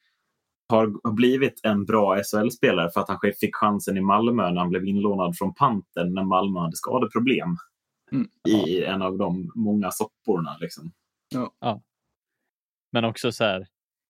har 0.68 1.12
blivit 1.12 1.60
en 1.62 1.84
bra 1.84 2.16
SHL-spelare 2.16 2.90
för 2.90 3.00
att 3.00 3.08
han 3.08 3.18
fick 3.40 3.56
chansen 3.56 3.96
i 3.96 4.00
Malmö 4.00 4.50
när 4.50 4.60
han 4.60 4.70
blev 4.70 4.84
inlånad 4.84 5.36
från 5.36 5.54
panten 5.54 6.14
när 6.14 6.24
Malmö 6.24 6.60
hade 6.60 6.76
skadeproblem. 6.76 7.56
Mm. 8.12 8.28
I 8.48 8.84
en 8.84 9.02
av 9.02 9.18
de 9.18 9.52
många 9.54 9.90
sopporna. 9.90 10.56
Liksom. 10.60 10.90
Men 12.94 13.04
också 13.04 13.32
så 13.32 13.44
här, 13.44 13.66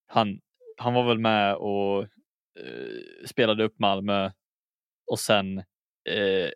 han, 0.07 0.41
han 0.77 0.95
var 0.95 1.05
väl 1.05 1.19
med 1.19 1.55
och 1.57 2.03
eh, 2.03 3.27
spelade 3.27 3.65
upp 3.65 3.79
Malmö 3.79 4.31
och 5.11 5.19
sen 5.19 5.59
eh, 6.09 6.51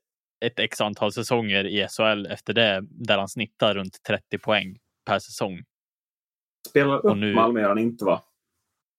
ett 0.44 0.58
x 0.58 0.80
antal 0.80 1.12
säsonger 1.12 1.64
i 1.66 1.86
SHL 1.88 2.26
efter 2.26 2.52
det 2.52 2.80
där 2.90 3.18
han 3.18 3.28
snittar 3.28 3.74
runt 3.74 4.02
30 4.08 4.38
poäng 4.38 4.78
per 5.06 5.18
säsong. 5.18 5.62
Spelar 6.68 7.06
upp 7.06 7.16
nu- 7.16 7.34
Malmö 7.34 7.60
gör 7.60 7.68
han 7.68 7.78
inte 7.78 8.04
va? 8.04 8.22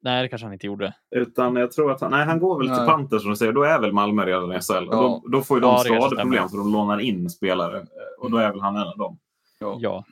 Nej, 0.02 0.22
det 0.22 0.30
kanske 0.30 0.46
han 0.46 0.54
inte 0.54 0.68
gjorde. 0.68 0.94
Utan 1.16 1.56
jag 1.56 1.72
tror 1.72 1.92
att 1.92 2.02
han, 2.02 2.12
nej, 2.12 2.26
han 2.26 2.40
går 2.40 2.58
väl 2.60 2.68
till 2.68 2.78
Nej. 2.78 2.88
Panter 2.88 3.20
som 3.20 3.30
du 3.30 3.36
säger. 3.36 3.54
Då 3.54 3.64
är 3.64 3.80
väl 3.80 3.92
Malmö 3.92 4.26
redan 4.26 4.52
i 4.52 4.60
SHL. 4.62 4.74
Ja. 4.74 4.82
Då, 4.92 5.24
då 5.32 5.42
får 5.42 5.58
ju 5.58 5.62
de 5.62 5.68
Ja, 5.72 5.78
skadeproblem 5.78 6.50
så 6.50 6.58
de 6.58 6.72
lånar 6.74 7.00
in 7.00 7.30
spelare. 7.30 7.86
Och 8.20 8.32
då 8.32 8.38
är 8.38 8.52
väl 8.52 8.62
han 8.62 8.76
en 8.76 8.88
av 8.88 8.98
dem. 8.98 9.20
Ja. 9.60 9.78
Ja. 9.82 10.06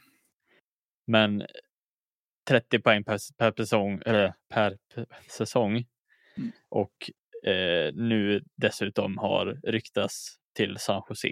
Men 1.08 1.44
30 2.48 2.80
poäng 2.80 3.04
per, 3.04 3.18
per, 3.38 3.54
säsong, 3.58 4.02
eller 4.06 4.34
per, 4.50 4.78
per 4.96 5.06
säsong. 5.30 5.86
Mm. 6.38 6.52
Och 6.70 7.12
eh, 7.50 7.94
nu 7.94 8.44
dessutom 8.56 9.18
har 9.18 9.60
ryktats 9.64 10.36
till 10.56 10.78
San 10.78 11.02
Jose. 11.10 11.28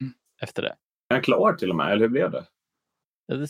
Mm. 0.00 0.14
Efter 0.42 0.62
det. 0.62 0.76
Är 1.08 1.14
han 1.14 1.22
klar 1.22 1.52
till 1.52 1.70
och 1.70 1.76
med? 1.76 1.92
Eller 1.92 2.00
hur 2.02 2.08
blev 2.08 2.30
det? 2.30 2.44
Det, 3.28 3.48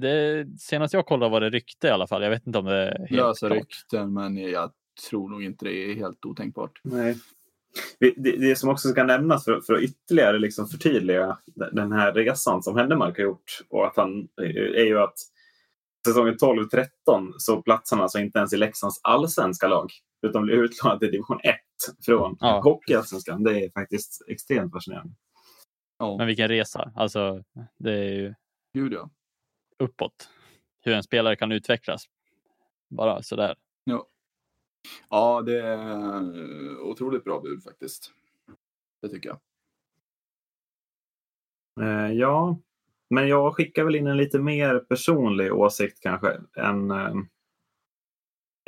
det, 0.00 0.46
senast 0.60 0.94
jag 0.94 1.06
kollade 1.06 1.32
var 1.32 1.40
det 1.40 1.50
rykte 1.50 1.86
i 1.86 1.90
alla 1.90 2.06
fall. 2.06 2.22
Jag 2.22 2.30
vet 2.30 2.46
inte 2.46 2.58
om 2.58 2.64
det 2.64 2.88
är 2.88 2.98
helt 2.98 3.10
Lösa 3.10 3.46
klart. 3.46 3.58
rykten, 3.58 4.14
men 4.14 4.36
jag 4.36 4.72
tror 5.10 5.28
nog 5.28 5.44
inte 5.44 5.64
det 5.64 5.72
är 5.72 5.94
helt 5.94 6.24
otänkbart. 6.24 6.80
Nej. 6.84 7.16
Det, 7.98 8.14
det, 8.16 8.36
det 8.36 8.56
som 8.56 8.70
också 8.70 8.88
ska 8.88 9.04
nämnas 9.04 9.44
för, 9.44 9.60
för 9.60 9.74
att 9.74 9.82
ytterligare 9.82 10.38
liksom 10.38 10.66
förtydliga 10.66 11.38
den 11.72 11.92
här 11.92 12.12
resan 12.12 12.62
som 12.62 12.76
Händemark 12.76 13.16
har 13.16 13.24
gjort 13.24 13.60
och 13.68 13.86
att 13.86 13.96
han 13.96 14.28
är 14.36 14.84
ju 14.84 14.98
att 14.98 15.14
säsongen 16.06 16.34
12-13 16.34 16.88
så 17.38 17.62
platsarna 17.62 18.02
alltså 18.02 18.18
inte 18.18 18.38
ens 18.38 18.52
i 18.52 18.56
Leksands 18.56 19.00
allsvenska 19.02 19.68
lag 19.68 19.90
utan 20.26 20.42
blir 20.42 20.54
utlånade 20.54 21.00
till 21.00 21.10
division 21.10 21.40
1 21.42 21.56
från 22.04 22.36
Ja. 22.40 22.60
Hockeyallsvenskan. 22.64 23.44
Det 23.44 23.64
är 23.64 23.70
faktiskt 23.70 24.22
extremt 24.28 24.72
fascinerande. 24.72 25.14
Ja, 25.98 26.16
Men 26.16 26.26
vilken 26.26 26.48
resa. 26.48 26.92
Alltså, 26.96 27.44
det 27.78 27.92
är 27.92 28.12
ju 28.12 28.34
gud 28.74 28.92
ja. 28.92 29.10
uppåt. 29.78 30.30
Hur 30.82 30.92
en 30.94 31.02
spelare 31.02 31.36
kan 31.36 31.52
utvecklas. 31.52 32.04
Bara 32.88 33.22
sådär. 33.22 33.56
Ja, 35.10 35.42
det 35.42 35.60
är 35.60 36.80
otroligt 36.80 37.24
bra 37.24 37.40
bud 37.40 37.62
faktiskt. 37.62 38.12
Det 39.02 39.08
tycker 39.08 39.28
jag. 39.28 39.38
Eh, 41.80 42.12
ja, 42.12 42.58
men 43.10 43.28
jag 43.28 43.54
skickar 43.56 43.84
väl 43.84 43.94
in 43.96 44.06
en 44.06 44.16
lite 44.16 44.38
mer 44.38 44.78
personlig 44.78 45.52
åsikt 45.54 46.00
kanske 46.02 46.40
än, 46.56 46.90
eh, 46.90 47.14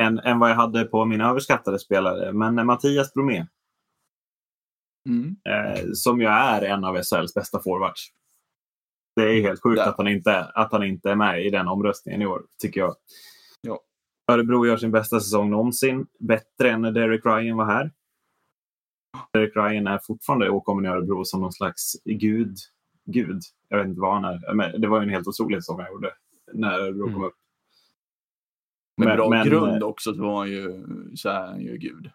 än, 0.02 0.18
än 0.18 0.38
vad 0.38 0.50
jag 0.50 0.54
hade 0.56 0.84
på 0.84 1.04
min 1.04 1.20
överskattade 1.20 1.78
spelare. 1.78 2.32
Men 2.32 2.66
Mattias 2.66 3.14
Bromé, 3.14 3.46
Mm. 5.08 5.36
eh, 5.48 5.84
som 5.94 6.20
ju 6.20 6.26
är 6.26 6.62
en 6.62 6.84
av 6.84 7.02
SHLs 7.02 7.34
bästa 7.34 7.62
forwards. 7.62 8.08
Det 9.16 9.22
är 9.22 9.42
helt 9.42 9.62
sjukt 9.62 9.76
Där. 9.76 9.88
att 9.88 9.96
han, 9.96 10.08
inte, 10.08 10.44
att 10.44 10.72
han 10.72 10.84
inte 10.84 11.10
är 11.10 11.14
med 11.16 11.46
i 11.46 11.50
den 11.50 11.68
omröstningen 11.68 12.22
i 12.22 12.26
år, 12.26 12.42
tycker 12.62 12.80
jag. 12.80 12.96
Ja. 13.60 13.80
Örebro 14.32 14.66
gör 14.66 14.76
sin 14.76 14.90
bästa 14.90 15.20
säsong 15.20 15.50
någonsin. 15.50 16.06
Bättre 16.18 16.70
än 16.70 16.82
när 16.82 16.92
Derek 16.92 17.26
Ryan 17.26 17.56
var 17.56 17.64
här. 17.64 17.92
Derek 19.32 19.56
Ryan 19.56 19.86
är 19.86 19.98
fortfarande 20.06 20.50
åkommen 20.50 20.84
i 20.84 20.88
Örebro 20.88 21.24
som 21.24 21.40
någon 21.40 21.52
slags 21.52 21.92
gud. 22.04 22.56
Gud. 23.12 23.42
Jag 23.68 23.78
vet 23.78 23.86
inte 23.86 24.00
vad 24.00 24.14
han 24.14 24.24
är. 24.24 24.54
Men 24.54 24.80
det 24.80 24.88
var 24.88 25.00
ju 25.00 25.04
en 25.04 25.10
helt 25.14 25.28
otrolig 25.28 25.58
säsong 25.62 25.80
han 25.80 25.92
gjorde 25.92 26.12
när 26.52 26.78
Örebro 26.78 27.02
Mm. 27.02 27.14
kom 27.14 27.24
upp. 27.24 27.34
Med 28.96 29.08
Men- 29.08 29.16
bra 29.16 29.28
men- 29.30 29.46
grund 29.46 29.82
också 29.82 30.14
så 30.14 30.22
var 30.22 30.38
han 30.38 30.50
ju, 30.50 30.84
så 31.16 31.28
är 31.28 31.46
han 31.46 31.60
ju 31.60 31.76
gud. 31.76 32.10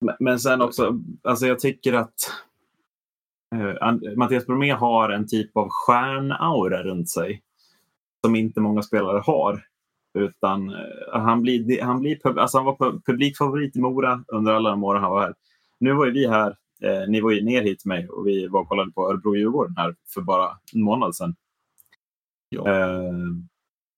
Men- 0.00 0.16
Men 0.20 0.40
sen 0.40 0.60
också, 0.60 1.00
alltså 1.22 1.46
jag 1.46 1.58
tycker 1.58 1.92
att 1.92 2.14
eh, 3.54 3.74
An- 3.80 4.02
Mattias 4.16 4.46
Bromé 4.46 4.70
har 4.72 5.10
en 5.10 5.26
typ 5.28 5.56
av 5.56 5.68
stjärnaura 5.70 6.82
runt 6.82 7.08
sig 7.10 7.42
som 8.24 8.36
inte 8.36 8.60
många 8.60 8.82
spelare 8.82 9.18
har. 9.18 9.66
Utan 10.18 10.68
eh, 10.70 11.20
han 11.20 11.42
blir, 11.42 11.82
han 11.82 12.00
blir 12.00 12.16
pub- 12.16 12.40
alltså 12.40 12.58
han 12.58 12.64
var 12.64 12.76
pu- 12.76 13.02
publikfavorit 13.06 13.76
i 13.76 13.80
Mora 13.80 14.24
under 14.28 14.52
alla 14.52 14.70
de 14.70 14.84
åren 14.84 15.02
han 15.02 15.10
var 15.10 15.20
här. 15.22 15.34
Nu 15.78 15.92
var 15.92 16.06
ju 16.06 16.12
vi 16.12 16.26
här, 16.28 16.56
eh, 16.82 17.08
ni 17.08 17.20
var 17.20 17.30
ju 17.30 17.44
ner 17.44 17.62
hit 17.62 17.78
till 17.78 17.88
mig 17.88 18.08
och 18.08 18.26
vi 18.26 18.46
var 18.46 18.60
och 18.60 18.68
kollade 18.68 18.92
på 18.92 19.12
Örebro-Djurgården 19.12 19.74
här 19.76 19.96
för 20.14 20.20
bara 20.20 20.50
en 20.74 20.82
månad 20.82 21.16
sedan. 21.16 21.34
Ja. 22.48 22.68
Eh, 22.68 23.12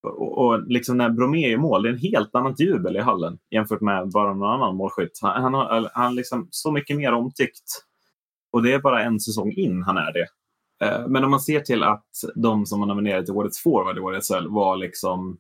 och, 0.03 0.39
och 0.39 0.67
liksom 0.67 0.97
när 0.97 1.11
Bromé 1.11 1.45
är 1.45 1.51
i 1.51 1.57
mål, 1.57 1.83
det 1.83 1.89
är 1.89 1.93
en 1.93 1.99
helt 1.99 2.35
annat 2.35 2.61
jubel 2.61 2.97
i 2.97 3.01
hallen 3.01 3.39
jämfört 3.51 3.81
med 3.81 4.11
bara 4.11 4.35
någon 4.35 4.53
annan 4.53 4.77
målskytt. 4.77 5.19
Han, 5.23 5.43
han 5.43 5.55
har 5.55 5.91
han 5.95 6.15
liksom 6.15 6.49
så 6.51 6.73
mycket 6.73 6.97
mer 6.97 7.13
omtyckt. 7.13 7.85
Och 8.53 8.63
det 8.63 8.73
är 8.73 8.79
bara 8.79 9.05
en 9.05 9.21
säsong 9.21 9.53
in 9.53 9.83
han 9.83 9.97
är 9.97 10.13
det. 10.13 10.27
Eh, 10.87 11.09
men 11.09 11.25
om 11.25 11.31
man 11.31 11.41
ser 11.41 11.61
till 11.61 11.83
att 11.83 12.07
de 12.35 12.67
som 12.67 12.81
man 12.81 12.89
nominerade 12.89 13.25
till 13.25 13.35
årets 13.35 13.63
forward 13.63 13.99
i 13.99 14.01
årets 14.01 14.29
SHL 14.29 14.49
var 14.49 14.77
liksom 14.77 15.39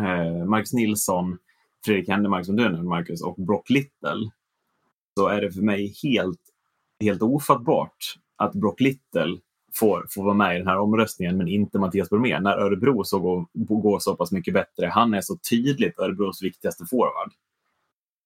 eh, 0.00 0.44
Marcus 0.44 0.72
Nilsson, 0.72 1.38
Fredrik 1.84 2.08
Händemark 2.08 2.46
som 2.46 2.56
du 2.56 2.62
nämnde 2.62 2.82
Marcus 2.82 3.22
och 3.22 3.34
Brock 3.36 3.70
Little. 3.70 4.30
Så 5.18 5.28
är 5.28 5.40
det 5.40 5.52
för 5.52 5.62
mig 5.62 5.94
helt, 6.02 6.40
helt 7.00 7.22
ofattbart 7.22 7.96
att 8.36 8.54
Brock 8.54 8.80
Little 8.80 9.38
får, 9.74 10.06
får 10.10 10.24
vara 10.24 10.34
med 10.34 10.54
i 10.54 10.58
den 10.58 10.68
här 10.68 10.78
omröstningen 10.78 11.36
men 11.36 11.48
inte 11.48 11.78
Mattias 11.78 12.10
Bromé. 12.10 12.40
När 12.40 12.58
Örebro 12.58 13.04
så 13.04 13.18
går, 13.18 13.46
går 13.82 13.98
så 13.98 14.16
pass 14.16 14.32
mycket 14.32 14.54
bättre. 14.54 14.86
Han 14.86 15.14
är 15.14 15.20
så 15.20 15.36
tydligt 15.50 15.98
Örebros 15.98 16.42
viktigaste 16.42 16.86
forward. 16.86 17.32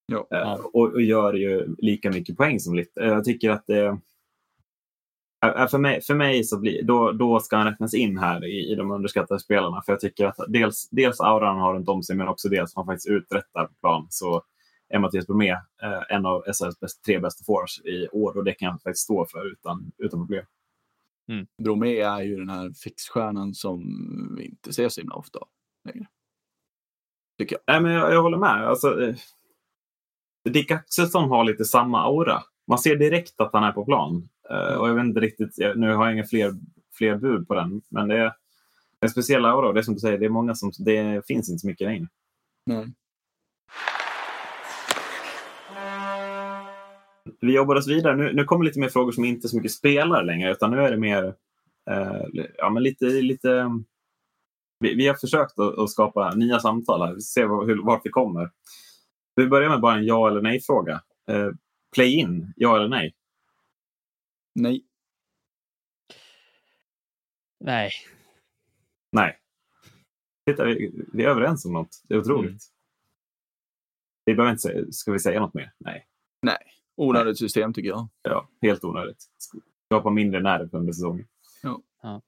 Ja. 0.07 0.27
Eh, 0.31 0.53
och, 0.53 0.93
och 0.93 1.03
gör 1.03 1.35
ju 1.35 1.75
lika 1.79 2.11
mycket 2.11 2.37
poäng 2.37 2.61
som 2.61 2.75
Little. 2.75 3.05
Jag 3.05 3.25
tycker 3.25 3.51
att 3.51 3.67
det 3.67 3.99
Eh, 5.45 5.69
För 5.69 5.79
mig, 5.79 6.03
för 6.03 6.15
mig 6.15 6.45
så 6.45 6.59
blir, 6.59 6.83
då, 6.83 7.13
då 7.13 7.41
ska 7.41 7.57
han 7.57 7.67
räknas 7.67 7.95
in 7.95 8.19
här 8.19 8.45
i, 8.45 8.73
i 8.73 8.75
de 8.75 8.91
underskattade 8.91 9.41
spelarna. 9.41 9.83
För 9.83 9.93
jag 9.93 10.01
tycker 10.01 10.27
att 10.27 10.37
dels, 10.49 10.89
dels 10.91 11.21
auran 11.21 11.57
han 11.57 11.61
har 11.61 11.75
runt 11.75 11.89
om 11.89 12.03
sig 12.03 12.17
men 12.17 12.29
också 12.29 12.49
dels 12.49 12.75
han 12.75 12.87
faktiskt 12.87 13.09
uträttar 13.09 13.67
på 13.67 13.75
plan. 13.81 14.07
Så 14.11 14.43
är 14.93 14.99
Mattias 14.99 15.27
Bromé 15.27 15.51
eh, 15.51 16.03
en 16.09 16.27
av 16.27 16.43
SHLs 16.43 16.81
bäst, 16.81 17.05
tre 17.05 17.19
bästa 17.19 17.45
forwards 17.45 17.81
i 17.85 18.09
år 18.13 18.37
och 18.37 18.45
det 18.45 18.55
kan 18.55 18.67
jag 18.67 18.83
faktiskt 18.83 19.05
stå 19.05 19.27
för 19.27 19.53
utan, 19.53 19.93
utan 19.99 20.21
problem. 20.21 20.45
Bromé 21.63 22.01
är 22.01 22.23
ju 22.23 22.37
den 22.37 22.49
här 22.49 22.73
fixstjärnan 22.85 23.55
som 23.55 23.81
vi 24.37 24.45
inte 24.45 24.73
ser 24.73 24.89
så 24.89 25.01
himla 25.01 25.15
ofta 25.15 25.39
längre. 25.85 26.07
Tycker 27.39 27.57
jag. 27.57 27.75
Nej, 27.75 27.83
men 27.83 27.93
jag, 27.93 28.13
jag 28.13 28.23
håller 28.23 28.39
med. 28.39 28.69
Alltså, 28.69 29.03
eh, 29.03 29.17
Dick 30.51 30.71
Axelsson 30.71 31.29
har 31.29 31.45
lite 31.45 31.65
samma 31.65 32.03
aura. 32.03 32.43
Man 32.67 32.79
ser 32.79 32.97
direkt 32.97 33.41
att 33.41 33.53
han 33.53 33.65
är 33.65 33.73
på 33.73 33.85
plan. 33.85 34.29
Eh, 34.51 34.75
och 34.75 34.89
jag 34.89 34.95
vet 34.95 35.05
inte 35.05 35.21
riktigt, 35.21 35.59
jag, 35.59 35.79
nu 35.79 35.95
har 35.95 36.05
jag 36.05 36.15
inga 36.15 36.25
fler, 36.25 36.53
fler 36.95 37.17
bud 37.17 37.49
på 37.49 37.55
den, 37.55 37.83
men 37.89 38.09
det 38.09 38.19
är 38.19 38.33
en 39.01 39.09
speciell 39.09 39.45
aura. 39.45 39.69
Och 39.69 39.75
det 39.75 39.81
är 39.81 39.83
som 39.83 39.95
du 39.95 40.01
säger, 40.01 40.19
det 40.19 40.27
är 40.27 40.31
många 40.31 40.55
som, 40.55 40.73
det 40.79 41.27
finns 41.27 41.51
inte 41.51 41.59
så 41.59 41.67
mycket 41.67 41.87
längre. 41.87 42.09
Nej. 42.67 42.93
Vi 47.43 47.55
jobbar 47.55 47.77
oss 47.77 47.89
vidare. 47.89 48.17
Nu, 48.17 48.33
nu 48.33 48.45
kommer 48.45 48.65
lite 48.65 48.81
mer 48.81 48.89
frågor 48.89 49.13
som 49.13 49.25
inte 49.25 49.49
så 49.49 49.57
mycket 49.57 49.73
spelar 49.73 50.25
längre, 50.25 50.53
utan 50.53 50.71
nu 50.71 50.81
är 50.81 50.91
det 50.91 50.97
mer 50.97 51.35
eh, 51.91 52.45
ja, 52.57 52.71
men 52.71 52.83
lite, 52.83 53.05
lite 53.05 53.71
vi, 54.79 54.95
vi 54.95 55.09
har 55.09 55.15
försökt 55.15 55.59
att, 55.59 55.79
att, 55.79 55.91
skapa 55.91 56.35
nya 56.35 56.61
samtal 56.61 57.03
här. 57.03 57.15
Vi 57.15 57.21
ser 57.21 57.67
hur, 57.67 57.83
vart 57.85 58.07
vi 58.07 58.11
kommer. 58.11 58.51
Vi 59.35 59.47
börjar 59.47 59.71
med 59.71 59.81
bara 59.81 59.95
en 59.95 60.07
ja 60.07 60.29
eller 60.29 60.41
nej-fråga. 60.43 61.03
Eh, 61.29 61.51
Play-in, 61.95 62.53
ja 62.57 62.77
eller 62.77 62.89
nej? 62.89 63.15
Nej. 64.55 64.85
Nej. 67.61 67.91
Nej. 69.13 69.39
Titta, 70.47 70.65
vi, 70.65 71.05
vi 71.13 71.25
är 71.25 71.29
överens 71.29 71.65
om 71.65 71.73
något. 71.73 72.03
Det 72.09 72.15
är 72.15 72.19
otroligt. 72.19 72.51
Mm. 72.51 72.59
Vi 74.25 74.35
behöver 74.35 74.51
inte 74.51 74.63
säga, 74.63 74.85
ska 74.91 75.13
vi 75.13 75.19
säga 75.19 75.41
något 75.41 75.55
mer? 75.55 75.73
Nej. 75.79 76.07
Nej, 76.43 76.59
onödigt 76.97 77.39
system 77.39 77.73
tycker 77.73 77.89
jag. 77.89 78.09
Ja, 78.23 78.49
helt 78.63 78.85
onödigt. 78.85 79.25
Skapa 79.87 80.11
mindre 80.11 80.41
nerv 80.41 80.69
under 80.73 80.93
säsongen. 80.93 81.27
Ja. 81.63 81.83
ja. 82.03 82.23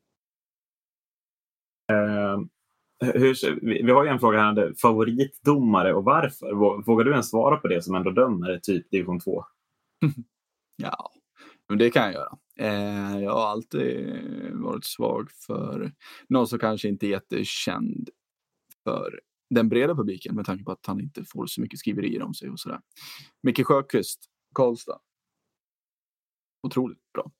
Uh, 1.92 2.44
hur, 3.00 3.60
vi 3.84 3.90
har 3.90 4.04
ju 4.04 4.10
en 4.10 4.18
fråga 4.18 4.38
här. 4.38 4.74
Favoritdomare 4.82 5.94
och 5.94 6.04
varför? 6.04 6.52
Vågar 6.82 7.04
du 7.04 7.10
ens 7.10 7.30
svara 7.30 7.56
på 7.56 7.68
det 7.68 7.82
som 7.82 7.94
ändå 7.94 8.10
dömer 8.10 8.58
typ 8.58 8.90
division 8.90 9.20
2? 9.20 9.44
ja, 10.76 11.10
men 11.68 11.78
det 11.78 11.90
kan 11.90 12.02
jag 12.02 12.12
göra. 12.12 12.38
Eh, 12.58 13.22
jag 13.22 13.32
har 13.32 13.46
alltid 13.46 14.20
varit 14.52 14.84
svag 14.84 15.30
för 15.30 15.92
någon 16.28 16.46
som 16.46 16.58
kanske 16.58 16.88
inte 16.88 17.06
är 17.06 17.10
jättekänd 17.10 18.10
för 18.84 19.20
den 19.50 19.68
breda 19.68 19.94
publiken 19.94 20.36
med 20.36 20.46
tanke 20.46 20.64
på 20.64 20.72
att 20.72 20.86
han 20.86 21.00
inte 21.00 21.24
får 21.24 21.46
så 21.46 21.60
mycket 21.60 21.78
skriverier 21.78 22.22
om 22.22 22.34
sig 22.34 22.50
och 22.50 22.60
sådär. 22.60 22.80
Micke 23.42 23.66
Sjöqvist, 23.66 24.24
Karlstad. 24.54 24.98
Otroligt 26.62 27.12
bra. 27.12 27.30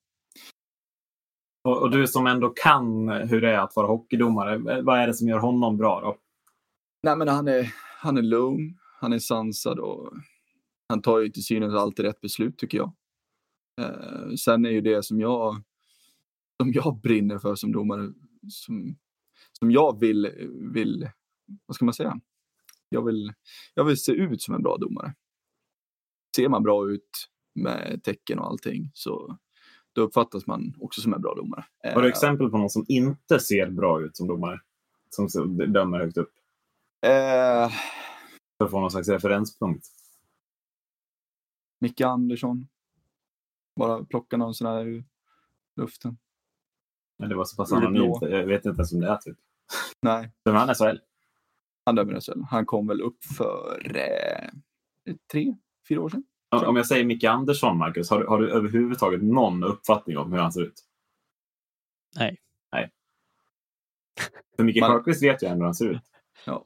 Och, 1.65 1.83
och, 1.83 1.91
du 1.91 2.07
som 2.07 2.27
ändå 2.27 2.49
kan 2.49 3.09
hur 3.09 3.41
det 3.41 3.51
är 3.51 3.59
att 3.59 3.77
vara 3.77 3.87
hockeydomare, 3.87 4.83
vad 4.83 4.99
är 4.99 5.07
det 5.07 5.15
som 5.15 5.29
gör 5.29 5.39
honom 5.39 5.77
bra 5.77 6.01
då? 6.01 6.19
Nej, 7.03 7.17
men 7.17 7.29
han 7.29 7.49
är, 7.49 7.75
han 7.99 8.19
är 8.19 8.23
lugn, 8.23 8.79
han 9.01 9.13
är 9.13 9.19
sansad 9.19 9.79
och 9.79 10.13
han 10.89 11.03
tar 11.03 11.21
ju 11.21 11.29
till 11.29 11.45
synes 11.45 11.75
alltid 11.75 12.05
rätt 12.05 12.21
beslut 12.21 12.59
tycker 12.59 12.79
jag. 12.79 12.93
Eh, 13.81 14.35
sen 14.35 14.67
är 14.67 14.71
ju 14.71 14.81
det 14.81 15.03
som 15.05 15.21
jag, 15.21 15.63
som 16.63 16.73
jag 16.73 17.01
brinner 17.01 17.39
för 17.39 17.55
som 17.55 17.73
domare, 17.73 18.13
som, 18.49 18.97
som 19.59 19.71
jag 19.71 20.01
vill, 20.01 20.49
vill, 20.75 21.09
vad 21.67 21.75
ska 21.75 21.85
man 21.85 21.95
säga? 21.95 22.21
Jag 22.89 23.05
vill, 23.05 23.33
jag 23.75 23.85
vill 23.85 23.97
se 23.97 24.13
ut 24.13 24.43
som 24.43 24.55
en 24.55 24.63
bra 24.63 24.77
domare. 24.77 25.15
Ser 26.37 26.49
man 26.49 26.63
bra 26.63 26.91
ut 26.91 27.29
med 27.55 28.01
tecken 28.05 28.39
och 28.39 28.47
allting 28.47 28.91
så 28.95 29.39
då 29.93 30.03
uppfattas 30.03 30.47
man 30.47 30.75
också 30.81 31.01
som 31.01 31.15
en 31.15 31.21
bra 31.21 31.35
domare. 31.35 31.65
Har 31.83 32.03
du 32.03 32.09
eh, 32.09 32.11
exempel 32.11 32.51
på 32.51 32.59
någon 32.59 32.71
som 32.71 32.85
inte 32.89 33.41
ser 33.41 33.71
bra 33.71 34.03
ut 34.03 34.17
som 34.17 34.27
domare? 34.27 34.61
Som 35.11 35.57
dömer 35.73 35.99
högt 35.99 36.17
upp? 36.17 36.33
Eh, 37.07 37.71
För 38.59 38.65
att 38.65 38.71
få 38.71 38.81
någon 38.81 38.91
slags 38.91 39.09
referenspunkt. 39.09 39.87
Micke 41.81 42.01
Andersson. 42.01 42.67
Bara 43.77 44.05
plocka 44.05 44.37
någon 44.37 44.55
sån 44.55 44.67
här 44.67 44.87
ur 44.87 45.05
luften. 45.77 46.19
Men 47.19 47.29
det 47.29 47.35
var 47.35 47.45
så 47.45 47.57
pass 47.57 47.73
anonymt. 47.73 48.19
Jag 48.21 48.47
vet 48.47 48.65
inte 48.65 48.79
ens 48.79 48.93
om 48.93 49.01
det 49.01 49.09
är 49.09 49.17
typ. 49.17 49.39
Nej. 50.03 50.33
Dömer 50.45 50.59
han 50.59 50.75
SHL? 50.75 50.99
Han 51.85 51.95
dömer 51.95 52.21
SHL. 52.21 52.43
Han 52.51 52.67
kom 52.67 52.87
väl 52.87 53.01
upp 53.01 53.25
för 53.25 53.97
eh, 53.97 54.51
tre, 55.33 55.57
fyra 55.89 56.01
år 56.01 56.09
sedan. 56.09 56.25
Om 56.51 56.77
jag 56.77 56.87
säger 56.87 57.05
Micke 57.05 57.25
Andersson, 57.25 57.79
Marcus, 57.79 58.11
har, 58.11 58.25
har, 58.25 58.39
du 58.39 58.51
överhuvudtaget 58.51 59.23
någon 59.23 59.65
uppfattning 59.65 60.19
om 60.19 60.33
hur 60.33 60.39
han 60.39 60.53
ser 60.53 60.63
ut? 60.63 60.85
Nej. 62.17 62.41
Nej. 62.73 62.91
För 64.57 64.65
Micke 64.65 64.81
Man... 64.81 64.91
Sjöqvist 64.91 65.23
vet 65.23 65.43
ju 65.43 65.47
ändå 65.47 65.59
hur 65.59 65.65
han 65.65 65.75
ser 65.75 65.91
ut. 65.91 66.03
Ja. 66.47 66.65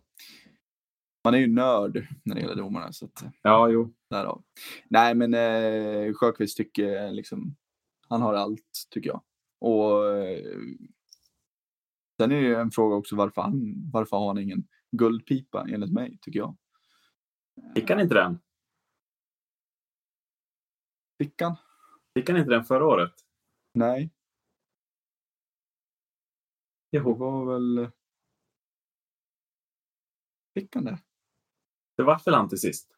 Man 1.24 1.34
är 1.34 1.38
ju 1.38 1.46
nörd 1.46 2.06
när 2.22 2.34
det 2.34 2.40
gäller 2.40 2.56
domarna. 2.56 2.92
Så 2.92 3.04
att, 3.04 3.24
ja, 3.42 3.68
jo. 3.68 3.94
Därav. 4.10 4.42
Nej, 4.88 5.14
men 5.14 5.34
eh, 5.34 6.14
Sjöqvist 6.14 6.56
tycker 6.56 7.10
liksom, 7.10 7.56
han 8.08 8.22
har 8.22 8.34
allt, 8.34 8.86
tycker 8.90 9.10
jag. 9.10 9.22
Och 9.60 10.16
eh, 10.16 10.58
Sen 12.20 12.32
är 12.32 12.42
det 12.42 12.60
en 12.60 12.70
fråga 12.70 12.96
också 12.96 13.16
varför 13.16 13.42
han, 13.42 13.74
varför 13.92 14.16
har 14.16 14.26
han 14.26 14.38
ingen 14.38 14.64
guldpipa 14.92 15.66
enligt 15.68 15.92
mig, 15.92 16.18
tycker 16.20 16.38
jag. 16.38 16.56
Fick 17.74 17.90
han 17.90 18.00
inte 18.00 18.14
den? 18.14 18.38
Fick 21.18 21.40
han? 21.40 21.56
Fick 22.14 22.28
han 22.28 22.38
inte 22.38 22.50
den 22.50 22.64
förra 22.64 22.86
året? 22.86 23.12
Nej. 23.72 24.10
Jo. 26.90 27.02
Det 27.02 27.18
var 27.18 27.44
väl... 27.44 27.90
Fick 30.54 30.74
han 30.74 30.84
det? 30.84 30.98
Det 31.96 32.02
var 32.02 32.22
väl 32.24 32.34
han 32.34 32.48
till 32.48 32.60
sist? 32.60 32.96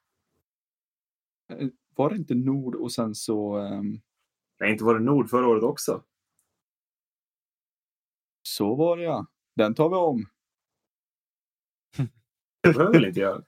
Eh, 1.49 1.69
var 1.95 2.11
det 2.11 2.17
inte 2.17 2.35
Nord 2.35 2.75
och 2.75 2.93
sen 2.93 3.15
så... 3.15 3.59
Um... 3.59 4.01
Nej, 4.61 4.73
inte 4.73 4.85
var 4.85 4.95
det 4.95 5.05
Nord 5.05 5.31
förra 5.31 5.47
året 5.47 5.63
också? 5.63 6.05
Så 8.43 8.75
var 8.75 8.97
det 8.97 9.03
ja. 9.03 9.27
Den 9.55 9.75
tar 9.75 9.89
vi 9.89 9.97
om. 9.97 10.27
Det 12.63 12.73
behöver 12.73 12.93
väl 12.93 13.05
inte 13.05 13.21
göra. 13.21 13.45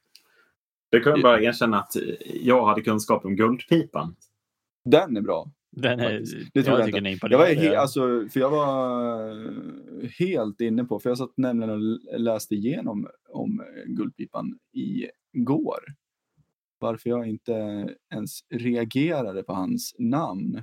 Det 0.91 1.01
kan 1.01 1.13
jag 1.13 1.23
bara 1.23 1.41
erkänna 1.41 1.81
att 1.81 1.93
jag 2.25 2.67
hade 2.67 2.83
kunskap 2.83 3.25
om 3.25 3.37
Guldpipan. 3.37 4.17
Den 4.85 5.17
är 5.17 5.21
bra. 5.21 5.51
Den 5.71 6.01
är, 6.01 6.25
det 6.55 6.63
tror 6.63 6.79
jag, 6.79 6.89
jag 6.89 7.07
inte. 7.13 7.27
Jag 7.31 7.39
var, 7.39 7.47
he, 7.47 7.79
alltså, 7.79 8.29
för 8.33 8.41
jag 8.41 8.51
var 8.51 10.09
helt 10.19 10.61
inne 10.61 10.85
på, 10.85 11.01
för 11.01 11.11
jag 11.11 11.19
satt 11.19 11.37
nämligen 11.37 11.71
och 11.71 12.21
läste 12.21 12.55
igenom 12.55 13.09
om 13.29 13.63
Guldpipan 13.87 14.59
igår. 14.73 15.81
Varför 16.79 17.11
jag 17.11 17.29
inte 17.29 17.53
ens 18.15 18.41
reagerade 18.51 19.43
på 19.43 19.53
hans 19.53 19.95
namn 19.99 20.63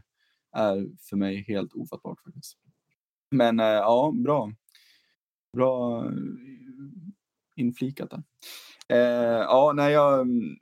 är 0.55 0.87
för 1.09 1.17
mig 1.17 1.45
helt 1.47 1.73
ofattbart 1.73 2.21
faktiskt. 2.21 2.57
Men 3.31 3.59
äh, 3.59 3.65
ja, 3.65 4.13
bra. 4.15 4.53
Bra 5.53 6.05
eh, 6.05 6.11
inflikat 7.55 8.09
där. 8.09 8.23
Äh, 8.89 9.41
ja, 9.41 9.73
nej, 9.75 9.93
jag 9.93 10.21
mm, 10.21 10.57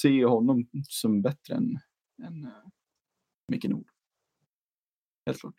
ser 0.00 0.24
honom 0.24 0.66
som 0.88 1.22
bättre 1.22 1.54
än 1.54 1.78
än 2.22 2.44
uh, 2.44 2.50
Micke 3.48 3.64
Nord. 3.64 3.86
Helt 5.26 5.40
klart. 5.40 5.54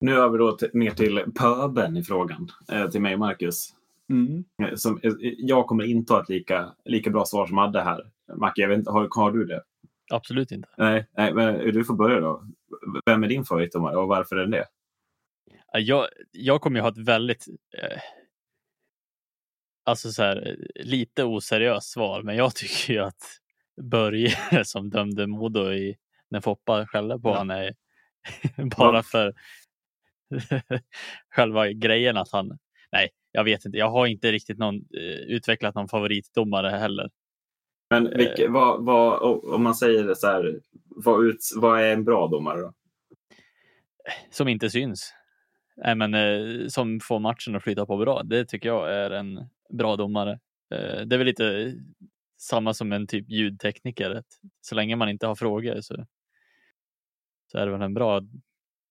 Nu 0.00 0.14
över 0.14 0.38
då 0.38 0.52
till, 0.52 0.70
mer 0.72 0.90
till 0.90 1.24
pöben 1.34 1.96
i 1.96 2.02
frågan, 2.02 2.48
eh, 2.72 2.90
till 2.90 3.00
mig 3.00 3.12
och 3.12 3.20
Marcus. 3.20 3.74
Mm. 4.10 4.44
Eh, 4.62 4.74
som, 4.74 5.00
eh, 5.02 5.12
jag 5.20 5.66
kommer 5.66 5.84
inte 5.84 6.12
ha 6.12 6.22
ett 6.22 6.28
lika, 6.28 6.74
lika 6.84 7.10
bra 7.10 7.24
svar 7.24 7.46
som 7.46 7.58
Adde 7.58 7.82
här. 7.82 8.12
Macke, 8.36 8.60
jag 8.60 8.68
vet 8.68 8.78
inte, 8.78 8.90
har, 8.90 9.08
har 9.10 9.32
du 9.32 9.44
det? 9.44 9.62
Absolut 10.10 10.52
inte. 10.52 10.68
Nej, 10.78 11.06
nej, 11.16 11.34
men 11.34 11.72
du 11.72 11.84
får 11.84 11.94
börja 11.94 12.20
då. 12.20 12.46
Vem 13.06 13.24
är 13.24 13.28
din 13.28 13.44
favoritdomare 13.44 13.96
och 13.96 14.08
varför 14.08 14.36
är 14.36 14.46
det? 14.46 14.66
Jag, 15.72 16.06
jag 16.30 16.60
kommer 16.60 16.78
ju 16.78 16.82
ha 16.82 16.88
ett 16.88 16.98
väldigt 16.98 17.46
eh, 17.78 18.00
alltså 19.84 20.12
så 20.12 20.22
här, 20.22 20.56
lite 20.74 21.24
oseriöst 21.24 21.90
svar, 21.90 22.22
men 22.22 22.36
jag 22.36 22.54
tycker 22.54 22.92
ju 22.92 23.00
att 23.00 23.41
Börje 23.90 24.30
som 24.64 24.90
dömde 24.90 25.26
Modo 25.26 25.72
i, 25.72 25.96
när 26.30 26.40
Foppa 26.40 26.86
skällde 26.86 27.18
på 27.18 27.28
ja. 27.28 27.38
honom 27.38 27.56
är 27.56 27.74
bara 28.76 28.96
ja. 28.96 29.02
för 29.02 29.34
själva 31.34 31.68
grejen 31.68 32.16
att 32.16 32.32
han, 32.32 32.58
nej, 32.92 33.10
jag 33.32 33.44
vet 33.44 33.64
inte, 33.64 33.78
jag 33.78 33.90
har 33.90 34.06
inte 34.06 34.32
riktigt 34.32 34.58
någon, 34.58 34.76
eh, 34.76 35.34
utvecklat 35.36 35.74
någon 35.74 35.88
favoritdomare 35.88 36.68
heller. 36.68 37.10
Men 37.90 38.16
vilka, 38.16 38.44
eh. 38.44 38.50
vad, 38.50 38.84
vad, 38.84 39.22
om 39.44 39.62
man 39.62 39.74
säger 39.74 40.04
det 40.04 40.16
så 40.16 40.26
här, 40.26 40.60
vad, 40.86 41.26
ut, 41.26 41.38
vad 41.56 41.80
är 41.80 41.92
en 41.92 42.04
bra 42.04 42.26
domare 42.26 42.60
då? 42.60 42.72
Som 44.30 44.48
inte 44.48 44.70
syns. 44.70 45.14
Nej, 45.76 45.94
men, 45.94 46.14
eh, 46.14 46.66
som 46.68 47.00
får 47.00 47.18
matchen 47.18 47.56
att 47.56 47.62
flyta 47.62 47.86
på 47.86 47.96
bra. 47.96 48.22
Det 48.22 48.44
tycker 48.44 48.68
jag 48.68 48.92
är 48.94 49.10
en 49.10 49.48
bra 49.70 49.96
domare. 49.96 50.38
Det 51.06 51.14
är 51.14 51.18
väl 51.18 51.26
lite 51.26 51.74
samma 52.42 52.74
som 52.74 52.92
en 52.92 53.06
typ 53.06 53.30
ljudtekniker. 53.30 54.22
Så 54.60 54.74
länge 54.74 54.96
man 54.96 55.08
inte 55.08 55.26
har 55.26 55.34
frågor 55.34 55.80
så, 55.80 56.06
så 57.52 57.58
är 57.58 57.66
det 57.66 57.72
väl 57.72 57.82
en 57.82 57.94
bra 57.94 58.20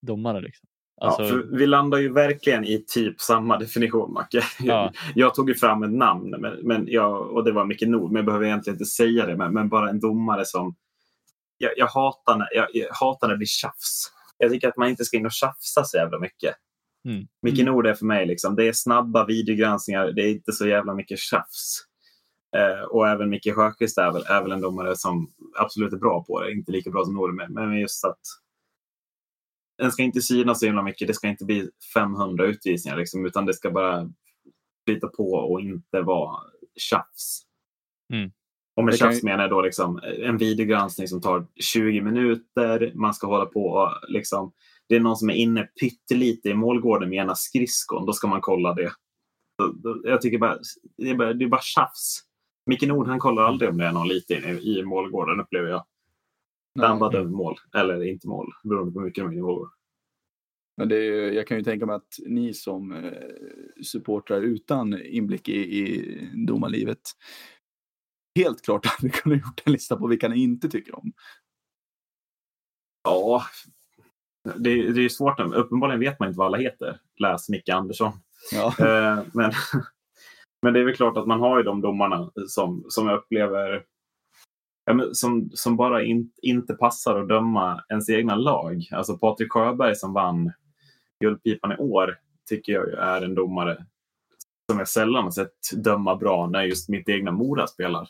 domare. 0.01 0.41
Liksom. 0.41 0.69
Alltså... 1.01 1.23
Ja, 1.23 1.43
vi 1.51 1.67
landar 1.67 1.97
ju 1.97 2.13
verkligen 2.13 2.65
i 2.65 2.85
typ 2.87 3.21
samma 3.21 3.57
definition, 3.57 4.13
Macke. 4.13 4.41
Ja. 4.59 4.91
Jag 5.15 5.35
tog 5.35 5.49
ju 5.49 5.55
fram 5.55 5.83
ett 5.83 5.91
namn 5.91 6.29
men, 6.29 6.59
men 6.67 6.87
jag, 6.87 7.31
och 7.31 7.43
det 7.43 7.51
var 7.51 7.65
Micke 7.65 7.87
Nord, 7.87 8.11
men 8.11 8.15
jag 8.15 8.25
behöver 8.25 8.45
egentligen 8.45 8.75
inte 8.75 8.85
säga 8.85 9.25
det. 9.25 9.37
Men, 9.37 9.53
men 9.53 9.69
bara 9.69 9.89
en 9.89 9.99
domare 9.99 10.45
som... 10.45 10.75
Jag, 11.57 11.71
jag, 11.77 11.87
hatar 11.87 12.37
när, 12.37 12.47
jag, 12.55 12.67
jag 12.73 12.93
hatar 12.93 13.27
när 13.27 13.33
det 13.33 13.37
blir 13.37 13.47
tjafs. 13.47 14.11
Jag 14.37 14.51
tycker 14.51 14.67
att 14.67 14.77
man 14.77 14.89
inte 14.89 15.05
ska 15.05 15.17
in 15.17 15.25
och 15.25 15.31
tjafsa 15.31 15.83
så 15.83 15.97
jävla 15.97 16.19
mycket. 16.19 16.55
Mm. 17.05 17.27
Micke 17.41 17.65
Nord 17.65 17.87
är 17.87 17.93
för 17.93 18.05
mig 18.05 18.25
liksom, 18.25 18.55
det 18.55 18.67
är 18.67 18.73
snabba 18.73 19.25
videogranskningar, 19.25 20.11
det 20.11 20.21
är 20.21 20.31
inte 20.31 20.51
så 20.51 20.67
jävla 20.67 20.93
mycket 20.93 21.19
tjafs. 21.19 21.90
Eh, 22.57 22.81
och 22.83 23.07
även 23.07 23.29
Micke 23.29 23.53
Sjöqvist 23.55 23.97
är 23.97 24.11
väl, 24.11 24.23
är 24.27 24.41
väl 24.41 24.51
en 24.51 24.61
domare 24.61 24.95
som 24.95 25.31
absolut 25.59 25.93
är 25.93 25.97
bra 25.97 26.23
på 26.23 26.41
det. 26.41 26.51
Inte 26.51 26.71
lika 26.71 26.89
bra 26.89 27.05
som 27.05 27.13
Norme, 27.13 27.47
men 27.49 27.79
just 27.79 28.05
att 28.05 28.19
den 29.77 29.91
ska 29.91 30.03
inte 30.03 30.21
synas 30.21 30.59
så 30.59 30.65
himla 30.65 30.81
mycket. 30.83 31.07
Det 31.07 31.13
ska 31.13 31.27
inte 31.27 31.45
bli 31.45 31.69
500 31.93 32.45
utvisningar 32.45 32.97
liksom, 32.97 33.25
utan 33.25 33.45
det 33.45 33.53
ska 33.53 33.71
bara 33.71 34.09
flyta 34.87 35.07
på 35.07 35.31
och 35.33 35.61
inte 35.61 36.01
vara 36.01 36.39
tjafs. 36.75 37.41
Mm. 38.13 38.31
Och 38.75 38.83
med 38.85 38.97
tjafs 38.97 39.23
ju- 39.23 39.25
menar 39.25 39.43
jag 39.43 39.49
då 39.49 39.61
liksom 39.61 39.99
en 40.03 40.37
videogranskning 40.37 41.07
som 41.07 41.21
tar 41.21 41.47
20 41.55 42.01
minuter. 42.01 42.91
Man 42.95 43.13
ska 43.13 43.27
hålla 43.27 43.45
på 43.45 43.65
och 43.65 43.89
liksom, 44.07 44.51
det 44.89 44.95
är 44.95 44.99
någon 44.99 45.17
som 45.17 45.29
är 45.29 45.33
inne 45.33 45.63
pyttelite 45.63 46.49
i 46.49 46.53
målgården 46.53 47.09
med 47.09 47.17
ena 47.17 47.35
skridskon. 47.35 48.05
Då 48.05 48.13
ska 48.13 48.27
man 48.27 48.41
kolla 48.41 48.73
det. 48.73 48.91
Jag 50.03 50.21
tycker 50.21 50.37
bara, 50.37 50.57
det 50.97 51.09
är 51.09 51.15
bara, 51.15 51.33
det 51.33 51.45
är 51.45 51.49
bara 51.49 51.61
tjafs. 51.61 52.19
Micke 52.71 52.87
Nord 52.87 53.07
han 53.07 53.19
kollar 53.19 53.43
aldrig 53.43 53.69
om 53.69 53.77
det 53.77 53.85
är 53.85 53.91
någon 53.91 54.07
lite 54.07 54.33
inne 54.33 54.51
i, 54.51 54.79
i 54.79 54.83
målgården 54.83 55.39
upplever 55.39 55.69
jag. 55.69 55.85
Där 56.75 56.87
han 56.87 56.99
bara 56.99 57.09
Nej. 57.09 57.19
dömer 57.19 57.31
mål. 57.31 57.55
Eller 57.75 58.03
inte 58.03 58.27
mål. 58.27 58.47
Beroende 58.63 58.91
på 58.91 58.99
hur 58.99 59.05
mycket 59.05 59.23
de 59.23 59.31
är 59.31 59.37
i 59.37 59.41
målgården. 59.41 59.71
Men 60.77 60.89
det 60.89 60.95
är, 60.95 61.31
jag 61.31 61.47
kan 61.47 61.57
ju 61.57 61.63
tänka 61.63 61.85
mig 61.85 61.95
att 61.95 62.19
ni 62.25 62.53
som 62.53 62.91
eh, 62.91 63.83
supportrar 63.83 64.41
utan 64.41 65.01
inblick 65.05 65.49
i, 65.49 65.79
i 65.79 66.29
domarlivet 66.47 67.01
helt 68.35 68.61
klart 68.61 68.85
hade 68.99 69.09
kunnat 69.09 69.39
gjort 69.39 69.61
en 69.65 69.73
lista 69.73 69.97
på 69.97 70.07
vilka 70.07 70.27
ni 70.27 70.43
inte 70.43 70.69
tycker 70.69 70.95
om. 70.95 71.13
Ja, 73.03 73.43
det, 74.55 74.91
det 74.91 75.01
är 75.01 75.09
svårt. 75.09 75.39
Uppenbarligen 75.39 75.99
vet 75.99 76.19
man 76.19 76.27
inte 76.27 76.37
vad 76.37 76.47
alla 76.47 76.57
heter. 76.57 76.99
Läs 77.19 77.49
Micke 77.49 77.69
Andersson. 77.69 78.11
Ja, 78.51 78.75
Eh, 78.79 79.23
men, 79.33 79.51
men 80.61 80.73
det 80.73 80.79
är 80.79 80.83
väl 80.83 80.95
klart 80.95 81.17
att 81.17 81.27
man 81.27 81.39
har 81.39 81.57
ju 81.57 81.63
de 81.63 81.81
domarna 81.81 82.31
som, 82.47 82.85
som 82.89 83.07
jag 83.07 83.17
upplever 83.17 83.85
ja, 84.85 84.93
men 84.93 85.15
som, 85.15 85.49
som 85.53 85.75
bara 85.77 86.03
in, 86.03 86.31
inte 86.41 86.73
passar 86.73 87.19
att 87.21 87.27
döma 87.29 87.83
ens 87.89 88.09
egna 88.09 88.35
lag. 88.35 88.87
Alltså 88.91 89.17
Patrik 89.17 89.51
Sjöberg 89.51 89.95
som 89.95 90.13
vann 90.13 90.51
Guldpipan 91.23 91.71
i 91.71 91.75
år 91.77 92.17
tycker 92.49 92.73
jag 92.73 92.89
är 92.93 93.21
en 93.21 93.35
domare 93.35 93.85
som 94.71 94.79
jag 94.79 94.87
sällan 94.87 95.23
har 95.23 95.31
sett 95.31 95.53
döma 95.83 96.15
bra 96.15 96.47
när 96.47 96.63
just 96.63 96.89
mitt 96.89 97.09
egna 97.09 97.31
Mora 97.31 97.67
spelar. 97.67 98.09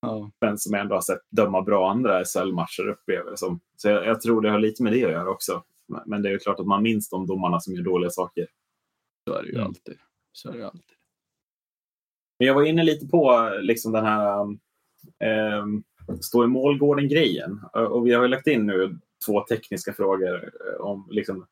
ja. 0.00 0.30
Men 0.40 0.58
som 0.58 0.72
jag 0.72 0.80
ändå 0.82 0.94
har 0.94 1.02
sett 1.02 1.30
döma 1.30 1.62
bra 1.62 1.90
andra 1.90 2.24
SHL-matcher 2.24 2.88
upplever 2.88 3.30
det 3.30 3.36
som. 3.36 3.60
Så 3.76 3.88
jag, 3.88 4.06
jag 4.06 4.20
tror 4.20 4.40
det 4.40 4.50
har 4.50 4.58
lite 4.58 4.82
med 4.82 4.92
det 4.92 5.04
att 5.04 5.10
göra 5.12 5.30
också. 5.30 5.64
Men- 6.06 6.22
det 6.22 6.28
är 6.28 6.32
ju 6.32 6.38
klart 6.38 6.60
att 6.60 6.66
man 6.66 6.82
minns 6.82 7.08
de 7.10 7.26
domarna 7.26 7.60
som 7.60 7.74
gör 7.74 7.82
dåliga 7.82 8.10
saker. 8.10 8.46
så 9.28 9.34
är 9.34 9.42
det 9.42 9.48
ju 9.48 9.54
Mm. 9.54 9.66
alltid. 9.66 9.98
Så 10.32 10.48
är 10.50 10.58
det 10.58 10.66
alltid. 10.66 10.96
Men 12.42 12.46
jag 12.46 12.54
var 12.54 12.62
inne 12.62 12.82
lite 12.82 13.06
på 13.06 13.50
liksom 13.60 13.92
den 13.92 14.04
här 14.04 14.40
um, 15.60 15.84
stå 16.20 16.44
i 16.44 16.46
målgården-grejen. 16.46 17.60
Och 17.72 18.06
vi 18.06 18.12
har 18.12 18.28
lagt 18.28 18.46
in 18.46 18.66
nu 18.66 18.98
två 19.26 19.40
tekniska 19.40 19.92
frågor 19.92 20.44
uh, 20.44 20.80
om 20.80 21.08
liksom, 21.10 21.46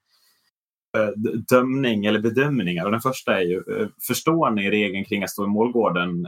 d- 1.16 1.44
dömning 1.50 2.06
eller 2.06 2.20
bedömningar. 2.20 2.84
Och 2.84 2.90
den 2.90 3.00
första 3.00 3.40
är 3.40 3.44
ju, 3.44 3.56
uh, 3.56 3.88
förstår 4.06 4.50
ni 4.50 4.70
regeln 4.70 5.04
kring 5.04 5.22
att 5.22 5.30
stå 5.30 5.44
i 5.44 5.48
målgården? 5.48 6.26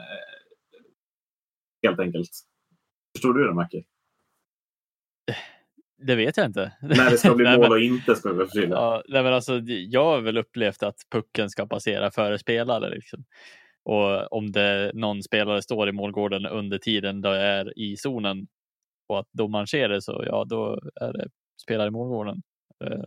Helt 1.83 2.01
enkelt. 2.01 2.31
Förstår 3.17 3.35
du 3.35 3.47
det, 3.47 3.55
Macke? 3.55 3.83
Det 5.99 6.15
vet 6.15 6.37
jag 6.37 6.47
inte. 6.47 6.73
När 6.81 7.11
det 7.11 7.19
ska 7.19 7.35
bli 7.35 7.57
mål 7.57 7.73
och 7.73 7.81
inte 7.81 8.15
ska 8.17 8.33
vi 8.33 8.45
förtydliga. 8.45 8.79
Ja, 8.79 9.03
nej, 9.09 9.23
men 9.23 9.33
alltså, 9.33 9.61
jag 9.67 10.05
har 10.05 10.21
väl 10.21 10.39
upplevt 10.39 10.83
att 10.83 10.97
pucken 11.11 11.51
ska 11.51 11.67
passera 11.67 12.11
före 12.11 12.39
spelare. 12.39 12.91
Liksom. 12.91 13.25
Och 13.85 14.33
om 14.33 14.53
det 14.53 14.91
någon 14.95 15.23
spelare 15.23 15.63
står 15.63 15.89
i 15.89 15.93
målgården 15.93 16.47
under 16.47 16.79
tiden 16.79 17.21
det 17.21 17.29
är 17.37 17.79
i 17.79 17.97
zonen 17.97 18.47
och 19.09 19.19
att 19.19 19.29
domaren 19.33 19.67
ser 19.67 19.89
det 19.89 20.03
så 20.03 20.23
ja, 20.27 20.45
då 20.45 20.81
är 21.01 21.13
det 21.13 21.29
spelare 21.63 21.89
i 21.89 21.91
målgården. 21.91 22.43
Eh, 22.85 23.03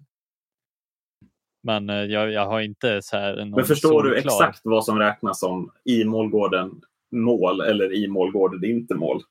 Men 1.63 1.89
eh, 1.89 1.95
jag, 2.03 2.31
jag 2.31 2.45
har 2.45 2.61
inte 2.61 3.01
så 3.01 3.17
här 3.17 3.45
Men 3.45 3.65
förstår 3.65 4.03
du 4.03 4.09
solklar- 4.09 4.17
exakt 4.39 4.61
vad 4.63 4.85
som 4.85 4.99
räknas 4.99 5.39
som 5.39 5.71
i 5.83 6.03
målgården 6.03 6.81
mål 7.11 7.61
eller 7.61 7.93
i 7.93 8.07
målgården 8.07 8.65
inte 8.65 8.95
mål? 8.95 9.21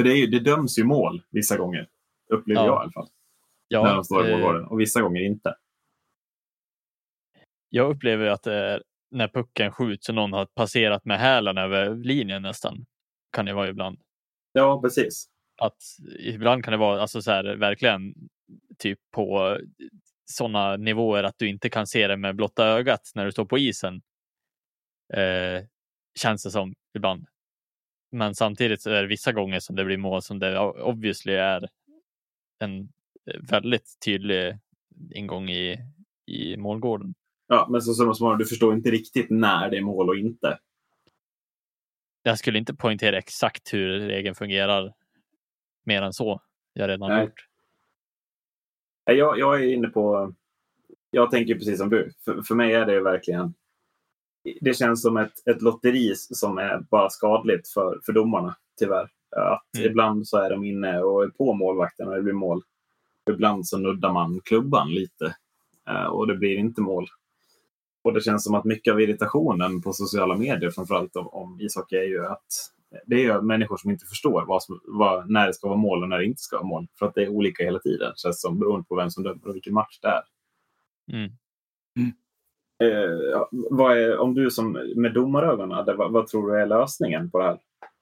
För 0.00 0.04
det, 0.08 0.12
är 0.12 0.16
ju, 0.16 0.26
det 0.26 0.40
döms 0.40 0.78
ju 0.78 0.84
mål 0.84 1.22
vissa 1.30 1.56
gånger, 1.56 1.88
upplever 2.30 2.60
Ja. 2.60 2.66
jag 2.66 2.74
i 2.76 2.82
alla 2.82 2.92
fall. 2.92 3.04
när 3.70 3.78
Ja, 3.78 3.94
de 3.94 4.04
står 4.04 4.26
i 4.26 4.30
eh, 4.32 4.38
målgården. 4.38 4.64
Och 4.64 4.80
vissa 4.80 5.00
gånger 5.02 5.20
inte. 5.20 5.54
jag 7.68 7.90
upplever 7.90 8.26
att 8.26 8.42
det 8.42 8.54
är 8.54 8.82
när 9.12 9.28
pucken 9.28 9.72
skjuts 9.72 10.08
och 10.08 10.14
någon 10.14 10.32
har 10.32 10.46
passerat 10.46 11.04
med 11.04 11.18
hälen 11.18 11.58
över 11.58 11.94
linjen 11.94 12.42
nästan. 12.42 12.86
Kan 13.32 13.44
det 13.44 13.54
vara 13.54 13.68
ibland. 13.68 14.00
Ja, 14.52 14.80
precis. 14.82 15.28
att 15.60 15.78
ibland 16.18 16.64
kan 16.64 16.72
det 16.72 16.78
vara 16.78 17.00
alltså 17.00 17.22
så 17.22 17.30
här, 17.30 17.56
verkligen 17.56 18.14
typ 18.78 18.98
på 19.14 19.58
sådana 20.24 20.76
nivåer 20.76 21.24
att 21.24 21.38
du 21.38 21.48
inte 21.48 21.70
kan 21.70 21.86
se 21.86 22.08
det 22.08 22.16
med 22.16 22.36
blotta 22.36 22.66
ögat 22.66 23.12
när 23.14 23.24
du 23.24 23.32
står 23.32 23.44
på 23.44 23.58
isen. 23.58 24.02
Eh, 25.14 25.64
känns 26.20 26.42
det 26.42 26.50
som 26.50 26.74
ibland. 26.96 27.26
Men 28.12 28.34
samtidigt 28.34 28.82
så 28.82 28.90
är 28.90 29.02
det 29.02 29.08
vissa 29.08 29.32
gånger 29.32 29.60
som 29.60 29.76
det 29.76 29.84
blir 29.84 29.96
mål 29.96 30.22
som 30.22 30.38
det 30.38 30.58
obviously 30.60 31.32
är 31.32 31.68
en 32.58 32.88
väldigt 33.50 33.98
tydlig 34.04 34.58
ingång 35.14 35.50
i, 35.50 35.78
i 36.26 36.56
målgården. 36.56 37.14
Ja, 37.52 37.66
men 37.70 37.82
så 37.82 37.94
summa 37.94 38.14
summarum, 38.14 38.38
du 38.38 38.46
förstår 38.46 38.74
inte 38.74 38.90
riktigt 38.90 39.30
när 39.30 39.70
det 39.70 39.76
är 39.76 39.82
mål 39.82 40.08
och 40.08 40.16
inte. 40.16 40.58
Jag 42.22 42.38
skulle 42.38 42.58
inte 42.58 42.74
poängtera 42.74 43.18
exakt 43.18 43.74
hur 43.74 44.00
regeln 44.00 44.34
fungerar 44.34 44.94
mer 45.84 46.02
än 46.02 46.12
så. 46.12 46.40
Jag 46.72 46.88
redan 46.88 47.10
Nej. 47.10 47.24
gjort. 47.24 47.46
Jag, 49.04 49.38
jag 49.38 49.62
är 49.62 49.72
inne 49.72 49.88
på... 49.88 50.34
Jag 51.10 51.30
tänker 51.30 51.54
precis 51.54 51.78
som 51.78 51.90
du. 51.90 52.12
För, 52.24 52.42
för 52.42 52.54
mig 52.54 52.74
är 52.74 52.86
det 52.86 53.00
verkligen... 53.00 53.54
Det 54.60 54.74
känns 54.74 55.02
som 55.02 55.16
ett, 55.16 55.48
ett 55.48 55.62
lotteri 55.62 56.14
som 56.16 56.58
är 56.58 56.80
bara 56.90 57.10
skadligt 57.10 57.68
för, 57.68 58.00
för 58.06 58.12
domarna, 58.12 58.56
tyvärr. 58.78 59.10
Att 59.36 59.76
Mm. 59.76 59.90
Ibland 59.90 60.28
så 60.28 60.38
är 60.38 60.50
de 60.50 60.64
inne 60.64 61.00
och 61.00 61.24
är 61.24 61.28
på 61.28 61.52
målvakten 61.52 62.08
och 62.08 62.14
det 62.14 62.22
blir 62.22 62.32
mål. 62.32 62.62
Ibland 63.30 63.66
så 63.66 63.78
nuddar 63.78 64.12
man 64.12 64.40
klubban 64.44 64.94
lite 64.94 65.36
eh, 65.88 66.04
och 66.04 66.26
det 66.26 66.34
blir 66.34 66.56
inte 66.56 66.80
mål. 66.80 67.08
Och 68.02 68.12
det 68.12 68.20
känns 68.20 68.44
som 68.44 68.54
att 68.54 68.64
mycket 68.64 68.92
av 68.92 69.00
irritationen 69.00 69.82
på 69.82 69.92
sociala 69.92 70.36
medier, 70.36 70.70
framförallt 70.70 71.16
om, 71.16 71.28
om 71.28 71.60
ishockey, 71.60 71.96
är 71.96 72.04
ju 72.04 72.26
att 72.26 72.46
det 73.06 73.24
är 73.24 73.40
människor 73.40 73.76
som 73.76 73.90
inte 73.90 74.06
förstår 74.06 74.44
vad 74.46 74.62
som, 74.62 74.80
vad, 74.84 75.30
när 75.30 75.46
det 75.46 75.54
ska 75.54 75.68
vara 75.68 75.78
mål 75.78 76.02
och 76.02 76.08
när 76.08 76.18
det 76.18 76.24
inte 76.24 76.42
ska 76.42 76.56
vara 76.56 76.66
mål. 76.66 76.86
För 76.98 77.06
att 77.06 77.14
det 77.14 77.22
är 77.22 77.28
olika 77.28 77.64
hela 77.64 77.78
tiden, 77.78 78.12
känns 78.16 78.40
som, 78.40 78.58
beroende 78.58 78.86
på 78.88 78.96
vem 78.96 79.10
som 79.10 79.22
dömer 79.22 79.48
och 79.48 79.54
vilken 79.54 79.74
match 79.74 79.98
det 80.02 80.08
är. 80.08 80.22
Mm. 81.12 81.32
Eh, 82.82 83.30
ja, 83.32 83.48
vad 83.50 83.98
är 83.98 84.18
om 84.18 84.34
du 84.34 84.50
som 84.50 84.72
med 84.96 85.14
domarögonen, 85.14 85.96
vad, 85.96 86.12
vad 86.12 86.26
tror 86.26 86.50
du 86.50 86.60
är 86.60 86.66
lösningen 86.66 87.30
på 87.30 87.38
det 87.38 87.44
här? 87.44 87.58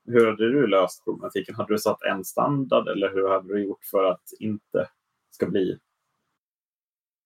Hur 0.06 0.27
hade 0.27 0.52
du 0.52 0.66
löst 0.66 1.05
problematiken? 1.05 1.55
Hade 1.55 1.74
du 1.74 1.78
satt 1.78 2.02
en 2.02 2.24
standard 2.24 2.89
eller 2.89 3.10
hur 3.14 3.28
hade 3.28 3.48
du 3.48 3.64
gjort 3.64 3.85
för 3.85 4.05
att 4.05 4.22
inte 4.39 4.89
ska 5.31 5.47
bli 5.47 5.78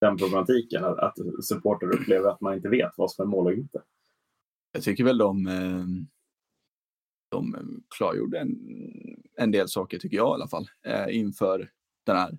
den 0.05 0.17
problematiken? 0.17 0.85
Att, 0.85 0.99
att 0.99 1.15
supporter 1.45 1.95
upplever 1.95 2.29
att 2.29 2.41
man 2.41 2.55
inte 2.55 2.69
vet 2.69 2.93
vad 2.97 3.11
som 3.11 3.27
är 3.27 3.31
mål 3.31 3.47
och 3.47 3.53
inte. 3.53 3.83
Jag 4.73 4.83
tycker 4.83 5.05
väl 5.05 5.19
de, 5.19 5.47
eh, 5.47 5.85
de 7.31 7.57
klargjorde 7.97 8.39
en, 8.39 8.59
en 9.37 9.51
del 9.51 9.69
saker, 9.69 9.99
tycker 9.99 10.17
jag 10.17 10.33
i 10.33 10.35
alla 10.35 10.49
fall, 10.49 10.71
eh, 10.87 11.17
inför 11.17 11.71
den 12.07 12.17
här 12.17 12.39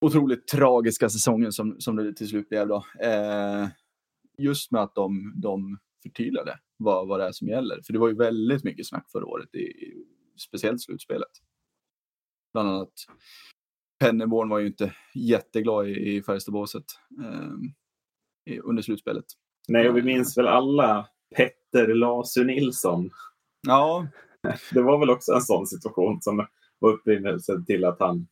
otroligt 0.00 0.46
tragiska 0.46 1.08
säsongen 1.08 1.52
som, 1.52 1.76
som 1.80 1.96
det 1.96 2.14
till 2.14 2.28
slut 2.28 2.48
blev. 2.48 2.68
Då. 2.68 2.84
Eh, 3.02 3.68
just 4.38 4.70
med 4.70 4.82
att 4.82 4.94
de, 4.94 5.32
de 5.42 5.78
förtydligade 6.02 6.58
vad, 6.76 7.08
vad 7.08 7.20
det 7.20 7.26
är 7.26 7.32
som 7.32 7.48
gäller. 7.48 7.82
För 7.86 7.92
det 7.92 7.98
var 7.98 8.08
ju 8.08 8.14
väldigt 8.14 8.64
mycket 8.64 8.88
snack 8.88 9.10
förra 9.12 9.26
året, 9.26 9.54
i, 9.54 9.72
speciellt 10.48 10.82
slutspelet. 10.82 11.30
Bland 12.52 12.68
annat 12.68 12.92
Penneborn 14.00 14.48
var 14.48 14.58
ju 14.58 14.66
inte 14.66 14.94
jätteglad 15.14 15.88
i, 15.88 16.16
i 16.16 16.22
Färjestadbåset 16.22 16.84
eh, 18.50 18.58
under 18.62 18.82
slutspelet. 18.82 19.24
Nej, 19.68 19.88
och 19.88 19.96
vi 19.96 20.02
minns 20.02 20.38
väl 20.38 20.46
alla 20.46 21.08
Petter 21.36 21.94
Lasu 21.94 22.44
Nilsson. 22.44 23.10
Ja, 23.66 24.06
Det 24.72 24.82
var 24.82 24.98
väl 24.98 25.10
också 25.10 25.32
en 25.32 25.42
sån 25.42 25.66
situation 25.66 26.22
som 26.22 26.46
var 26.78 26.92
upprinnelsen 26.92 27.64
till 27.64 27.84
att 27.84 28.00
han 28.00 28.28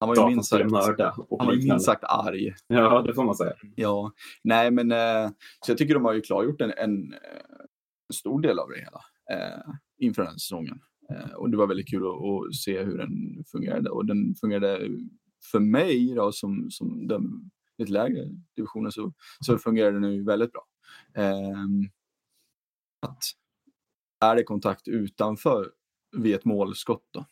han 0.00 0.08
var 0.08 0.16
ju 0.16 0.26
minst 0.34 0.50
sagt, 0.50 0.62
han 0.62 0.70
var 1.28 1.56
minst 1.56 1.84
sagt 1.84 2.04
arg. 2.04 2.54
Ja, 2.66 3.02
det 3.02 3.14
får 3.14 3.24
man 3.24 3.34
säga. 3.34 3.52
Ja, 3.76 4.12
nej 4.44 4.70
men 4.70 4.92
eh, 4.92 5.30
så 5.60 5.70
jag 5.70 5.78
tycker 5.78 5.94
de 5.94 6.04
har 6.04 6.12
ju 6.12 6.20
klargjort 6.20 6.60
en, 6.60 6.72
en, 6.76 7.12
eh, 7.12 7.18
stor 8.14 8.40
del 8.40 8.58
av 8.58 8.68
det 8.68 8.78
hela 8.78 9.00
eh, 9.30 9.60
inför 9.98 10.22
den 10.22 10.30
här 10.30 10.38
säsongen. 10.38 10.80
Eh, 11.10 11.30
och 11.30 11.50
det 11.50 11.56
var 11.56 11.66
väldigt 11.66 11.90
kul 11.90 12.06
att, 12.06 12.48
att 12.48 12.54
se 12.54 12.82
hur 12.82 12.98
den 12.98 13.44
fungerade 13.46 13.90
och 13.90 14.06
den 14.06 14.34
fungerade 14.34 14.88
för 15.50 15.60
mig 15.60 16.14
då 16.14 16.32
som, 16.32 16.70
som 16.70 17.08
den 17.08 17.50
lite 17.78 17.92
lägre 17.92 18.24
divisioner 18.56 18.90
så, 18.90 19.12
så 19.40 19.58
fungerade 19.58 20.00
den 20.00 20.12
ju 20.12 20.24
väldigt 20.24 20.52
bra. 20.52 20.66
Eh, 21.14 21.64
att 23.00 23.22
är 24.20 24.36
det 24.36 24.42
kontakt 24.42 24.88
utanför 24.88 25.70
vid 26.16 26.34
ett 26.34 26.44
målskott 26.44 27.08
då, 27.10 27.26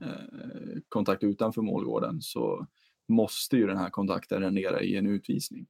eh, 0.00 0.80
kontakt 0.88 1.22
utanför 1.22 1.62
målgården 1.62 2.22
så 2.22 2.66
måste 3.08 3.56
ju 3.56 3.66
den 3.66 3.78
här 3.78 3.90
kontakten 3.90 4.40
rendera 4.40 4.82
i 4.82 4.96
en 4.96 5.06
utvisning. 5.06 5.66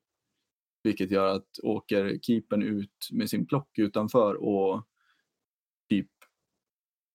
Vilket 0.82 1.10
gör 1.10 1.26
att 1.36 1.58
åker 1.62 2.18
keepern 2.22 2.62
ut 2.62 3.08
med 3.12 3.30
sin 3.30 3.46
plock 3.46 3.78
utanför 3.78 4.34
och 4.34 4.86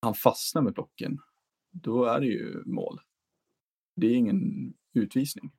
han 0.02 0.14
fastnar 0.14 0.62
med 0.62 0.76
plocken, 0.76 1.20
då 1.72 2.06
är 2.06 2.20
det 2.20 2.28
ju 2.28 2.64
mål. 2.66 3.00
Det 3.96 4.08
är 4.08 4.16
ingen 4.16 4.74
utvisning. 4.94 5.52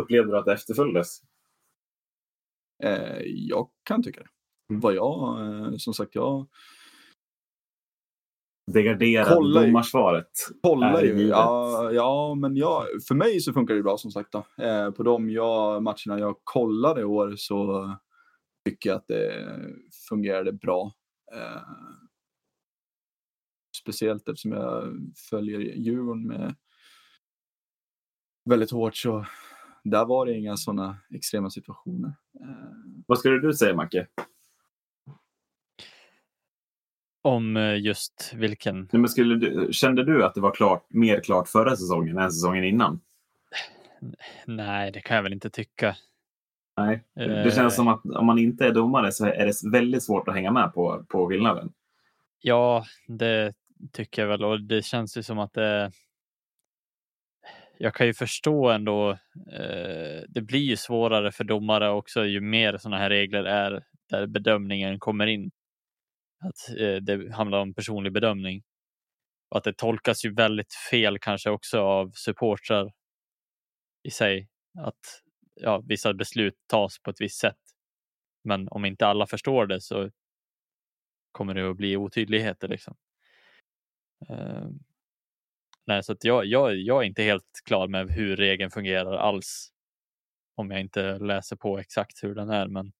Upplevde 0.00 0.32
du 0.32 0.38
att 0.38 0.44
det 0.44 0.52
efterföljdes? 0.52 1.20
Eh, 2.82 3.22
jag 3.24 3.70
kan 3.82 4.02
tycka 4.02 4.20
det. 4.20 4.28
Mm. 4.70 4.80
Vad 4.80 4.94
jag, 4.94 5.46
eh, 5.46 5.76
som 5.76 5.94
sagt, 5.94 6.14
jag 6.14 6.48
degraderad 8.72 9.54
domarsvaret. 9.54 10.30
Kolla 10.62 11.02
ju. 11.02 11.26
Ja, 11.26 11.92
ja, 11.92 12.34
men 12.34 12.56
jag, 12.56 12.84
för 13.08 13.14
mig 13.14 13.40
så 13.40 13.52
funkar 13.52 13.74
det 13.74 13.82
bra 13.82 13.96
som 13.96 14.10
sagt. 14.10 14.32
Då. 14.32 14.64
Eh, 14.64 14.90
på 14.90 15.02
de 15.02 15.30
jag, 15.30 15.82
matcherna 15.82 16.18
jag 16.18 16.36
kollade 16.44 17.00
i 17.00 17.04
år 17.04 17.34
så 17.36 17.90
tycker 18.68 18.90
jag 18.90 18.96
att 18.96 19.08
det 19.08 19.32
fungerade 20.08 20.52
bra. 20.52 20.92
Eh, 21.34 21.62
speciellt 23.80 24.28
eftersom 24.28 24.52
jag 24.52 24.96
följer 25.30 25.60
Djurgården 25.60 26.26
med 26.26 26.54
väldigt 28.44 28.70
hårt 28.70 28.96
så 28.96 29.26
där 29.84 30.04
var 30.04 30.26
det 30.26 30.38
inga 30.38 30.56
sådana 30.56 30.96
extrema 31.10 31.50
situationer. 31.50 32.12
Eh. 32.40 32.46
Vad 33.06 33.18
skulle 33.18 33.38
du 33.38 33.54
säga 33.54 33.74
Macke? 33.74 34.06
Om 37.22 37.56
eh, 37.56 37.80
just 37.80 38.32
vilken? 38.34 38.88
Nej, 38.92 39.00
men 39.00 39.08
skulle 39.08 39.34
du, 39.34 39.68
kände 39.72 40.04
du 40.04 40.24
att 40.24 40.34
det 40.34 40.40
var 40.40 40.54
klart, 40.54 40.86
mer 40.88 41.20
klart 41.20 41.48
förra 41.48 41.76
säsongen 41.76 42.18
än 42.18 42.32
säsongen 42.32 42.64
innan? 42.64 43.00
Nej, 44.46 44.92
det 44.92 45.00
kan 45.00 45.16
jag 45.16 45.22
väl 45.22 45.32
inte 45.32 45.50
tycka. 45.50 45.96
Nej, 46.76 47.04
det 47.14 47.54
känns 47.54 47.76
som 47.76 47.88
att 47.88 48.06
om 48.06 48.26
man 48.26 48.38
inte 48.38 48.66
är 48.66 48.72
domare 48.72 49.12
så 49.12 49.26
är 49.26 49.46
det 49.46 49.70
väldigt 49.72 50.02
svårt 50.02 50.28
att 50.28 50.34
hänga 50.34 50.52
med 50.52 50.74
på, 50.74 51.04
på 51.08 51.28
skillnaden. 51.28 51.72
Ja, 52.40 52.84
det 53.06 53.54
tycker 53.92 54.22
jag 54.22 54.28
väl 54.28 54.44
och 54.44 54.60
det 54.60 54.82
känns 54.82 55.16
ju 55.16 55.22
som 55.22 55.38
att 55.38 55.52
det 55.52 55.90
jag 57.82 57.94
kan 57.94 58.06
ju 58.06 58.14
förstå 58.14 58.70
ändå. 58.70 59.10
Eh, 59.52 60.22
det 60.28 60.40
blir 60.42 60.60
ju 60.60 60.76
svårare 60.76 61.32
för 61.32 61.44
domare 61.44 61.90
också 61.90 62.24
ju 62.24 62.40
mer 62.40 62.78
sådana 62.78 62.98
här 62.98 63.10
regler 63.10 63.44
är 63.44 63.84
där 64.10 64.26
bedömningen 64.26 64.98
kommer 64.98 65.26
in. 65.26 65.50
Att 66.44 66.78
eh, 66.78 66.96
det 66.96 67.32
handlar 67.34 67.58
om 67.58 67.74
personlig 67.74 68.12
bedömning. 68.12 68.62
Och 69.50 69.58
att 69.58 69.64
det 69.64 69.76
tolkas 69.76 70.24
ju 70.24 70.34
väldigt 70.34 70.74
fel 70.90 71.18
kanske 71.18 71.50
också 71.50 71.80
av 71.80 72.10
supportrar 72.14 72.92
i 74.02 74.10
sig. 74.10 74.48
Att 74.78 75.22
ja, 75.54 75.82
vissa 75.86 76.14
beslut 76.14 76.54
tas 76.66 76.98
på 77.02 77.10
ett 77.10 77.20
visst 77.20 77.40
sätt. 77.40 77.60
Men 78.44 78.68
om 78.68 78.84
inte 78.84 79.06
alla 79.06 79.26
förstår 79.26 79.66
det 79.66 79.80
så 79.80 80.10
kommer 81.32 81.54
det 81.54 81.70
att 81.70 81.76
bli 81.76 81.96
otydligheter. 81.96 82.68
Liksom. 82.68 82.96
Ehm, 84.28 84.78
nej, 85.86 86.02
så 86.02 86.12
att 86.12 86.24
jag, 86.24 86.46
jag, 86.46 86.76
jag 86.76 87.02
är 87.02 87.06
inte 87.06 87.22
helt 87.22 87.60
klar 87.64 87.88
med 87.88 88.10
hur 88.10 88.36
regeln 88.36 88.70
fungerar 88.70 89.16
alls. 89.16 89.72
Om 90.56 90.70
jag 90.70 90.80
inte 90.80 91.18
läser 91.18 91.56
på 91.56 91.78
exakt 91.78 92.22
hur 92.24 92.34
den 92.34 92.50
är. 92.50 92.68
Men 92.68 92.92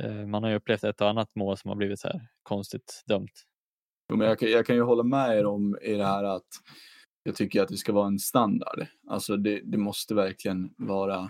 eh, 0.00 0.26
man 0.26 0.42
har 0.42 0.50
ju 0.50 0.56
upplevt 0.56 0.84
ett 0.84 1.00
och 1.00 1.08
annat 1.08 1.34
mål 1.34 1.56
som 1.56 1.68
har 1.68 1.76
blivit 1.76 2.00
så 2.00 2.08
här 2.08 2.28
konstigt 2.42 3.02
dömt. 3.06 3.46
Jo, 4.08 4.16
men 4.16 4.28
jag, 4.28 4.38
kan, 4.38 4.50
jag 4.50 4.66
kan 4.66 4.76
ju 4.76 4.82
hålla 4.82 5.02
med 5.02 5.38
er 5.38 5.46
om 5.46 5.78
i 5.82 5.94
det 5.94 6.04
här 6.04 6.24
att 6.24 6.48
jag 7.22 7.36
tycker 7.36 7.62
att 7.62 7.68
det 7.68 7.76
ska 7.76 7.92
vara 7.92 8.06
en 8.06 8.18
standard. 8.18 8.86
Alltså 9.08 9.36
det, 9.36 9.60
det 9.64 9.78
måste 9.78 10.14
verkligen 10.14 10.74
vara 10.76 11.28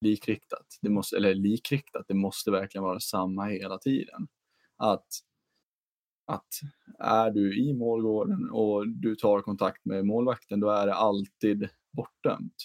likriktat. 0.00 0.66
Det 0.82 0.90
måste, 0.90 1.16
eller 1.16 1.34
likriktat, 1.34 2.04
det 2.08 2.14
måste 2.14 2.50
verkligen 2.50 2.82
vara 2.82 3.00
samma 3.00 3.44
hela 3.44 3.78
tiden. 3.78 4.28
Att, 4.76 5.06
att 6.26 6.48
är 6.98 7.30
du 7.30 7.58
i 7.58 7.74
målgården 7.74 8.50
och 8.50 8.88
du 8.88 9.16
tar 9.16 9.40
kontakt 9.40 9.84
med 9.84 10.06
målvakten, 10.06 10.60
då 10.60 10.70
är 10.70 10.86
det 10.86 10.94
alltid 10.94 11.68
bortdömt. 11.92 12.56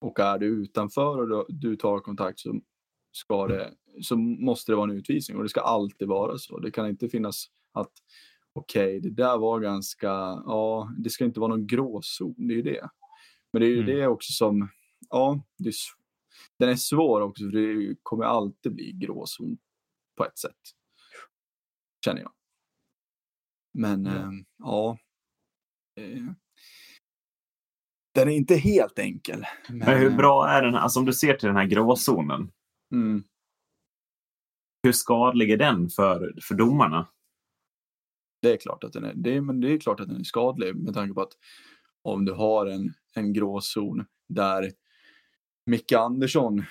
Och 0.00 0.20
är 0.20 0.38
du 0.38 0.46
utanför 0.46 1.32
och 1.32 1.46
du 1.48 1.76
tar 1.76 2.00
kontakt 2.00 2.40
så 2.40 2.60
ska 3.12 3.46
det, 3.46 3.74
så 4.02 4.16
måste 4.16 4.72
det 4.72 4.76
vara 4.76 4.90
en 4.90 4.96
utvisning 4.96 5.36
och 5.36 5.42
det 5.42 5.48
ska 5.48 5.60
alltid 5.60 6.08
vara 6.08 6.38
så. 6.38 6.58
Det 6.58 6.70
kan 6.70 6.88
inte 6.88 7.08
finnas 7.08 7.46
att 7.72 7.92
okej, 8.52 8.98
okay, 8.98 9.10
det 9.10 9.22
där 9.22 9.38
var 9.38 9.60
ganska, 9.60 10.08
ja, 10.46 10.92
det 10.98 11.10
ska 11.10 11.24
inte 11.24 11.40
vara 11.40 11.50
någon 11.50 11.66
gråzon, 11.66 12.34
det 12.36 12.54
är 12.54 12.56
ju 12.56 12.62
det. 12.62 12.88
Men 13.52 13.60
det 13.60 13.66
är 13.66 13.70
ju 13.70 13.82
mm. 13.82 13.96
det 13.96 14.06
också 14.06 14.32
som, 14.32 14.68
ja, 15.10 15.44
är, 15.64 15.72
den 16.58 16.68
är 16.68 16.76
svår 16.76 17.20
också 17.20 17.44
för 17.44 17.52
det 17.52 17.96
kommer 18.02 18.24
alltid 18.24 18.74
bli 18.74 18.92
gråzon 18.92 19.58
på 20.16 20.24
ett 20.24 20.38
sätt. 20.38 20.75
Känner 22.06 22.20
jag. 22.20 22.32
Men 23.74 24.06
mm. 24.06 24.38
eh, 24.38 24.44
ja. 24.58 24.98
Eh, 26.00 26.24
den 28.14 28.28
är 28.28 28.32
inte 28.32 28.56
helt 28.56 28.98
enkel. 28.98 29.44
Men, 29.68 29.78
men 29.78 29.98
hur 29.98 30.10
bra 30.10 30.48
är 30.48 30.62
den? 30.62 30.74
Alltså 30.74 30.98
om 31.00 31.06
du 31.06 31.12
ser 31.12 31.34
till 31.34 31.46
den 31.46 31.56
här 31.56 31.64
gråzonen. 31.64 32.52
Mm. 32.92 33.24
Hur 34.82 34.92
skadlig 34.92 35.50
är 35.50 35.56
den 35.56 35.90
för, 35.90 36.34
för 36.42 36.54
domarna? 36.54 37.08
Det 38.42 38.52
är 38.52 38.56
klart 38.56 38.84
att 38.84 38.92
den 38.92 39.04
är, 39.04 39.14
det 39.14 39.36
är, 39.36 39.40
men 39.40 39.60
det 39.60 39.72
är 39.72 39.78
klart 39.78 40.00
att 40.00 40.08
den 40.08 40.20
är 40.20 40.24
skadlig 40.24 40.76
med 40.76 40.94
tanke 40.94 41.14
på 41.14 41.22
att 41.22 41.32
om 42.02 42.24
du 42.24 42.32
har 42.32 42.66
en, 42.66 42.94
en 43.14 43.32
gråzon 43.32 44.06
där 44.28 44.72
Micke 45.66 45.92
Andersson 45.92 46.64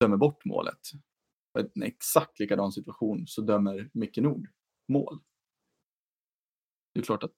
dömer 0.00 0.16
bort 0.16 0.44
målet. 0.44 0.80
En 1.58 1.82
exakt 1.82 2.40
likadan 2.40 2.72
situation 2.72 3.26
så 3.26 3.42
dömer 3.42 3.90
Micke 3.92 4.16
Nord 4.16 4.48
mål. 4.88 5.18
Det 6.94 7.00
är 7.00 7.04
klart 7.04 7.22
att... 7.22 7.36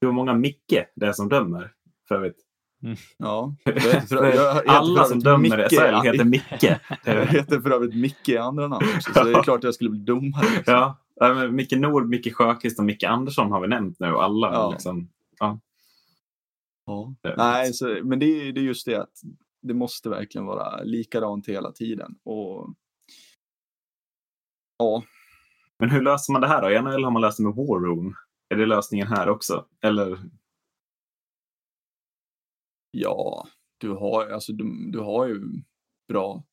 Hur 0.00 0.12
många 0.12 0.34
Micke 0.34 0.84
det 0.96 1.06
är 1.06 1.12
som 1.12 1.28
dömer? 1.28 1.72
För 2.08 2.14
övrigt. 2.14 2.44
Mm. 2.82 2.96
Ja. 3.16 3.54
För, 4.08 4.34
jag, 4.34 4.68
Alla 4.68 5.04
som 5.04 5.18
dömer 5.18 5.38
Micke, 5.38 5.70
SHL 5.70 6.06
heter 6.06 6.24
Micke. 6.34 6.78
jag 7.04 7.26
heter 7.26 7.60
för 7.60 7.70
övrigt 7.70 7.94
Micke 7.94 8.28
i 8.28 8.36
andra 8.36 8.68
namn 8.68 8.86
också, 8.96 9.12
så 9.12 9.24
det 9.24 9.30
är 9.30 9.42
klart 9.42 9.58
att 9.58 9.64
jag 9.64 9.74
skulle 9.74 9.90
bli 9.90 10.00
domare. 10.00 10.46
Liksom. 10.56 10.94
Ja, 11.16 11.48
Micke 11.50 11.72
Nord, 11.72 12.08
Micke 12.08 12.34
Sjöqvist 12.34 12.78
och 12.78 12.84
Micke 12.84 13.04
Andersson 13.04 13.52
har 13.52 13.60
vi 13.60 13.68
nämnt 13.68 14.00
nu. 14.00 14.06
Alla 14.06 14.52
ja. 14.52 14.70
Liksom, 14.70 15.08
ja. 15.38 15.60
ja. 16.86 17.14
Nej, 17.36 17.72
så, 17.72 18.00
men 18.04 18.18
det 18.18 18.26
är, 18.26 18.52
det 18.52 18.60
är 18.60 18.64
just 18.64 18.86
det 18.86 18.94
att 18.94 19.12
det 19.62 19.74
måste 19.74 20.08
verkligen 20.08 20.46
vara 20.46 20.82
likadant 20.82 21.48
hela 21.48 21.72
tiden. 21.72 22.14
Och, 22.24 22.74
ja. 24.78 25.02
Men 25.78 25.90
hur 25.90 26.02
löser 26.02 26.32
man 26.32 26.42
det 26.42 26.48
här 26.48 26.62
då? 26.62 26.70
I 26.70 26.82
NHL 26.82 27.04
har 27.04 27.10
man 27.10 27.22
löst 27.22 27.38
det 27.38 27.44
med 27.44 27.54
War 27.54 27.80
Room. 27.80 28.14
Är 28.48 28.56
det 28.56 28.66
lösningen 28.66 29.06
här 29.06 29.28
också? 29.28 29.64
Eller 29.82 30.18
Ja, 32.90 33.48
du 33.78 33.90
har, 33.90 34.26
alltså, 34.26 34.52
du, 34.52 34.90
du 34.90 34.98
har 34.98 35.26
ju 35.26 35.40
bra, 36.08 36.44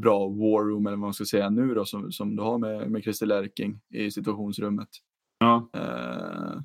bra 0.00 0.28
war 0.28 0.64
room 0.64 0.86
eller 0.86 0.96
vad 0.96 1.06
man 1.06 1.14
ska 1.14 1.24
säga 1.24 1.50
nu 1.50 1.74
då 1.74 1.84
som, 1.84 2.12
som 2.12 2.36
du 2.36 2.42
har 2.42 2.58
med, 2.58 2.90
med 2.90 3.02
Christer 3.02 3.26
Lärking 3.26 3.80
i 3.90 4.10
situationsrummet. 4.10 4.88
Ja. 5.38 5.70
Uh, 5.76 6.60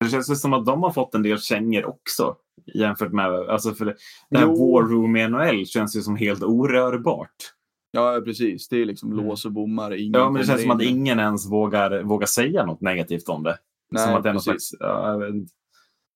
det 0.00 0.10
känns 0.10 0.40
som 0.40 0.52
att 0.52 0.66
de 0.66 0.82
har 0.82 0.90
fått 0.90 1.14
en 1.14 1.22
del 1.22 1.40
kängor 1.40 1.84
också 1.84 2.36
jämfört 2.74 3.12
med, 3.12 3.26
alltså 3.26 3.74
för 3.74 3.84
det, 3.84 3.96
det 4.30 4.38
här 4.38 4.46
War 4.46 4.82
Room 4.82 5.16
i 5.16 5.28
NHL 5.28 5.66
känns 5.66 5.96
ju 5.96 6.00
som 6.00 6.16
helt 6.16 6.42
orörbart. 6.42 7.54
Ja, 7.94 8.22
precis. 8.24 8.68
Det 8.68 8.76
är 8.76 8.84
liksom 8.84 9.12
mm. 9.12 9.24
lås 9.24 9.44
och 9.44 9.52
bommar. 9.52 9.92
Ingen 9.92 10.20
ja, 10.20 10.30
men 10.30 10.40
det 10.40 10.46
känns 10.46 10.62
som 10.62 10.70
att 10.70 10.82
ingen 10.82 11.18
ens 11.18 11.50
vågar, 11.50 12.02
vågar 12.02 12.26
säga 12.26 12.66
något 12.66 12.80
negativt 12.80 13.28
om 13.28 13.42
det. 13.42 13.58
Nej, 13.90 14.06
som 14.06 14.14
att 14.14 14.22
det 14.22 14.30
är 14.30 14.38
slags, 14.38 14.74
ja, 14.80 15.20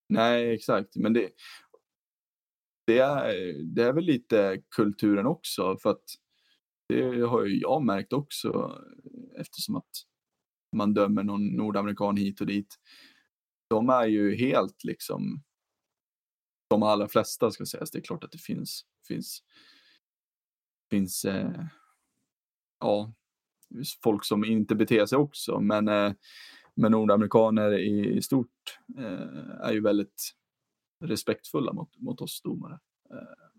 Nej, 0.08 0.54
exakt. 0.54 0.96
Men 0.96 1.12
det, 1.12 1.30
det, 2.86 2.98
är, 2.98 3.52
det 3.74 3.82
är 3.82 3.92
väl 3.92 4.04
lite 4.04 4.62
kulturen 4.70 5.26
också. 5.26 5.76
För 5.82 5.90
att 5.90 6.04
det 6.88 7.20
har 7.20 7.44
ju 7.44 7.60
jag 7.60 7.84
märkt 7.84 8.12
också 8.12 8.80
eftersom 9.38 9.76
att 9.76 9.90
man 10.76 10.94
dömer 10.94 11.22
någon 11.22 11.46
nordamerikan 11.46 12.16
hit 12.16 12.40
och 12.40 12.46
dit. 12.46 12.76
De 13.70 13.88
är 13.88 14.06
ju 14.06 14.36
helt 14.36 14.84
liksom 14.84 15.42
de 16.70 16.82
allra 16.82 17.08
flesta 17.08 17.50
ska 17.50 17.66
sägas. 17.66 17.90
Det 17.90 17.98
är 17.98 18.02
klart 18.02 18.24
att 18.24 18.32
det 18.32 18.38
finns, 18.38 18.84
finns, 19.08 19.42
finns 20.90 21.24
eh, 21.24 21.64
ja, 22.80 23.12
folk 24.02 24.24
som 24.24 24.44
inte 24.44 24.74
beter 24.74 25.06
sig 25.06 25.18
också. 25.18 25.60
Men 25.60 25.88
eh, 25.88 26.12
men 26.76 26.92
nordamerikaner 26.92 27.78
i, 27.78 28.16
i 28.16 28.22
stort 28.22 28.78
eh, 28.98 29.50
är 29.60 29.72
ju 29.72 29.80
väldigt 29.80 30.34
respektfulla 31.04 31.72
mot, 31.72 31.98
mot 31.98 32.20
oss 32.20 32.42
domare. 32.42 32.78
Eh, 33.10 33.50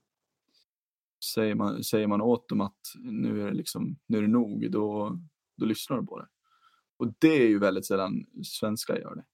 säger 1.34 1.56
man, 1.56 1.84
säger 1.84 2.08
man 2.08 2.22
åt 2.22 2.50
dem 2.50 2.62
att 2.62 2.80
nu 2.96 3.42
är 3.42 3.46
det, 3.46 3.54
liksom, 3.54 4.00
nu 4.08 4.18
är 4.18 4.22
det 4.22 4.28
nog, 4.28 4.72
då, 4.72 5.20
då 5.58 5.66
lyssnar 5.66 5.98
de 5.98 6.08
på 6.08 6.20
det. 6.20 6.28
Och 6.98 7.14
det 7.20 7.44
är 7.44 7.48
ju 7.48 7.60
väldigt 7.60 7.86
sällan 7.86 8.26
svenskar 8.44 8.96
gör 8.98 9.16
det. 9.16 9.26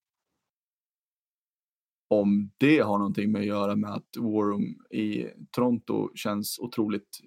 Om 2.07 2.51
det 2.57 2.79
har 2.79 2.97
någonting 2.97 3.31
med 3.31 3.39
att 3.39 3.47
göra 3.47 3.75
med 3.75 3.91
att 3.91 4.17
War 4.17 4.43
Room 4.43 4.85
i 4.89 5.27
Toronto 5.51 6.15
känns 6.15 6.59
otroligt 6.59 7.19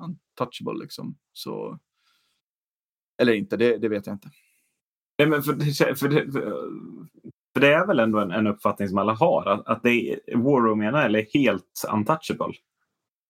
untouchable 0.00 0.78
liksom, 0.82 1.18
så 1.32 1.78
eller 3.22 3.32
inte, 3.32 3.56
det, 3.56 3.78
det 3.78 3.88
vet 3.88 4.06
jag 4.06 4.14
inte. 4.14 4.30
Nej, 5.18 5.28
men 5.28 5.42
för, 5.42 5.94
för, 5.94 6.08
det, 6.08 6.32
för 7.54 7.60
det 7.60 7.72
är 7.72 7.86
väl 7.86 7.98
ändå 8.00 8.18
en, 8.18 8.30
en 8.30 8.46
uppfattning 8.46 8.88
som 8.88 8.98
alla 8.98 9.12
har, 9.12 9.46
att, 9.46 9.66
att 9.66 9.82
det 9.82 9.90
är, 9.90 10.36
War 10.36 10.60
Room 10.60 10.80
är 10.80 11.38
helt 11.38 11.84
untouchable. 11.92 12.54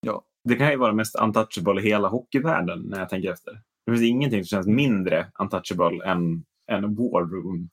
Ja. 0.00 0.24
Det 0.44 0.56
kan 0.56 0.70
ju 0.70 0.76
vara 0.76 0.92
mest 0.92 1.16
untouchable 1.20 1.80
i 1.80 1.84
hela 1.84 2.08
hockeyvärlden 2.08 2.82
när 2.82 2.98
jag 2.98 3.08
tänker 3.08 3.32
efter. 3.32 3.60
Det 3.86 3.92
finns 3.92 4.02
ingenting 4.02 4.44
som 4.44 4.56
känns 4.56 4.66
mindre 4.66 5.32
untouchable 5.38 6.04
än, 6.04 6.44
än 6.70 6.94
War 6.94 7.30
Room. 7.30 7.70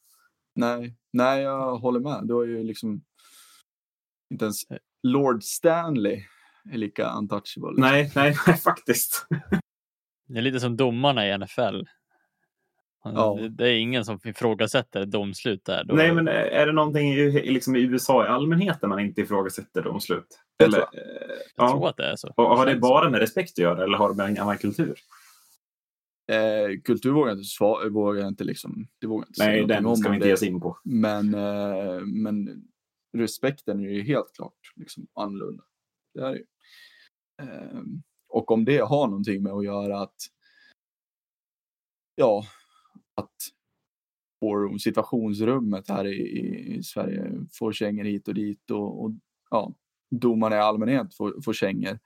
Nej, 0.56 0.96
nej, 1.14 1.42
jag 1.42 1.78
håller 1.78 2.00
med. 2.00 2.22
Du 2.24 2.34
har 2.34 2.46
ju 2.46 2.64
liksom 2.64 3.02
inte 4.32 4.46
ens 4.46 4.62
Lord 5.04 5.44
Stanley 5.44 6.24
är 6.72 6.78
lika 6.78 7.10
untouchable. 7.12 7.70
Liksom. 7.70 7.82
Nej, 7.82 8.12
nej, 8.16 8.36
nej, 8.48 8.58
faktiskt. 8.64 9.28
Det 10.28 10.38
är 10.38 10.42
lite 10.42 10.60
som 10.60 10.78
domarna 10.78 11.28
i 11.28 11.38
NFL. 11.38 11.82
Ja. 13.04 13.38
Det, 13.42 13.50
det 13.50 13.70
är 13.70 13.74
ingen 13.78 14.06
som 14.06 14.20
ifrågasätter 14.24 15.06
domslut 15.06 15.66
där. 15.66 15.84
Då... 15.84 15.96
Nej, 15.96 16.14
men 16.14 16.28
är 16.28 16.66
det 16.66 16.72
någonting 16.72 17.14
i, 17.14 17.52
liksom 17.52 17.76
i 17.76 17.80
USA 17.80 18.26
i 18.26 18.28
allmänhet 18.28 18.82
där 18.82 18.88
man 18.88 19.00
inte 19.00 19.22
ifrågasätter 19.22 19.82
domslut? 19.84 20.40
Eller, 20.64 20.72
tror 20.78 20.88
eh, 20.94 21.02
Jag 21.56 21.66
ja. 21.66 21.72
tror 21.72 21.90
att 21.90 21.98
det 21.98 22.06
är 22.12 22.16
så. 22.16 22.34
Och 22.36 22.58
har 22.58 22.66
det 22.66 22.76
bara 22.76 23.10
med 23.10 23.20
respekt 23.20 23.52
att 23.52 23.58
göra 23.58 23.84
eller 23.84 23.98
har 23.98 24.10
det 24.10 24.16
med 24.16 24.26
en 24.26 24.36
gammal 24.36 24.58
kultur? 24.58 24.96
Eh, 26.32 26.80
kultur 26.84 27.12
vågar 27.12 27.30
jag 27.30 27.38
inte, 27.38 27.48
sva- 27.64 27.90
vågar 27.90 28.22
jag 28.22 28.28
inte 28.28 28.44
liksom, 28.44 28.88
det 29.02 29.08
vågar 29.08 29.26
jag 29.28 29.30
inte 29.30 29.46
Nej, 29.46 29.82
den 29.82 29.98
ska 29.98 30.10
vi 30.10 30.16
inte 30.16 30.26
det. 30.26 30.30
ge 30.30 30.34
oss 30.34 30.44
in 30.44 30.60
på. 30.62 30.78
Men, 30.84 31.34
eh, 31.34 32.00
men 32.06 32.64
respekten 33.18 33.80
är 33.80 33.90
ju 33.90 34.02
helt 34.04 34.36
klart 34.36 34.74
liksom, 34.76 35.08
annorlunda. 35.16 35.64
Det 36.14 36.22
är 36.22 36.32
det 36.32 36.38
ju. 36.38 36.46
Ehm, 37.42 38.02
och 38.28 38.52
om 38.52 38.66
det 38.66 38.78
har 38.78 39.08
någonting 39.08 39.44
med 39.44 39.54
att 39.54 39.66
göra 39.66 40.02
att 40.02 40.16
ja, 42.16 42.46
att 43.16 43.36
forum, 44.40 44.80
situationsrummet 44.80 45.90
här 45.90 46.06
i, 46.08 46.76
i, 46.78 46.84
Sverige 46.84 47.32
får 47.52 47.74
kängor 47.74 48.04
hit 48.04 48.28
och 48.28 48.34
dit 48.34 48.72
och, 48.72 49.04
och 49.04 49.12
ja, 49.50 49.74
domarna 50.10 50.56
i 50.56 50.60
allmänhet 50.60 51.16
får, 51.16 51.42
får 51.42 51.54
kängor. 51.54 52.00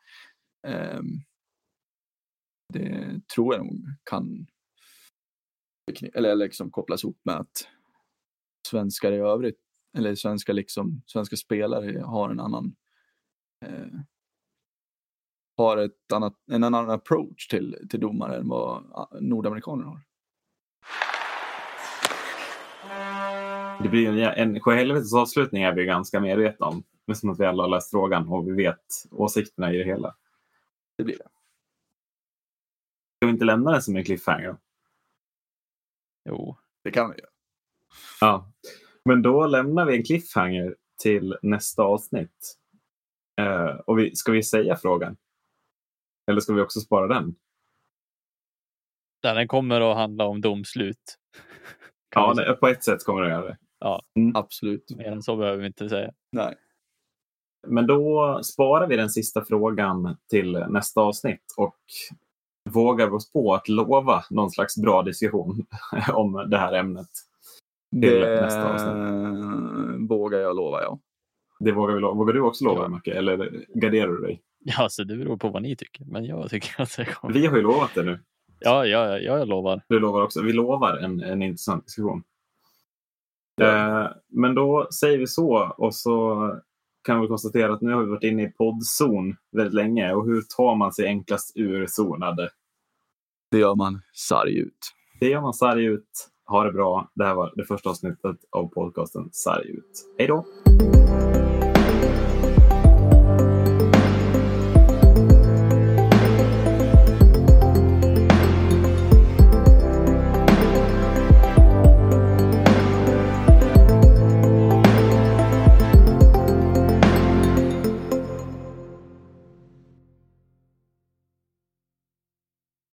Um, 0.67 1.21
det 2.73 3.21
tror 3.35 3.55
jag 3.55 3.65
nog 3.65 3.85
kan 4.03 4.47
eller 6.13 6.35
liksom 6.35 6.71
kopplas 6.71 7.03
ihop 7.03 7.19
med 7.23 7.35
att 7.35 7.67
svenskar 8.67 9.11
i 9.11 9.17
övrigt, 9.17 9.59
eller 9.97 10.15
svenska, 10.15 10.53
liksom, 10.53 11.01
svenska 11.05 11.35
spelare 11.35 11.99
har 11.99 12.29
en 12.29 12.39
annan 12.39 12.75
eh, 13.63 13.99
har 15.57 15.77
ett 15.77 16.11
annat, 16.13 16.33
en 16.51 16.63
annan 16.63 16.89
approach 16.89 17.47
till, 17.47 17.87
till 17.89 17.99
domare 17.99 18.37
än 18.37 18.47
vad 18.47 18.91
ah, 18.91 19.07
nordamerikaner 19.19 19.83
har. 19.83 19.99
Det 23.83 23.89
blir 23.89 24.09
en, 24.09 24.53
en 24.53 24.59
sjuhelvetes 24.59 25.13
avslutning 25.13 25.63
är 25.63 25.73
vi 25.73 25.85
ganska 25.85 26.19
medvetna 26.19 26.65
om. 26.65 26.83
Är 27.07 27.13
som 27.13 27.29
att 27.29 27.39
vi 27.39 27.45
alla 27.45 27.63
har 27.63 27.69
läst 27.69 27.91
frågan 27.91 28.27
och 28.27 28.47
vi 28.47 28.51
vet 28.51 28.85
åsikterna 29.11 29.73
i 29.73 29.77
det 29.77 29.83
hela. 29.83 30.15
Det 30.97 31.03
blir 31.03 31.17
det. 31.17 31.23
Ska 33.17 33.27
vi 33.27 33.29
inte 33.29 33.45
lämna 33.45 33.71
den 33.71 33.81
som 33.81 33.95
en 33.95 34.03
cliffhanger? 34.03 34.57
Jo, 36.29 36.57
Det 36.83 36.91
kan 36.91 37.09
vi 37.09 37.17
göra. 37.17 37.29
Ja. 38.21 38.51
Men 39.05 39.21
då 39.21 39.47
lämnar 39.47 39.85
vi 39.85 39.97
en 39.97 40.03
cliffhanger 40.03 40.75
till 41.01 41.37
nästa 41.41 41.83
avsnitt. 41.83 42.57
Eh, 43.41 43.75
och 43.85 43.99
vi, 43.99 44.15
ska 44.15 44.31
vi 44.31 44.43
säga 44.43 44.75
frågan? 44.75 45.17
Eller 46.31 46.41
ska 46.41 46.53
vi 46.53 46.61
också 46.61 46.79
spara 46.79 47.07
den? 47.07 47.35
den 49.35 49.47
kommer 49.47 49.91
att 49.91 49.97
handla 49.97 50.25
om 50.25 50.41
domslut. 50.41 51.17
Ja, 52.15 52.33
det, 52.33 52.53
på 52.53 52.67
ett 52.67 52.83
sätt 52.83 53.03
kommer 53.03 53.21
det 53.21 53.29
göra 53.29 53.45
det. 53.45 53.57
Absolut. 54.35 54.95
Mer 54.97 55.11
än 55.11 55.21
så 55.21 55.35
behöver 55.35 55.57
vi 55.57 55.67
inte 55.67 55.89
säga. 55.89 56.11
Nej. 56.31 56.55
Men 57.67 57.87
då 57.87 58.39
sparar 58.43 58.87
vi 58.87 58.95
den 58.95 59.09
sista 59.09 59.45
frågan 59.45 60.17
till 60.29 60.65
nästa 60.69 61.01
avsnitt 61.01 61.53
och 61.57 61.77
vågar 62.69 63.13
oss 63.13 63.31
på 63.31 63.53
att 63.53 63.67
lova 63.69 64.23
någon 64.29 64.51
slags 64.51 64.77
bra 64.77 65.01
diskussion 65.03 65.65
om 66.13 66.49
det 66.49 66.57
här 66.57 66.73
ämnet. 66.73 67.09
Till 67.91 68.01
Det 68.01 68.41
nästa 68.41 68.73
avsnitt. 68.73 70.09
vågar 70.09 70.39
jag 70.39 70.55
lova, 70.55 70.81
ja. 70.81 70.99
Det 71.63 71.71
vågar, 71.71 71.95
vi 71.95 72.01
vågar 72.01 72.33
du 72.33 72.41
också 72.41 72.65
lova, 72.65 72.81
Ja. 72.81 72.87
Macke? 72.87 73.13
Eller 73.13 73.65
garderar 73.73 74.07
du 74.07 74.21
dig? 74.21 74.41
Ja, 74.59 74.89
så 74.89 75.03
det 75.03 75.17
beror 75.17 75.37
på 75.37 75.49
vad 75.49 75.61
ni 75.61 75.75
tycker. 75.75 76.05
Men 76.05 76.25
jag 76.25 76.49
tycker 76.49 76.81
att 76.81 76.97
det 76.97 77.05
kommer. 77.05 77.33
Vi 77.33 77.45
har 77.45 77.57
ju 77.57 77.63
lovat 77.63 77.89
det 77.95 78.03
nu. 78.03 78.19
Ja, 78.59 78.85
ja, 78.85 79.19
ja, 79.19 79.37
jag 79.37 79.47
lovar. 79.47 79.81
Du 79.87 79.99
lovar 79.99 80.21
också. 80.21 80.41
Vi 80.41 80.53
lovar 80.53 80.97
en, 80.97 81.21
en 81.23 81.41
intressant 81.41 81.85
diskussion. 81.85 82.23
Ja. 83.55 84.01
Eh, 84.03 84.11
men 84.29 84.55
då 84.55 84.87
säger 84.99 85.17
vi 85.17 85.27
så 85.27 85.73
och 85.77 85.95
så 85.95 86.37
kan 87.03 87.21
vi 87.21 87.27
konstatera 87.27 87.73
att 87.73 87.81
nu 87.81 87.93
har 87.93 88.03
vi 88.03 88.09
varit 88.09 88.23
inne 88.23 88.43
i 88.43 88.47
poddzon 88.51 89.35
väldigt 89.51 89.73
länge. 89.73 90.13
Och 90.13 90.25
hur 90.25 90.41
tar 90.57 90.75
man 90.75 90.93
sig 90.93 91.05
enklast 91.07 91.57
ur 91.57 91.85
zonade? 91.87 92.49
Det 93.51 93.57
gör 93.57 93.75
man 93.75 94.01
sarg 94.13 94.57
ut. 94.57 94.91
Det 95.19 95.29
gör 95.29 95.41
man 95.41 95.53
sarg 95.53 95.85
ut. 95.85 96.29
Ha 96.45 96.63
det 96.63 96.71
bra. 96.71 97.11
Det 97.15 97.25
här 97.25 97.35
var 97.35 97.53
det 97.55 97.65
första 97.65 97.89
avsnittet 97.89 98.37
av 98.49 98.67
podcasten 98.67 99.29
Sarg 99.31 99.69
ut. 99.69 100.05
Hej 100.17 100.27
då! 100.27 100.45